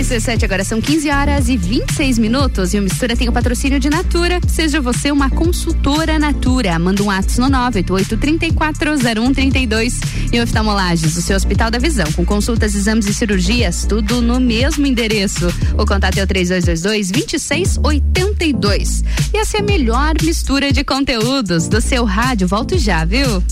RC7 0.04 0.44
agora 0.44 0.62
são 0.64 0.80
15 0.80 1.10
horas 1.10 1.48
e 1.48 1.56
26 1.56 2.18
minutos 2.18 2.74
e 2.74 2.78
o 2.78 2.82
Mistura 2.82 3.16
tem 3.16 3.28
o 3.28 3.32
patrocínio 3.32 3.80
de 3.80 3.88
Natura. 3.88 4.38
Seja 4.46 4.78
você 4.80 5.10
uma 5.10 5.30
consultora 5.30 6.18
Natura. 6.18 6.78
Manda 6.78 7.02
um 7.02 7.10
ato 7.10 7.40
no 7.40 7.48
988-340132 7.48 9.94
e 10.32 10.40
oftalmolages, 10.40 11.16
o 11.16 11.22
seu 11.22 11.36
Hospital 11.36 11.70
da 11.70 11.78
Visão, 11.78 12.10
com 12.12 12.22
consultas, 12.24 12.74
exames 12.74 13.06
e 13.06 13.14
cirurgias, 13.14 13.86
tudo 13.88 14.20
no 14.20 14.38
mesmo 14.38 14.84
endereço. 14.84 15.46
O 15.78 15.86
contato 15.86 16.18
é 16.18 16.22
o 16.22 16.26
3222-2682. 16.26 19.04
E 19.32 19.38
essa 19.38 19.56
é 19.56 19.60
a 19.60 19.64
melhor 19.64 20.12
mistura 20.22 20.70
de 20.70 20.84
conteúdos 20.84 21.66
do 21.66 21.80
seu 21.80 22.04
rádio. 22.04 22.46
Volto 22.46 22.78
já, 22.78 23.04
viu? 23.04 23.42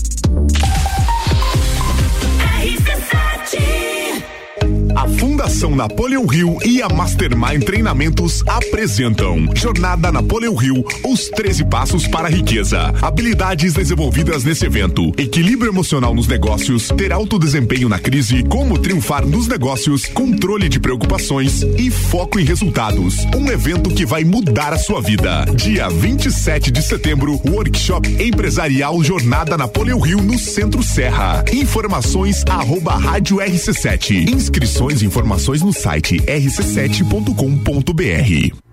A 4.95 5.07
Fundação 5.07 5.75
Napoleão 5.75 6.25
Rio 6.27 6.57
e 6.63 6.81
a 6.81 6.87
Mastermind 6.87 7.63
Treinamentos 7.63 8.43
apresentam 8.45 9.49
Jornada 9.55 10.11
Napoleão 10.11 10.55
Rio, 10.55 10.85
os 11.03 11.29
13 11.29 11.65
passos 11.65 12.07
para 12.07 12.27
a 12.27 12.31
riqueza. 12.31 12.93
Habilidades 13.01 13.73
desenvolvidas 13.73 14.43
nesse 14.43 14.65
evento: 14.65 15.11
equilíbrio 15.17 15.71
emocional 15.71 16.13
nos 16.13 16.27
negócios, 16.27 16.89
ter 16.89 17.11
alto 17.11 17.39
desempenho 17.39 17.89
na 17.89 17.97
crise, 17.97 18.43
como 18.43 18.77
triunfar 18.77 19.25
nos 19.25 19.47
negócios, 19.47 20.05
controle 20.05 20.69
de 20.69 20.79
preocupações 20.79 21.63
e 21.77 21.89
foco 21.89 22.39
em 22.39 22.45
resultados. 22.45 23.25
Um 23.35 23.51
evento 23.51 23.89
que 23.89 24.05
vai 24.05 24.23
mudar 24.23 24.73
a 24.73 24.77
sua 24.77 25.01
vida. 25.01 25.45
Dia 25.55 25.89
27 25.89 26.69
de 26.69 26.81
setembro, 26.83 27.41
workshop 27.47 28.23
empresarial 28.23 29.03
Jornada 29.03 29.57
Napoleão 29.57 29.99
Rio 29.99 30.21
no 30.21 30.37
Centro 30.37 30.83
Serra. 30.83 31.43
Informações 31.51 32.43
arroba 32.47 32.95
rádio 32.95 33.37
RC7. 33.37 34.29
Inscrições 34.29 34.82
e 34.91 35.05
informações 35.05 35.61
no 35.61 35.71
site 35.71 36.17
rc7.com.br. 36.17 38.72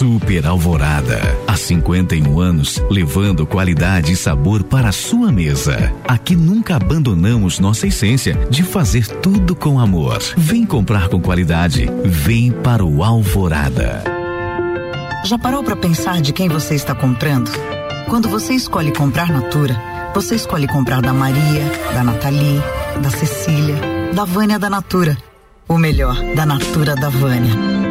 Super 0.00 0.46
Alvorada. 0.46 1.20
Há 1.46 1.54
51 1.58 2.40
anos, 2.40 2.82
levando 2.90 3.44
qualidade 3.44 4.12
e 4.12 4.16
sabor 4.16 4.62
para 4.62 4.88
a 4.88 4.92
sua 4.92 5.30
mesa. 5.30 5.92
Aqui 6.08 6.34
nunca 6.34 6.76
abandonamos 6.76 7.58
nossa 7.58 7.86
essência 7.86 8.32
de 8.48 8.62
fazer 8.62 9.06
tudo 9.06 9.54
com 9.54 9.78
amor. 9.78 10.18
Vem 10.38 10.64
comprar 10.64 11.08
com 11.08 11.20
qualidade. 11.20 11.86
Vem 12.02 12.50
para 12.50 12.82
o 12.82 13.04
Alvorada. 13.04 14.02
Já 15.26 15.36
parou 15.36 15.62
para 15.62 15.76
pensar 15.76 16.22
de 16.22 16.32
quem 16.32 16.48
você 16.48 16.74
está 16.74 16.94
comprando? 16.94 17.50
Quando 18.08 18.26
você 18.26 18.54
escolhe 18.54 18.94
comprar 18.94 19.30
Natura, 19.30 19.78
você 20.14 20.34
escolhe 20.34 20.66
comprar 20.66 21.02
da 21.02 21.12
Maria, 21.12 21.70
da 21.92 22.02
Nathalie, 22.02 22.62
da 23.02 23.10
Cecília, 23.10 23.76
da 24.14 24.24
Vânia 24.24 24.58
da 24.58 24.70
Natura. 24.70 25.18
O 25.68 25.76
melhor, 25.76 26.16
da 26.34 26.46
Natura 26.46 26.94
da 26.96 27.10
Vânia. 27.10 27.89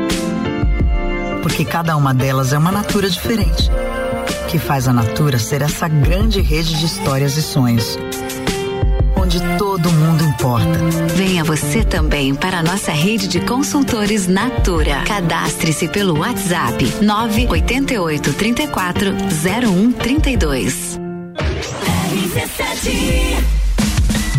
Porque 1.42 1.64
cada 1.66 1.96
uma 1.96 2.14
delas 2.14 2.54
é 2.54 2.58
uma 2.58 2.72
Natura 2.72 3.10
diferente. 3.10 3.70
que 4.50 4.58
faz 4.58 4.88
a 4.88 4.94
Natura 4.94 5.38
ser 5.38 5.62
essa 5.62 5.88
grande 5.88 6.42
rede 6.42 6.78
de 6.80 6.86
histórias 6.86 7.38
e 7.38 7.42
sonhos. 7.42 8.00
Onde 9.16 9.40
todo 9.60 9.92
mundo 9.92 10.24
importa. 10.24 10.80
Venha 11.16 11.44
você 11.44 11.84
também 11.84 12.34
para 12.34 12.60
a 12.60 12.64
nossa 12.64 12.92
rede 12.92 13.28
de 13.28 13.42
consultores 13.42 14.28
Natura. 14.28 15.04
Cadastre-se 15.06 15.88
pelo 15.88 16.18
WhatsApp 16.20 16.84
988 17.02 18.34
34 18.34 19.12
0132. 19.44 21.00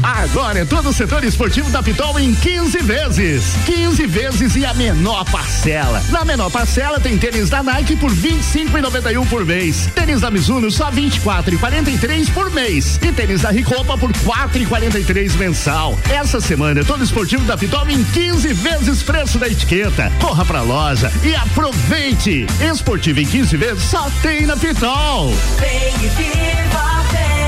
Agora 0.02 0.60
é 0.60 0.64
todo 0.64 0.88
o 0.88 0.92
setor 0.92 1.24
esportivo 1.24 1.70
da 1.70 1.82
Pitol 1.82 2.18
em 2.18 2.34
15 2.34 2.78
vezes. 2.78 3.54
15 3.66 4.06
vezes 4.06 4.56
e 4.56 4.64
a 4.64 4.72
menor 4.74 5.24
parcela. 5.30 6.02
Na 6.10 6.24
menor 6.24 6.50
parcela 6.50 6.98
tem 6.98 7.18
tênis 7.18 7.50
da 7.50 7.62
Nike 7.62 7.96
por 7.96 8.10
25,91 8.10 9.28
por 9.28 9.44
mês. 9.44 9.88
Tênis 9.94 10.20
da 10.20 10.30
Mizuno 10.30 10.70
só 10.70 10.90
24,43 10.90 12.32
por 12.32 12.50
mês. 12.50 12.98
E 13.02 13.12
tênis 13.12 13.42
da 13.42 13.50
Ricopa 13.50 13.96
por 13.98 14.10
4,43 14.12 15.36
mensal. 15.36 15.98
Essa 16.10 16.40
semana 16.40 16.80
é 16.80 16.84
todo 16.84 17.04
esportivo 17.04 17.44
da 17.44 17.56
Pitol 17.56 17.88
em 17.88 18.02
15 18.02 18.52
vezes 18.54 19.02
preço 19.02 19.38
da 19.38 19.48
etiqueta. 19.48 20.10
Corra 20.20 20.44
pra 20.44 20.62
loja 20.62 21.12
e 21.22 21.34
aproveite. 21.34 22.46
Esportivo 22.60 23.20
em 23.20 23.26
15 23.26 23.56
vezes 23.56 23.84
só 23.84 24.10
tem 24.22 24.46
na 24.46 24.56
Pitol. 24.56 25.34
Vem 25.58 25.94
e 26.04 26.08
viva, 26.08 27.04
vem. 27.12 27.39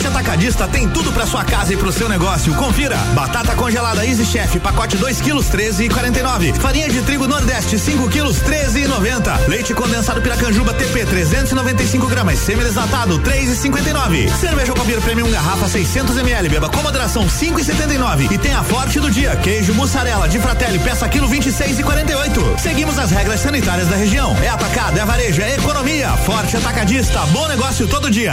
Forte 0.00 0.16
Atacadista 0.16 0.66
tem 0.66 0.88
tudo 0.88 1.12
para 1.12 1.26
sua 1.26 1.44
casa 1.44 1.74
e 1.74 1.76
pro 1.76 1.92
seu 1.92 2.08
negócio. 2.08 2.54
Confira: 2.54 2.96
batata 3.12 3.54
congelada 3.54 4.06
Easy 4.06 4.24
Chef, 4.24 4.58
pacote 4.58 4.96
2 4.96 5.20
quilos 5.20 5.50
13,49. 5.50 6.54
Farinha 6.54 6.88
de 6.88 7.02
trigo 7.02 7.28
Nordeste 7.28 7.78
5 7.78 8.08
quilos 8.08 8.38
13,90. 8.38 9.46
Leite 9.46 9.74
condensado 9.74 10.22
Piracanjuba 10.22 10.72
TP 10.72 11.04
395 11.04 12.06
gramas, 12.06 12.38
semi-desnatado 12.38 13.18
3,59. 13.18 14.30
Cerveja 14.38 14.72
Copir 14.72 15.02
Premium 15.02 15.30
garrafa 15.30 15.68
600 15.68 16.16
ml, 16.16 16.48
beba 16.48 16.70
com 16.70 16.82
moderação 16.82 17.26
5,79. 17.26 18.32
E 18.32 18.38
tem 18.38 18.54
a 18.54 18.62
Forte 18.62 19.00
do 19.00 19.10
dia: 19.10 19.36
queijo 19.36 19.74
mussarela 19.74 20.26
de 20.30 20.38
Fratelli, 20.38 20.78
peça 20.78 21.06
quilo 21.10 21.28
26,48. 21.28 22.58
Seguimos 22.58 22.98
as 22.98 23.10
regras 23.10 23.40
sanitárias 23.40 23.88
da 23.88 23.96
região. 23.96 24.34
É 24.42 24.48
atacado, 24.48 24.98
é 24.98 25.04
varejo, 25.04 25.42
é 25.42 25.56
economia. 25.56 26.08
Forte 26.24 26.56
Atacadista, 26.56 27.20
bom 27.32 27.46
negócio 27.48 27.86
todo 27.86 28.10
dia. 28.10 28.32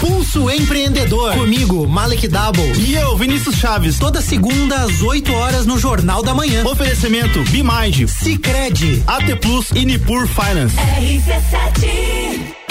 Pulso 0.00 0.50
Empreendedor. 0.50 1.32
Comigo, 1.34 1.86
Malek 1.88 2.28
Double. 2.28 2.72
E 2.78 2.94
eu, 2.94 3.16
Vinícius 3.16 3.56
Chaves. 3.56 3.98
Toda 3.98 4.20
segunda 4.20 4.76
às 4.82 5.02
8 5.02 5.32
horas 5.32 5.66
no 5.66 5.78
Jornal 5.78 6.22
da 6.22 6.34
Manhã. 6.34 6.64
Oferecimento 6.66 7.42
Bimind, 7.44 8.06
Cicred, 8.08 9.02
AT 9.06 9.36
Plus 9.40 9.70
e 9.74 9.84
Nipur 9.84 10.26
Finance. 10.26 10.76
RC7 10.76 12.65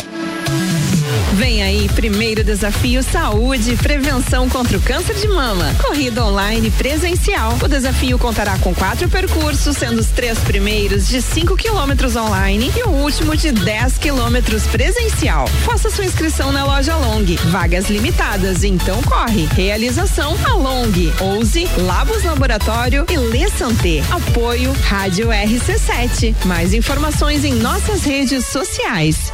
Vem 1.36 1.62
aí, 1.62 1.90
primeiro 1.90 2.46
desafio 2.46 3.04
Saúde 3.04 3.74
e 3.74 3.76
Prevenção 3.76 4.48
contra 4.48 4.78
o 4.78 4.82
Câncer 4.82 5.16
de 5.16 5.28
Mama. 5.28 5.76
Corrida 5.84 6.24
online 6.24 6.72
presencial. 6.72 7.58
O 7.62 7.68
desafio 7.68 8.18
contará 8.18 8.58
com 8.60 8.74
quatro 8.74 9.10
percursos, 9.10 9.76
sendo 9.76 10.00
os 10.00 10.08
três 10.08 10.40
primeiros 10.40 11.10
de 11.10 11.22
5 11.22 11.58
quilômetros 11.58 12.16
online 12.16 12.72
e 12.78 12.84
o 12.84 12.90
último 12.90 13.36
de 13.36 13.52
10 13.52 13.98
quilômetros 13.98 14.64
presencial. 14.68 15.46
Faça 15.66 15.90
sua 15.90 16.06
inscrição 16.06 16.54
na 16.54 16.64
loja 16.64 16.96
Long. 16.96 17.26
Vagas 17.52 17.90
limitadas, 17.90 18.64
então 18.64 19.04
corre. 19.04 19.46
Realização 19.58 20.38
a 20.46 20.54
Long, 20.54 20.94
Ouse, 21.20 21.68
Labos 21.80 22.24
Laboratório 22.24 23.06
e 23.12 23.18
Lê 23.18 23.50
Santé. 23.50 24.02
Apoio 24.10 24.72
Rádio 24.84 25.28
RC7. 25.28 26.34
Mais 26.46 26.74
informações 26.74 27.44
em 27.44 27.56
nossas 27.56 28.06
redes 28.06 28.46
sociais. 28.46 29.34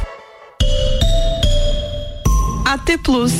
AT 2.72 2.96
Plus. 3.02 3.32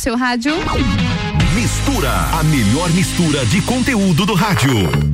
Seu 0.00 0.16
rádio. 0.16 0.54
Mistura, 1.54 2.10
a 2.32 2.42
melhor 2.44 2.90
mistura 2.90 3.44
de 3.44 3.60
conteúdo 3.60 4.24
do 4.24 4.32
rádio. 4.32 5.09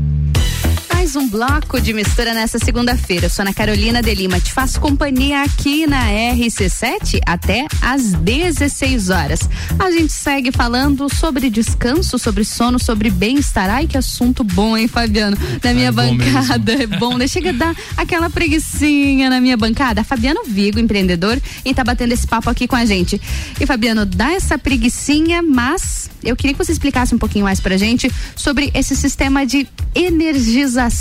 Mais 1.06 1.14
um 1.14 1.28
bloco 1.28 1.80
de 1.80 1.92
mistura 1.92 2.34
nessa 2.34 2.58
segunda-feira. 2.58 3.26
Eu 3.26 3.30
sou 3.30 3.44
Ana 3.44 3.54
Carolina 3.54 4.02
de 4.02 4.12
Lima, 4.12 4.40
te 4.40 4.52
faço 4.52 4.80
companhia 4.80 5.44
aqui 5.44 5.86
na 5.86 6.04
RC7 6.10 7.20
até 7.24 7.64
às 7.80 8.12
16 8.14 9.10
horas. 9.10 9.48
A 9.78 9.88
gente 9.92 10.12
segue 10.12 10.50
falando 10.50 11.08
sobre 11.08 11.48
descanso, 11.48 12.18
sobre 12.18 12.42
sono, 12.44 12.80
sobre 12.80 13.08
bem-estar. 13.08 13.70
Ai, 13.70 13.86
que 13.86 13.96
assunto 13.96 14.42
bom, 14.42 14.76
hein, 14.76 14.88
Fabiano? 14.88 15.36
Na 15.62 15.72
minha 15.72 15.90
é 15.90 15.92
bancada. 15.92 16.72
É 16.72 16.86
bom, 16.88 17.16
né? 17.16 17.28
Chega 17.28 17.50
a 17.50 17.52
dar 17.52 17.76
aquela 17.96 18.28
preguiçinha 18.28 19.30
na 19.30 19.40
minha 19.40 19.56
bancada. 19.56 20.02
Fabiano 20.02 20.40
Vigo, 20.44 20.80
empreendedor, 20.80 21.40
e 21.64 21.72
tá 21.72 21.84
batendo 21.84 22.14
esse 22.14 22.26
papo 22.26 22.50
aqui 22.50 22.66
com 22.66 22.74
a 22.74 22.84
gente. 22.84 23.20
E 23.60 23.64
Fabiano, 23.64 24.04
dá 24.04 24.32
essa 24.32 24.58
preguiçinha, 24.58 25.40
mas 25.40 26.10
eu 26.24 26.34
queria 26.34 26.52
que 26.52 26.58
você 26.58 26.72
explicasse 26.72 27.14
um 27.14 27.18
pouquinho 27.18 27.44
mais 27.44 27.60
pra 27.60 27.76
gente 27.76 28.10
sobre 28.34 28.72
esse 28.74 28.96
sistema 28.96 29.46
de 29.46 29.68
energização. 29.94 30.95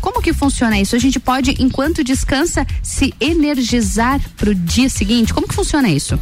Como 0.00 0.22
que 0.22 0.32
funciona 0.32 0.78
isso? 0.78 0.94
A 0.94 0.98
gente 0.98 1.18
pode, 1.18 1.54
enquanto 1.58 2.04
descansa, 2.04 2.66
se 2.82 3.14
energizar 3.20 4.20
pro 4.36 4.54
dia 4.54 4.88
seguinte? 4.88 5.32
Como 5.32 5.48
que 5.48 5.54
funciona 5.54 5.88
isso? 5.88 6.18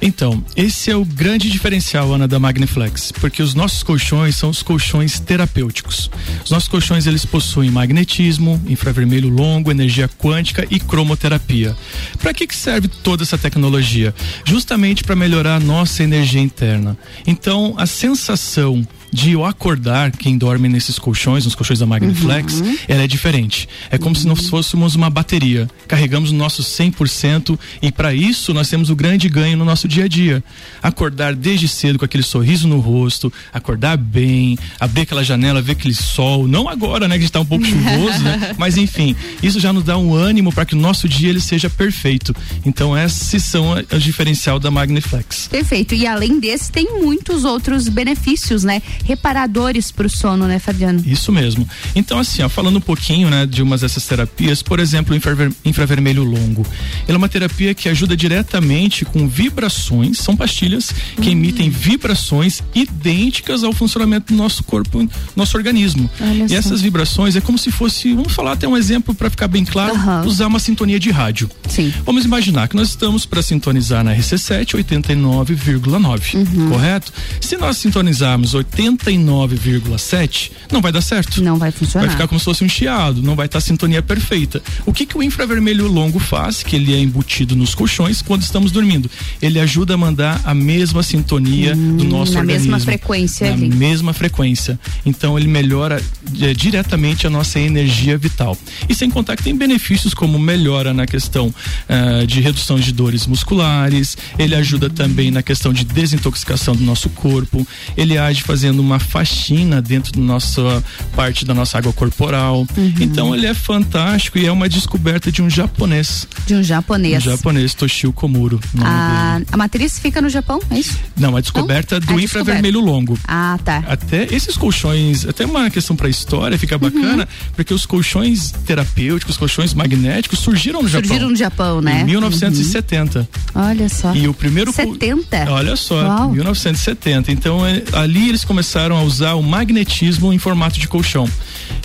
Então, 0.00 0.44
esse 0.54 0.90
é 0.90 0.96
o 0.96 1.04
grande 1.04 1.48
diferencial, 1.48 2.12
Ana, 2.12 2.28
da 2.28 2.38
Magniflex, 2.38 3.10
porque 3.12 3.42
os 3.42 3.54
nossos 3.54 3.82
colchões 3.82 4.36
são 4.36 4.50
os 4.50 4.62
colchões 4.62 5.18
terapêuticos. 5.18 6.10
Os 6.44 6.50
nossos 6.50 6.68
colchões, 6.68 7.06
eles 7.06 7.24
possuem 7.24 7.70
magnetismo, 7.70 8.60
infravermelho 8.66 9.30
longo, 9.30 9.70
energia 9.70 10.06
quântica 10.06 10.66
e 10.70 10.78
cromoterapia. 10.78 11.74
Para 12.18 12.34
que 12.34 12.46
que 12.46 12.54
serve 12.54 12.88
toda 12.88 13.22
essa 13.22 13.38
tecnologia? 13.38 14.14
Justamente 14.44 15.02
para 15.02 15.16
melhorar 15.16 15.56
a 15.56 15.60
nossa 15.60 16.02
energia 16.02 16.40
interna. 16.40 16.98
Então, 17.26 17.74
a 17.78 17.86
sensação 17.86 18.86
de 19.14 19.30
eu 19.30 19.44
acordar 19.44 20.10
quem 20.10 20.36
dorme 20.36 20.68
nesses 20.68 20.98
colchões, 20.98 21.44
nos 21.44 21.54
colchões 21.54 21.78
da 21.78 21.86
Magniflex, 21.86 22.54
uhum. 22.54 22.76
ela 22.88 23.04
é 23.04 23.06
diferente. 23.06 23.68
É 23.88 23.96
como 23.96 24.16
uhum. 24.16 24.20
se 24.20 24.26
nós 24.26 24.48
fôssemos 24.48 24.96
uma 24.96 25.08
bateria. 25.08 25.70
Carregamos 25.86 26.32
o 26.32 26.34
nosso 26.34 26.64
100% 26.64 27.56
e 27.80 27.92
para 27.92 28.12
isso 28.12 28.52
nós 28.52 28.68
temos 28.68 28.90
o 28.90 28.96
grande 28.96 29.28
ganho 29.28 29.56
no 29.56 29.64
nosso 29.64 29.86
dia 29.86 30.06
a 30.06 30.08
dia. 30.08 30.42
Acordar 30.82 31.36
desde 31.36 31.68
cedo 31.68 31.96
com 31.96 32.04
aquele 32.04 32.24
sorriso 32.24 32.66
no 32.66 32.80
rosto, 32.80 33.32
acordar 33.52 33.96
bem, 33.96 34.58
abrir 34.80 35.02
aquela 35.02 35.22
janela, 35.22 35.62
ver 35.62 35.72
aquele 35.72 35.94
sol, 35.94 36.48
não 36.48 36.68
agora, 36.68 37.06
né, 37.06 37.16
que 37.16 37.24
está 37.24 37.38
um 37.38 37.46
pouco 37.46 37.64
chuvoso, 37.64 38.20
né? 38.20 38.52
Mas 38.58 38.76
enfim, 38.76 39.14
isso 39.40 39.60
já 39.60 39.72
nos 39.72 39.84
dá 39.84 39.96
um 39.96 40.12
ânimo 40.12 40.52
para 40.52 40.66
que 40.66 40.74
o 40.74 40.78
nosso 40.78 41.08
dia 41.08 41.28
ele 41.28 41.40
seja 41.40 41.70
perfeito. 41.70 42.34
Então 42.66 42.98
esses 42.98 43.44
são 43.44 43.74
o 43.74 43.98
diferencial 43.98 44.58
da 44.58 44.72
Magniflex. 44.72 45.46
Perfeito. 45.46 45.94
E 45.94 46.04
além 46.04 46.40
desse 46.40 46.72
tem 46.72 47.00
muitos 47.00 47.44
outros 47.44 47.88
benefícios, 47.88 48.64
né? 48.64 48.82
Reparadores 49.04 49.90
para 49.90 50.06
o 50.06 50.10
sono, 50.10 50.46
né, 50.46 50.58
Fabiano? 50.58 51.02
Isso 51.06 51.30
mesmo. 51.30 51.68
Então, 51.94 52.18
assim, 52.18 52.42
ó, 52.42 52.48
falando 52.48 52.76
um 52.76 52.80
pouquinho, 52.80 53.30
né, 53.30 53.46
de 53.46 53.62
umas 53.62 53.82
dessas 53.82 54.04
terapias, 54.06 54.62
por 54.62 54.80
exemplo, 54.80 55.12
o 55.12 55.16
infraver 55.16 55.52
infravermelho 55.64 56.24
longo. 56.24 56.66
Ele 57.06 57.14
é 57.14 57.16
uma 57.16 57.28
terapia 57.28 57.74
que 57.74 57.88
ajuda 57.88 58.16
diretamente 58.16 59.04
com 59.04 59.28
vibrações 59.28 60.18
são 60.18 60.36
pastilhas 60.36 60.90
que 61.20 61.30
emitem 61.30 61.68
vibrações 61.70 62.62
idênticas 62.74 63.62
ao 63.62 63.72
funcionamento 63.72 64.32
do 64.32 64.36
nosso 64.36 64.62
corpo, 64.64 65.06
nosso 65.36 65.56
organismo. 65.56 66.08
Olha 66.20 66.44
e 66.44 66.48
só. 66.48 66.54
essas 66.56 66.80
vibrações 66.80 67.36
é 67.36 67.40
como 67.40 67.58
se 67.58 67.70
fosse, 67.70 68.12
vamos 68.14 68.32
falar 68.32 68.52
até 68.52 68.66
um 68.66 68.76
exemplo 68.76 69.14
para 69.14 69.28
ficar 69.30 69.48
bem 69.48 69.64
claro, 69.64 69.94
usar 70.26 70.46
uma 70.46 70.58
sintonia 70.58 70.98
de 70.98 71.10
rádio. 71.10 71.50
Sim. 71.68 71.92
Vamos 72.04 72.24
imaginar 72.24 72.68
que 72.68 72.76
nós 72.76 72.88
estamos 72.88 73.26
para 73.26 73.42
sintonizar 73.42 74.02
na 74.04 74.14
RC7 74.14 74.74
89,9, 74.74 76.34
Uhum. 76.34 76.70
correto? 76.70 77.12
Se 77.40 77.56
nós 77.56 77.76
sintonizarmos 77.76 78.54
89,7, 78.90 80.50
não 80.72 80.80
vai 80.80 80.92
dar 80.92 81.00
certo. 81.00 81.42
Não 81.42 81.56
vai 81.56 81.70
funcionar. 81.70 82.06
Vai 82.06 82.14
ficar 82.14 82.28
como 82.28 82.38
se 82.38 82.44
fosse 82.44 82.64
um 82.64 82.68
chiado, 82.68 83.22
não 83.22 83.34
vai 83.34 83.46
estar 83.46 83.58
a 83.58 83.60
sintonia 83.60 84.02
perfeita. 84.02 84.62
O 84.86 84.92
que 84.92 85.06
que 85.06 85.16
o 85.16 85.22
infravermelho 85.22 85.86
longo 85.86 86.18
faz, 86.18 86.62
que 86.62 86.76
ele 86.76 86.92
é 86.94 86.98
embutido 87.00 87.54
nos 87.56 87.74
colchões 87.74 88.22
quando 88.22 88.42
estamos 88.42 88.70
dormindo? 88.72 89.10
Ele 89.40 89.58
ajuda 89.60 89.94
a 89.94 89.96
mandar 89.96 90.40
a 90.44 90.54
mesma 90.54 91.02
sintonia 91.02 91.74
do 91.74 92.04
nosso 92.04 92.32
Hum, 92.32 92.34
na 92.34 92.40
organismo. 92.40 92.72
mesma 92.72 92.80
frequência 92.80 93.46
Na 93.48 93.52
ali. 93.54 93.68
mesma 93.68 94.12
frequência. 94.12 94.78
Então 95.04 95.38
ele 95.38 95.48
melhora 95.48 96.02
é, 96.40 96.54
diretamente 96.54 97.26
a 97.26 97.30
nossa 97.30 97.58
energia 97.60 98.16
vital. 98.18 98.56
E 98.88 98.94
sem 98.94 99.10
contar 99.10 99.36
que 99.36 99.42
tem 99.42 99.54
benefícios 99.56 100.14
como 100.14 100.38
melhora 100.38 100.92
na 100.92 101.06
questão 101.06 101.54
ah, 101.88 102.24
de 102.26 102.40
redução 102.40 102.78
de 102.78 102.92
dores 102.92 103.26
musculares, 103.26 104.16
ele 104.38 104.54
ajuda 104.54 104.88
também 104.90 105.30
na 105.30 105.42
questão 105.42 105.72
de 105.72 105.84
desintoxicação 105.84 106.74
do 106.74 106.82
nosso 106.82 107.08
corpo, 107.10 107.66
ele 107.96 108.16
age 108.18 108.42
fazendo 108.42 108.73
uma 108.80 108.98
faxina 108.98 109.80
dentro 109.82 110.12
da 110.12 110.20
nossa 110.20 110.82
parte 111.14 111.44
da 111.44 111.54
nossa 111.54 111.78
água 111.78 111.92
corporal. 111.92 112.66
Uhum. 112.76 112.92
Então 113.00 113.34
ele 113.34 113.46
é 113.46 113.54
fantástico 113.54 114.38
e 114.38 114.46
é 114.46 114.52
uma 114.52 114.68
descoberta 114.68 115.30
de 115.30 115.42
um 115.42 115.48
japonês. 115.50 116.26
De 116.46 116.54
um 116.54 116.62
japonês. 116.62 117.26
Um 117.26 117.30
japonês, 117.30 117.74
Toshio 117.74 118.12
Komuro. 118.12 118.60
A, 118.82 119.34
dele. 119.34 119.46
a 119.52 119.56
matriz 119.56 119.98
fica 119.98 120.20
no 120.20 120.28
Japão, 120.28 120.60
é 120.70 120.78
isso? 120.78 120.98
Não, 121.16 121.36
a 121.36 121.40
descoberta 121.40 121.98
do 122.00 122.12
A 122.14 122.22
infravermelho 122.22 122.80
longo. 122.80 123.18
Ah, 123.26 123.58
tá. 123.64 123.82
Até 123.88 124.24
esses 124.34 124.56
colchões, 124.56 125.26
até 125.26 125.44
uma 125.46 125.70
questão 125.70 125.94
para 125.96 126.08
história 126.08 126.58
fica 126.58 126.76
bacana, 126.78 127.28
porque 127.54 127.72
os 127.72 127.86
colchões 127.86 128.52
terapêuticos, 128.66 129.34
os 129.34 129.38
colchões 129.38 129.74
magnéticos 129.74 130.38
surgiram 130.38 130.82
no 130.82 130.88
Japão. 130.88 131.08
Surgiram 131.08 131.30
no 131.30 131.36
Japão, 131.36 131.80
né? 131.80 132.00
Em 132.02 132.04
1970. 132.04 133.28
Olha 133.54 133.88
só. 133.88 134.14
E 134.14 134.26
o 134.28 134.34
primeiro 134.34 134.72
col- 134.72 134.92
70? 134.92 135.50
Olha 135.50 135.76
só, 135.76 136.02
Uau. 136.02 136.30
1970. 136.32 137.32
Então 137.32 137.64
é, 137.66 137.82
ali 137.92 138.28
eles 138.28 138.44
começaram 138.44 138.63
a 138.96 139.02
usar 139.02 139.34
o 139.34 139.42
magnetismo 139.42 140.32
em 140.32 140.38
formato 140.38 140.78
de 140.78 140.88
colchão. 140.88 141.28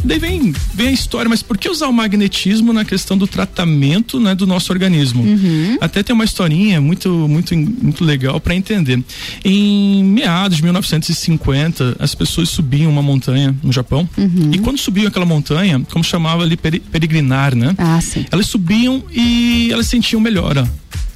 Daí 0.03 0.17
vem, 0.17 0.53
vem 0.73 0.87
a 0.87 0.91
história, 0.91 1.27
mas 1.27 1.41
por 1.43 1.57
que 1.57 1.69
usar 1.69 1.87
o 1.87 1.93
magnetismo 1.93 2.71
na 2.71 2.85
questão 2.85 3.17
do 3.17 3.27
tratamento 3.27 4.19
né, 4.19 4.33
do 4.33 4.47
nosso 4.47 4.71
organismo? 4.71 5.23
Uhum. 5.23 5.77
Até 5.81 6.01
tem 6.01 6.13
uma 6.13 6.23
historinha 6.23 6.79
muito, 6.79 7.09
muito, 7.27 7.55
muito 7.55 8.03
legal 8.03 8.39
para 8.39 8.55
entender. 8.55 9.01
Em 9.43 10.03
meados 10.03 10.57
de 10.57 10.63
1950, 10.63 11.97
as 11.99 12.15
pessoas 12.15 12.49
subiam 12.49 12.91
uma 12.91 13.01
montanha 13.01 13.55
no 13.61 13.71
Japão. 13.71 14.07
Uhum. 14.17 14.51
E 14.53 14.57
quando 14.59 14.77
subiam 14.77 15.07
aquela 15.07 15.25
montanha, 15.25 15.81
como 15.91 16.03
chamava 16.03 16.43
ali 16.43 16.57
peregrinar, 16.57 17.55
né? 17.55 17.75
Ah, 17.77 17.99
sim. 18.01 18.25
Elas 18.31 18.47
subiam 18.47 19.03
e 19.11 19.69
elas 19.71 19.87
sentiam 19.87 20.21
melhora 20.21 20.67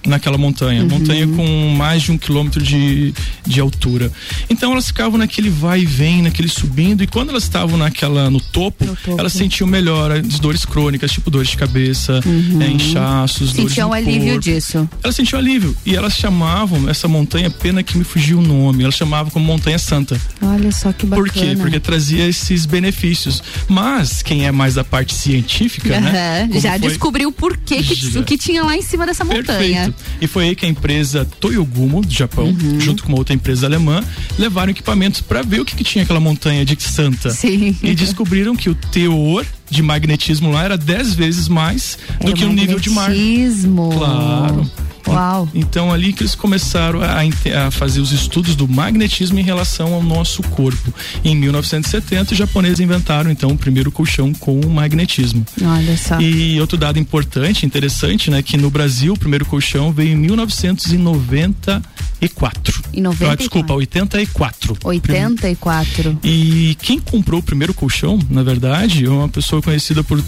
naquela 0.06 0.38
montanha, 0.38 0.82
Uhum. 0.84 0.90
montanha 0.90 1.28
com 1.28 1.70
mais 1.78 2.04
de 2.04 2.12
um 2.12 2.18
quilômetro 2.18 2.62
de, 2.62 3.14
de 3.46 3.60
altura. 3.60 4.12
Então 4.50 4.72
elas 4.72 4.88
ficavam 4.88 5.18
naquele 5.18 5.50
vai 5.50 5.82
e 5.82 5.86
vem, 5.86 6.22
naquele 6.22 6.48
subindo, 6.50 7.04
e 7.04 7.08
quando 7.08 7.30
elas 7.30 7.44
estavam 7.44 7.78
naquela 7.78 8.30
no 8.30 8.40
topo, 8.42 8.86
topo. 8.86 9.20
elas 9.20 9.34
sentiam 9.34 9.68
melhora 9.68 10.22
de 10.22 10.40
dores 10.42 10.66
crônicas, 10.66 11.12
tipo 11.12 11.30
dores 11.32 11.50
de 11.50 11.58
cabeça, 11.58 12.20
é, 12.62 12.68
inchaços, 12.68 13.54
dores 13.54 13.70
Sentiam 13.72 13.88
no 13.90 13.94
um 13.94 13.98
alívio 13.98 14.34
corpo. 14.34 14.40
disso. 14.42 14.90
Elas 15.04 15.16
sentiam 15.16 15.40
alívio 15.40 15.76
e 15.86 15.96
elas 15.96 16.14
chamavam 16.14 16.90
essa 16.90 17.08
montanha, 17.08 17.50
pena 17.50 17.82
que 17.84 17.98
me 17.98 18.04
fugiu 18.04 18.40
o 18.40 18.42
nome, 18.42 18.84
elas 18.84 18.96
chamavam 18.96 19.32
como 19.32 19.46
Montanha 19.46 19.80
Santa. 19.80 20.20
Olha 20.42 20.72
só 20.72 20.92
que 20.92 21.06
bacana. 21.06 21.28
Por 21.28 21.34
quê? 21.34 21.56
Porque 21.60 21.80
trazia 21.80 22.28
esses 22.28 22.66
benefícios. 22.66 23.42
Mas 23.70 24.22
quem 24.22 24.46
é 24.46 24.52
mais 24.52 24.74
da 24.76 24.84
parte 24.84 25.14
científica, 25.14 26.00
né? 26.00 26.40
Aham, 26.42 26.48
como 26.50 26.60
Já 26.62 26.70
foi- 26.72 26.80
descobriu 26.80 27.32
por 27.32 27.58
que, 27.58 27.82
que 27.84 27.96
Já. 27.96 28.20
o 28.20 28.24
que 28.24 28.38
tinha 28.38 28.64
lá 28.64 28.76
em 28.76 28.82
cima 28.82 29.06
dessa 29.06 29.24
montanha. 29.24 29.44
Perfeito. 29.46 29.93
E 30.22 30.28
foi 30.28 30.45
aí 30.49 30.56
que 30.56 30.65
a 30.65 30.70
empresa 30.70 31.26
Toyogumo, 31.40 32.02
do 32.02 32.11
Japão, 32.14 32.45
Uhum. 32.45 32.80
junto 32.80 33.03
com 33.03 33.10
uma 33.10 33.18
outra 33.18 33.34
empresa 33.34 33.65
alemã, 33.65 34.03
levaram 34.38 34.72
equipamentos 34.72 35.22
para 35.22 35.41
ver 35.41 35.60
o 35.61 35.65
que, 35.65 35.76
que 35.76 35.84
tinha 35.84 36.03
aquela 36.03 36.20
montanha 36.20 36.64
de 36.65 36.82
Santa. 36.82 37.30
Sim. 37.32 37.76
E 37.82 37.94
descobriram 37.95 38.56
que 38.56 38.70
o 38.70 38.76
teor 38.76 39.45
de 39.70 39.82
magnetismo 39.82 40.52
lá 40.52 40.64
era 40.64 40.78
10 40.78 41.14
vezes 41.15 41.48
mais 41.48 41.98
do 42.24 42.34
que 42.34 42.44
o 42.45 42.52
nível 42.53 42.80
de 42.80 42.90
mar. 42.90 43.10
magnetismo. 43.10 43.90
Claro. 43.98 44.70
Uau. 45.08 45.48
Então 45.54 45.92
ali 45.92 46.14
que 46.14 46.24
eles 46.24 46.36
começaram 46.36 47.02
a, 47.02 47.22
a 47.66 47.72
fazer 47.72 48.00
os 48.00 48.12
estudos 48.12 48.56
do 48.56 48.68
magnetismo 48.68 49.40
em 49.40 49.44
relação 49.44 49.94
ao 49.94 50.04
nosso 50.04 50.44
corpo. 50.44 50.94
Em 51.24 51.36
1970, 51.36 52.34
os 52.34 52.38
japoneses 52.38 52.80
inventaram 52.80 53.32
então 53.32 53.52
o 53.52 53.58
primeiro 53.58 53.92
colchão 53.92 54.34
com 54.34 54.60
o 54.60 54.70
magnetismo. 54.70 55.46
Olha 55.62 55.98
só. 55.98 56.20
E 56.20 56.60
outro 56.60 56.78
dado 56.78 57.00
importante, 57.00 57.66
interessante, 57.66 58.30
né, 58.30 58.42
que 58.42 58.58
no 58.58 58.70
Brasil 58.70 59.14
o 59.14 59.20
primeiro 59.20 59.46
colchão 59.46 59.92
veio 59.92 60.14
em 60.14 60.16
1994. 60.16 62.84
Em 62.94 63.02
94. 63.02 63.32
Ah, 63.32 63.36
desculpa, 63.36 63.74
84. 63.74 64.78
84. 64.84 66.20
E 66.24 66.78
quem 66.82 67.00
comprou 67.00 67.40
o 67.40 67.44
primeiro 67.44 67.74
colchão, 67.74 68.20
na 68.30 68.44
verdade, 68.44 69.06
é 69.06 69.10
uma 69.10 69.28
pessoa 69.28 69.62
conhecida 69.62 70.04
por, 70.04 70.22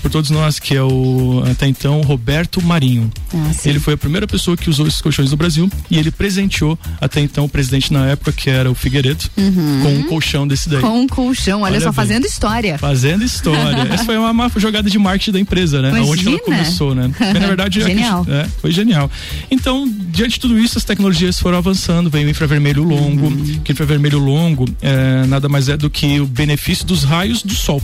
por 0.00 0.10
todos 0.10 0.30
nós, 0.30 0.58
que 0.58 0.74
é 0.74 0.82
o 0.82 1.42
até 1.50 1.66
então 1.66 2.00
Roberto 2.02 2.62
Marinho. 2.62 3.10
Ah. 3.34 3.50
Ele 3.64 3.78
foi 3.78 3.94
a 3.94 3.96
primeira 3.96 4.21
pessoa 4.26 4.56
que 4.56 4.68
usou 4.70 4.86
esses 4.86 5.00
colchões 5.00 5.30
no 5.30 5.36
Brasil 5.36 5.70
e 5.90 5.98
ele 5.98 6.10
presenteou 6.10 6.78
até 7.00 7.20
então 7.20 7.44
o 7.44 7.48
presidente 7.48 7.92
na 7.92 8.06
época, 8.06 8.32
que 8.32 8.48
era 8.50 8.70
o 8.70 8.74
Figueiredo, 8.74 9.24
Uhum. 9.36 9.80
com 9.82 9.94
um 9.94 10.02
colchão 10.04 10.46
desse 10.46 10.68
daí. 10.68 10.80
Com 10.80 11.00
um 11.00 11.06
colchão, 11.08 11.62
olha, 11.62 11.72
Olha 11.72 11.80
só, 11.80 11.86
bem. 11.86 11.94
fazendo 11.94 12.26
história. 12.26 12.78
Fazendo 12.78 13.24
história. 13.24 13.82
Essa 13.92 14.04
foi 14.04 14.16
uma, 14.16 14.30
uma 14.30 14.50
jogada 14.56 14.88
de 14.88 14.98
marketing 14.98 15.32
da 15.32 15.40
empresa, 15.40 15.80
né? 15.82 15.88
Imagina. 15.90 16.10
Onde 16.12 16.28
ela 16.28 16.38
começou, 16.40 16.94
né? 16.94 17.08
Porque, 17.16 17.38
na 17.38 17.46
verdade, 17.46 17.80
eu 17.80 17.86
Genial. 17.86 18.26
é, 18.28 18.46
foi 18.60 18.70
genial. 18.72 19.10
Então, 19.50 19.90
diante 20.10 20.32
de 20.34 20.40
tudo 20.40 20.58
isso, 20.58 20.78
as 20.78 20.84
tecnologias 20.84 21.38
foram 21.40 21.58
avançando, 21.58 22.08
veio 22.10 22.26
o 22.26 22.30
infravermelho 22.30 22.82
longo, 22.82 23.26
Uhum. 23.26 23.60
que 23.64 23.70
o 23.70 23.72
infravermelho 23.72 24.18
longo 24.18 24.64
é, 24.80 25.24
nada 25.26 25.48
mais 25.48 25.68
é 25.68 25.76
do 25.76 25.88
que 25.90 26.20
o 26.20 26.26
benefício 26.26 26.84
dos 26.86 27.04
raios 27.04 27.42
do 27.42 27.54
sol. 27.54 27.80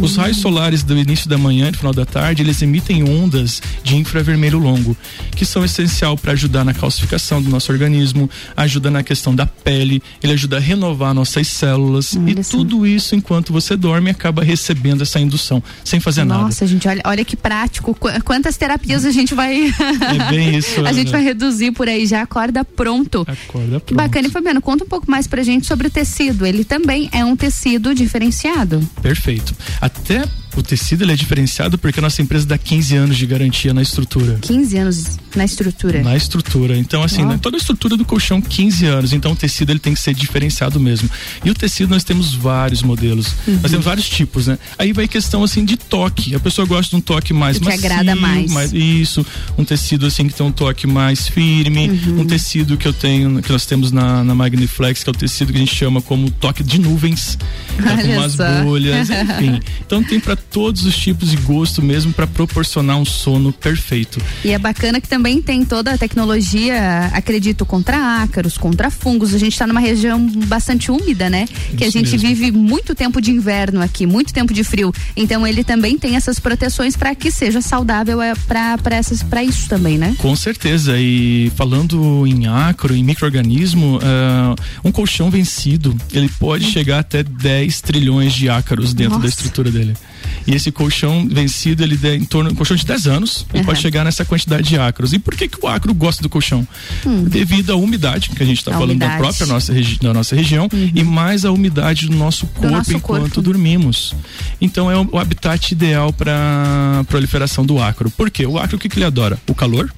Os 0.00 0.16
raios 0.16 0.36
solares 0.38 0.82
do 0.82 0.96
início 0.96 1.28
da 1.28 1.36
manhã 1.36 1.68
e 1.68 1.70
do 1.72 1.78
final 1.78 1.92
da 1.92 2.04
tarde, 2.06 2.42
eles 2.42 2.60
emitem 2.62 3.02
ondas 3.08 3.60
de 3.82 3.96
infravermelho 3.96 4.58
longo, 4.58 4.96
que 5.34 5.44
são 5.44 5.64
essencial 5.64 6.16
para 6.16 6.32
ajudar 6.32 6.64
na 6.64 6.72
calcificação 6.72 7.42
do 7.42 7.50
nosso 7.50 7.72
organismo, 7.72 8.28
ajuda 8.56 8.90
na 8.90 9.02
questão 9.02 9.34
da 9.34 9.44
pele, 9.46 10.02
ele 10.22 10.32
ajuda 10.32 10.56
a 10.56 10.60
renovar 10.60 11.12
nossas 11.14 11.46
células 11.48 12.12
e 12.14 12.34
tudo 12.48 12.86
isso 12.86 13.14
enquanto 13.14 13.52
você 13.52 13.76
dorme 13.76 14.10
acaba 14.10 14.42
recebendo 14.44 15.02
essa 15.02 15.18
indução, 15.18 15.62
sem 15.84 15.98
fazer 16.00 16.24
nada. 16.24 16.42
Nossa, 16.42 16.66
gente, 16.66 16.86
olha, 16.88 17.02
olha 17.04 17.24
que 17.24 17.36
prático. 17.36 17.94
Qu- 17.94 18.08
Quantas 18.24 18.56
terapias 18.56 19.04
a 19.04 19.10
gente 19.10 19.34
vai. 19.34 19.66
É 19.66 20.30
bem 20.30 20.56
isso, 20.58 20.80
a 20.86 20.92
gente 20.92 21.08
Ana. 21.08 21.18
vai 21.18 21.24
reduzir 21.24 21.72
por 21.72 21.88
aí, 21.88 22.06
já 22.06 22.22
acorda 22.22 22.64
pronto. 22.64 23.26
Acorda 23.28 23.80
Que 23.80 23.94
bacana. 23.94 24.28
E 24.28 24.30
Fabiano, 24.30 24.60
conta 24.60 24.84
um 24.84 24.88
pouco 24.88 25.10
mais 25.10 25.26
pra 25.26 25.42
gente 25.42 25.66
sobre 25.66 25.88
o 25.88 25.90
tecido. 25.90 26.46
Ele 26.46 26.64
também 26.64 27.08
é 27.12 27.24
um 27.24 27.34
tecido 27.36 27.94
diferenciado. 27.94 28.80
Perfeito. 29.02 29.54
Até 29.80 30.22
o 30.56 30.62
tecido 30.62 31.04
ele 31.04 31.12
é 31.12 31.16
diferenciado 31.16 31.78
porque 31.78 31.98
a 31.98 32.02
nossa 32.02 32.20
empresa 32.22 32.46
dá 32.46 32.58
15 32.58 32.96
anos 32.96 33.16
de 33.16 33.26
garantia 33.26 33.72
na 33.72 33.82
estrutura. 33.82 34.38
15 34.42 34.76
anos 34.78 35.18
na 35.34 35.44
estrutura. 35.44 36.02
Na 36.02 36.16
estrutura. 36.16 36.76
Então, 36.76 37.02
assim, 37.02 37.24
né, 37.24 37.38
toda 37.40 37.56
a 37.56 37.58
estrutura 37.58 37.96
do 37.96 38.04
colchão, 38.04 38.40
15 38.40 38.86
anos. 38.86 39.12
Então, 39.12 39.32
o 39.32 39.36
tecido 39.36 39.70
ele 39.70 39.78
tem 39.78 39.94
que 39.94 40.00
ser 40.00 40.14
diferenciado 40.14 40.78
mesmo. 40.78 41.08
E 41.44 41.50
o 41.50 41.54
tecido, 41.54 41.90
nós 41.90 42.04
temos 42.04 42.34
vários 42.34 42.82
modelos. 42.82 43.34
Uhum. 43.46 43.58
Nós 43.62 43.70
temos 43.70 43.86
vários 43.86 44.08
tipos, 44.08 44.46
né? 44.46 44.58
Aí 44.78 44.92
vai 44.92 45.08
questão, 45.08 45.42
assim, 45.42 45.64
de 45.64 45.76
toque. 45.76 46.34
A 46.34 46.40
pessoa 46.40 46.66
gosta 46.66 46.90
de 46.90 46.96
um 46.96 47.00
toque 47.00 47.32
mais 47.32 47.58
que 47.58 47.64
macio. 47.64 47.80
agrada 47.80 48.14
mais. 48.14 48.72
Isso. 48.72 49.24
Um 49.56 49.64
tecido, 49.64 50.06
assim, 50.06 50.28
que 50.28 50.34
tem 50.34 50.44
um 50.44 50.52
toque 50.52 50.86
mais 50.86 51.26
firme. 51.28 51.88
Uhum. 51.88 52.20
Um 52.20 52.26
tecido 52.26 52.76
que 52.76 52.86
eu 52.86 52.92
tenho, 52.92 53.42
que 53.42 53.50
nós 53.50 53.64
temos 53.64 53.90
na, 53.90 54.22
na 54.22 54.34
Magniflex, 54.34 55.02
que 55.02 55.08
é 55.10 55.12
o 55.12 55.16
tecido 55.16 55.50
que 55.52 55.56
a 55.56 55.60
gente 55.60 55.74
chama 55.74 56.02
como 56.02 56.30
toque 56.30 56.62
de 56.62 56.78
nuvens. 56.78 57.38
Tá 57.82 57.96
com 57.96 58.08
umas 58.08 58.32
só. 58.32 58.62
bolhas, 58.62 59.08
enfim. 59.10 59.60
Então, 59.86 60.02
tem 60.02 60.20
para 60.20 60.36
todos 60.52 60.84
os 60.84 60.96
tipos 60.96 61.32
e 61.32 61.36
gosto 61.36 61.82
mesmo 61.82 62.12
para 62.12 62.26
proporcionar 62.26 62.96
um 62.98 63.04
sono 63.04 63.52
perfeito. 63.52 64.20
E 64.44 64.50
é 64.50 64.58
bacana 64.58 65.00
que 65.00 65.08
também 65.08 65.40
tem 65.40 65.64
toda 65.64 65.92
a 65.92 65.98
tecnologia, 65.98 67.10
acredito, 67.12 67.64
contra 67.64 68.22
ácaros, 68.22 68.58
contra 68.58 68.90
fungos. 68.90 69.34
A 69.34 69.38
gente 69.38 69.52
está 69.52 69.66
numa 69.66 69.80
região 69.80 70.24
bastante 70.46 70.90
úmida, 70.90 71.30
né? 71.30 71.48
que 71.76 71.84
a 71.84 71.88
Isso 71.88 71.98
gente 71.98 72.12
mesmo. 72.12 72.28
vive 72.28 72.52
muito 72.52 72.94
tempo 72.94 73.20
de 73.20 73.30
inverno 73.30 73.80
aqui, 73.80 74.06
muito 74.06 74.32
tempo 74.32 74.52
de 74.52 74.62
frio. 74.62 74.92
Então 75.16 75.46
ele 75.46 75.64
também 75.64 75.98
tem 75.98 76.16
essas 76.16 76.38
proteções 76.38 76.96
para 76.96 77.14
que 77.14 77.30
seja 77.30 77.60
saudável 77.60 78.20
é, 78.20 78.34
para 78.34 79.42
isso 79.42 79.68
também, 79.68 79.96
né? 79.98 80.14
Com 80.18 80.36
certeza. 80.36 80.98
E 80.98 81.50
falando 81.56 82.26
em 82.26 82.46
acro, 82.46 82.94
em 82.94 83.02
microorganismo, 83.02 83.98
ah, 84.02 84.54
um 84.84 84.92
colchão 84.92 85.30
vencido, 85.30 85.96
ele 86.12 86.28
pode 86.28 86.66
chegar 86.66 86.98
até 86.98 87.22
10 87.22 87.80
trilhões 87.80 88.32
de 88.34 88.48
ácaros 88.48 88.92
dentro 88.92 89.14
da 89.14 89.24
Nossa. 89.24 89.28
estrutura 89.28 89.70
dele. 89.70 89.94
E 90.46 90.54
esse 90.54 90.70
colchão 90.72 91.26
vencido, 91.28 91.82
ele 91.82 91.98
é 92.02 92.14
em 92.14 92.24
torno 92.24 92.50
um 92.50 92.54
colchão 92.54 92.76
de 92.76 92.84
10 92.84 93.06
anos, 93.06 93.46
ele 93.52 93.60
Uhum. 93.60 93.66
pode 93.66 93.80
chegar 93.80 94.04
nessa 94.04 94.24
quantidade 94.24 94.68
de 94.68 94.78
acros. 94.78 95.12
E 95.12 95.18
por 95.18 95.34
que, 95.36 95.46
que 95.48 95.58
o 95.64 95.68
acro 95.68 95.92
gosta 95.94 96.22
do 96.22 96.28
colchão? 96.28 96.66
Devido 97.28 97.72
à 97.72 97.76
umidade, 97.76 98.30
que 98.30 98.42
a 98.42 98.46
gente 98.46 98.58
está 98.58 98.72
falando 98.72 98.98
da 98.98 99.06
umidade. 99.06 99.18
própria 99.22 99.46
nossa, 99.46 99.72
da 100.00 100.12
nossa 100.14 100.34
região, 100.34 100.68
e 100.94 101.02
mais 101.02 101.44
a 101.44 101.52
umidade 101.52 102.08
do 102.08 102.16
nosso 102.16 102.46
corpo 102.46 102.70
nosso 102.70 102.92
enquanto 102.92 103.22
corpo. 103.34 103.42
dormimos. 103.42 104.14
Então 104.60 104.90
é 104.90 104.96
o, 104.98 105.18
habitat 105.18 105.72
ideal 105.72 106.12
para 106.12 107.04
proliferação 107.08 107.64
do 107.64 107.80
acro. 107.80 108.10
Por 108.10 108.30
quê? 108.30 108.46
O 108.46 108.58
acro, 108.58 108.76
o 108.76 108.80
que, 108.80 108.88
que 108.88 108.98
ele 108.98 109.04
adora? 109.04 109.38
O 109.48 109.54
calor, 109.54 109.92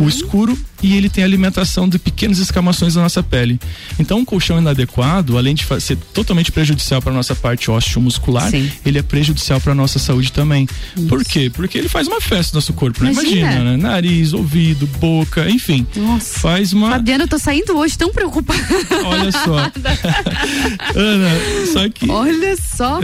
o 0.00 0.08
escuro 0.08 0.56
e 0.82 0.94
ele 0.96 1.08
tem 1.08 1.24
alimentação 1.24 1.88
de 1.88 1.98
pequenas 1.98 2.38
escamações 2.38 2.94
da 2.94 3.00
nossa 3.02 3.22
pele. 3.22 3.58
Então, 3.98 4.18
um 4.18 4.24
colchão 4.24 4.58
inadequado, 4.58 5.38
além 5.38 5.54
de 5.54 5.64
ser 5.80 5.96
totalmente 6.12 6.52
prejudicial 6.52 7.00
para 7.00 7.12
nossa 7.12 7.34
parte 7.34 7.70
ósseo-muscular, 7.70 8.50
Sim. 8.50 8.70
ele 8.84 8.98
é 8.98 9.02
prejudicial 9.02 9.53
para 9.60 9.74
nossa 9.74 9.98
saúde 9.98 10.32
também. 10.32 10.68
Por 11.08 11.24
quê? 11.24 11.50
Porque 11.52 11.78
ele 11.78 11.88
faz 11.88 12.06
uma 12.06 12.20
festa 12.20 12.54
no 12.54 12.58
nosso 12.58 12.72
corpo, 12.72 13.02
né? 13.04 13.12
Imagina. 13.12 13.40
Imagina, 13.40 13.76
né? 13.76 13.76
Nariz, 13.76 14.32
ouvido, 14.32 14.86
boca, 14.98 15.48
enfim. 15.48 15.86
Nossa. 15.96 16.40
Faz 16.40 16.72
uma. 16.72 16.90
Fabiana, 16.90 17.24
eu 17.24 17.28
tô 17.28 17.38
saindo 17.38 17.76
hoje 17.76 17.96
tão 17.96 18.12
preocupada. 18.12 18.62
Olha 19.04 19.32
só. 19.32 19.70
Ana, 20.94 21.30
só 21.72 21.88
que. 21.88 22.10
Olha 22.10 22.56
só. 22.56 23.00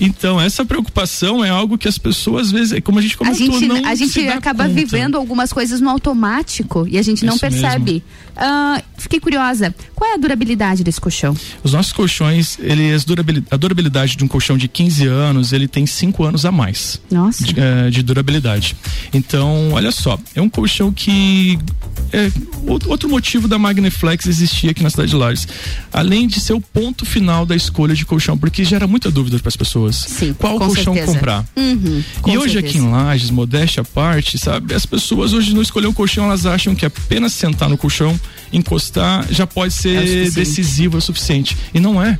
Então, 0.00 0.40
essa 0.40 0.64
preocupação 0.64 1.44
é 1.44 1.50
algo 1.50 1.76
que 1.76 1.86
as 1.86 1.98
pessoas, 1.98 2.46
às 2.46 2.52
vezes, 2.52 2.80
como 2.82 2.98
a 2.98 3.02
gente 3.02 3.14
A 3.14 3.18
comentou, 3.18 3.38
gente, 3.60 3.66
não 3.68 3.84
a 3.86 3.94
gente 3.94 4.26
acaba 4.28 4.64
conta. 4.64 4.74
vivendo 4.74 5.16
algumas 5.16 5.52
coisas 5.52 5.80
no 5.80 5.90
automático 5.90 6.86
e 6.88 6.96
a 6.98 7.02
gente 7.02 7.24
não 7.24 7.34
Isso 7.34 7.40
percebe. 7.40 8.02
Ah, 8.36 8.82
fiquei 8.96 9.20
curiosa. 9.20 9.74
Qual 9.94 10.10
é 10.10 10.14
a 10.14 10.16
durabilidade 10.16 10.82
desse 10.82 10.98
colchão? 11.00 11.36
Os 11.62 11.72
nossos 11.74 11.92
colchões, 11.92 12.56
ele, 12.58 12.90
as 12.92 13.04
durabili- 13.04 13.44
a 13.50 13.56
durabilidade 13.56 14.16
de 14.16 14.24
um 14.24 14.28
colchão 14.28 14.56
de 14.56 14.66
15 14.68 15.06
anos, 15.06 15.52
ele 15.52 15.68
tem 15.68 15.84
5 15.86 16.24
anos 16.24 16.46
a 16.46 16.50
mais. 16.52 16.98
Nossa. 17.10 17.44
De, 17.44 17.54
eh, 17.60 17.90
de 17.90 18.02
durabilidade. 18.02 18.74
Então, 19.12 19.72
olha 19.72 19.92
só, 19.92 20.18
é 20.34 20.40
um 20.40 20.48
colchão 20.48 20.90
que. 20.92 21.58
É, 22.12 22.30
outro 22.66 23.08
motivo 23.08 23.46
da 23.46 23.58
Magniflex 23.58 24.26
existir 24.26 24.70
aqui 24.70 24.82
na 24.82 24.88
cidade 24.90 25.10
de 25.10 25.16
Lages. 25.16 25.46
Além 25.92 26.26
de 26.26 26.40
ser 26.40 26.54
o 26.54 26.60
ponto 26.60 27.04
final 27.04 27.44
da 27.44 27.54
escolha 27.54 27.94
de 27.94 28.06
colchão, 28.06 28.38
porque 28.38 28.64
gera 28.64 28.86
muita 28.86 29.10
dúvida 29.10 29.38
para 29.38 29.48
as 29.48 29.56
pessoas. 29.56 29.89
Sim. 29.96 30.32
Qual 30.34 30.58
colchão 30.58 30.94
certeza. 30.94 31.12
comprar? 31.12 31.44
Uhum, 31.56 32.02
e 32.26 32.38
hoje 32.38 32.54
certeza. 32.54 32.58
aqui 32.58 32.78
em 32.78 32.90
Lages, 32.90 33.30
modéstia 33.30 33.80
à 33.82 33.84
parte, 33.84 34.38
sabe? 34.38 34.74
As 34.74 34.86
pessoas 34.86 35.32
hoje 35.32 35.54
não 35.54 35.62
escolher 35.62 35.86
um 35.86 35.92
colchão, 35.92 36.24
elas 36.26 36.46
acham 36.46 36.74
que 36.74 36.84
apenas 36.86 37.32
sentar 37.32 37.68
no 37.68 37.76
colchão, 37.78 38.18
encostar, 38.52 39.26
já 39.30 39.46
pode 39.46 39.72
É 39.74 39.76
o 39.76 39.80
ser 39.80 39.98
suficiente. 40.00 40.34
decisivo, 40.34 40.96
é 40.96 40.98
o 40.98 41.02
suficiente. 41.02 41.56
E 41.72 41.80
não 41.80 42.02
é. 42.02 42.18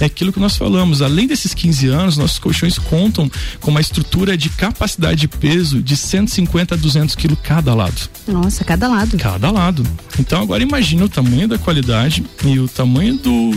É 0.00 0.06
aquilo 0.06 0.32
que 0.32 0.40
nós 0.40 0.56
falamos. 0.56 1.00
Além 1.00 1.28
desses 1.28 1.54
15 1.54 1.86
anos, 1.86 2.16
nossos 2.16 2.38
colchões 2.38 2.76
contam 2.76 3.30
com 3.60 3.70
uma 3.70 3.80
estrutura 3.80 4.36
de 4.36 4.48
capacidade 4.48 5.20
de 5.20 5.28
peso 5.28 5.80
de 5.80 5.96
150 5.96 6.74
a 6.74 6.78
200 6.78 7.14
quilos 7.14 7.38
cada 7.40 7.72
lado. 7.74 8.08
Nossa, 8.26 8.64
cada 8.64 8.88
lado. 8.88 9.16
Cada 9.18 9.50
lado. 9.52 9.86
Então 10.18 10.42
agora 10.42 10.62
imagina 10.62 11.04
o 11.04 11.08
tamanho 11.08 11.46
da 11.46 11.56
qualidade 11.58 12.24
e 12.44 12.58
o 12.58 12.66
tamanho 12.66 13.14
do, 13.16 13.52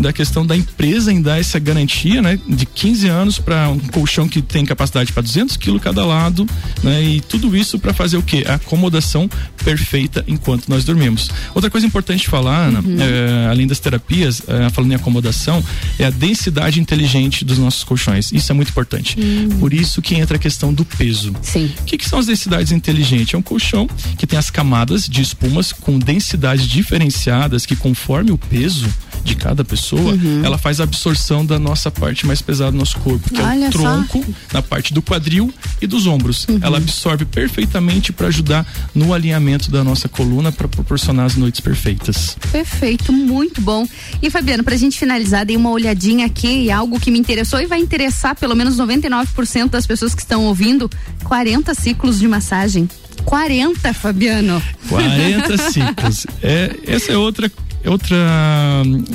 da 0.00 0.12
questão 0.12 0.46
da 0.46 0.56
empresa 0.56 1.12
em 1.12 1.20
dar 1.20 1.40
essa 1.40 1.58
garantia, 1.58 2.22
né? 2.22 2.38
De 2.46 2.66
15 2.66 2.99
anos 3.08 3.38
para 3.38 3.68
um 3.68 3.78
colchão 3.78 4.28
que 4.28 4.42
tem 4.42 4.64
capacidade 4.64 5.12
para 5.12 5.22
200 5.22 5.56
quilos 5.56 5.82
cada 5.82 6.04
lado, 6.04 6.46
né? 6.82 7.02
E 7.02 7.20
tudo 7.20 7.56
isso 7.56 7.78
para 7.78 7.92
fazer 7.92 8.16
o 8.16 8.22
quê? 8.22 8.44
A 8.46 8.54
acomodação 8.54 9.28
perfeita 9.64 10.24
enquanto 10.26 10.68
nós 10.68 10.84
dormimos. 10.84 11.30
Outra 11.54 11.70
coisa 11.70 11.86
importante 11.86 12.28
falar, 12.28 12.68
Ana, 12.68 12.82
é, 13.02 13.48
além 13.48 13.66
das 13.66 13.78
terapias, 13.78 14.42
é, 14.46 14.70
falando 14.70 14.92
em 14.92 14.94
acomodação, 14.94 15.62
é 15.98 16.04
a 16.04 16.10
densidade 16.10 16.80
inteligente 16.80 17.44
dos 17.44 17.58
nossos 17.58 17.84
colchões. 17.84 18.32
Isso 18.32 18.50
é 18.50 18.54
muito 18.54 18.70
importante. 18.70 19.16
Por 19.58 19.72
isso 19.72 20.00
que 20.00 20.14
entra 20.14 20.36
a 20.36 20.40
questão 20.40 20.72
do 20.72 20.84
peso. 20.84 21.34
Sim. 21.42 21.72
O 21.80 21.84
que, 21.84 21.98
que 21.98 22.08
são 22.08 22.18
as 22.18 22.26
densidades 22.26 22.72
inteligentes? 22.72 23.34
É 23.34 23.38
um 23.38 23.42
colchão 23.42 23.88
que 24.16 24.26
tem 24.26 24.38
as 24.38 24.50
camadas 24.50 25.08
de 25.08 25.22
espumas 25.22 25.72
com 25.72 25.98
densidades 25.98 26.66
diferenciadas 26.66 27.66
que 27.66 27.76
conforme 27.76 28.30
o 28.30 28.38
peso 28.38 28.88
de 29.24 29.34
cada 29.34 29.64
pessoa, 29.64 30.12
Uhum. 30.12 30.42
ela 30.44 30.56
faz 30.58 30.80
a 30.80 30.84
absorção 30.84 31.44
da 31.44 31.58
nossa 31.58 31.90
parte 31.90 32.26
mais 32.26 32.40
pesada 32.40 32.72
do 32.72 32.78
nosso 32.78 32.98
corpo, 32.98 33.28
que 33.30 33.40
é 33.40 33.44
Olha 33.44 33.68
o 33.68 33.72
só. 33.72 33.78
tronco, 33.78 34.24
na 34.52 34.62
parte 34.62 34.92
do 34.94 35.02
quadril 35.02 35.52
e 35.80 35.86
dos 35.86 36.06
ombros. 36.06 36.46
Uhum. 36.48 36.58
Ela 36.62 36.78
absorve 36.78 37.24
perfeitamente 37.24 38.12
para 38.12 38.28
ajudar 38.28 38.66
no 38.94 39.12
alinhamento 39.12 39.70
da 39.70 39.84
nossa 39.84 40.08
coluna 40.08 40.50
para 40.52 40.68
proporcionar 40.68 41.26
as 41.26 41.36
noites 41.36 41.60
perfeitas. 41.60 42.36
Perfeito, 42.50 43.12
muito 43.12 43.60
bom. 43.60 43.86
E 44.22 44.30
Fabiano, 44.30 44.64
pra 44.64 44.76
gente 44.76 44.98
finalizar, 44.98 45.44
dei 45.44 45.56
uma 45.56 45.70
olhadinha 45.70 46.26
aqui 46.26 46.64
e 46.64 46.70
algo 46.70 46.98
que 46.98 47.10
me 47.10 47.18
interessou 47.18 47.60
e 47.60 47.66
vai 47.66 47.78
interessar 47.80 48.34
pelo 48.36 48.54
menos 48.56 48.76
99% 48.76 49.68
das 49.70 49.86
pessoas 49.86 50.14
que 50.14 50.22
estão 50.22 50.44
ouvindo, 50.46 50.90
40 51.24 51.74
ciclos 51.74 52.18
de 52.18 52.26
massagem. 52.28 52.88
40, 53.24 53.92
Fabiano. 53.92 54.62
40 54.88 55.58
ciclos. 55.70 56.26
É, 56.42 56.74
essa 56.86 57.12
é 57.12 57.16
outra 57.16 57.46
é 57.46 57.50
outra 57.88 58.16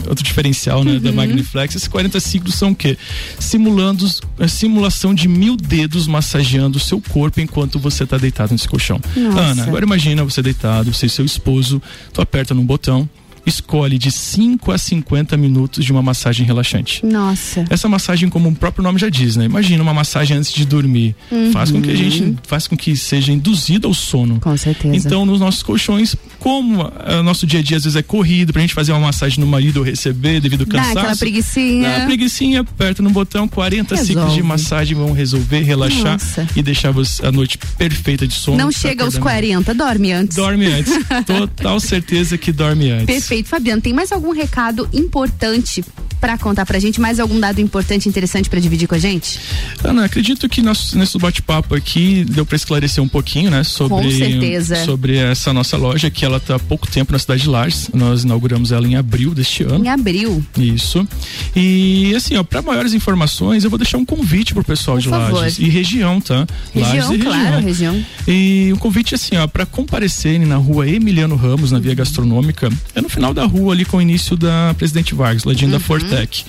outro 0.07 0.23
diferencial 0.23 0.83
né, 0.83 0.99
da 0.99 1.11
Magniflex. 1.11 1.75
Esses 1.75 1.87
40 1.87 2.19
ciclos 2.19 2.55
são 2.55 2.71
o 2.71 2.75
quê? 2.75 2.97
Simulando 3.39 4.07
a 4.39 4.47
simulação 4.47 5.13
de 5.13 5.27
mil 5.27 5.55
dedos 5.55 6.07
massageando 6.07 6.77
o 6.77 6.81
seu 6.81 7.01
corpo 7.01 7.39
enquanto 7.39 7.79
você 7.79 8.03
está 8.03 8.17
deitado 8.17 8.51
nesse 8.51 8.67
colchão. 8.67 8.99
Nossa. 9.15 9.39
Ana, 9.39 9.63
agora 9.63 9.85
imagina 9.85 10.23
você 10.23 10.41
deitado, 10.41 10.93
você 10.93 11.05
e 11.05 11.09
seu 11.09 11.25
esposo, 11.25 11.81
tu 12.13 12.21
aperta 12.21 12.53
num 12.53 12.65
botão, 12.65 13.07
escolhe 13.45 13.97
de 13.97 14.11
5 14.11 14.71
a 14.71 14.77
50 14.77 15.37
minutos 15.37 15.83
de 15.85 15.91
uma 15.91 16.01
massagem 16.01 16.45
relaxante. 16.45 17.05
Nossa. 17.05 17.65
Essa 17.69 17.87
massagem, 17.87 18.29
como 18.29 18.49
o 18.49 18.55
próprio 18.55 18.83
nome 18.83 18.99
já 18.99 19.09
diz, 19.09 19.35
né? 19.35 19.45
Imagina 19.45 19.81
uma 19.83 19.93
massagem 19.93 20.37
antes 20.37 20.51
de 20.51 20.65
dormir. 20.65 21.15
Uhum. 21.31 21.51
Faz 21.51 21.71
com 21.71 21.81
que 21.81 21.91
a 21.91 21.95
gente 21.95 22.35
faz 22.47 22.67
com 22.67 22.75
que 22.75 22.95
seja 22.95 23.31
induzido 23.31 23.87
ao 23.87 23.93
sono. 23.93 24.39
Com 24.39 24.55
certeza. 24.57 24.95
Então, 24.95 25.25
nos 25.25 25.39
nossos 25.39 25.61
colchões, 25.63 26.15
como 26.39 26.83
o 26.83 27.23
nosso 27.23 27.45
dia 27.45 27.59
a 27.59 27.63
dia 27.63 27.77
às 27.77 27.83
vezes 27.83 27.95
é 27.95 28.03
corrido, 28.03 28.53
pra 28.53 28.61
gente 28.61 28.73
fazer 28.73 28.91
uma 28.91 29.01
massagem 29.01 29.39
no 29.39 29.47
marido 29.47 29.77
ou 29.77 29.83
receber 29.83 30.39
devido 30.39 30.61
ao 30.61 30.67
Dá 30.67 30.79
cansaço. 30.79 30.97
aquela 30.99 31.15
preguicinha. 31.15 31.89
Dá 31.89 31.97
uma 31.97 32.05
preguicinha, 32.05 32.61
aperta 32.61 33.01
no 33.03 33.09
botão, 33.09 33.47
40 33.47 33.95
ciclos 33.97 34.15
Resolve. 34.15 34.35
de 34.35 34.43
massagem 34.43 34.95
vão 34.95 35.11
resolver, 35.11 35.61
relaxar 35.61 36.13
Nossa. 36.13 36.47
e 36.55 36.61
deixar 36.61 36.91
você 36.91 37.25
a 37.25 37.31
noite 37.31 37.57
perfeita 37.77 38.27
de 38.27 38.33
sono. 38.33 38.57
Não 38.57 38.71
chega 38.71 39.03
aos 39.03 39.15
acordar 39.15 39.41
melhor. 39.41 39.63
40, 39.63 39.73
dorme 39.73 40.11
antes. 40.11 40.35
Dorme 40.37 40.65
antes. 40.67 40.93
Total 41.25 41.79
certeza 41.79 42.37
que 42.37 42.51
dorme 42.51 42.89
antes. 42.91 43.05
Perfeito, 43.05 43.34
Fabiano. 43.43 43.81
Tem 43.81 43.93
mais 43.93 44.11
algum 44.11 44.31
recado 44.31 44.87
importante 44.93 45.83
pra 46.19 46.37
contar 46.37 46.65
pra 46.65 46.79
gente? 46.79 46.99
Mais 46.99 47.19
algum 47.19 47.39
dado 47.39 47.59
importante, 47.59 48.09
interessante 48.09 48.49
pra 48.49 48.59
dividir 48.59 48.87
com 48.87 48.95
a 48.95 48.97
gente? 48.97 49.39
Ana, 49.83 50.05
acredito 50.05 50.47
que 50.49 50.61
nosso, 50.61 50.97
nesse 50.97 51.17
bate-papo 51.17 51.75
aqui 51.75 52.25
deu 52.27 52.45
para 52.45 52.55
esclarecer 52.55 53.03
um 53.03 53.07
pouquinho, 53.07 53.51
né, 53.51 53.63
sobre 53.63 53.97
Com 53.97 54.11
certeza. 54.11 54.83
sobre 54.85 55.17
essa 55.17 55.53
nossa 55.53 55.77
loja 55.77 56.09
que 56.09 56.25
ela 56.25 56.39
tá 56.39 56.55
há 56.55 56.59
pouco 56.59 56.87
tempo 56.87 57.11
na 57.11 57.19
cidade 57.19 57.43
de 57.43 57.49
Lages. 57.49 57.89
Nós 57.93 58.23
inauguramos 58.23 58.71
ela 58.71 58.87
em 58.87 58.95
abril 58.95 59.33
deste 59.33 59.63
ano. 59.63 59.85
Em 59.85 59.89
abril. 59.89 60.43
Isso. 60.57 61.07
E 61.55 62.13
assim, 62.15 62.35
ó, 62.37 62.43
para 62.43 62.61
maiores 62.61 62.93
informações, 62.93 63.63
eu 63.63 63.69
vou 63.69 63.77
deixar 63.77 63.97
um 63.97 64.05
convite 64.05 64.53
pro 64.53 64.63
pessoal 64.63 64.97
Por 64.97 65.03
de 65.03 65.09
favor. 65.09 65.41
Lages 65.41 65.59
e 65.59 65.69
região, 65.69 66.19
tá? 66.21 66.47
Região, 66.73 67.09
Lages 67.09 67.09
e 67.11 67.17
claro, 67.19 67.59
região. 67.61 68.05
E 68.27 68.71
um 68.73 68.77
convite 68.77 69.13
assim, 69.15 69.35
ó, 69.37 69.47
para 69.47 69.65
comparecerem 69.65 70.45
na 70.45 70.55
rua 70.55 70.87
Emiliano 70.89 71.35
Ramos, 71.35 71.71
na 71.71 71.79
Via 71.79 71.93
Gastronômica, 71.93 72.69
é 72.95 73.01
no 73.01 73.09
final 73.09 73.24
da 73.33 73.45
rua 73.45 73.73
ali 73.73 73.85
com 73.85 73.97
o 73.97 74.01
início 74.01 74.35
da 74.37 74.73
Presidente 74.77 75.13
Vargas, 75.15 75.43
ladinho 75.43 75.71
Uhum. 75.71 75.77
da 75.77 75.83
Fortec. 75.83 76.43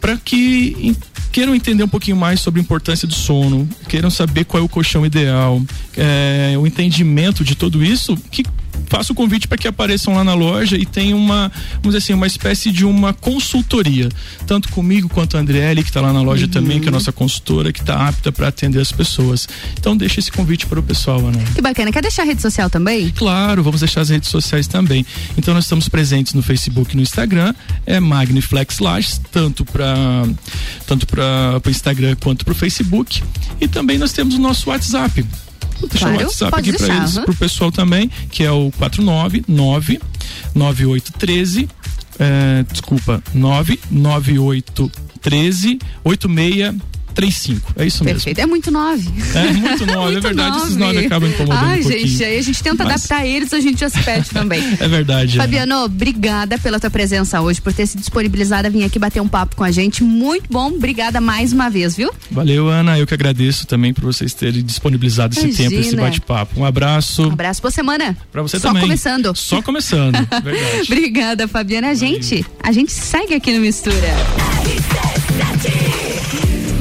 Para 0.00 0.16
que 0.16 0.76
em- 0.80 0.96
queiram 1.32 1.54
entender 1.54 1.82
um 1.82 1.88
pouquinho 1.88 2.16
mais 2.16 2.40
sobre 2.40 2.60
a 2.60 2.62
importância 2.62 3.08
do 3.08 3.14
sono, 3.14 3.68
queiram 3.88 4.10
saber 4.10 4.44
qual 4.44 4.62
é 4.62 4.66
o 4.66 4.68
colchão 4.68 5.04
ideal, 5.06 5.62
é, 5.96 6.54
o 6.58 6.66
entendimento 6.66 7.42
de 7.42 7.54
tudo 7.54 7.82
isso, 7.84 8.16
que 8.30 8.44
faço 8.88 9.12
o 9.12 9.16
convite 9.16 9.48
para 9.48 9.58
que 9.58 9.68
apareçam 9.68 10.14
lá 10.14 10.24
na 10.24 10.34
loja 10.34 10.76
e 10.76 10.86
tenham 10.86 11.18
uma, 11.18 11.50
vamos 11.74 11.94
dizer 11.94 11.98
assim, 11.98 12.14
uma 12.14 12.26
espécie 12.26 12.70
de 12.70 12.84
uma 12.84 13.12
consultoria, 13.12 14.08
tanto 14.46 14.68
comigo 14.68 15.08
quanto 15.08 15.36
a 15.36 15.40
Andriele, 15.40 15.82
que 15.82 15.90
está 15.90 16.00
lá 16.00 16.12
na 16.12 16.22
loja 16.22 16.46
também, 16.48 16.80
que 16.80 16.86
é 16.86 16.88
a 16.88 16.92
nossa 16.92 17.12
consultora, 17.12 17.72
que 17.72 17.80
está 17.80 18.08
apta 18.08 18.30
para 18.30 18.48
atender 18.48 18.80
as 18.80 18.92
pessoas. 18.92 19.48
Então 19.78 19.96
deixa 19.96 20.20
esse 20.20 20.30
convite 20.30 20.66
para 20.66 20.80
o 20.80 20.82
pessoal, 20.82 21.18
Ana. 21.18 21.42
Que 21.54 21.60
bacana. 21.60 21.92
Quer 21.92 22.02
deixar 22.02 22.22
a 22.22 22.26
rede 22.26 22.42
social 22.42 22.70
também? 22.70 23.10
Claro, 23.10 23.62
vamos 23.62 23.80
deixar 23.80 24.00
as 24.00 24.08
redes 24.08 24.28
sociais 24.28 24.66
também. 24.66 25.04
Então 25.36 25.54
nós 25.54 25.64
estamos 25.64 25.88
presentes 25.88 26.34
no 26.34 26.42
Facebook 26.42 26.92
e 26.92 26.96
no 26.96 27.02
Instagram, 27.02 27.54
é 27.86 28.00
Magniflex 28.00 28.78
Lages, 28.78 29.20
tanto 29.30 29.64
para 29.64 29.94
tanto 30.86 31.06
para 31.06 31.60
o 31.64 31.70
Instagram 31.70 32.16
quanto 32.20 32.44
para 32.44 32.52
o 32.52 32.54
Facebook. 32.54 33.22
E 33.60 33.68
também 33.68 33.98
nós 33.98 34.12
temos 34.12 34.34
o 34.34 34.38
nosso 34.38 34.70
WhatsApp. 34.70 35.24
Vou 35.84 35.90
deixar 35.90 36.06
Claro, 36.06 36.22
o 36.22 36.26
WhatsApp 36.26 36.50
pode 36.50 36.70
aqui 36.70 36.78
para 36.78 36.96
eles, 36.96 37.16
aham. 37.16 37.24
para 37.24 37.32
o 37.32 37.36
pessoal 37.36 37.70
também, 37.70 38.10
que 38.30 38.42
é 38.42 38.50
o 38.50 38.72
499 38.78 40.00
9813 40.54 41.68
é, 42.18 42.64
desculpa, 42.70 43.22
99813 43.34 45.78
86 46.04 46.74
35. 47.14 47.72
É 47.76 47.86
isso 47.86 48.04
mesmo. 48.04 48.16
Perfeito. 48.16 48.38
É 48.40 48.46
muito 48.46 48.70
nove. 48.70 49.08
É 49.34 49.52
muito 49.52 49.86
nove, 49.86 49.92
é, 49.92 50.12
muito 50.12 50.18
é 50.18 50.20
verdade. 50.20 50.50
Nove. 50.50 50.64
Esses 50.64 50.76
nove 50.76 50.98
acabam 51.06 51.30
incomodando 51.30 51.64
Ai, 51.64 51.80
um 51.80 51.82
gente, 51.82 52.24
aí 52.24 52.38
a 52.38 52.42
gente 52.42 52.62
tenta 52.62 52.84
Mas... 52.84 52.92
adaptar 52.94 53.26
eles, 53.26 53.52
a 53.52 53.60
gente 53.60 53.80
já 53.80 53.88
se 53.88 54.02
perde 54.02 54.30
também. 54.30 54.62
é 54.78 54.88
verdade. 54.88 55.36
Fabiano, 55.36 55.74
Ana. 55.74 55.84
obrigada 55.84 56.58
pela 56.58 56.78
tua 56.78 56.90
presença 56.90 57.40
hoje, 57.40 57.60
por 57.60 57.72
ter 57.72 57.86
se 57.86 57.96
disponibilizado 57.96 58.66
a 58.66 58.70
vir 58.70 58.84
aqui 58.84 58.98
bater 58.98 59.20
um 59.20 59.28
papo 59.28 59.56
com 59.56 59.64
a 59.64 59.70
gente. 59.70 60.02
Muito 60.02 60.46
bom. 60.50 60.68
Obrigada 60.68 61.20
mais 61.20 61.52
uma 61.52 61.68
vez, 61.68 61.96
viu? 61.96 62.12
Valeu, 62.30 62.68
Ana. 62.68 62.98
Eu 62.98 63.06
que 63.06 63.14
agradeço 63.14 63.66
também 63.66 63.94
por 63.94 64.04
vocês 64.04 64.34
terem 64.34 64.62
disponibilizado 64.62 65.34
esse 65.34 65.46
Imagina. 65.46 65.70
tempo, 65.70 65.80
esse 65.80 65.96
bate-papo. 65.96 66.60
Um 66.60 66.64
abraço. 66.64 67.28
Um 67.28 67.32
abraço, 67.32 67.62
boa 67.62 67.70
semana. 67.70 68.16
Pra 68.32 68.42
você 68.42 68.58
Só 68.58 68.68
também. 68.68 68.82
Só 68.82 68.86
começando. 68.86 69.36
Só 69.36 69.62
começando. 69.62 70.14
verdade. 70.42 70.82
Obrigada, 70.92 71.48
Fabiana. 71.48 71.88
A 71.90 71.94
gente, 71.94 72.44
a 72.62 72.72
gente 72.72 72.92
segue 72.92 73.34
aqui 73.34 73.52
no 73.52 73.60
Mistura. 73.60 74.14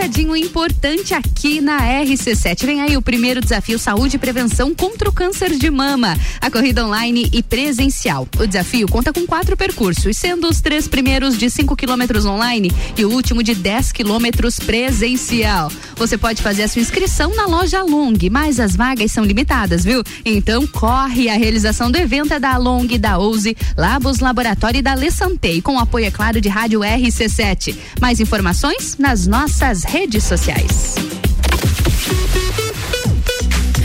recadinho 0.01 0.35
importante 0.35 1.13
aqui 1.13 1.61
na 1.61 1.79
RC7. 1.79 2.65
Vem 2.65 2.81
aí 2.81 2.97
o 2.97 3.03
primeiro 3.03 3.39
desafio 3.39 3.79
Saúde 3.79 4.17
e 4.17 4.19
Prevenção 4.19 4.75
contra 4.75 5.11
o 5.11 5.13
Câncer 5.13 5.51
de 5.51 5.71
Mama. 5.71 6.17
A 6.41 6.51
corrida 6.51 6.87
online 6.87 7.29
e 7.35 7.43
presencial. 7.43 8.27
O 8.39 8.47
desafio 8.47 8.89
conta 8.89 9.13
com 9.13 9.27
quatro 9.27 9.59
percursos, 9.59 10.17
sendo 10.17 10.49
os 10.49 10.63
três 10.63 10.89
primeiros 10.89 11.37
de 11.37 11.51
5 11.51 11.77
quilômetros 11.77 12.25
online 12.25 12.73
e 12.97 13.05
o 13.05 13.11
último 13.11 13.43
de 13.43 13.55
10 13.55 13.93
quilômetros 13.93 14.59
presencial. 14.59 15.71
Você 15.97 16.17
pode 16.17 16.41
fazer 16.41 16.63
a 16.63 16.69
sua 16.69 16.81
inscrição 16.81 17.37
na 17.37 17.45
loja 17.45 17.83
Long, 17.83 18.17
mas 18.31 18.59
as 18.59 18.75
vagas 18.75 19.13
são 19.13 19.23
limitadas, 19.23 19.85
viu? 19.85 20.03
Então 20.25 20.67
corre! 20.67 21.29
A 21.29 21.37
realização 21.37 21.91
do 21.91 21.99
evento 21.99 22.33
é 22.33 22.41
da 22.41 22.57
Long, 22.57 22.87
da 22.99 23.19
Ouse, 23.19 23.55
Labos 23.77 24.21
Laboratório 24.21 24.79
e 24.79 24.83
da 24.83 24.95
Lessantei, 24.95 25.61
com 25.61 25.79
apoio, 25.79 26.07
é 26.07 26.11
claro, 26.11 26.41
de 26.41 26.49
Rádio 26.49 26.81
RC7. 26.81 27.77
Mais 28.01 28.19
informações 28.19 28.97
nas 28.99 29.27
nossas 29.27 29.90
redes 29.91 30.23
sociais. 30.23 30.95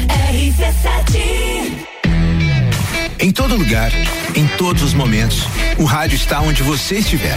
RC7 0.07 1.18
Em 3.19 3.32
todo 3.32 3.56
lugar, 3.56 3.91
em 4.36 4.45
todos 4.56 4.84
os 4.84 4.94
momentos, 4.94 5.48
o 5.80 5.84
rádio 5.84 6.15
está 6.15 6.41
onde 6.41 6.61
você 6.61 6.99
estiver. 6.99 7.36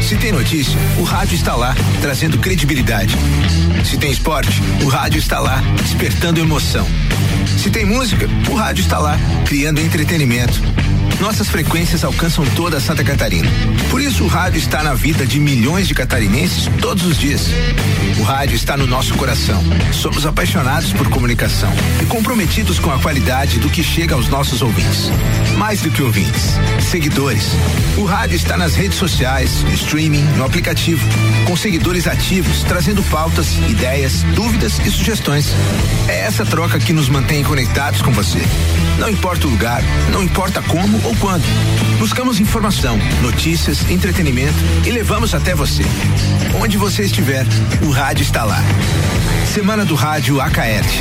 Se 0.00 0.16
tem 0.16 0.32
notícia, 0.32 0.78
o 0.98 1.02
rádio 1.02 1.34
está 1.34 1.54
lá, 1.54 1.74
trazendo 2.00 2.38
credibilidade. 2.38 3.14
Se 3.84 3.98
tem 3.98 4.10
esporte, 4.10 4.62
o 4.82 4.88
rádio 4.88 5.18
está 5.18 5.38
lá, 5.38 5.62
despertando 5.82 6.40
emoção. 6.40 6.86
Se 7.58 7.70
tem 7.70 7.84
música, 7.84 8.26
o 8.50 8.54
rádio 8.54 8.80
está 8.80 8.98
lá, 8.98 9.18
criando 9.44 9.80
entretenimento. 9.80 10.58
Nossas 11.20 11.48
frequências 11.48 12.04
alcançam 12.04 12.44
toda 12.56 12.80
Santa 12.80 13.04
Catarina. 13.04 13.48
Por 13.90 14.00
isso 14.00 14.24
o 14.24 14.26
rádio 14.26 14.58
está 14.58 14.82
na 14.82 14.94
vida 14.94 15.26
de 15.26 15.38
milhões 15.38 15.86
de 15.86 15.94
catarinenses 15.94 16.68
todos 16.80 17.04
os 17.04 17.16
dias. 17.16 17.46
O 18.18 18.22
rádio 18.22 18.56
está 18.56 18.76
no 18.76 18.86
nosso 18.86 19.14
coração. 19.14 19.62
Somos 19.92 20.26
apaixonados 20.26 20.92
por 20.92 21.08
comunicação 21.08 21.72
e 22.00 22.06
comprometidos 22.06 22.78
com 22.78 22.90
a 22.90 22.98
qualidade 22.98 23.58
do 23.58 23.70
que 23.70 23.82
chega 23.82 24.14
aos 24.14 24.28
nossos 24.28 24.62
ouvintes. 24.62 25.10
Mais 25.56 25.80
do 25.80 25.90
que 25.90 26.02
ouvintes, 26.02 26.54
seguidores. 26.90 27.44
O 27.96 28.04
rádio 28.04 28.36
está 28.36 28.56
nas 28.56 28.74
redes 28.74 28.98
sociais, 28.98 29.62
no 29.62 29.72
streaming, 29.72 30.22
no 30.36 30.44
aplicativo, 30.44 31.06
com 31.46 31.56
seguidores 31.56 32.06
ativos, 32.06 32.62
trazendo 32.64 33.02
pautas, 33.04 33.54
ideias, 33.68 34.22
dúvidas 34.34 34.78
e 34.84 34.90
sugestões. 34.90 35.52
É 36.08 36.20
essa 36.20 36.44
troca 36.44 36.78
que 36.78 36.92
nos 36.92 37.08
mantém 37.08 37.44
conectados 37.44 38.02
com 38.02 38.10
você. 38.12 38.40
Não 38.98 39.08
importa 39.08 39.46
o 39.46 39.50
lugar, 39.50 39.82
não 40.10 40.22
importa 40.22 40.62
como 40.62 40.98
ou 41.04 41.14
quando. 41.16 41.44
Buscamos 41.98 42.40
informação, 42.40 42.98
notícias, 43.22 43.88
entretenimento 43.90 44.54
e 44.86 44.90
levamos 44.90 45.34
até 45.34 45.54
você. 45.54 45.82
Onde 46.60 46.76
você 46.76 47.02
estiver, 47.02 47.46
o 47.82 47.90
rádio 47.90 48.22
está 48.22 48.44
lá. 48.44 48.60
Semana 49.52 49.84
do 49.84 49.94
Rádio 49.94 50.40
Acaerte. 50.40 51.00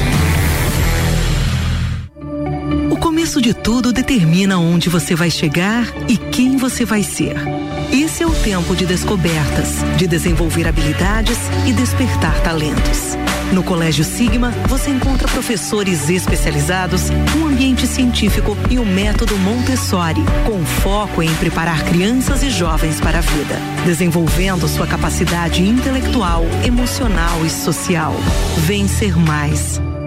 O 2.89 2.97
começo 2.97 3.41
de 3.41 3.53
tudo 3.53 3.91
determina 3.91 4.57
onde 4.57 4.89
você 4.89 5.15
vai 5.15 5.29
chegar 5.29 5.85
e 6.07 6.17
quem 6.17 6.57
você 6.57 6.85
vai 6.85 7.03
ser. 7.03 7.35
Esse 7.91 8.23
é 8.23 8.27
o 8.27 8.31
tempo 8.31 8.75
de 8.75 8.85
descobertas, 8.85 9.77
de 9.97 10.07
desenvolver 10.07 10.67
habilidades 10.67 11.37
e 11.67 11.73
despertar 11.73 12.39
talentos. 12.41 13.17
No 13.51 13.63
Colégio 13.63 14.05
Sigma, 14.05 14.51
você 14.67 14.89
encontra 14.89 15.27
professores 15.27 16.09
especializados, 16.09 17.09
um 17.37 17.47
ambiente 17.47 17.85
científico 17.85 18.57
e 18.69 18.79
o 18.79 18.85
método 18.85 19.37
Montessori, 19.37 20.21
com 20.45 20.63
foco 20.63 21.21
em 21.21 21.33
preparar 21.35 21.83
crianças 21.83 22.43
e 22.43 22.49
jovens 22.49 23.01
para 23.01 23.17
a 23.17 23.21
vida, 23.21 23.59
desenvolvendo 23.85 24.67
sua 24.69 24.87
capacidade 24.87 25.61
intelectual, 25.63 26.45
emocional 26.65 27.45
e 27.45 27.49
social. 27.49 28.13
Vencer 28.65 29.17
mais. 29.17 29.81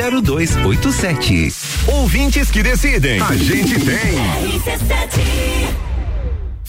0287. 0.00 1.52
Ouvintes 1.86 2.50
que 2.50 2.62
decidem. 2.62 3.20
A 3.20 3.36
gente 3.36 3.78
tem. 3.80 5.59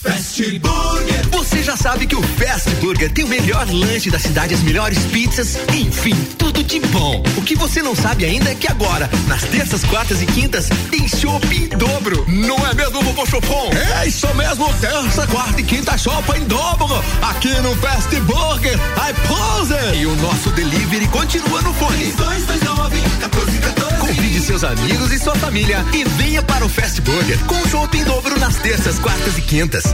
Fast 0.02 0.58
Burger. 0.58 1.28
Você 1.30 1.62
já 1.62 1.76
sabe 1.76 2.08
que 2.08 2.16
o 2.16 2.22
Fast 2.22 2.68
Burger 2.80 3.12
tem 3.12 3.24
o 3.24 3.28
melhor 3.28 3.64
lanche 3.70 4.10
da 4.10 4.18
cidade, 4.18 4.52
as 4.52 4.60
melhores 4.60 4.98
pizzas, 5.06 5.56
enfim, 5.72 6.14
tudo 6.36 6.64
de 6.64 6.80
bom. 6.80 7.22
O 7.36 7.42
que 7.42 7.54
você 7.54 7.80
não 7.80 7.94
sabe 7.94 8.24
ainda 8.24 8.50
é 8.50 8.54
que 8.56 8.66
agora, 8.66 9.08
nas 9.28 9.44
terças, 9.44 9.84
quartas 9.84 10.20
e 10.20 10.26
quintas, 10.26 10.68
tem 10.90 11.06
shopping 11.06 11.68
em 11.72 11.78
dobro. 11.78 12.24
Não 12.28 12.66
é 12.66 12.74
mesmo, 12.74 13.00
Vovô 13.00 13.24
Chopon? 13.24 13.70
É 14.00 14.08
isso 14.08 14.26
mesmo, 14.34 14.74
terça, 14.80 15.24
quarta 15.28 15.60
e 15.60 15.64
quinta 15.64 15.96
shopping 15.96 16.40
em 16.40 16.44
dobro. 16.46 17.04
Aqui 17.22 17.54
no 17.60 17.76
Fast 17.76 18.10
Burger, 18.22 18.74
I 18.74 19.14
pose. 19.28 19.96
E 20.00 20.04
o 20.04 20.16
nosso 20.16 20.50
delivery 20.50 21.06
continua 21.08 21.62
no 21.62 21.72
fone. 21.74 22.10
229 22.12 23.00
14 23.20 23.58
14. 23.58 23.96
Convide 24.00 24.31
seus 24.42 24.64
amigos 24.64 25.12
e 25.12 25.18
sua 25.18 25.34
família 25.36 25.84
e 25.94 26.04
venha 26.04 26.42
para 26.42 26.64
o 26.64 26.68
Fast 26.68 27.00
Burger 27.00 27.38
com 27.44 27.68
shopping 27.68 27.98
em 27.98 28.04
dobro 28.04 28.38
nas 28.40 28.56
terças, 28.56 28.98
quartas 28.98 29.38
e 29.38 29.42
quintas. 29.42 29.84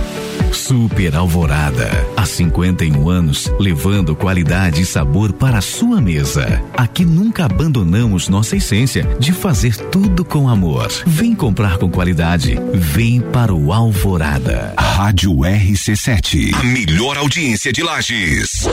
Super 0.52 1.14
Alvorada. 1.14 1.90
Há 2.16 2.24
51 2.24 3.08
anos, 3.08 3.52
levando 3.60 4.16
qualidade 4.16 4.80
e 4.80 4.86
sabor 4.86 5.32
para 5.32 5.58
a 5.58 5.60
sua 5.60 6.00
mesa. 6.00 6.62
Aqui 6.74 7.04
nunca 7.04 7.44
abandonamos 7.44 8.28
nossa 8.28 8.56
essência 8.56 9.04
de 9.18 9.32
fazer 9.32 9.76
tudo 9.76 10.24
com 10.24 10.48
amor. 10.48 10.88
Vem 11.06 11.34
comprar 11.34 11.76
com 11.76 11.90
qualidade. 11.90 12.58
Vem 12.72 13.20
para 13.20 13.52
o 13.54 13.72
Alvorada. 13.72 14.74
Rádio 14.78 15.32
RC7. 15.32 16.54
A 16.54 16.62
melhor 16.64 17.18
audiência 17.18 17.72
de 17.72 17.82
Lages. 17.82 18.66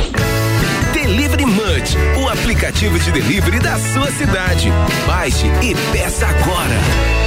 Delivery 0.93 1.45
Munch, 1.45 1.95
o 2.23 2.29
aplicativo 2.29 2.97
de 2.97 3.11
delivery 3.11 3.59
da 3.59 3.77
sua 3.77 4.09
cidade. 4.11 4.69
Baixe 5.05 5.45
e 5.61 5.64
peça 5.73 6.27
agora. 6.27 7.24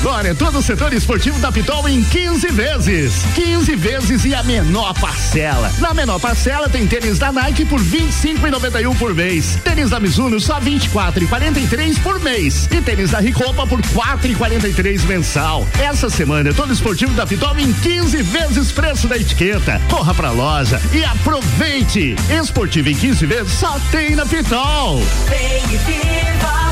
Agora 0.00 0.28
é 0.28 0.34
todo 0.34 0.58
o 0.60 0.62
setor 0.62 0.92
esportivo 0.92 1.40
da 1.40 1.50
Pitol 1.50 1.88
em 1.88 2.04
15 2.04 2.46
vezes. 2.52 3.24
15 3.34 3.74
vezes 3.74 4.24
e 4.24 4.32
a 4.32 4.44
menor 4.44 4.94
parcela. 4.94 5.72
Na 5.80 5.92
menor 5.92 6.20
parcela 6.20 6.68
tem 6.68 6.86
tênis 6.86 7.18
da 7.18 7.32
Nike 7.32 7.64
por 7.64 7.80
25,91 7.80 8.96
por 8.96 9.12
mês. 9.12 9.58
Tênis 9.64 9.90
da 9.90 9.98
Mizuno 9.98 10.38
só 10.38 10.60
24,43 10.60 12.00
por 12.00 12.20
mês. 12.20 12.68
E 12.70 12.80
tênis 12.80 13.10
da 13.10 13.18
Ricopa 13.18 13.66
por 13.66 13.80
4,43 13.82 15.04
mensal. 15.04 15.66
Essa 15.80 16.08
semana 16.08 16.54
todo 16.54 16.72
esportivo 16.72 17.12
da 17.14 17.26
Pitol 17.26 17.58
em 17.58 17.72
15 17.72 18.22
vezes 18.22 18.70
preço 18.70 19.08
da 19.08 19.16
etiqueta. 19.16 19.82
Corra 19.90 20.14
pra 20.14 20.30
loja 20.30 20.80
e 20.92 21.04
aproveite. 21.04 22.14
Esportivo 22.30 22.88
em 22.88 22.94
15 22.94 23.26
vezes 23.26 23.52
só 23.52 23.76
tem 23.90 24.14
na 24.14 24.24
Pitol. 24.24 25.02
Vem 25.28 25.74
e 25.74 25.76
viva, 25.76 26.68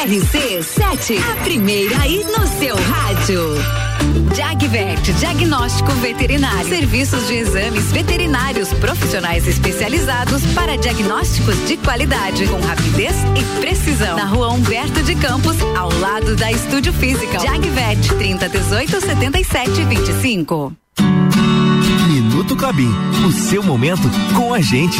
RC7, 0.00 1.20
a 1.30 1.44
primeira 1.44 2.00
aí 2.00 2.24
no 2.24 2.46
seu 2.58 2.74
rádio. 2.74 3.40
Vet 4.70 5.12
Diagnóstico 5.12 5.92
Veterinário. 5.92 6.66
Serviços 6.70 7.26
de 7.26 7.34
exames 7.34 7.92
veterinários 7.92 8.72
profissionais 8.72 9.46
especializados 9.46 10.42
para 10.54 10.76
diagnósticos 10.76 11.54
de 11.68 11.76
qualidade, 11.76 12.46
com 12.46 12.58
rapidez 12.60 13.14
e 13.36 13.60
precisão. 13.60 14.16
Na 14.16 14.24
rua 14.24 14.48
Humberto 14.48 15.02
de 15.02 15.14
Campos, 15.16 15.56
ao 15.76 15.92
lado 15.98 16.34
da 16.34 16.50
Estúdio 16.50 16.94
Física. 16.94 17.38
Jagvet 17.38 18.08
30 18.16 18.48
18 18.48 19.00
77 19.02 19.84
25. 19.84 20.72
Minuto 22.08 22.56
Clabin, 22.56 22.90
o 23.26 23.32
seu 23.32 23.62
momento 23.62 24.08
com 24.34 24.54
a 24.54 24.60
gente. 24.62 24.98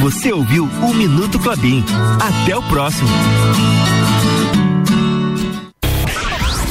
Você 0.00 0.30
ouviu 0.32 0.68
o 0.82 0.92
Minuto 0.92 1.38
Clabin. 1.38 1.84
Até 2.20 2.56
o 2.56 2.62
próximo. 2.64 3.08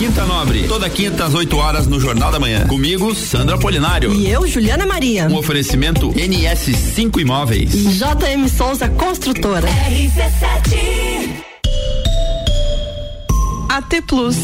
Quinta 0.04 0.26
Nobre, 0.26 0.68
toda 0.68 0.90
quinta 0.90 1.24
às 1.24 1.34
8 1.34 1.56
horas 1.56 1.88
no 1.88 1.98
Jornal 1.98 2.30
da 2.30 2.38
Manhã. 2.38 2.68
Comigo, 2.68 3.16
Sandra 3.16 3.58
Polinário. 3.58 4.12
E 4.14 4.30
eu, 4.30 4.46
Juliana 4.46 4.86
Maria. 4.86 5.30
Um 5.30 5.38
oferecimento 5.38 6.12
NS5 6.12 7.22
Imóveis. 7.22 7.74
E 7.74 7.88
JM 7.88 8.50
Souza 8.50 8.90
Construtora. 8.90 9.66
RC7. 9.66 11.42
AT 13.70 14.02
Plus. 14.06 14.36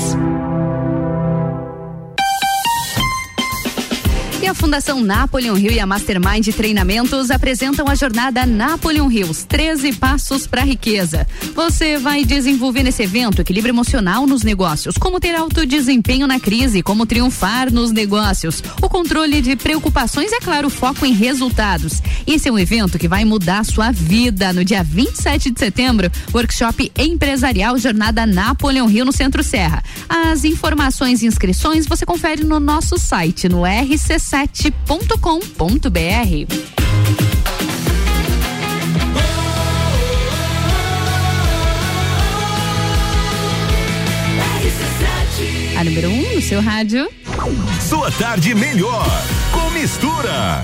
a 4.50 4.54
Fundação 4.56 5.00
Napoleon 5.00 5.56
Hill 5.56 5.74
e 5.74 5.80
a 5.80 5.86
Mastermind 5.86 6.48
Treinamentos 6.56 7.30
apresentam 7.30 7.88
a 7.88 7.94
jornada 7.94 8.48
Napoleon 8.48 9.12
Hills 9.12 9.46
13 9.46 9.94
Passos 9.94 10.48
para 10.48 10.62
a 10.62 10.66
Riqueza. 10.66 11.28
Você 11.54 12.00
vai 12.00 12.26
desenvolver 12.26 12.82
nesse 12.82 13.04
evento 13.04 13.42
equilíbrio 13.42 13.72
emocional 13.72 14.26
nos 14.26 14.42
negócios, 14.42 14.98
como 14.98 15.20
ter 15.20 15.36
alto 15.36 15.68
desempenho 15.68 16.26
na 16.26 16.40
crise, 16.40 16.82
como 16.82 17.06
triunfar 17.06 17.72
nos 17.72 17.92
negócios, 17.92 18.64
o 18.82 18.90
controle 18.90 19.40
de 19.40 19.56
preocupações 19.56 20.32
e, 20.32 20.36
é 20.36 20.40
claro, 20.40 20.68
o 20.68 20.72
foco 20.72 21.06
em 21.06 21.14
resultados. 21.14 22.02
Esse 22.26 22.50
é 22.50 22.52
um 22.52 22.58
evento 22.58 22.98
que 22.98 23.08
vai 23.08 23.24
mudar 23.24 23.60
a 23.60 23.64
sua 23.64 23.92
vida. 23.92 24.52
No 24.52 24.66
dia 24.66 24.84
27 24.84 25.52
de 25.52 25.60
setembro, 25.60 26.12
workshop 26.34 26.92
empresarial 26.98 27.78
Jornada 27.78 28.26
Napoleon 28.26 28.90
Hill 28.90 29.06
no 29.06 29.14
Centro 29.14 29.44
Serra. 29.44 29.84
As 30.08 30.44
informações 30.44 31.22
e 31.22 31.28
inscrições 31.28 31.86
você 31.86 32.04
confere 32.04 32.44
no 32.44 32.60
nosso 32.60 32.98
site, 32.98 33.48
no 33.48 33.60
RC7 33.62 34.39
RC7.com.br. 34.40 35.90
A 45.78 45.84
número 45.84 46.10
1 46.10 46.14
um 46.14 46.36
no 46.36 46.42
seu 46.42 46.62
rádio. 46.62 47.10
Sua 47.82 48.10
tarde 48.12 48.56
melhor 48.56 49.06
com 49.52 49.70
mistura. 49.72 50.64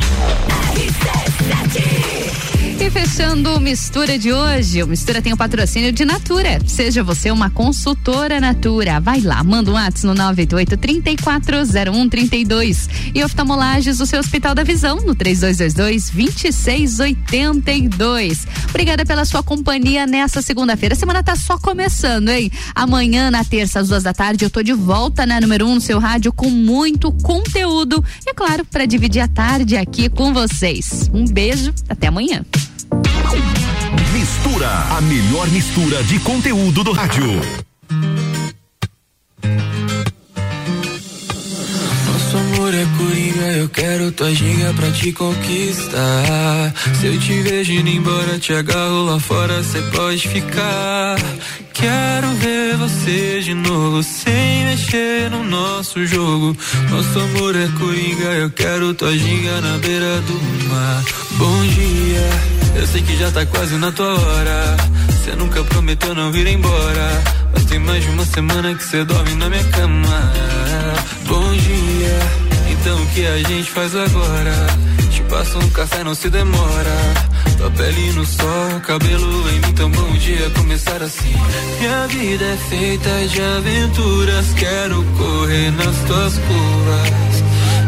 RC7. 0.74 2.55
E 2.78 2.90
fechando 2.90 3.56
o 3.56 3.60
Mistura 3.60 4.20
de 4.20 4.34
hoje, 4.34 4.84
o 4.84 4.88
Mistura 4.88 5.22
tem 5.22 5.32
o 5.32 5.38
patrocínio 5.38 5.94
de 5.94 6.04
Natura. 6.04 6.60
Seja 6.68 7.02
você 7.04 7.32
uma 7.32 7.50
consultora 7.50 8.42
Natura. 8.42 9.00
Vai 9.00 9.22
lá, 9.22 9.42
manda 9.44 9.72
um 9.72 9.76
WhatsApp 9.76 10.06
no 10.06 10.14
988 10.14 10.78
340132 10.78 12.90
e 13.14 13.24
oftalmolages 13.24 13.98
do 13.98 14.06
seu 14.06 14.20
Hospital 14.20 14.54
da 14.54 14.64
Visão 14.64 14.98
no 14.98 15.16
3222 15.16 16.10
2682. 16.10 18.46
Obrigada 18.70 19.06
pela 19.06 19.24
sua 19.24 19.42
companhia 19.42 20.06
nessa 20.06 20.42
segunda-feira. 20.42 20.96
A 20.96 20.98
semana 20.98 21.24
tá 21.24 21.38
só 21.38 21.58
começando, 21.58 22.28
hein? 22.28 22.52
Amanhã, 22.76 23.32
na 23.32 23.46
terça, 23.46 23.80
às 23.80 23.88
duas 23.88 24.04
da 24.04 24.14
tarde, 24.14 24.44
eu 24.44 24.50
tô 24.50 24.62
de 24.62 24.74
volta 24.74 25.26
na 25.26 25.40
número 25.40 25.66
um 25.66 25.76
no 25.76 25.82
seu 25.82 25.98
rádio 25.98 26.34
com 26.34 26.50
muito 26.50 27.10
conteúdo. 27.24 28.04
E 28.26 28.32
é 28.32 28.34
claro, 28.34 28.66
para 28.66 28.86
dividir 28.86 29.22
a 29.22 29.30
tarde 29.30 29.78
aqui 29.78 30.10
com 30.10 30.34
vocês. 30.34 31.10
Um 31.14 31.24
beijo, 31.26 31.74
até 31.88 32.08
amanhã. 32.08 32.44
Mistura, 34.14 34.70
a 34.98 35.02
melhor 35.02 35.48
mistura 35.50 36.04
de 36.04 36.20
conteúdo 36.20 36.84
do 36.84 36.92
rádio. 36.92 37.42
Nosso 42.06 42.38
amor 42.38 42.74
é 42.74 42.86
coringa, 42.98 43.48
eu 43.58 43.70
quero 43.70 44.12
tua 44.12 44.34
ginga 44.34 44.74
pra 44.74 44.92
te 44.92 45.12
conquistar. 45.12 46.74
Se 47.00 47.08
eu 47.08 47.20
te 47.20 47.42
vejo 47.42 47.74
indo 47.74 47.90
embora, 47.90 48.40
te 48.40 48.54
agarro 48.54 49.06
lá 49.06 49.20
fora, 49.20 49.64
cê 49.64 49.82
pode 49.94 50.28
ficar. 50.28 51.18
Quero 51.76 52.34
ver 52.36 52.78
você 52.78 53.42
de 53.42 53.54
novo, 53.54 54.02
sem 54.02 54.64
mexer 54.64 55.30
no 55.30 55.44
nosso 55.44 56.06
jogo. 56.06 56.56
Nosso 56.90 57.20
amor 57.20 57.54
é 57.54 57.68
coringa, 57.78 58.32
eu 58.34 58.50
quero 58.50 58.94
tua 58.94 59.16
ginga 59.16 59.60
na 59.60 59.78
beira 59.80 60.22
do 60.22 60.70
mar. 60.70 61.04
Bom 61.32 61.66
dia. 61.68 62.56
Eu 62.78 62.88
sei 62.88 63.02
que 63.02 63.18
já 63.18 63.30
tá 63.30 63.46
quase 63.46 63.76
na 63.76 63.92
tua 63.92 64.18
hora. 64.18 64.78
Você 65.10 65.36
nunca 65.36 65.64
prometeu 65.66 66.16
não 66.16 66.32
vir 66.32 66.48
embora. 66.48 67.24
Mas 67.54 67.66
tem 67.66 67.80
mais 67.80 68.02
de 68.02 68.10
uma 68.10 68.26
semana 68.26 68.74
que 68.74 68.84
você 68.84 69.04
dorme 69.04 69.36
na 69.36 69.50
minha 69.50 69.64
cama. 69.66 70.34
Bom 71.28 71.54
dia, 71.54 72.20
então 72.86 73.02
o 73.02 73.08
que 73.08 73.26
a 73.26 73.38
gente 73.40 73.72
faz 73.72 73.96
agora? 73.96 74.54
Te 75.10 75.20
passo 75.24 75.58
um 75.58 75.70
café, 75.72 76.04
não 76.04 76.14
se 76.14 76.30
demora. 76.30 76.96
Tua 77.58 77.72
pele 77.72 78.12
no 78.12 78.24
sol, 78.24 78.80
cabelo 78.86 79.50
em 79.50 79.60
mim, 79.60 79.74
tão 79.74 79.90
bom 79.90 80.12
dia 80.18 80.52
começar 80.52 81.02
assim. 81.02 81.34
Minha 81.80 82.06
vida 82.06 82.46
é 82.46 82.58
feita 82.70 83.10
de 83.28 83.42
aventuras, 83.42 84.54
quero 84.54 85.04
correr 85.18 85.72
nas 85.72 85.96
tuas 86.06 86.38
curvas. 86.38 87.44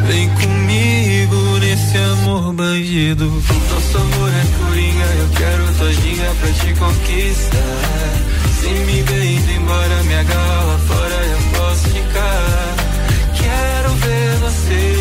Vem 0.07 0.29
comigo 0.29 1.59
nesse 1.59 1.97
amor 1.97 2.53
bandido. 2.53 3.25
Nosso 3.25 3.97
amor 3.99 4.31
é 4.33 4.65
coringa, 4.65 5.05
eu 5.19 5.29
quero 5.37 5.73
todinha 5.77 6.31
pra 6.39 6.51
te 6.53 6.73
conquistar. 6.73 8.37
Se 8.59 8.67
me 8.67 8.99
indo 9.01 9.51
embora, 9.51 10.03
me 10.05 10.15
agarra 10.15 10.79
fora, 10.87 11.26
você 14.49 14.96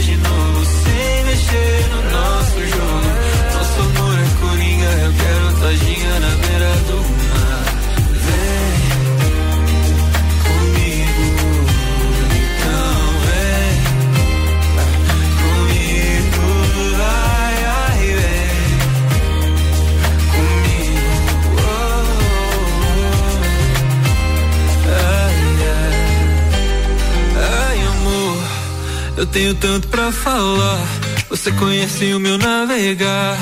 Eu 29.17 29.25
tenho 29.27 29.55
tanto 29.55 29.89
pra 29.89 30.13
falar. 30.13 30.87
Você 31.31 31.51
conhece 31.53 32.13
o 32.13 32.21
meu 32.21 32.37
navegar. 32.37 33.39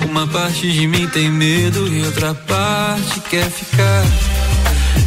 Uma 0.00 0.26
parte 0.26 0.70
de 0.70 0.86
mim 0.88 1.06
tem 1.08 1.30
medo 1.30 1.86
e 1.86 2.04
outra 2.04 2.34
parte 2.34 3.20
quer 3.30 3.48
ficar. 3.48 4.04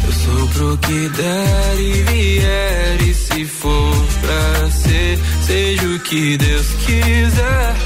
Eu 0.06 0.12
sou 0.12 0.48
pro 0.48 0.78
que 0.78 1.08
der 1.10 1.80
e 1.80 2.02
vier. 2.04 3.02
E 3.02 3.14
se 3.14 3.44
for 3.44 4.06
pra 4.22 4.70
ser, 4.70 5.18
seja 5.46 5.86
o 5.86 6.00
que 6.00 6.38
Deus 6.38 6.66
quiser. 6.86 7.76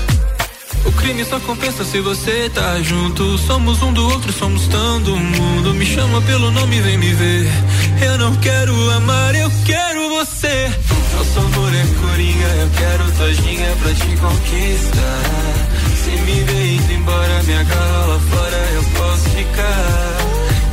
O 0.87 0.93
crime 0.93 1.25
só 1.25 1.39
compensa 1.41 1.85
se 1.85 2.01
você 2.01 2.49
tá 2.55 2.81
junto. 2.81 3.37
Somos 3.39 3.83
um 3.83 3.93
do 3.93 4.09
outro, 4.09 4.33
somos 4.33 4.69
tão 4.69 5.03
do 5.03 5.17
mundo. 5.17 5.75
Me 5.75 5.85
chama 5.85 6.23
pelo 6.23 6.53
nome, 6.53 6.81
vem 6.81 6.97
me 6.97 7.13
ver. 7.13 7.49
Eu 8.03 8.19
não 8.19 8.37
quero 8.37 8.91
amar, 8.93 9.35
eu 9.35 9.51
quero 9.67 10.00
você. 10.21 10.71
Nosso 11.17 11.39
amor 11.39 11.73
é 11.75 11.87
coringa, 12.01 12.47
eu 12.47 12.71
quero 12.77 13.13
tua 13.13 13.35
ginga 13.35 13.77
pra 13.81 13.95
te 13.95 14.17
conquistar. 14.17 15.69
Se 15.97 16.11
me 16.11 16.77
indo 16.77 16.93
embora, 16.93 17.43
me 17.45 17.55
agarra 17.55 18.19
fora, 18.31 18.57
eu 18.75 18.85
posso 18.97 19.31
ficar. 19.31 20.17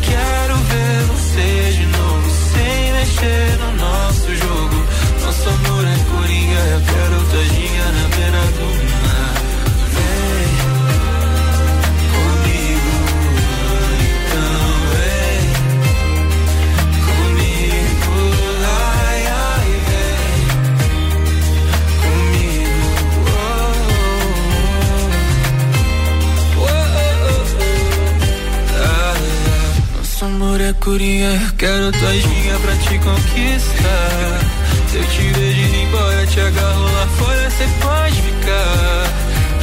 Quero 0.01 0.55
ver 0.55 1.03
você 1.05 1.77
de 1.77 1.85
novo, 1.85 2.29
sem 2.51 2.91
mexer 2.93 3.57
no 3.59 3.71
nosso 3.77 4.35
jogo. 4.35 4.85
Nosso 5.23 5.49
amor 5.49 5.85
é 5.85 5.97
coringa, 6.11 6.59
eu 6.59 6.81
quero 6.81 7.25
tua 7.31 7.43
amor 30.37 30.61
é 30.61 30.71
coringa, 30.73 31.33
eu 31.33 31.51
quero 31.57 31.91
tua 31.91 32.13
ginga 32.13 32.59
pra 32.59 32.75
te 32.75 32.99
conquistar. 32.99 34.39
Se 34.87 34.97
eu 34.97 35.03
te 35.03 35.39
vejo 35.39 35.61
indo 35.61 35.75
embora, 35.75 36.27
te 36.27 36.39
agarro 36.39 36.83
lá 36.83 37.07
fora, 37.17 37.49
cê 37.49 37.65
pode 37.81 38.21
ficar. 38.21 39.13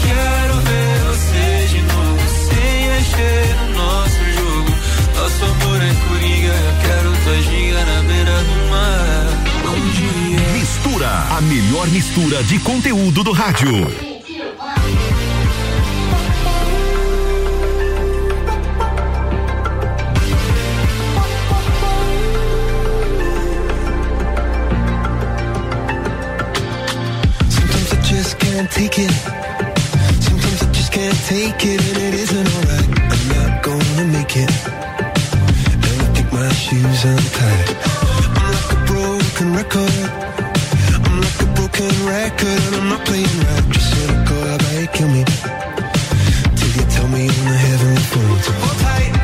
Quero 0.03 0.55
ver 0.61 0.99
você 1.07 1.69
de 1.71 1.81
novo, 1.83 2.23
sem 2.49 2.89
mexer 2.89 3.57
no 3.57 3.77
nosso 3.77 4.25
jogo. 4.37 4.75
Nosso 5.17 5.45
amor 5.45 5.81
é 5.81 5.95
coringa, 6.09 6.53
eu 6.53 6.75
quero 6.83 7.13
tua 7.23 7.43
ginga 7.43 7.85
na 7.85 8.03
beira 8.03 8.43
do 8.43 8.71
mar. 8.71 9.27
Bom 9.63 9.81
dia. 9.93 10.53
Mistura, 10.59 11.37
a 11.37 11.41
melhor 11.41 11.87
mistura 11.89 12.43
de 12.43 12.59
conteúdo 12.59 13.23
do 13.23 13.33
rádio. 13.33 14.14
Can't 28.55 28.71
take 28.71 28.99
it. 29.01 29.11
Sometimes 30.23 30.63
I 30.63 30.71
just 30.71 30.93
can't 30.93 31.19
take 31.27 31.59
it, 31.67 31.81
and 31.91 31.99
it 32.07 32.15
isn't 32.15 32.49
alright. 32.55 32.89
I'm 33.13 33.25
not 33.35 33.65
gonna 33.65 34.07
make 34.15 34.37
it. 34.37 34.51
And 35.75 35.97
I 36.03 36.09
think 36.15 36.33
my 36.33 36.49
shoes 36.53 37.03
untied. 37.03 37.69
I'm 38.39 38.53
like 38.55 38.71
a 38.71 38.81
broken 38.87 39.49
record. 39.59 39.97
I'm 41.05 41.21
like 41.21 41.41
a 41.43 41.49
broken 41.59 41.95
record, 42.07 42.61
and 42.67 42.77
I'm 42.77 42.89
not 42.91 43.05
playing 43.07 43.39
right. 43.43 43.65
Just 43.75 43.91
cynical, 43.91 44.43
about 44.55 44.81
you 44.81 44.87
kill 44.87 45.09
me? 45.09 45.25
Till 46.55 46.71
you 46.79 46.85
tell 46.95 47.09
me 47.09 47.23
on 47.27 47.45
the 47.51 47.59
heavenly 47.67 48.07
phone. 48.13 48.39
So 48.39 48.53
hold 48.53 48.79
tight. 48.87 49.24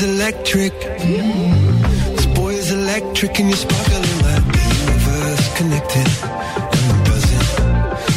This 0.00 0.08
boy 0.08 0.14
is 0.14 0.16
electric. 0.16 0.72
This 2.16 2.26
boy 2.34 2.52
is 2.54 2.70
electric, 2.72 3.38
and 3.38 3.48
you're 3.50 3.56
sparkling 3.58 4.00
like 4.24 4.46
the 4.48 4.62
universe 4.80 5.46
connected. 5.58 6.08
And 6.72 6.82
we're 6.88 7.04
buzzing 7.04 7.46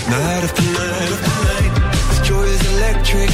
night 0.07 0.43
after 0.47 0.63
night 0.63 1.11
after 1.11 1.35
night. 1.43 1.73
This 2.07 2.21
joy 2.25 2.43
is 2.43 2.63
electric. 2.75 3.31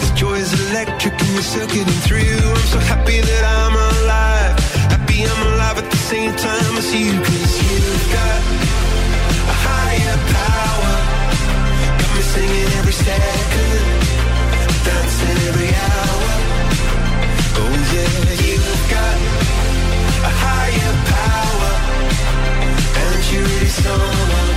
This 0.00 0.12
joy 0.18 0.34
is 0.34 0.50
electric, 0.68 1.14
and 1.14 1.30
you're 1.30 1.42
circuiting 1.42 2.00
through. 2.06 2.42
I'm 2.42 2.66
so 2.74 2.80
happy 2.80 3.20
that 3.20 3.44
I'm 3.54 3.74
alive. 3.94 4.58
Happy 4.90 5.22
I'm 5.22 5.42
alive 5.54 5.78
at 5.78 5.88
the 5.88 6.02
same 6.10 6.34
time 6.34 6.76
as 6.76 6.92
you, 6.92 7.12
cause 7.22 7.54
you've 7.62 8.06
got 8.18 8.40
a 9.46 9.56
higher 9.62 10.18
power. 10.34 10.94
Got 12.02 12.10
me 12.16 12.22
singing 12.34 12.70
every 12.82 12.96
second, 12.98 13.84
dancing 14.82 15.38
every 15.46 15.70
hour. 15.70 15.94
Oh 17.58 17.74
yeah, 17.94 18.32
you've 18.44 18.84
got 18.90 19.16
a 20.22 20.32
higher 20.42 20.94
power, 21.14 21.74
and 23.02 23.20
you 23.32 23.44
someone 23.66 24.55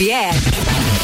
Xavier. 0.00 0.32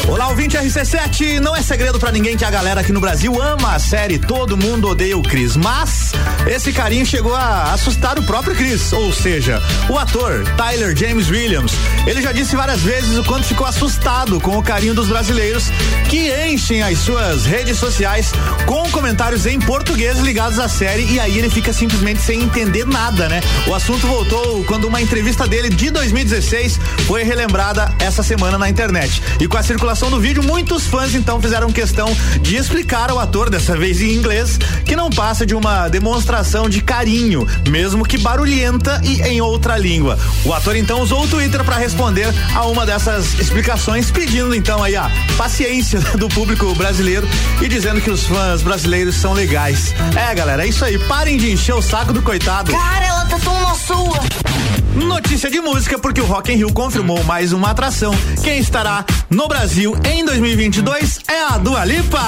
Olá, 0.08 0.28
ouvinte 0.28 0.56
RC7. 0.56 1.38
Não 1.38 1.54
é 1.54 1.60
segredo 1.60 1.98
para 1.98 2.10
ninguém 2.10 2.34
que 2.34 2.44
a 2.46 2.50
galera 2.50 2.80
aqui 2.80 2.92
no 2.92 3.00
Brasil 3.00 3.38
ama 3.42 3.74
a 3.74 3.78
série 3.78 4.18
Todo 4.18 4.56
Mundo 4.56 4.88
Odeia 4.88 5.18
o 5.18 5.22
Chris, 5.22 5.54
mas 5.54 6.05
esse 6.46 6.72
carinho 6.72 7.04
chegou 7.04 7.34
a 7.34 7.72
assustar 7.72 8.18
o 8.18 8.22
próprio 8.22 8.54
Chris, 8.54 8.92
ou 8.92 9.12
seja, 9.12 9.60
o 9.88 9.98
ator 9.98 10.44
Tyler 10.56 10.96
James 10.96 11.28
Williams. 11.28 11.72
Ele 12.06 12.22
já 12.22 12.30
disse 12.30 12.54
várias 12.54 12.80
vezes 12.82 13.18
o 13.18 13.24
quanto 13.24 13.44
ficou 13.46 13.66
assustado 13.66 14.40
com 14.40 14.56
o 14.56 14.62
carinho 14.62 14.94
dos 14.94 15.08
brasileiros 15.08 15.70
que 16.08 16.30
enchem 16.48 16.82
as 16.82 16.98
suas 16.98 17.44
redes 17.44 17.78
sociais 17.78 18.32
com 18.64 18.88
comentários 18.90 19.44
em 19.44 19.58
português 19.58 20.18
ligados 20.20 20.58
à 20.60 20.68
série 20.68 21.04
e 21.12 21.18
aí 21.18 21.36
ele 21.36 21.50
fica 21.50 21.72
simplesmente 21.72 22.22
sem 22.22 22.42
entender 22.42 22.86
nada, 22.86 23.28
né? 23.28 23.40
O 23.66 23.74
assunto 23.74 24.06
voltou 24.06 24.64
quando 24.64 24.84
uma 24.84 25.00
entrevista 25.00 25.48
dele 25.48 25.68
de 25.68 25.90
2016 25.90 26.78
foi 27.06 27.24
relembrada 27.24 27.92
essa 27.98 28.22
semana 28.22 28.56
na 28.56 28.68
internet. 28.68 29.20
E 29.40 29.48
com 29.48 29.56
a 29.56 29.62
circulação 29.62 30.10
do 30.10 30.20
vídeo, 30.20 30.44
muitos 30.44 30.86
fãs 30.86 31.14
então 31.14 31.40
fizeram 31.40 31.72
questão 31.72 32.16
de 32.40 32.56
explicar 32.56 33.10
ao 33.10 33.18
ator, 33.18 33.50
dessa 33.50 33.76
vez 33.76 34.00
em 34.00 34.14
inglês, 34.14 34.58
que 34.84 34.94
não 34.94 35.10
passa 35.10 35.44
de 35.44 35.54
uma 35.54 35.88
demonstração 35.88 36.35
de 36.68 36.82
carinho, 36.82 37.46
mesmo 37.66 38.04
que 38.04 38.18
barulhenta 38.18 39.00
e 39.02 39.22
em 39.22 39.40
outra 39.40 39.78
língua. 39.78 40.18
O 40.44 40.52
ator 40.52 40.76
então 40.76 41.00
usou 41.00 41.24
o 41.24 41.26
Twitter 41.26 41.64
para 41.64 41.76
responder 41.76 42.28
a 42.54 42.66
uma 42.66 42.84
dessas 42.84 43.38
explicações, 43.38 44.10
pedindo 44.10 44.54
então 44.54 44.82
aí 44.82 44.94
a 44.94 45.10
paciência 45.38 45.98
do 46.18 46.28
público 46.28 46.74
brasileiro 46.74 47.26
e 47.62 47.68
dizendo 47.68 48.02
que 48.02 48.10
os 48.10 48.24
fãs 48.24 48.60
brasileiros 48.60 49.16
são 49.16 49.32
legais. 49.32 49.94
É, 50.14 50.34
galera, 50.34 50.64
é 50.64 50.68
isso 50.68 50.84
aí. 50.84 50.98
Parem 50.98 51.38
de 51.38 51.50
encher 51.50 51.74
o 51.74 51.80
saco 51.80 52.12
do 52.12 52.20
coitado. 52.20 52.70
Cara, 52.70 53.06
ela 53.06 53.24
tá 53.24 53.38
tão 53.38 53.58
na 53.62 53.74
sua. 53.74 54.20
Notícia 54.94 55.50
de 55.50 55.60
música, 55.60 55.98
porque 55.98 56.20
o 56.20 56.26
Rock 56.26 56.52
in 56.52 56.56
Rio 56.56 56.72
confirmou 56.72 57.24
mais 57.24 57.54
uma 57.54 57.70
atração. 57.70 58.14
Quem 58.42 58.58
estará 58.58 59.06
no 59.30 59.48
Brasil 59.48 59.96
em 60.04 60.22
2022 60.22 61.20
é 61.28 61.42
a 61.44 61.56
Dua 61.56 61.84
Lipa. 61.84 62.20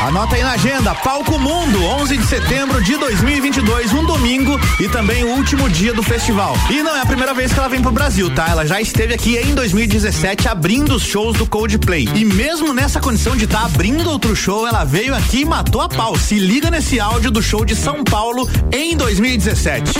Anota 0.00 0.34
aí 0.34 0.42
na 0.42 0.52
agenda, 0.52 0.94
Palco 0.94 1.38
Mundo, 1.38 1.84
11 1.84 2.16
de 2.16 2.24
setembro 2.24 2.82
de 2.82 2.96
2022, 2.96 3.92
um 3.92 4.02
domingo 4.04 4.58
e 4.80 4.88
também 4.88 5.24
o 5.24 5.36
último 5.36 5.68
dia 5.68 5.92
do 5.92 6.02
festival. 6.02 6.56
E 6.70 6.82
não 6.82 6.96
é 6.96 7.02
a 7.02 7.06
primeira 7.06 7.34
vez 7.34 7.52
que 7.52 7.58
ela 7.58 7.68
vem 7.68 7.82
pro 7.82 7.92
Brasil, 7.92 8.34
tá? 8.34 8.48
Ela 8.48 8.66
já 8.66 8.80
esteve 8.80 9.12
aqui 9.12 9.36
em 9.36 9.54
2017 9.54 10.48
abrindo 10.48 10.94
os 10.94 11.02
shows 11.02 11.36
do 11.36 11.46
Coldplay. 11.46 12.08
E 12.14 12.24
mesmo 12.24 12.72
nessa 12.72 12.98
condição 12.98 13.36
de 13.36 13.44
estar 13.44 13.60
tá 13.60 13.66
abrindo 13.66 14.08
outro 14.08 14.34
show, 14.34 14.66
ela 14.66 14.84
veio 14.84 15.14
aqui 15.14 15.42
e 15.42 15.44
matou 15.44 15.82
a 15.82 15.88
pau. 15.88 16.16
Se 16.16 16.38
liga 16.38 16.70
nesse 16.70 16.98
áudio 16.98 17.30
do 17.30 17.42
show 17.42 17.62
de 17.62 17.76
São 17.76 18.02
Paulo 18.02 18.48
em 18.72 18.96
2017. 18.96 19.92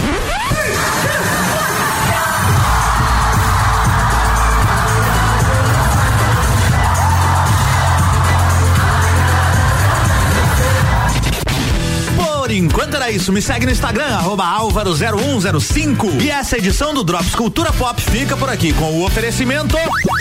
Enquanto 12.70 12.94
era 12.94 13.10
isso. 13.10 13.32
Me 13.32 13.42
segue 13.42 13.66
no 13.66 13.72
Instagram, 13.72 14.06
arroba 14.06 14.44
álvaro0105. 14.44 16.22
E 16.22 16.30
essa 16.30 16.56
edição 16.56 16.94
do 16.94 17.04
Drops 17.04 17.34
Cultura 17.34 17.72
Pop 17.72 18.00
fica 18.00 18.36
por 18.36 18.48
aqui 18.48 18.72
com 18.72 18.98
o 18.98 19.04
oferecimento 19.04 19.76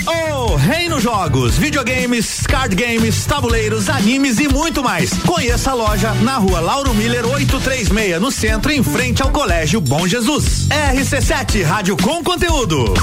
O 0.08 0.56
Reino 0.56 1.00
Jogos, 1.00 1.58
videogames, 1.58 2.42
card 2.48 2.76
games, 2.76 3.26
tabuleiros, 3.26 3.90
animes 3.90 4.40
e 4.40 4.48
muito 4.48 4.84
mais. 4.84 5.14
Conheça 5.26 5.72
a 5.72 5.74
loja 5.74 6.14
na 6.16 6.38
rua 6.38 6.60
Lauro 6.60 6.94
Miller 6.94 7.26
836, 7.26 8.20
no 8.20 8.32
centro, 8.32 8.72
em 8.72 8.84
frente 8.84 9.22
ao 9.22 9.30
Colégio 9.30 9.80
Bom 9.80 10.08
Jesus. 10.08 10.68
RC7, 10.70 11.64
rádio 11.64 11.96
com 11.98 12.24
conteúdo. 12.24 12.94